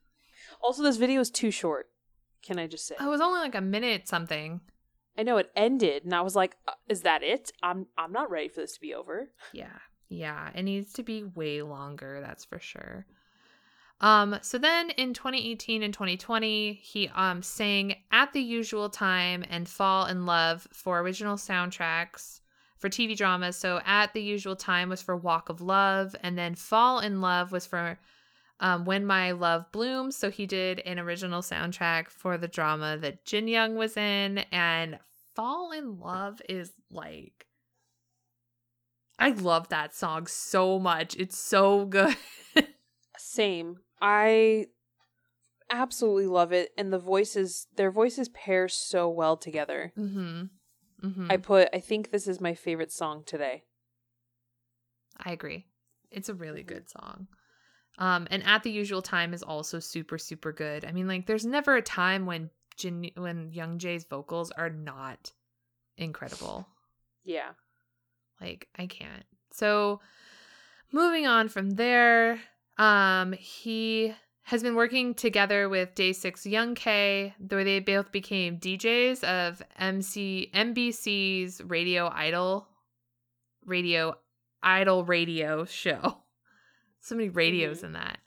Also, 0.61 0.83
this 0.83 0.97
video 0.97 1.19
is 1.21 1.31
too 1.31 1.51
short. 1.51 1.89
Can 2.41 2.59
I 2.59 2.67
just 2.67 2.85
say? 2.85 2.95
Oh, 2.99 3.07
it 3.07 3.09
was 3.09 3.21
only 3.21 3.39
like 3.39 3.55
a 3.55 3.61
minute 3.61 4.07
something. 4.07 4.61
I 5.17 5.23
know 5.23 5.37
it 5.37 5.51
ended, 5.55 6.03
and 6.03 6.13
I 6.13 6.21
was 6.21 6.35
like, 6.35 6.55
uh, 6.67 6.73
"Is 6.87 7.01
that 7.01 7.23
it? 7.23 7.51
I'm 7.63 7.87
I'm 7.97 8.11
not 8.11 8.29
ready 8.29 8.47
for 8.49 8.61
this 8.61 8.73
to 8.73 8.81
be 8.81 8.93
over." 8.93 9.31
Yeah. 9.51 9.79
Yeah. 10.09 10.51
It 10.53 10.63
needs 10.63 10.93
to 10.93 11.03
be 11.03 11.23
way 11.23 11.61
longer, 11.61 12.21
that's 12.21 12.45
for 12.45 12.59
sure. 12.59 13.05
Um, 13.99 14.37
so 14.41 14.57
then 14.57 14.91
in 14.91 15.13
2018 15.13 15.81
and 15.81 15.93
2020, 15.93 16.73
he 16.73 17.09
um 17.09 17.41
sang 17.41 17.95
At 18.11 18.31
the 18.33 18.41
Usual 18.41 18.89
Time 18.89 19.43
and 19.49 19.67
Fall 19.67 20.05
in 20.05 20.25
Love 20.25 20.67
for 20.71 20.99
original 20.99 21.35
soundtracks 21.35 22.41
for 22.77 22.89
TV 22.89 23.17
dramas. 23.17 23.55
So 23.55 23.81
At 23.85 24.13
the 24.13 24.21
Usual 24.21 24.55
Time 24.55 24.89
was 24.89 25.01
for 25.01 25.17
Walk 25.17 25.49
of 25.49 25.61
Love, 25.61 26.15
and 26.21 26.37
then 26.37 26.53
Fall 26.53 26.99
in 26.99 27.21
Love 27.21 27.51
was 27.51 27.65
for 27.65 27.97
um, 28.59 28.85
When 28.85 29.05
My 29.05 29.31
Love 29.31 29.71
Blooms. 29.71 30.15
So 30.15 30.29
he 30.29 30.45
did 30.45 30.79
an 30.81 30.99
original 30.99 31.41
soundtrack 31.41 32.09
for 32.09 32.37
the 32.37 32.47
drama 32.47 32.97
that 32.97 33.25
Jin 33.25 33.47
Young 33.47 33.75
was 33.75 33.97
in, 33.97 34.39
and 34.51 34.99
Fall 35.35 35.71
in 35.71 35.99
Love 35.99 36.39
is 36.47 36.71
like 36.91 37.47
I 39.19 39.29
love 39.29 39.69
that 39.69 39.95
song 39.95 40.27
so 40.27 40.77
much. 40.77 41.15
It's 41.15 41.37
so 41.37 41.85
good. 41.85 42.15
Same. 43.17 43.79
I 44.01 44.67
absolutely 45.69 46.27
love 46.27 46.51
it, 46.51 46.71
and 46.77 46.91
the 46.91 46.99
voices, 46.99 47.67
their 47.75 47.91
voices 47.91 48.29
pair 48.29 48.67
so 48.67 49.09
well 49.09 49.37
together. 49.37 49.93
mm-hmm. 49.97 50.43
Mm-hmm. 51.03 51.27
I 51.29 51.37
put, 51.37 51.69
I 51.73 51.79
think 51.79 52.09
this 52.09 52.27
is 52.27 52.41
my 52.41 52.55
favorite 52.55 52.91
song 52.91 53.23
today. 53.23 53.63
I 55.23 55.31
agree. 55.31 55.67
It's 56.09 56.29
a 56.29 56.33
really 56.33 56.63
good 56.63 56.89
song. 56.89 57.27
Um, 57.99 58.27
and 58.31 58.43
at 58.43 58.63
the 58.63 58.71
usual 58.71 59.01
time 59.01 59.33
is 59.33 59.43
also 59.43 59.79
super 59.79 60.17
super 60.17 60.51
good. 60.51 60.85
I 60.85 60.91
mean, 60.91 61.07
like, 61.07 61.25
there's 61.25 61.45
never 61.45 61.75
a 61.75 61.81
time 61.81 62.25
when 62.25 62.49
Jin 62.77 63.09
when 63.15 63.51
Youngjae's 63.51 64.05
vocals 64.05 64.51
are 64.51 64.69
not 64.69 65.31
incredible. 65.97 66.67
Yeah. 67.23 67.49
Like, 68.39 68.67
I 68.77 68.85
can't. 68.85 69.25
So, 69.51 69.99
moving 70.91 71.25
on 71.25 71.49
from 71.49 71.71
there, 71.71 72.39
um, 72.77 73.33
he 73.33 74.13
has 74.43 74.63
been 74.63 74.75
working 74.75 75.13
together 75.13 75.67
with 75.67 75.93
DAY6 75.95 76.45
Young 76.49 76.73
K, 76.75 77.33
where 77.49 77.63
they 77.63 77.79
both 77.79 78.11
became 78.11 78.57
DJs 78.59 79.23
of 79.23 79.61
MC 79.77 80.49
MBC's 80.53 81.61
Radio 81.65 82.09
Idol, 82.13 82.67
Radio 83.65 84.15
Idol 84.63 85.03
Radio 85.05 85.65
show. 85.65 86.17
So 86.99 87.15
many 87.15 87.29
radios 87.29 87.81
Mhm. 87.81 87.83
in 87.85 87.93
that. 87.93 88.17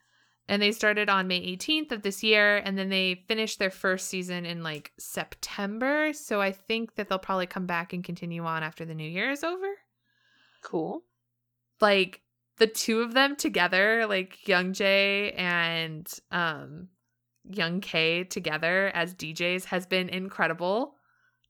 And 0.48 0.62
they 0.62 0.72
started 0.72 1.10
on 1.10 1.27
May 1.28 1.40
18th 1.40 1.93
of 1.93 2.01
this 2.01 2.22
year, 2.22 2.56
and 2.59 2.78
then 2.78 2.89
they 2.89 3.24
finished 3.28 3.59
their 3.59 3.70
first 3.70 4.09
season 4.09 4.47
in 4.47 4.62
like 4.62 4.93
September. 4.98 6.14
So 6.14 6.40
I 6.40 6.52
think 6.52 6.94
that 6.94 7.09
they'll 7.09 7.18
probably 7.18 7.47
come 7.47 7.66
back 7.66 7.93
and 7.93 8.02
continue 8.02 8.43
on 8.44 8.62
after 8.62 8.86
the 8.86 8.94
new 8.94 9.09
year 9.09 9.31
is 9.31 9.44
over 9.44 9.66
Cool. 10.62 11.05
like 11.82 12.22
the 12.60 12.68
two 12.68 13.00
of 13.00 13.14
them 13.14 13.34
together, 13.34 14.06
like 14.06 14.38
Youngjae 14.46 15.36
and 15.36 16.08
um 16.30 16.88
Young 17.50 17.80
K 17.80 18.22
together 18.22 18.92
as 18.94 19.14
DJs 19.14 19.64
has 19.64 19.86
been 19.86 20.08
incredible 20.08 20.94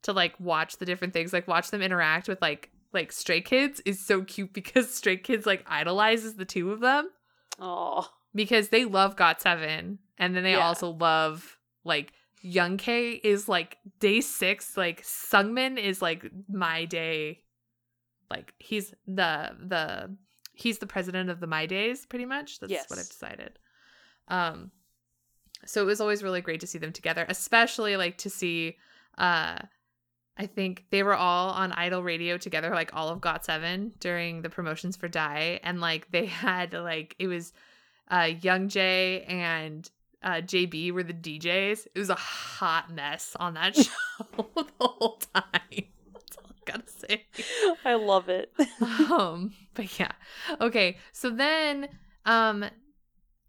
to 0.05 0.13
like 0.15 0.39
watch 0.41 0.79
the 0.79 0.87
different 0.87 1.13
things, 1.13 1.33
like 1.35 1.47
watch 1.47 1.71
them 1.71 1.83
interact 1.83 2.27
with 2.29 2.41
like 2.41 2.71
like 2.93 3.13
Stray 3.13 3.41
Kids 3.43 3.81
is 3.85 4.05
so 4.05 4.23
cute 4.23 4.53
because 4.61 4.93
Stray 4.95 5.19
Kids 5.19 5.45
like 5.45 5.65
idolizes 5.69 6.37
the 6.37 6.45
two 6.47 6.71
of 6.71 6.81
them 6.81 7.11
Oh, 7.59 8.09
because 8.35 8.71
they 8.71 8.85
love 8.87 9.17
GOT7 9.17 9.99
and 10.17 10.35
then 10.37 10.43
they 10.45 10.53
Yeah. 10.53 10.61
also 10.67 10.91
love 10.91 11.59
like 11.85 12.13
Young 12.43 12.79
K 12.79 13.11
is 13.13 13.49
like 13.49 13.77
DAY6, 14.01 14.77
like 14.77 15.03
Seungmin 15.03 15.77
is 15.77 16.01
like 16.01 16.31
my 16.49 16.87
day. 16.87 17.41
Like 18.31 18.55
he's 18.59 18.95
the 19.07 19.51
the 19.61 20.17
he's 20.61 20.79
the 20.79 20.87
president 20.87 21.31
of 21.31 21.41
the 21.41 21.47
My 21.47 21.67
Days, 21.67 22.07
pretty 22.07 22.27
much. 22.27 22.61
That's 22.61 22.71
what 22.89 22.99
I've 22.99 23.09
decided. 23.09 23.59
Um 24.29 24.71
so 25.67 25.83
it 25.83 25.87
was 25.87 26.01
always 26.01 26.23
really 26.23 26.41
great 26.41 26.61
to 26.61 26.67
see 26.67 26.79
them 26.79 26.93
together, 26.93 27.27
especially 27.29 27.97
like 27.97 28.19
to 28.19 28.31
see 28.31 28.77
uh 29.19 29.59
I 30.37 30.47
think 30.47 30.87
they 30.91 31.03
were 31.03 31.15
all 31.15 31.51
on 31.51 31.73
Idol 31.73 32.03
Radio 32.03 32.39
together, 32.39 32.71
like 32.71 32.95
all 32.95 33.11
of 33.11 33.21
GOT7 33.21 33.93
during 34.01 34.41
the 34.41 34.49
promotions 34.49 34.97
for 34.97 35.07
Dye, 35.07 35.61
and 35.63 35.81
like 35.81 36.11
they 36.11 36.27
had 36.47 36.73
like 36.73 37.17
it 37.19 37.27
was 37.27 37.53
uh 38.09 38.31
Youngjae 38.41 39.31
and 39.31 39.91
uh 40.23 40.41
JB 40.41 40.93
were 40.93 41.03
the 41.03 41.15
DJs. 41.15 41.87
It 41.95 41.99
was 41.99 42.11
a 42.11 42.15
hot 42.15 42.91
mess 42.91 43.37
on 43.39 43.55
that 43.55 43.77
show 43.77 43.91
the 44.55 44.65
whole 44.81 45.21
time. 45.35 45.85
That's 46.73 47.05
all 47.05 47.07
I 47.11 47.17
gotta 47.17 47.43
say. 47.43 47.75
I 47.85 47.95
love 47.95 48.29
it. 48.29 48.53
um, 49.11 49.53
but 49.75 49.99
yeah. 49.99 50.13
Okay, 50.61 50.99
so 51.13 51.31
then 51.31 51.89
um 52.27 52.65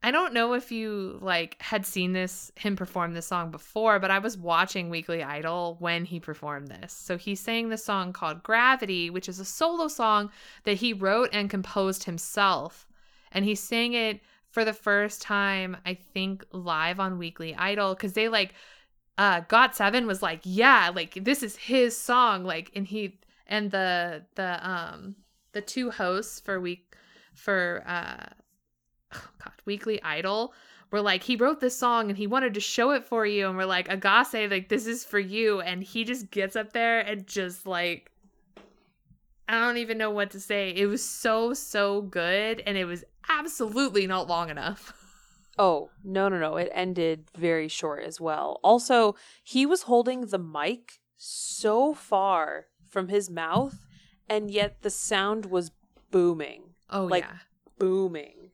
I 0.03 0.09
don't 0.09 0.33
know 0.33 0.53
if 0.53 0.71
you 0.71 1.19
like 1.21 1.61
had 1.61 1.85
seen 1.85 2.13
this 2.13 2.51
him 2.55 2.75
perform 2.75 3.13
this 3.13 3.27
song 3.27 3.51
before, 3.51 3.99
but 3.99 4.09
I 4.09 4.17
was 4.17 4.35
watching 4.35 4.89
Weekly 4.89 5.21
Idol 5.21 5.77
when 5.79 6.05
he 6.05 6.19
performed 6.19 6.69
this. 6.69 6.91
So 6.91 7.17
he 7.17 7.35
sang 7.35 7.69
the 7.69 7.77
song 7.77 8.11
called 8.11 8.41
Gravity, 8.41 9.11
which 9.11 9.29
is 9.29 9.39
a 9.39 9.45
solo 9.45 9.87
song 9.87 10.31
that 10.63 10.77
he 10.77 10.93
wrote 10.93 11.29
and 11.33 11.51
composed 11.51 12.05
himself. 12.05 12.87
And 13.31 13.45
he 13.45 13.53
sang 13.53 13.93
it 13.93 14.21
for 14.49 14.65
the 14.65 14.73
first 14.73 15.21
time, 15.21 15.77
I 15.85 15.93
think, 15.93 16.45
live 16.51 16.99
on 16.99 17.19
Weekly 17.19 17.55
Idol 17.55 17.93
because 17.93 18.13
they 18.13 18.27
like 18.27 18.55
uh 19.17 19.41
GOT7 19.41 20.05
was 20.07 20.21
like, 20.21 20.41
yeah, 20.43 20.91
like 20.93 21.23
this 21.23 21.43
is 21.43 21.55
his 21.55 21.97
song, 21.97 22.43
like, 22.43 22.71
and 22.75 22.87
he 22.87 23.19
and 23.47 23.69
the 23.69 24.23
the 24.35 24.67
um 24.67 25.15
the 25.51 25.61
two 25.61 25.91
hosts 25.91 26.39
for 26.39 26.59
week 26.59 26.95
for 27.33 27.83
uh 27.85 28.25
oh 29.13 29.29
god 29.43 29.53
weekly 29.65 30.01
idol 30.03 30.53
were 30.91 31.01
like 31.01 31.23
he 31.23 31.35
wrote 31.35 31.59
this 31.59 31.77
song 31.77 32.09
and 32.09 32.17
he 32.17 32.27
wanted 32.27 32.53
to 32.53 32.59
show 32.59 32.91
it 32.91 33.05
for 33.05 33.25
you 33.25 33.47
and 33.47 33.57
we're 33.57 33.65
like 33.65 33.87
Ahgase 33.87 34.49
like 34.49 34.69
this 34.69 34.87
is 34.87 35.05
for 35.05 35.19
you. 35.19 35.61
And 35.61 35.83
he 35.83 36.03
just 36.03 36.31
gets 36.31 36.55
up 36.55 36.73
there 36.73 36.99
and 36.99 37.25
just 37.27 37.65
like 37.65 38.11
i 39.47 39.59
don't 39.59 39.77
even 39.77 39.97
know 39.97 40.11
what 40.11 40.31
to 40.31 40.39
say. 40.39 40.71
It 40.71 40.85
was 40.85 41.03
so 41.03 41.53
so 41.53 42.01
good 42.01 42.61
and 42.65 42.77
it 42.77 42.85
was 42.85 43.03
absolutely 43.29 44.07
not 44.07 44.27
long 44.27 44.49
enough 44.49 44.93
Oh, 45.59 45.89
no, 46.03 46.29
no, 46.29 46.39
no. 46.39 46.55
It 46.57 46.71
ended 46.73 47.29
very 47.37 47.67
short 47.67 48.03
as 48.03 48.19
well. 48.21 48.59
Also, 48.63 49.15
he 49.43 49.65
was 49.65 49.83
holding 49.83 50.27
the 50.27 50.39
mic 50.39 50.99
so 51.17 51.93
far 51.93 52.67
from 52.89 53.09
his 53.09 53.29
mouth, 53.29 53.85
and 54.29 54.49
yet 54.49 54.81
the 54.81 54.89
sound 54.89 55.45
was 55.47 55.71
booming. 56.09 56.73
oh 56.89 57.05
Like- 57.05 57.23
yeah 57.23 57.37
Booming. 57.77 58.51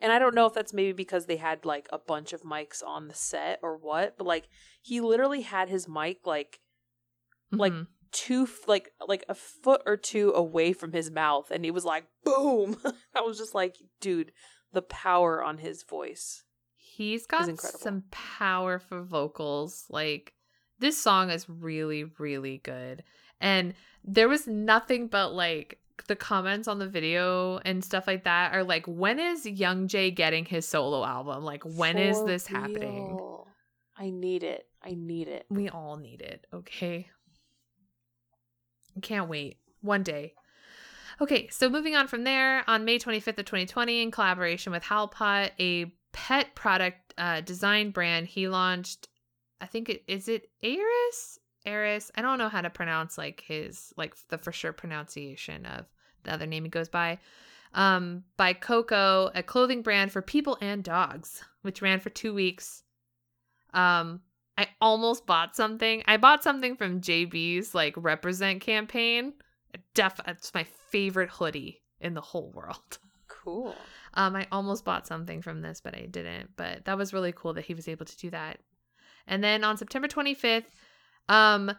And 0.00 0.12
I 0.12 0.18
don't 0.18 0.34
know 0.34 0.44
if 0.46 0.52
that's 0.52 0.74
maybe 0.74 0.92
because 0.92 1.26
they 1.26 1.36
had 1.36 1.64
like 1.64 1.88
a 1.92 1.98
bunch 1.98 2.32
of 2.32 2.42
mics 2.42 2.82
on 2.84 3.08
the 3.08 3.14
set 3.14 3.60
or 3.62 3.76
what, 3.78 4.18
but 4.18 4.26
like 4.26 4.48
he 4.82 5.00
literally 5.00 5.42
had 5.42 5.68
his 5.68 5.88
mic 5.88 6.26
like 6.26 6.60
like, 7.52 7.72
Mhm. 7.72 7.86
two 8.12 8.48
like 8.66 8.92
like 9.06 9.24
a 9.28 9.34
foot 9.34 9.82
or 9.86 9.96
two 9.96 10.32
away 10.34 10.72
from 10.72 10.92
his 10.92 11.10
mouth 11.10 11.50
and 11.50 11.64
he 11.64 11.70
was 11.70 11.84
like 11.84 12.04
boom. 12.24 12.76
I 13.14 13.20
was 13.22 13.38
just 13.38 13.54
like, 13.54 13.76
dude, 14.00 14.32
the 14.76 14.82
power 14.82 15.42
on 15.42 15.56
his 15.56 15.82
voice. 15.84 16.44
He's 16.76 17.24
got 17.24 17.48
some 17.58 18.04
powerful 18.10 19.04
vocals. 19.04 19.86
Like 19.88 20.34
this 20.78 20.98
song 20.98 21.30
is 21.30 21.48
really, 21.48 22.04
really 22.18 22.58
good. 22.58 23.02
And 23.40 23.72
there 24.04 24.28
was 24.28 24.46
nothing 24.46 25.08
but 25.08 25.32
like 25.32 25.78
the 26.08 26.14
comments 26.14 26.68
on 26.68 26.78
the 26.78 26.86
video 26.86 27.58
and 27.64 27.82
stuff 27.82 28.06
like 28.06 28.24
that 28.24 28.54
are 28.54 28.64
like, 28.64 28.84
when 28.86 29.18
is 29.18 29.46
Youngjae 29.46 30.14
getting 30.14 30.44
his 30.44 30.68
solo 30.68 31.02
album? 31.06 31.42
Like, 31.42 31.64
when 31.64 31.96
is 31.96 32.18
For 32.18 32.26
this 32.26 32.46
happening? 32.46 33.18
I 33.96 34.10
need 34.10 34.42
it. 34.42 34.66
I 34.82 34.90
need 34.94 35.28
it. 35.28 35.46
We 35.48 35.70
all 35.70 35.96
need 35.96 36.20
it, 36.20 36.46
okay? 36.52 37.08
I 38.94 39.00
can't 39.00 39.30
wait. 39.30 39.56
One 39.80 40.02
day. 40.02 40.34
Okay, 41.20 41.48
so 41.48 41.70
moving 41.70 41.96
on 41.96 42.08
from 42.08 42.24
there, 42.24 42.62
on 42.68 42.84
May 42.84 42.98
25th 42.98 43.38
of 43.38 43.46
2020, 43.46 44.02
in 44.02 44.10
collaboration 44.10 44.70
with 44.70 44.82
Halpot, 44.82 45.50
a 45.58 45.86
pet 46.12 46.54
product 46.54 47.14
uh, 47.16 47.40
design 47.40 47.90
brand, 47.90 48.26
he 48.26 48.48
launched, 48.48 49.08
I 49.60 49.66
think 49.66 49.88
it 49.88 50.04
is 50.06 50.28
it 50.28 50.50
Ars? 50.62 51.38
Ars. 51.66 52.10
I 52.14 52.22
don't 52.22 52.38
know 52.38 52.50
how 52.50 52.60
to 52.60 52.70
pronounce 52.70 53.16
like 53.16 53.42
his 53.46 53.92
like 53.96 54.14
the 54.28 54.38
for 54.38 54.52
sure 54.52 54.72
pronunciation 54.72 55.64
of 55.66 55.86
the 56.24 56.32
other 56.32 56.46
name 56.46 56.64
he 56.64 56.70
goes 56.70 56.88
by. 56.88 57.18
Um, 57.72 58.24
by 58.36 58.52
Coco, 58.52 59.30
a 59.34 59.42
clothing 59.42 59.82
brand 59.82 60.12
for 60.12 60.22
people 60.22 60.58
and 60.60 60.84
dogs, 60.84 61.42
which 61.62 61.82
ran 61.82 62.00
for 62.00 62.10
two 62.10 62.34
weeks. 62.34 62.82
Um, 63.74 64.20
I 64.56 64.68
almost 64.80 65.26
bought 65.26 65.56
something. 65.56 66.02
I 66.06 66.16
bought 66.16 66.42
something 66.42 66.76
from 66.76 67.00
JB's 67.00 67.74
like 67.74 67.94
represent 67.96 68.60
campaign. 68.60 69.34
Def 69.94 70.20
it's 70.26 70.54
my 70.54 70.64
favorite 70.96 71.30
hoodie 71.30 71.82
in 72.00 72.14
the 72.14 72.20
whole 72.20 72.50
world. 72.52 72.98
Cool. 73.28 73.74
Um 74.14 74.34
I 74.34 74.46
almost 74.50 74.84
bought 74.84 75.06
something 75.06 75.40
from 75.42 75.60
this, 75.60 75.80
but 75.80 75.94
I 75.96 76.06
didn't. 76.06 76.50
But 76.56 76.84
that 76.84 76.96
was 76.98 77.12
really 77.12 77.32
cool 77.32 77.54
that 77.54 77.64
he 77.64 77.74
was 77.74 77.86
able 77.88 78.06
to 78.06 78.16
do 78.16 78.30
that. 78.30 78.58
And 79.26 79.42
then 79.42 79.62
on 79.62 79.76
September 79.76 80.08
25th, 80.08 80.70
um 81.28 81.72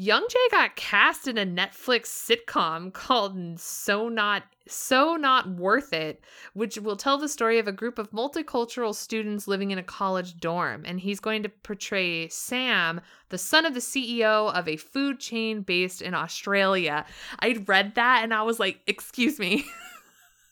Youngjae 0.00 0.50
got 0.50 0.76
cast 0.76 1.28
in 1.28 1.36
a 1.36 1.44
Netflix 1.44 2.06
sitcom 2.06 2.90
called 2.90 3.60
So 3.60 4.08
Not 4.08 4.44
So 4.66 5.16
Not 5.16 5.50
Worth 5.50 5.92
It, 5.92 6.24
which 6.54 6.78
will 6.78 6.96
tell 6.96 7.18
the 7.18 7.28
story 7.28 7.58
of 7.58 7.68
a 7.68 7.72
group 7.72 7.98
of 7.98 8.10
multicultural 8.10 8.94
students 8.94 9.46
living 9.46 9.72
in 9.72 9.78
a 9.78 9.82
college 9.82 10.38
dorm. 10.38 10.84
And 10.86 10.98
he's 10.98 11.20
going 11.20 11.42
to 11.42 11.50
portray 11.50 12.28
Sam, 12.28 13.02
the 13.28 13.36
son 13.36 13.66
of 13.66 13.74
the 13.74 13.80
CEO 13.80 14.50
of 14.54 14.66
a 14.66 14.78
food 14.78 15.20
chain 15.20 15.60
based 15.60 16.00
in 16.00 16.14
Australia. 16.14 17.04
I 17.40 17.62
read 17.66 17.96
that 17.96 18.22
and 18.22 18.32
I 18.32 18.40
was 18.40 18.58
like, 18.58 18.80
excuse 18.86 19.38
me. 19.38 19.66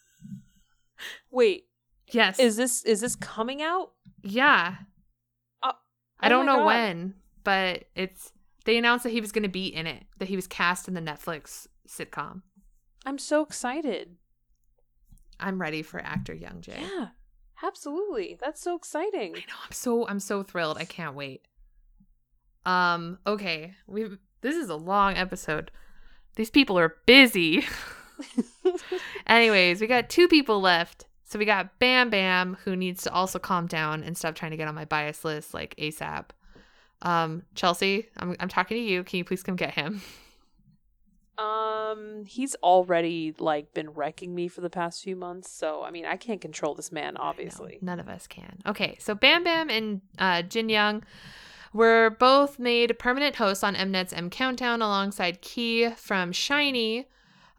Wait, 1.30 1.64
yes. 2.10 2.38
is 2.38 2.56
this 2.56 2.84
is 2.84 3.00
this 3.00 3.16
coming 3.16 3.62
out? 3.62 3.92
yeah. 4.22 4.74
Uh, 5.62 5.72
I 6.20 6.26
oh 6.26 6.28
don't 6.28 6.44
know 6.44 6.56
God. 6.56 6.66
when, 6.66 7.14
but 7.44 7.84
it's 7.94 8.32
they 8.68 8.76
announced 8.76 9.02
that 9.04 9.12
he 9.12 9.22
was 9.22 9.32
going 9.32 9.44
to 9.44 9.48
be 9.48 9.66
in 9.66 9.86
it, 9.86 10.04
that 10.18 10.28
he 10.28 10.36
was 10.36 10.46
cast 10.46 10.88
in 10.88 10.94
the 10.94 11.00
Netflix 11.00 11.66
sitcom. 11.88 12.42
I'm 13.06 13.16
so 13.16 13.40
excited. 13.40 14.16
I'm 15.40 15.58
ready 15.58 15.80
for 15.80 15.98
actor 15.98 16.34
Youngjae. 16.34 16.82
Yeah. 16.82 17.06
Absolutely. 17.62 18.36
That's 18.38 18.60
so 18.60 18.76
exciting. 18.76 19.36
I 19.36 19.38
know. 19.38 19.56
I'm 19.64 19.72
so 19.72 20.06
I'm 20.06 20.20
so 20.20 20.42
thrilled. 20.42 20.76
I 20.76 20.84
can't 20.84 21.16
wait. 21.16 21.48
Um. 22.66 23.18
Okay. 23.26 23.72
We. 23.86 24.18
This 24.42 24.54
is 24.54 24.68
a 24.68 24.76
long 24.76 25.16
episode. 25.16 25.70
These 26.36 26.50
people 26.50 26.78
are 26.78 26.96
busy. 27.06 27.64
Anyways, 29.26 29.80
we 29.80 29.86
got 29.86 30.10
two 30.10 30.28
people 30.28 30.60
left. 30.60 31.06
So 31.24 31.38
we 31.38 31.46
got 31.46 31.78
Bam 31.78 32.10
Bam, 32.10 32.58
who 32.64 32.76
needs 32.76 33.02
to 33.04 33.12
also 33.14 33.38
calm 33.38 33.66
down 33.66 34.02
and 34.02 34.16
stop 34.16 34.34
trying 34.34 34.50
to 34.50 34.58
get 34.58 34.68
on 34.68 34.74
my 34.74 34.84
bias 34.84 35.24
list 35.24 35.54
like 35.54 35.74
ASAP. 35.76 36.26
Um, 37.02 37.42
Chelsea, 37.54 38.08
I'm 38.16 38.36
I'm 38.40 38.48
talking 38.48 38.76
to 38.76 38.82
you. 38.82 39.04
Can 39.04 39.18
you 39.18 39.24
please 39.24 39.42
come 39.42 39.56
get 39.56 39.74
him? 39.74 40.02
Um, 41.38 42.24
he's 42.26 42.56
already 42.56 43.32
like 43.38 43.72
been 43.72 43.90
wrecking 43.90 44.34
me 44.34 44.48
for 44.48 44.60
the 44.60 44.68
past 44.68 45.04
few 45.04 45.14
months, 45.14 45.48
so 45.50 45.84
I 45.84 45.92
mean, 45.92 46.04
I 46.04 46.16
can't 46.16 46.40
control 46.40 46.74
this 46.74 46.90
man, 46.90 47.16
obviously. 47.16 47.78
None 47.80 48.00
of 48.00 48.08
us 48.08 48.26
can. 48.26 48.58
Okay, 48.66 48.96
so 48.98 49.14
Bam 49.14 49.44
Bam 49.44 49.70
and 49.70 50.00
uh, 50.18 50.42
Jinyoung 50.42 51.04
were 51.72 52.16
both 52.18 52.58
made 52.58 52.98
permanent 52.98 53.36
hosts 53.36 53.62
on 53.62 53.76
Mnet's 53.76 54.12
M 54.12 54.30
Countdown 54.30 54.82
alongside 54.82 55.40
Key 55.40 55.90
from 55.90 56.32
SHINee, 56.32 57.04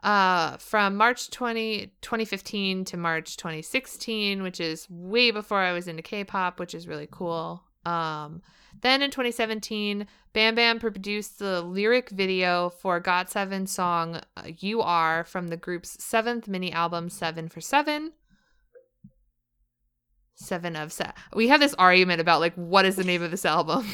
uh, 0.03 0.57
from 0.57 0.97
March 0.97 1.29
20, 1.29 1.93
2015 2.01 2.83
to 2.83 2.97
March 2.97 3.37
2016, 3.37 4.43
which 4.43 4.59
is 4.59 4.89
way 4.89 5.31
before 5.31 5.59
I 5.59 5.71
was 5.71 5.87
into 5.87 6.01
K 6.01 6.25
pop, 6.25 6.59
which 6.59 6.75
is 6.75 6.85
really 6.85 7.07
cool. 7.09 7.63
Um, 7.85 8.41
then 8.81 9.01
in 9.01 9.11
2017, 9.11 10.07
Bam 10.33 10.55
Bam 10.55 10.79
produced 10.79 11.39
the 11.39 11.61
lyric 11.61 12.09
video 12.09 12.69
for 12.69 13.01
GOT7's 13.01 13.71
song 13.71 14.21
uh, 14.37 14.43
You 14.59 14.81
Are 14.81 15.23
from 15.23 15.47
the 15.47 15.57
group's 15.57 16.03
seventh 16.03 16.47
mini 16.47 16.71
album, 16.71 17.09
Seven 17.09 17.49
for 17.49 17.61
Seven. 17.61 18.13
Seven 20.35 20.75
of 20.75 20.93
Seven. 20.93 21.13
We 21.33 21.49
have 21.49 21.59
this 21.59 21.73
argument 21.75 22.21
about 22.21 22.39
like 22.39 22.53
what 22.55 22.85
is 22.85 22.95
the 22.95 23.03
name 23.03 23.21
of 23.21 23.31
this 23.31 23.45
album. 23.45 23.87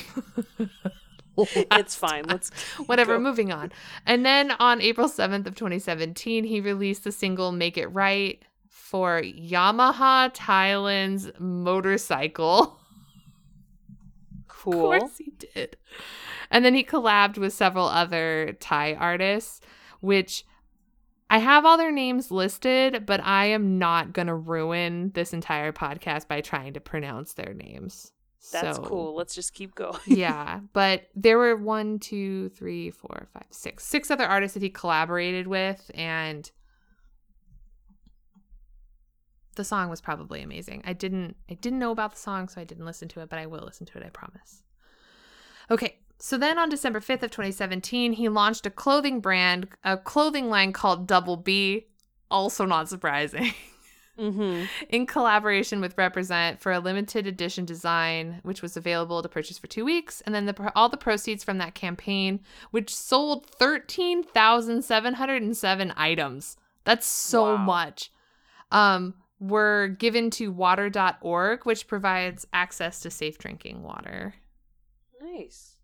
it's 1.38 1.96
fine. 1.96 2.26
Let's 2.26 2.50
whatever. 2.86 3.16
go. 3.16 3.24
Moving 3.24 3.52
on. 3.52 3.72
And 4.06 4.26
then 4.26 4.52
on 4.52 4.82
April 4.82 5.08
seventh 5.08 5.48
of 5.48 5.56
2017, 5.56 6.44
he 6.44 6.62
released 6.62 7.04
the 7.04 7.12
single 7.12 7.52
"Make 7.52 7.78
It 7.78 7.88
Right" 7.88 8.44
for 8.70 9.22
Yamaha 9.22 10.34
Thailand's 10.36 11.32
motorcycle. 11.40 12.80
Cool. 14.72 14.94
Of 14.94 15.00
course 15.02 15.18
he 15.18 15.32
did. 15.38 15.78
And 16.52 16.64
then 16.66 16.74
he 16.74 16.84
collabed 16.84 17.38
with 17.38 17.54
several 17.54 17.88
other 17.88 18.58
Thai 18.60 18.94
artists, 18.94 19.62
which 20.00 20.46
I 21.30 21.40
have 21.40 21.66
all 21.66 21.78
their 21.78 21.92
names 21.92 22.32
listed, 22.32 23.06
but 23.06 23.20
I 23.24 23.46
am 23.46 23.80
not 23.80 24.14
going 24.14 24.28
to 24.28 24.36
ruin 24.36 25.12
this 25.14 25.34
entire 25.34 25.72
podcast 25.72 26.28
by 26.28 26.42
trying 26.42 26.74
to 26.74 26.80
pronounce 26.80 27.34
their 27.34 27.54
names. 27.54 28.12
That's 28.52 28.78
So, 28.78 28.84
cool. 28.84 29.16
Let's 29.16 29.34
just 29.34 29.54
keep 29.54 29.74
going. 29.74 30.00
yeah, 30.06 30.60
but 30.74 31.08
there 31.16 31.38
were 31.40 31.56
one, 31.56 31.98
two, 31.98 32.50
three, 32.50 32.92
four, 32.92 33.28
five, 33.34 33.48
six, 33.50 33.86
six 33.86 34.12
other 34.12 34.26
artists 34.26 34.54
that 34.54 34.62
he 34.64 34.70
collaborated 34.70 35.48
with, 35.48 35.90
and 35.96 36.52
the 39.56 39.64
song 39.64 39.90
was 39.90 40.02
probably 40.02 40.42
amazing. 40.42 40.82
I 40.86 40.94
didn't, 40.94 41.36
I 41.50 41.54
didn't 41.56 41.80
know 41.80 41.92
about 41.92 42.14
the 42.14 42.20
song, 42.20 42.48
so 42.50 42.62
I 42.62 42.64
didn't 42.64 42.86
listen 42.86 43.08
to 43.10 43.22
it, 43.22 43.30
but 43.30 43.40
I 43.40 43.46
will 43.46 43.64
listen 43.64 43.86
to 43.88 43.98
it. 43.98 44.04
I 44.06 44.10
promise. 44.10 44.62
Okay, 45.72 45.98
so 46.20 46.38
then 46.38 46.58
on 46.58 46.70
December 46.70 47.00
fifth 47.00 47.24
of 47.24 47.32
2017, 47.32 48.14
he 48.14 48.30
launched 48.30 48.66
a 48.66 48.70
clothing 48.70 49.20
brand, 49.20 49.68
a 49.84 49.98
clothing 49.98 50.50
line 50.50 50.74
called 50.74 51.08
Double 51.08 51.38
B. 51.38 51.88
Also 52.32 52.66
not 52.66 52.90
surprising. 52.90 53.54
mm-hmm. 54.20 54.66
in 54.90 55.06
collaboration 55.06 55.80
with 55.82 55.98
Represent 55.98 56.60
for 56.62 56.72
a 56.72 56.80
limited 56.80 57.28
edition 57.28 57.66
design, 57.66 58.40
which 58.44 58.62
was 58.62 58.78
available 58.78 59.22
to 59.22 59.30
purchase 59.30 59.58
for 59.58 59.68
two 59.68 59.86
weeks. 59.86 60.22
And 60.22 60.34
then 60.34 60.46
the, 60.46 60.72
all 60.76 60.90
the 60.90 60.98
proceeds 60.98 61.44
from 61.44 61.58
that 61.60 61.76
campaign, 61.76 62.40
which 62.72 62.94
sold 62.96 63.46
13,707 63.46 65.94
items. 65.96 66.58
That's 66.84 67.08
so 67.08 67.56
Wow. 67.56 67.58
much. 67.58 68.12
Um, 68.72 69.14
were 69.40 69.88
given 69.88 70.30
to 70.32 70.52
water.org, 70.52 71.66
which 71.66 71.88
provides 71.88 72.46
access 72.54 73.00
to 73.02 73.10
safe 73.10 73.38
drinking 73.38 73.84
water. 73.84 74.36
Nice. 75.22 75.76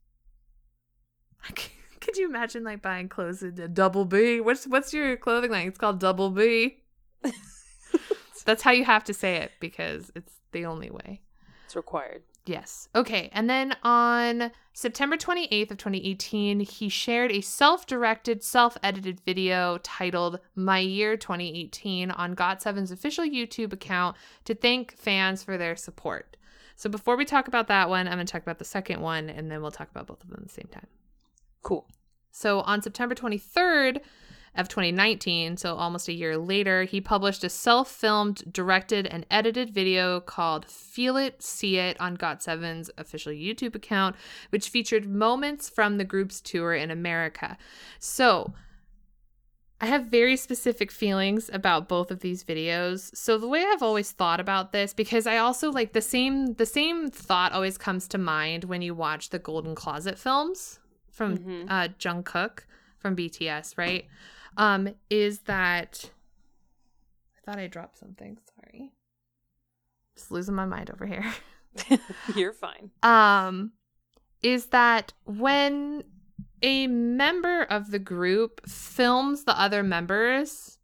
Could 2.02 2.18
you 2.18 2.28
imagine 2.28 2.64
like 2.64 2.82
buying 2.82 3.10
clothes 3.10 3.44
at 3.44 3.60
a 3.60 3.68
Double 3.68 4.06
B? 4.06 4.42
What's 4.42 4.66
what's 4.66 4.94
your 4.94 5.16
clothing 5.18 5.52
line? 5.52 5.68
It's 5.68 5.78
called 5.78 6.00
Double 6.00 6.32
B. 6.32 6.78
That's 8.46 8.64
how 8.64 8.72
you 8.72 8.86
have 8.86 9.04
to 9.04 9.14
say 9.14 9.38
it 9.38 9.52
because 9.60 10.12
it's 10.16 10.34
the 10.52 10.66
only 10.66 10.90
way. 10.90 11.22
It's 11.66 11.76
required. 11.76 12.24
Yes. 12.46 12.90
Okay. 12.96 13.30
And 13.34 13.50
then 13.50 13.76
on 13.84 14.52
September 14.74 15.16
28th 15.16 15.72
of 15.72 15.78
2018, 15.78 16.62
he 16.62 16.90
shared 16.90 17.32
a 17.32 17.42
self-directed, 17.42 18.44
self-edited 18.44 19.20
video 19.22 19.78
titled 19.84 20.40
My 20.56 20.80
Year 20.80 21.18
2018 21.18 22.10
on 22.10 22.36
GOT7's 22.36 22.92
official 22.92 23.26
YouTube 23.26 23.74
account 23.74 24.18
to 24.46 24.56
thank 24.56 24.98
fans 24.98 25.44
for 25.44 25.58
their 25.58 25.76
support. 25.76 26.36
So 26.76 26.90
before 26.90 27.16
we 27.16 27.26
talk 27.26 27.48
about 27.48 27.68
that 27.68 27.90
one, 27.90 28.08
I'm 28.08 28.16
going 28.16 28.26
to 28.26 28.32
talk 28.32 28.42
about 28.42 28.58
the 28.58 28.66
second 28.66 29.02
one 29.02 29.30
and 29.30 29.52
then 29.52 29.62
we'll 29.62 29.70
talk 29.70 29.92
about 29.92 30.08
both 30.08 30.24
of 30.24 30.30
them 30.30 30.40
at 30.42 30.48
the 30.48 30.54
same 30.54 30.70
time. 30.72 30.88
Cool. 31.62 31.88
So 32.32 32.62
on 32.62 32.82
September 32.82 33.14
23rd 33.14 34.02
of 34.56 34.68
2019, 34.68 35.56
so 35.58 35.76
almost 35.76 36.10
a 36.10 36.14
year 36.14 36.38
later, 36.38 36.84
he 36.84 37.00
published 37.00 37.44
a 37.44 37.50
self-filmed, 37.50 38.52
directed, 38.52 39.08
and 39.08 39.26
edited 39.32 39.70
video 39.70 40.20
called 40.20 40.66
Feel 40.66 41.16
It, 41.16 41.42
See 41.42 41.78
It 41.78 42.00
on 42.02 42.18
GOT7's 42.18 42.92
official 42.98 43.32
YouTube 43.32 43.76
account, 43.76 44.16
which 44.50 44.68
featured 44.70 45.08
moments 45.10 45.70
from 45.70 45.98
the 45.98 46.04
group's 46.04 46.42
tour 46.42 46.74
in 46.74 46.92
America. 46.92 47.58
So 47.98 48.54
I 49.80 49.86
have 49.88 50.06
very 50.06 50.36
specific 50.38 50.92
feelings 50.92 51.50
about 51.52 51.88
both 51.88 52.12
of 52.12 52.20
these 52.20 52.44
videos. 52.44 53.16
So 53.16 53.38
the 53.38 53.48
way 53.48 53.64
I've 53.66 53.82
always 53.82 54.12
thought 54.12 54.40
about 54.40 54.74
this 54.74 54.94
because 54.94 55.26
I 55.26 55.38
also 55.38 55.72
like 55.72 55.94
the 55.94 56.02
same 56.02 56.54
the 56.56 56.68
same 56.68 57.10
thought 57.10 57.52
always 57.52 57.80
comes 57.80 58.08
to 58.10 58.20
mind 58.20 58.66
when 58.66 58.84
you 58.84 58.94
watch 58.94 59.30
the 59.32 59.40
Golden 59.40 59.74
Closet 59.74 60.20
films 60.20 60.80
from 61.10 61.38
Mhm. 61.38 61.66
uh 61.68 61.88
Jungkook 61.98 62.60
from 63.00 63.16
BTS, 63.16 63.76
right? 63.76 64.06
Um 64.58 64.90
is 65.10 65.40
that 65.42 66.10
I 67.38 67.40
thought 67.46 67.60
I 67.60 67.68
dropped 67.68 67.98
something, 67.98 68.38
sorry. 68.56 68.92
Just 70.16 70.32
losing 70.32 70.56
my 70.56 70.66
mind 70.66 70.92
over 70.92 71.06
here. 71.06 71.26
You're 72.36 72.54
fine. 72.54 72.92
um 73.04 73.72
is 74.44 74.68
that 74.68 75.14
when 75.26 76.04
a 76.64 76.88
member 76.88 77.64
of 77.64 77.92
the 77.92 78.00
group 78.00 78.68
films 78.68 79.44
the 79.46 79.58
other 79.60 79.82
members 79.84 80.80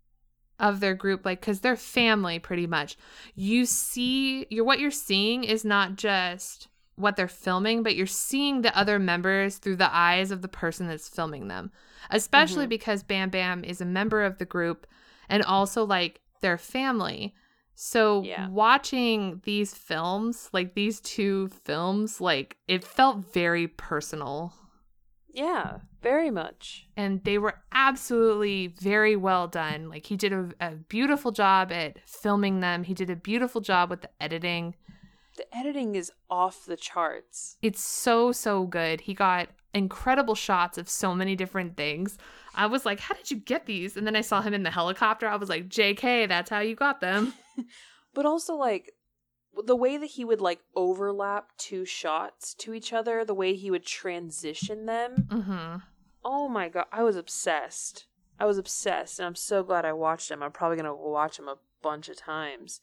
of 0.60 0.80
their 0.80 0.96
group 0.96 1.26
like 1.26 1.42
cuz 1.42 1.60
they're 1.60 1.76
family 1.76 2.40
pretty 2.40 2.66
much 2.68 2.96
you 3.36 3.66
see 3.66 4.48
you're 4.50 4.64
what 4.64 4.80
you're 4.80 4.90
seeing 4.90 5.44
is 5.44 5.66
not 5.66 5.96
just 5.96 6.68
what 6.96 7.16
they're 7.16 7.28
filming 7.28 7.84
but 7.84 7.96
you're 7.96 8.08
seeing 8.08 8.62
the 8.62 8.76
other 8.78 8.98
members 8.98 9.58
through 9.58 9.76
the 9.76 9.94
eyes 9.96 10.32
of 10.32 10.42
the 10.42 10.48
person 10.48 10.88
that's 10.88 11.10
filming 11.10 11.48
them 11.48 11.72
especially 12.12 12.66
Mhm. 12.66 12.70
because 12.70 13.04
Bam 13.04 13.30
Bam 13.30 13.64
is 13.64 13.82
a 13.82 13.86
member 13.86 14.24
of 14.24 14.38
the 14.38 14.46
group 14.46 14.88
and 15.30 15.44
also 15.44 15.86
like 15.86 16.22
their 16.42 16.58
family 16.58 17.34
so 17.80 18.24
Yeah. 18.24 18.48
watching 18.50 19.40
these 19.44 19.76
films, 19.76 20.50
like 20.52 20.74
these 20.74 21.00
two 21.00 21.50
films, 21.64 22.20
like 22.20 22.58
it 22.68 22.84
felt 22.84 23.18
very 23.32 23.68
personal. 23.68 24.52
Yeah, 25.32 25.82
very 26.02 26.32
much. 26.32 26.88
And 26.98 27.24
they 27.24 27.38
were 27.38 27.62
absolutely 27.72 28.74
very 28.82 29.16
well 29.16 29.48
done. 29.48 29.90
Like 29.90 30.08
he 30.08 30.16
did 30.18 30.34
a, 30.34 30.50
a 30.60 30.72
beautiful 30.72 31.32
job 31.32 31.72
at 31.72 32.00
filming 32.10 32.62
them. 32.62 32.84
He 32.84 32.96
did 32.96 33.12
a 33.12 33.16
beautiful 33.16 33.62
job 33.62 33.92
with 33.92 34.02
the 34.02 34.10
editing. 34.20 34.76
The 35.36 35.46
editing 35.56 35.94
is 35.94 36.12
off 36.32 36.66
the 36.66 36.78
charts. 36.78 37.58
It's 37.62 37.84
so 37.84 38.32
so 38.32 38.66
good. 38.66 39.02
He 39.02 39.14
got 39.14 39.50
incredible 39.78 40.36
shots 40.36 40.78
of 40.78 40.90
so 40.90 41.16
many 41.16 41.36
different 41.36 41.78
things. 41.78 42.18
I 42.56 42.66
was 42.66 42.86
like, 42.86 43.00
"How 43.00 43.16
did 43.16 43.32
you 43.32 43.38
get 43.38 43.66
these?" 43.66 43.96
And 43.96 44.06
then 44.06 44.16
I 44.16 44.22
saw 44.22 44.42
him 44.42 44.54
in 44.54 44.64
the 44.64 44.72
helicopter. 44.72 45.28
I 45.28 45.36
was 45.36 45.50
like, 45.50 45.70
"JK, 45.70 46.28
that's 46.28 46.50
how 46.50 46.60
you 46.60 46.76
got 46.76 47.02
them." 47.02 47.34
But 48.14 48.26
also 48.26 48.56
like 48.56 48.94
the 49.66 49.76
way 49.76 49.98
that 49.98 50.08
he 50.08 50.26
would 50.26 50.42
like 50.42 50.62
overlap 50.76 51.52
two 51.58 51.86
shots 51.86 52.56
to 52.56 52.74
each 52.74 52.92
other, 52.92 53.24
the 53.24 53.36
way 53.36 53.54
he 53.54 53.70
would 53.70 53.86
transition 53.86 54.88
them. 54.88 55.28
Mm-hmm. 55.30 55.78
Oh 56.26 56.50
my 56.50 56.68
god, 56.68 56.86
I 56.92 57.04
was 57.04 57.16
obsessed. 57.16 58.08
I 58.40 58.46
was 58.46 58.58
obsessed, 58.58 59.20
and 59.20 59.26
I'm 59.26 59.36
so 59.36 59.64
glad 59.64 59.86
I 59.86 59.94
watched 59.94 60.32
him. 60.32 60.42
I'm 60.42 60.52
probably 60.52 60.78
gonna 60.78 60.96
watch 60.96 61.38
him 61.38 61.48
a 61.48 61.60
bunch 61.82 62.10
of 62.10 62.18
times. 62.18 62.82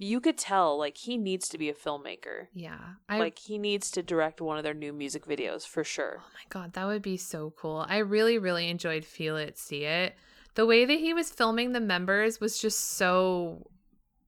You 0.00 0.20
could 0.20 0.38
tell, 0.38 0.78
like, 0.78 0.96
he 0.96 1.18
needs 1.18 1.48
to 1.48 1.58
be 1.58 1.68
a 1.68 1.74
filmmaker. 1.74 2.46
Yeah. 2.54 2.78
I 3.08 3.18
like, 3.18 3.36
he 3.38 3.58
needs 3.58 3.90
to 3.90 4.02
direct 4.02 4.40
one 4.40 4.56
of 4.56 4.62
their 4.62 4.72
new 4.74 4.92
music 4.92 5.26
videos 5.26 5.66
for 5.66 5.82
sure. 5.82 6.18
Oh 6.20 6.30
my 6.34 6.40
god, 6.50 6.74
that 6.74 6.86
would 6.86 7.02
be 7.02 7.16
so 7.16 7.52
cool. 7.56 7.84
I 7.88 7.98
really, 7.98 8.38
really 8.38 8.68
enjoyed 8.68 9.04
Feel 9.04 9.36
It, 9.36 9.58
See 9.58 9.82
It. 9.84 10.14
The 10.54 10.66
way 10.66 10.84
that 10.84 10.98
he 11.00 11.12
was 11.14 11.30
filming 11.30 11.72
the 11.72 11.80
members 11.80 12.40
was 12.40 12.60
just 12.60 12.78
so 12.94 13.70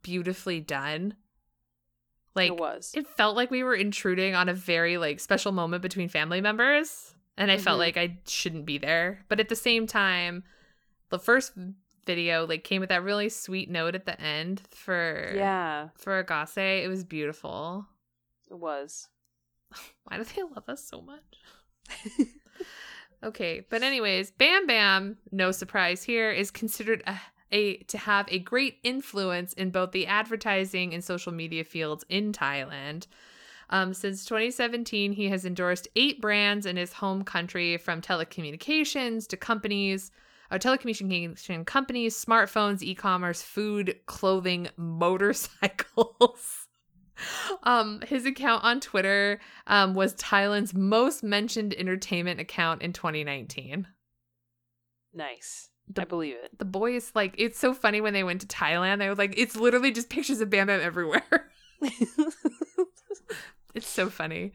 beautifully 0.02 0.58
done. 0.60 1.14
Like 2.34 2.48
it 2.48 2.56
was. 2.56 2.92
it 2.94 3.06
felt 3.06 3.36
like 3.36 3.50
we 3.50 3.62
were 3.64 3.74
intruding 3.74 4.34
on 4.34 4.48
a 4.48 4.54
very 4.54 4.98
like 4.98 5.18
special 5.20 5.50
moment 5.52 5.82
between 5.82 6.08
family 6.08 6.40
members. 6.40 7.14
And 7.36 7.50
I 7.50 7.58
felt 7.58 7.76
Mhm. 7.76 7.80
like 7.80 7.96
I 7.96 8.18
shouldn't 8.26 8.66
be 8.66 8.78
there. 8.78 9.24
But 9.28 9.40
at 9.40 9.48
the 9.48 9.56
same 9.56 9.86
time, 9.86 10.44
the 11.10 11.18
first 11.18 11.52
video 12.14 12.46
like 12.46 12.64
came 12.64 12.80
with 12.80 12.88
that 12.90 13.02
really 13.02 13.28
sweet 13.28 13.70
note 13.70 13.94
at 13.94 14.06
the 14.06 14.20
end 14.20 14.62
for 14.70 15.32
yeah, 15.34 15.88
for 15.94 16.22
Ahgase. 16.22 16.84
It 16.84 16.88
was 16.88 17.04
beautiful. 17.04 17.86
it 18.50 18.58
was. 18.58 19.08
Why 20.04 20.18
do 20.18 20.24
they 20.24 20.42
love 20.42 20.68
us 20.68 20.84
so 20.84 21.00
much? 21.00 22.26
Okay, 23.22 23.66
but 23.68 23.82
anyways, 23.82 24.30
Bam 24.30 24.66
Bam, 24.66 25.18
no 25.30 25.50
surprise 25.50 26.02
here, 26.02 26.30
is 26.30 26.50
considered 26.50 27.02
a, 27.06 27.20
a 27.52 27.76
to 27.84 27.98
have 27.98 28.26
a 28.30 28.38
great 28.38 28.78
influence 28.82 29.52
in 29.52 29.70
both 29.70 29.92
the 29.92 30.06
advertising 30.06 30.94
and 30.94 31.04
social 31.04 31.32
media 31.32 31.64
fields 31.64 32.04
in 32.08 32.32
Thailand. 32.32 33.06
Um, 33.68 33.92
since 33.92 34.24
2017, 34.24 35.12
he 35.12 35.28
has 35.28 35.44
endorsed 35.44 35.86
eight 35.96 36.20
brands 36.20 36.64
in 36.64 36.76
his 36.76 36.94
home 36.94 37.22
country, 37.22 37.76
from 37.76 38.00
telecommunications 38.00 39.28
to 39.28 39.36
companies, 39.36 40.10
telecommunication 40.58 41.64
companies, 41.64 42.22
smartphones, 42.22 42.82
e-commerce, 42.82 43.42
food, 43.42 43.96
clothing, 44.06 44.68
motorcycles. 44.76 46.66
um, 47.62 48.02
his 48.06 48.26
account 48.26 48.64
on 48.64 48.80
Twitter 48.80 49.40
um, 49.66 49.94
was 49.94 50.14
Thailand's 50.14 50.74
most 50.74 51.22
mentioned 51.22 51.74
entertainment 51.74 52.40
account 52.40 52.82
in 52.82 52.92
2019. 52.92 53.86
Nice. 55.14 55.70
The- 55.88 56.02
I 56.02 56.04
believe 56.04 56.36
it. 56.36 56.58
The 56.58 56.64
boy 56.64 56.96
is 56.96 57.12
like, 57.14 57.34
it's 57.38 57.58
so 57.58 57.74
funny 57.74 58.00
when 58.00 58.12
they 58.12 58.24
went 58.24 58.40
to 58.42 58.46
Thailand. 58.46 58.98
They 58.98 59.08
were 59.08 59.14
like, 59.14 59.34
it's 59.36 59.56
literally 59.56 59.90
just 59.92 60.08
pictures 60.08 60.40
of 60.40 60.50
Bam 60.50 60.68
Bam 60.68 60.80
everywhere. 60.80 61.50
it's 63.74 63.88
so 63.88 64.08
funny. 64.10 64.52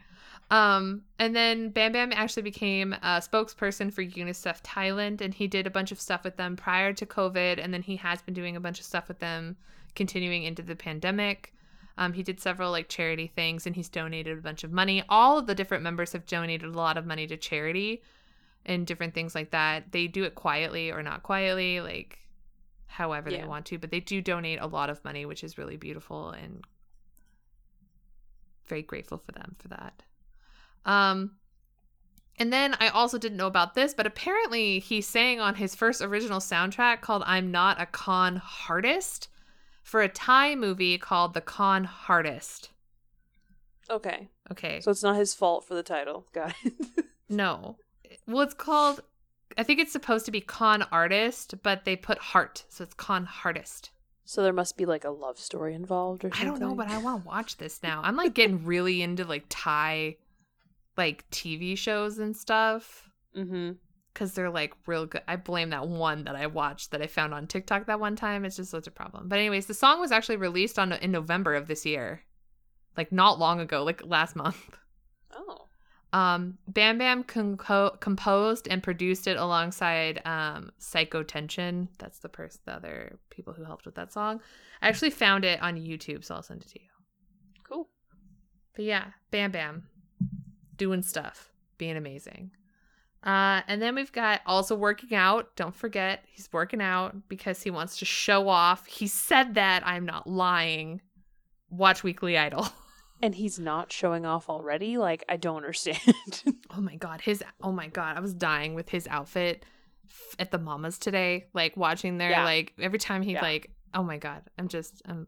Um, 0.52 1.02
and 1.18 1.36
then 1.36 1.70
Bam 1.70 1.94
Bam 1.94 2.12
actually 2.14 2.44
became 2.44 2.94
a 2.94 3.20
spokesperson 3.20 3.92
for 3.92 4.04
UNICEF 4.04 4.62
Thailand, 4.62 5.22
and 5.22 5.34
he 5.34 5.48
did 5.48 5.66
a 5.66 5.72
bunch 5.72 5.92
of 5.92 6.00
stuff 6.00 6.24
with 6.24 6.38
them 6.38 6.56
prior 6.56 6.94
to 6.94 7.06
COVID, 7.06 7.60
and 7.64 7.74
then 7.74 7.82
he 7.82 7.96
has 7.96 8.22
been 8.22 8.34
doing 8.36 8.56
a 8.56 8.60
bunch 8.60 8.80
of 8.80 8.86
stuff 8.86 9.08
with 9.08 9.20
them 9.20 9.58
continuing 9.96 10.44
into 10.44 10.62
the 10.62 10.76
pandemic. 10.76 11.54
Um, 11.98 12.14
he 12.14 12.24
did 12.24 12.40
several 12.40 12.72
like 12.72 12.90
charity 12.90 13.28
things, 13.28 13.66
and 13.66 13.76
he's 13.76 13.90
donated 13.90 14.38
a 14.38 14.42
bunch 14.42 14.64
of 14.64 14.72
money. 14.72 15.04
All 15.10 15.38
of 15.40 15.48
the 15.48 15.56
different 15.56 15.84
members 15.84 16.14
have 16.14 16.28
donated 16.28 16.70
a 16.70 16.78
lot 16.78 16.98
of 16.98 17.06
money 17.06 17.26
to 17.28 17.38
charity 17.38 18.04
and 18.66 18.86
different 18.86 19.14
things 19.14 19.34
like 19.34 19.52
that. 19.52 19.92
They 19.92 20.08
do 20.08 20.26
it 20.26 20.36
quietly 20.36 20.92
or 20.92 21.02
not 21.02 21.24
quietly, 21.24 21.82
like 21.82 22.20
however 22.88 23.30
Yeah. 23.30 23.42
they 23.42 23.48
want 23.48 23.66
to, 23.68 23.80
but 23.80 23.92
they 23.92 24.00
do 24.00 24.22
donate 24.22 24.60
a 24.60 24.68
lot 24.68 24.90
of 24.90 25.04
money, 25.04 25.26
which 25.26 25.44
is 25.44 25.58
really 25.58 25.78
beautiful 25.78 26.32
and 26.32 26.64
very 28.66 28.82
grateful 28.82 29.18
for 29.18 29.32
them 29.32 29.56
for 29.60 29.70
that. 29.70 30.04
Um 30.86 31.32
and 32.38 32.52
then 32.52 32.76
I 32.82 32.90
also 32.90 33.18
didn't 33.18 33.38
know 33.38 33.48
about 33.48 33.76
this, 33.76 33.94
but 33.94 34.06
apparently 34.06 34.80
he 34.80 35.00
sang 35.00 35.40
on 35.40 35.56
his 35.56 35.74
first 35.74 36.02
original 36.02 36.40
soundtrack 36.40 37.00
called 37.00 37.24
I'm 37.26 37.50
Not 37.50 37.80
a 37.80 37.86
Con 37.86 38.42
Heartist 38.46 39.30
for 39.84 40.02
a 40.02 40.10
Thai 40.10 40.56
movie 40.56 40.98
called 40.98 41.34
The 41.34 41.40
Con 41.42 41.86
Heartist. 42.08 42.70
okay. 43.90 44.30
Okay. 44.52 44.80
So 44.82 44.92
it's 44.92 45.02
not 45.04 45.16
his 45.16 45.34
fault 45.34 45.66
for 45.66 45.74
the 45.74 45.82
title. 45.84 46.28
Got 46.34 46.54
it. 46.64 46.74
No. 47.30 47.78
Well, 48.28 48.42
it's 48.44 48.54
called. 48.54 49.02
I 49.58 49.64
think 49.64 49.80
it's 49.80 49.92
supposed 49.92 50.26
to 50.26 50.32
be 50.32 50.42
con 50.42 50.84
artist, 50.92 51.56
but 51.64 51.86
they 51.86 51.96
put 51.96 52.18
heart, 52.18 52.66
so 52.70 52.84
it's 52.84 52.94
con 52.94 53.26
hardist. 53.26 53.90
so 54.26 54.44
there 54.44 54.54
must 54.54 54.76
be 54.78 54.86
like 54.86 55.04
a 55.06 55.10
love 55.10 55.40
story 55.40 55.74
involved 55.74 56.26
or 56.26 56.32
I 56.34 56.44
don't 56.44 56.60
know, 56.60 56.76
but 56.76 56.90
I 56.90 56.98
want 56.98 57.24
to 57.24 57.28
watch 57.28 57.58
this 57.58 57.82
now. 57.84 58.02
I'm 58.04 58.16
like 58.16 58.34
getting 58.34 58.66
really 58.66 59.02
into 59.02 59.24
like 59.24 59.46
Thai, 59.50 60.18
like 60.98 61.30
TV 61.32 61.78
shows 61.78 62.18
and 62.20 62.36
stuff 62.36 63.10
Mm-hmm. 63.36 63.72
because 64.14 64.32
they're 64.34 64.50
like 64.50 64.74
real 64.88 65.06
good. 65.06 65.22
I 65.28 65.36
blame 65.36 65.72
that 65.72 65.88
one 65.90 66.24
that 66.24 66.38
I 66.38 66.48
watched 66.48 66.92
that 66.92 67.02
I 67.02 67.08
found 67.08 67.34
on 67.34 67.48
TikTok 67.48 67.88
that 67.88 68.00
one 68.00 68.16
time. 68.16 68.46
It's 68.46 68.56
just 68.56 68.72
such 68.72 68.88
a 68.88 68.92
problem. 68.92 69.28
But 69.28 69.40
anyways, 69.40 69.66
the 69.66 69.74
song 69.74 70.00
was 70.00 70.14
actually 70.14 70.38
released 70.38 70.80
on 70.80 70.94
in 70.94 71.12
November 71.12 71.54
of 71.54 71.68
this 71.68 71.86
year, 71.86 72.22
like 72.96 73.12
not 73.12 73.40
long 73.40 73.60
ago, 73.60 73.84
like 73.84 74.02
last 74.06 74.36
month. 74.36 74.58
Oh. 75.38 75.68
Um, 76.18 76.58
Bam 76.66 76.98
Bam 76.98 77.26
composed 77.26 78.68
and 78.70 78.82
produced 78.82 79.28
it 79.28 79.36
alongside 79.36 80.22
um, 80.24 80.72
Psycho 80.78 81.24
Tension. 81.24 81.90
That's 82.00 82.20
the 82.20 82.30
person, 82.30 82.62
the 82.66 82.72
other 82.72 83.20
people 83.30 83.52
who 83.52 83.66
helped 83.66 83.86
with 83.86 83.96
that 83.96 84.14
song. 84.14 84.40
I 84.82 84.88
actually 84.88 85.10
found 85.10 85.44
it 85.44 85.62
on 85.62 85.76
YouTube, 85.76 86.24
so 86.24 86.36
I'll 86.36 86.42
send 86.42 86.62
it 86.62 86.70
to 86.70 86.80
you. 86.80 86.88
Cool. 87.68 87.90
But 88.78 88.86
yeah, 88.86 89.08
Bam 89.32 89.52
Bam 89.52 89.90
doing 90.78 91.02
stuff, 91.02 91.52
being 91.78 91.98
amazing. 91.98 92.52
Uh, 93.24 93.62
and 93.68 93.82
then 93.82 93.96
we've 93.96 94.12
got 94.12 94.42
also 94.46 94.76
working 94.76 95.16
out. 95.16 95.56
Don't 95.56 95.76
forget, 95.76 96.24
he's 96.32 96.48
working 96.54 96.82
out 96.82 97.16
because 97.28 97.62
he 97.64 97.72
wants 97.72 97.98
to 97.98 98.06
show 98.06 98.48
off. 98.50 98.86
He 98.86 99.08
said 99.08 99.56
that. 99.56 99.86
I'm 99.86 100.06
not 100.06 100.28
lying. 100.28 101.02
Watch 101.70 102.04
Weekly 102.04 102.38
Idol. 102.38 102.68
And 103.24 103.34
he's 103.34 103.58
not 103.58 103.94
showing 103.94 104.26
off 104.26 104.50
already? 104.50 104.98
Like, 104.98 105.24
I 105.30 105.38
don't 105.38 105.56
understand. 105.56 106.00
Oh 106.78 106.82
my 106.82 106.96
god, 106.98 107.22
his 107.22 107.42
oh 107.64 107.72
my 107.72 107.88
god, 107.88 108.18
I 108.18 108.20
was 108.20 108.34
dying 108.34 108.76
with 108.76 108.90
his 108.90 109.08
outfit 109.08 109.64
at 110.38 110.52
the 110.52 110.60
MAMAs 110.60 111.00
today. 111.00 111.46
Like 111.54 111.78
watching 111.78 112.18
their 112.18 112.32
Yeah. 112.32 112.44
like 112.44 112.74
every 112.78 113.00
time 113.00 113.22
he 113.22 113.32
Yeah. 113.32 113.42
like 113.42 113.72
oh 113.94 114.04
my 114.04 114.18
god, 114.18 114.42
I'm 114.60 114.68
just 114.68 115.02
I'm 115.06 115.28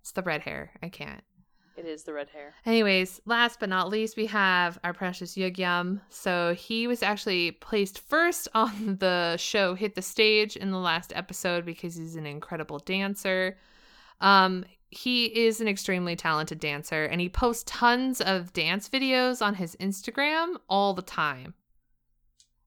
it's 0.00 0.10
the 0.10 0.22
red 0.22 0.42
hair. 0.42 0.72
I 0.82 0.88
can't. 0.88 1.22
It 1.82 1.88
is 1.88 2.04
the 2.04 2.12
red 2.12 2.28
hair. 2.28 2.54
Anyways, 2.64 3.20
last 3.26 3.58
but 3.58 3.68
not 3.68 3.88
least, 3.88 4.16
we 4.16 4.26
have 4.26 4.78
our 4.84 4.92
precious 4.92 5.34
Yugyeom. 5.34 6.00
So 6.10 6.54
he 6.54 6.86
was 6.86 7.02
actually 7.02 7.50
placed 7.52 7.98
first 7.98 8.46
on 8.54 8.98
the 9.00 9.36
show 9.36 9.74
Hit 9.74 9.96
the 9.96 10.02
Stage 10.02 10.56
in 10.56 10.70
the 10.70 10.78
last 10.78 11.12
episode 11.16 11.64
because 11.64 11.96
he's 11.96 12.14
an 12.14 12.26
incredible 12.26 12.78
dancer. 12.78 13.58
Um, 14.20 14.64
he 14.90 15.26
is 15.26 15.60
an 15.60 15.66
extremely 15.66 16.14
talented 16.14 16.60
dancer 16.60 17.04
and 17.04 17.20
he 17.20 17.28
posts 17.28 17.64
tons 17.66 18.20
of 18.20 18.52
dance 18.52 18.88
videos 18.88 19.44
on 19.44 19.54
his 19.54 19.74
Instagram 19.76 20.54
all 20.68 20.94
the 20.94 21.02
time. 21.02 21.54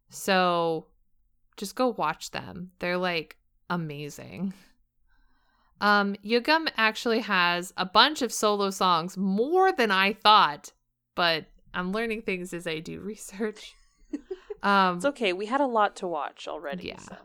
So 0.10 0.88
just 1.56 1.76
go 1.76 1.90
watch 1.98 2.32
them. 2.32 2.72
They're 2.80 2.98
like 2.98 3.38
amazing. 3.70 4.54
Um, 5.82 6.16
Yugyeom 6.24 6.70
actually 6.78 7.20
has 7.20 7.74
a 7.78 7.86
bunch 7.86 8.22
of 8.22 8.32
solo 8.32 8.70
songs, 8.70 9.18
more 9.18 9.72
than 9.72 9.92
I 9.92 10.14
thought, 10.14 10.72
but 11.16 11.46
I'm 11.74 11.92
learning 11.92 12.22
things 12.22 12.54
as 12.54 12.66
I 12.66 12.80
do 12.80 13.00
research. 13.14 13.74
Um, 14.64 14.96
It's 14.98 15.06
okay. 15.06 15.34
We 15.34 15.46
had 15.48 15.62
a 15.62 15.66
lot 15.68 15.96
to 15.98 16.08
watch 16.08 16.48
already. 16.48 16.88
Yeah. 16.88 17.00
So. 17.00 17.16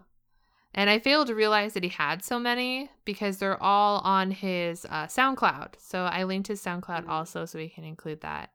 and 0.75 0.91
I 0.91 0.99
failed 0.99 1.29
to 1.29 1.35
realize 1.35 1.75
that 1.75 1.83
he 1.85 1.89
had 1.89 2.23
so 2.25 2.39
many 2.39 2.91
because 3.05 3.39
they're 3.39 3.63
all 3.63 3.99
on 4.01 4.31
his 4.31 4.85
uh, 4.87 5.07
SoundCloud. 5.07 5.75
So 5.79 6.03
I 6.05 6.25
linked 6.25 6.49
his 6.49 6.63
SoundCloud 6.63 7.05
Mhm. 7.05 7.09
also 7.09 7.45
so 7.47 7.59
we 7.59 7.69
can 7.69 7.85
include 7.85 8.21
that. 8.23 8.51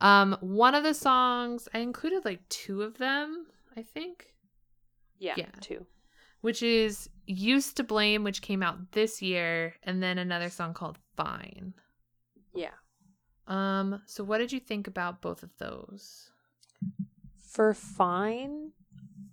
Um, 0.00 0.36
one 0.40 0.74
of 0.74 0.84
the 0.84 0.94
songs, 0.94 1.68
I 1.74 1.78
included 1.80 2.24
like 2.24 2.48
two 2.48 2.82
of 2.82 2.98
them, 2.98 3.46
I 3.76 3.82
think. 3.82 4.34
Yeah, 5.18 5.34
Yeah. 5.36 5.50
two. 5.60 5.86
which 6.40 6.62
is 6.62 7.10
Used 7.30 7.76
to 7.76 7.84
Blame, 7.84 8.24
which 8.24 8.40
came 8.40 8.62
out 8.62 8.92
this 8.92 9.20
year, 9.20 9.74
and 9.82 10.02
then 10.02 10.16
another 10.16 10.48
song 10.48 10.72
called 10.72 10.98
Fine. 11.16 11.74
Yeah. 12.54 12.70
Um, 13.46 14.02
so 14.06 14.24
what 14.24 14.38
did 14.38 14.50
you 14.50 14.60
think 14.60 14.86
about 14.86 15.20
both 15.20 15.42
of 15.42 15.50
those? 15.58 16.30
For 17.38 17.74
fine, 17.74 18.72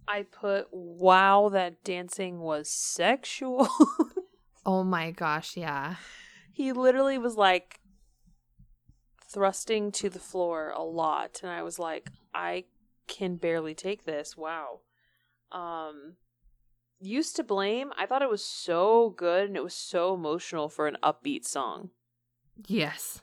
I 0.07 0.23
put, 0.23 0.67
wow, 0.71 1.49
that 1.49 1.83
dancing 1.83 2.39
was 2.39 2.69
sexual. 2.69 3.69
Oh 4.65 4.83
my 4.83 5.11
gosh, 5.11 5.55
yeah. 5.55 5.95
he 6.51 6.71
literally 6.71 7.19
was 7.19 7.35
like 7.35 7.79
thrusting 9.27 9.91
to 9.91 10.09
the 10.09 10.19
floor 10.19 10.71
a 10.75 10.81
lot. 10.81 11.39
And 11.43 11.51
I 11.51 11.61
was 11.61 11.77
like, 11.77 12.09
I 12.33 12.65
can 13.07 13.35
barely 13.35 13.75
take 13.75 14.05
this. 14.05 14.35
Wow. 14.35 14.79
Um, 15.51 16.15
used 16.99 17.35
to 17.35 17.43
blame. 17.43 17.91
I 17.97 18.05
thought 18.05 18.21
it 18.21 18.29
was 18.29 18.43
so 18.43 19.09
good 19.17 19.47
and 19.47 19.57
it 19.57 19.63
was 19.63 19.73
so 19.73 20.13
emotional 20.13 20.69
for 20.69 20.87
an 20.87 20.97
upbeat 21.03 21.45
song, 21.45 21.89
Yes. 22.67 23.21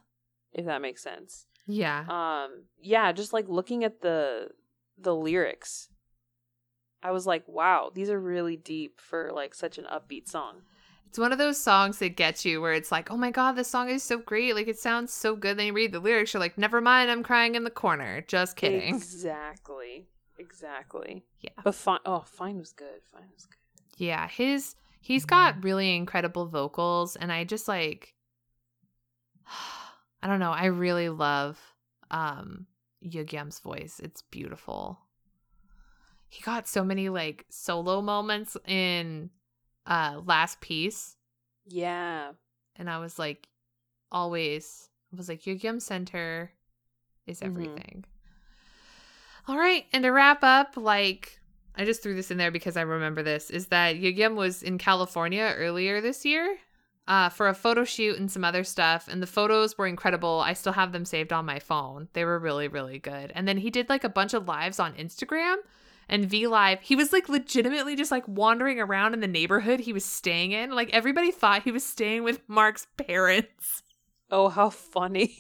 if 0.53 0.65
that 0.67 0.83
makes 0.83 1.03
sense. 1.03 1.47
Yeah. 1.67 2.05
um 2.09 2.65
yeah 2.81 3.13
just 3.13 3.33
like 3.33 3.49
looking 3.49 3.85
at 3.85 4.01
the 4.03 4.49
the 4.99 5.15
lyrics 5.15 5.89
i 7.05 7.13
was 7.13 7.25
like 7.25 7.45
wow 7.47 7.91
these 7.95 8.11
are 8.11 8.19
really 8.21 8.57
deep 8.57 9.01
for 9.01 9.31
like 9.33 9.55
such 9.55 9.79
an 9.79 9.85
upbeat 9.85 10.29
song 10.29 10.63
It's 11.09 11.19
one 11.21 11.31
of 11.33 11.39
those 11.39 11.59
songs 11.63 11.99
that 12.01 12.17
gets 12.17 12.45
you 12.45 12.61
where 12.61 12.73
it's 12.73 12.91
like, 12.91 13.11
oh 13.13 13.17
my 13.17 13.31
god, 13.31 13.53
this 13.53 13.69
song 13.69 13.89
is 13.91 14.03
so 14.03 14.17
great. 14.19 14.55
Like 14.57 14.67
it 14.67 14.79
sounds 14.79 15.13
so 15.13 15.37
good. 15.37 15.57
Then 15.59 15.67
you 15.67 15.73
read 15.75 15.93
the 15.93 16.01
lyrics, 16.01 16.33
you're 16.33 16.41
like, 16.41 16.57
never 16.57 16.81
mind, 16.81 17.11
I'm 17.11 17.23
crying 17.23 17.55
in 17.55 17.65
the 17.65 17.71
corner. 17.85 18.23
Just 18.27 18.57
kidding. 18.57 18.95
exactly 18.95 20.09
exactly 20.39 21.25
Yeah. 21.41 21.51
but 21.63 21.75
fine 21.75 22.01
oh 22.07 22.25
fine 22.27 22.59
was 22.59 22.73
good 22.73 23.01
fine 23.13 23.29
was 23.35 23.45
good 23.47 23.62
Yeah, 23.97 24.29
his 24.29 24.75
he's 25.01 25.25
got 25.25 25.63
really 25.65 25.95
incredible 25.97 26.47
vocals 26.47 27.17
and 27.17 27.33
I 27.33 27.45
just 27.45 27.69
like 27.69 28.15
I 30.23 30.27
don't 30.29 30.41
know, 30.41 30.53
I 30.53 30.67
really 30.67 31.09
love 31.09 31.59
um 32.11 32.67
Yugyeom's 33.05 33.59
voice. 33.59 34.01
It's 34.03 34.23
beautiful. 34.23 35.01
He 36.29 36.41
got 36.43 36.69
so 36.69 36.85
many 36.85 37.09
like 37.09 37.45
solo 37.51 38.01
moments 38.01 38.57
in 38.67 39.31
uh 39.87 40.21
Last 40.25 40.61
Piece 40.61 41.17
yeah 41.67 42.33
and 42.77 42.91
I 42.91 42.99
was 42.99 43.19
like 43.19 43.49
always 44.11 44.89
I 45.13 45.17
was 45.17 45.29
like 45.29 45.43
Yugyam 45.43 45.81
Center 45.83 46.53
is 47.27 47.41
Mhm. 47.41 47.47
everything. 47.47 48.05
All 49.49 49.59
right, 49.59 49.87
and 49.93 50.05
to 50.05 50.11
wrap 50.11 50.43
up, 50.45 50.77
like 50.77 51.41
I 51.77 51.85
just 51.85 52.03
threw 52.03 52.15
this 52.15 52.31
in 52.31 52.39
there 52.39 52.51
because 52.51 52.77
I 52.77 52.83
remember 52.83 53.23
this 53.23 53.51
is 53.51 53.67
that 53.69 53.97
Yugyeom 53.97 54.35
was 54.35 54.63
in 54.63 54.79
California 54.79 55.55
earlier 55.57 56.01
this 56.01 56.25
year 56.25 56.59
uh, 57.09 57.29
for 57.29 57.49
a 57.49 57.55
photo 57.55 57.85
shoot 57.85 58.19
and 58.19 58.31
some 58.31 58.45
other 58.45 58.65
stuff, 58.65 59.09
and 59.09 59.23
the 59.23 59.27
photos 59.27 59.77
were 59.77 59.87
incredible. 59.87 60.43
I 60.45 60.53
still 60.53 60.73
have 60.73 60.93
them 60.93 61.05
saved 61.05 61.33
on 61.33 61.45
my 61.45 61.59
phone. 61.59 62.09
They 62.13 62.25
were 62.25 62.39
really, 62.39 62.69
really 62.69 62.99
good. 62.99 63.33
And 63.35 63.49
then 63.49 63.59
he 63.59 63.71
did 63.71 63.89
like 63.89 64.05
a 64.05 64.09
bunch 64.09 64.35
of 64.35 64.47
lives 64.47 64.79
on 64.79 64.95
Instagram 64.95 65.57
and 66.09 66.27
V 66.27 66.47
Live. 66.47 66.81
He 66.81 66.95
was 66.95 67.13
like 67.13 67.29
legitimately 67.29 67.97
just 67.97 68.11
like 68.11 68.27
wandering 68.29 68.79
around 68.79 69.15
in 69.15 69.21
the 69.21 69.27
neighborhood 69.29 69.81
he 69.81 69.93
was 69.93 70.05
staying 70.05 70.53
in. 70.53 70.71
Like 70.71 70.91
everybody 70.93 71.31
thought 71.33 71.65
he 71.65 71.73
was 71.73 71.85
staying 71.85 72.23
with 72.23 72.41
Mark's 72.49 72.87
parents. 72.97 73.83
Oh, 74.31 74.49
how 74.49 74.71
funny. 74.71 75.37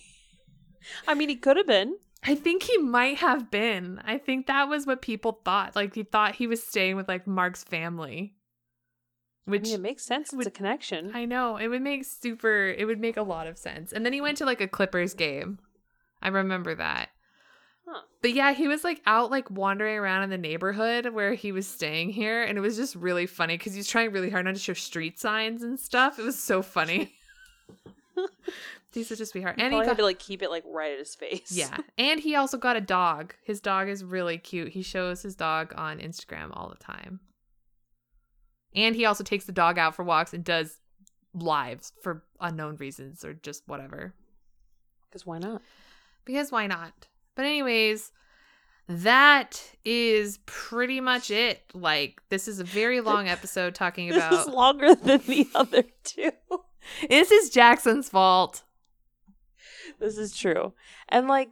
I 1.06 1.14
mean, 1.14 1.28
he 1.28 1.36
could 1.36 1.56
have 1.56 1.66
been. 1.66 1.96
I 2.24 2.34
think 2.34 2.62
he 2.62 2.78
might 2.78 3.18
have 3.18 3.50
been. 3.50 4.00
I 4.04 4.18
think 4.18 4.46
that 4.46 4.68
was 4.68 4.86
what 4.86 5.02
people 5.02 5.40
thought. 5.44 5.74
Like 5.74 5.94
he 5.94 6.04
thought 6.04 6.36
he 6.36 6.46
was 6.46 6.62
staying 6.62 6.96
with 6.96 7.08
like 7.08 7.26
Mark's 7.26 7.64
family. 7.64 8.34
Which 9.44 9.62
I 9.62 9.64
mean, 9.64 9.74
it 9.74 9.80
makes 9.80 10.04
sense. 10.04 10.32
It's 10.32 10.46
a 10.46 10.50
connection. 10.50 11.10
I 11.14 11.24
know. 11.24 11.56
It 11.56 11.66
would 11.66 11.82
make 11.82 12.04
super 12.04 12.68
it 12.68 12.84
would 12.86 13.00
make 13.00 13.16
a 13.16 13.22
lot 13.22 13.48
of 13.48 13.58
sense. 13.58 13.92
And 13.92 14.06
then 14.06 14.12
he 14.12 14.20
went 14.20 14.38
to 14.38 14.44
like 14.44 14.60
a 14.60 14.68
Clippers 14.68 15.14
game. 15.14 15.58
I 16.22 16.28
remember 16.28 16.76
that. 16.76 17.08
Huh. 17.88 18.02
But 18.20 18.34
yeah, 18.34 18.52
he 18.52 18.68
was 18.68 18.84
like 18.84 19.02
out 19.04 19.32
like 19.32 19.50
wandering 19.50 19.98
around 19.98 20.22
in 20.22 20.30
the 20.30 20.38
neighborhood 20.38 21.08
where 21.12 21.34
he 21.34 21.50
was 21.50 21.66
staying 21.66 22.10
here 22.10 22.44
and 22.44 22.56
it 22.56 22.60
was 22.60 22.76
just 22.76 22.94
really 22.94 23.26
funny 23.26 23.58
cuz 23.58 23.72
he 23.72 23.80
was 23.80 23.88
trying 23.88 24.12
really 24.12 24.30
hard 24.30 24.44
not 24.44 24.54
to 24.54 24.60
show 24.60 24.74
street 24.74 25.18
signs 25.18 25.64
and 25.64 25.80
stuff. 25.80 26.20
It 26.20 26.22
was 26.22 26.38
so 26.38 26.62
funny. 26.62 27.16
He's 28.92 29.08
such 29.08 29.20
a 29.20 29.26
sweetheart. 29.26 29.56
and 29.58 29.72
he 29.72 29.78
got, 29.80 29.86
had 29.86 29.96
to 29.98 30.02
like 30.02 30.18
keep 30.18 30.42
it 30.42 30.50
like 30.50 30.64
right 30.66 30.92
at 30.92 30.98
his 30.98 31.14
face. 31.14 31.50
Yeah. 31.52 31.76
And 31.98 32.20
he 32.20 32.34
also 32.36 32.58
got 32.58 32.76
a 32.76 32.80
dog. 32.80 33.34
His 33.44 33.60
dog 33.60 33.88
is 33.88 34.04
really 34.04 34.38
cute. 34.38 34.68
He 34.72 34.82
shows 34.82 35.22
his 35.22 35.34
dog 35.34 35.72
on 35.76 35.98
Instagram 35.98 36.50
all 36.52 36.68
the 36.68 36.82
time. 36.82 37.20
And 38.74 38.94
he 38.96 39.04
also 39.04 39.24
takes 39.24 39.44
the 39.44 39.52
dog 39.52 39.78
out 39.78 39.94
for 39.94 40.02
walks 40.04 40.32
and 40.32 40.44
does 40.44 40.78
lives 41.34 41.92
for 42.02 42.24
unknown 42.40 42.76
reasons 42.76 43.24
or 43.24 43.34
just 43.34 43.62
whatever. 43.66 44.14
Because 45.08 45.26
why 45.26 45.38
not? 45.38 45.62
Because 46.24 46.50
why 46.52 46.66
not? 46.66 47.08
But, 47.34 47.44
anyways, 47.44 48.12
that 48.88 49.62
is 49.84 50.38
pretty 50.46 51.00
much 51.00 51.30
it. 51.30 51.62
Like, 51.74 52.20
this 52.30 52.48
is 52.48 52.60
a 52.60 52.64
very 52.64 53.00
long 53.00 53.28
episode 53.36 53.74
talking 53.74 54.10
about. 54.10 54.30
this 54.30 54.40
is 54.40 54.48
longer 54.48 54.94
than 54.94 55.20
the 55.26 55.48
other 55.54 55.84
two. 56.04 56.30
This 57.08 57.30
is 57.30 57.50
Jackson's 57.50 58.08
fault. 58.08 58.62
This 59.98 60.18
is 60.18 60.36
true. 60.36 60.72
And 61.08 61.28
like 61.28 61.50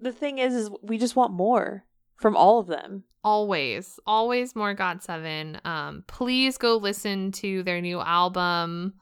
the 0.00 0.12
thing 0.12 0.38
is 0.38 0.54
is 0.54 0.70
we 0.82 0.98
just 0.98 1.16
want 1.16 1.32
more 1.32 1.84
from 2.16 2.36
all 2.36 2.58
of 2.58 2.66
them. 2.66 3.04
Always. 3.22 3.98
Always 4.06 4.54
more 4.54 4.74
GOT7. 4.74 5.64
Um 5.66 6.04
please 6.06 6.58
go 6.58 6.76
listen 6.76 7.32
to 7.32 7.62
their 7.62 7.80
new 7.80 8.00
album 8.00 8.94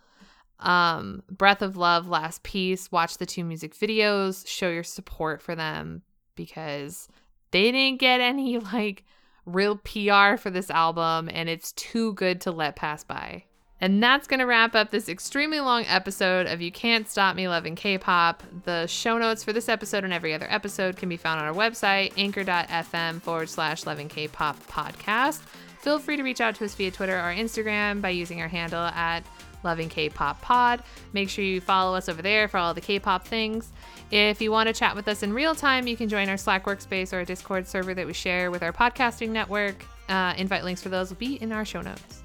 um 0.61 1.23
Breath 1.31 1.62
of 1.62 1.77
Love 1.77 2.09
Last 2.09 2.43
Piece. 2.43 2.91
Watch 2.93 3.19
the 3.19 3.27
two 3.27 3.45
music 3.45 3.74
videos, 3.74 4.47
show 4.47 4.70
your 4.70 4.85
support 4.85 5.43
for 5.43 5.55
them 5.55 6.03
because 6.35 7.09
they 7.51 7.70
didn't 7.70 8.01
get 8.01 8.20
any 8.20 8.59
like 8.73 9.05
real 9.45 9.77
PR 9.77 10.37
for 10.37 10.51
this 10.51 10.70
album 10.70 11.29
and 11.33 11.49
it's 11.49 11.73
too 11.73 12.15
good 12.15 12.41
to 12.43 12.53
let 12.53 12.77
pass 12.77 13.05
by. 13.05 13.45
And 13.82 14.00
that's 14.00 14.28
going 14.28 14.38
to 14.38 14.46
wrap 14.46 14.76
up 14.76 14.92
this 14.92 15.09
extremely 15.09 15.59
long 15.59 15.84
episode 15.86 16.46
of 16.46 16.62
You 16.62 16.70
Can't 16.70 17.09
Stop 17.09 17.34
Me 17.34 17.48
Loving 17.48 17.74
K 17.74 17.98
pop. 17.98 18.44
The 18.64 18.86
show 18.86 19.18
notes 19.18 19.42
for 19.42 19.52
this 19.52 19.68
episode 19.68 20.04
and 20.04 20.12
every 20.12 20.32
other 20.34 20.46
episode 20.48 20.96
can 20.96 21.09
be 21.09 21.16
found 21.16 21.40
on 21.40 21.48
our 21.48 21.52
website, 21.52 22.12
anchor.fm 22.16 23.20
forward 23.20 23.48
slash 23.48 23.84
loving 23.84 24.09
K 24.09 24.28
pop 24.28 24.56
podcast. 24.68 25.40
Feel 25.80 25.98
free 25.98 26.16
to 26.16 26.22
reach 26.22 26.40
out 26.40 26.54
to 26.54 26.64
us 26.64 26.76
via 26.76 26.92
Twitter 26.92 27.18
or 27.18 27.34
Instagram 27.34 28.00
by 28.00 28.10
using 28.10 28.40
our 28.40 28.46
handle 28.46 28.84
at 28.84 29.24
loving 29.64 29.88
K-pop 29.88 30.40
pod. 30.40 30.84
Make 31.12 31.28
sure 31.28 31.44
you 31.44 31.60
follow 31.60 31.96
us 31.96 32.09
over 32.09 32.22
there 32.22 32.46
for 32.46 32.59
all 32.59 32.74
the 32.74 32.80
K-pop 32.80 33.26
things. 33.26 33.72
If 34.12 34.40
you 34.40 34.52
want 34.52 34.68
to 34.68 34.72
chat 34.72 34.94
with 34.94 35.09
us 35.09 35.24
in 35.24 35.32
real 35.32 35.56
time, 35.56 35.88
you 35.88 35.96
can 35.96 36.09
join 36.09 36.28
our 36.28 36.36
Slack 36.36 36.66
workspace 36.66 37.12
or 37.12 37.20
a 37.20 37.24
Discord 37.24 37.66
server 37.66 37.94
that 37.94 38.06
we 38.06 38.12
share 38.12 38.52
with 38.52 38.62
our 38.62 38.72
podcasting 38.72 39.30
network. 39.30 39.84
Uh, 40.09 40.34
invite 40.36 40.62
links 40.62 40.82
for 40.82 40.88
those 40.88 41.10
will 41.10 41.16
be 41.16 41.34
in 41.42 41.50
our 41.50 41.64
show 41.64 41.80
notes. 41.80 42.22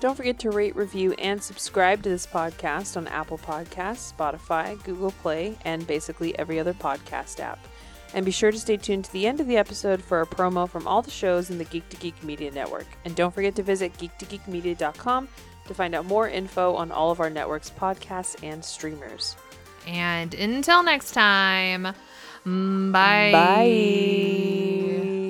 Don't 0.00 0.16
forget 0.16 0.38
to 0.40 0.50
rate, 0.50 0.74
review, 0.74 1.12
and 1.18 1.42
subscribe 1.42 2.02
to 2.02 2.08
this 2.08 2.26
podcast 2.26 2.96
on 2.96 3.06
Apple 3.08 3.36
Podcasts, 3.36 4.12
Spotify, 4.12 4.82
Google 4.82 5.10
Play, 5.10 5.56
and 5.66 5.86
basically 5.86 6.36
every 6.38 6.58
other 6.58 6.72
podcast 6.72 7.38
app. 7.38 7.58
And 8.14 8.24
be 8.24 8.32
sure 8.32 8.50
to 8.50 8.58
stay 8.58 8.76
tuned 8.78 9.04
to 9.04 9.12
the 9.12 9.26
end 9.26 9.40
of 9.40 9.46
the 9.46 9.58
episode 9.58 10.02
for 10.02 10.22
a 10.22 10.26
promo 10.26 10.68
from 10.68 10.88
all 10.88 11.02
the 11.02 11.10
shows 11.10 11.50
in 11.50 11.58
the 11.58 11.64
Geek 11.64 11.88
to 11.90 11.96
Geek 11.98 12.24
Media 12.24 12.50
Network. 12.50 12.86
And 13.04 13.14
don't 13.14 13.32
forget 13.32 13.54
to 13.56 13.62
visit 13.62 13.92
geektogeekmedia.com 13.98 15.28
to 15.66 15.74
find 15.74 15.94
out 15.94 16.06
more 16.06 16.28
info 16.28 16.74
on 16.74 16.90
all 16.90 17.10
of 17.10 17.20
our 17.20 17.30
network's 17.30 17.70
podcasts 17.70 18.42
and 18.42 18.64
streamers. 18.64 19.36
And 19.86 20.34
until 20.34 20.82
next 20.82 21.12
time, 21.12 21.94
mm, 22.44 22.92
bye. 22.92 23.30
Bye. 23.32 25.29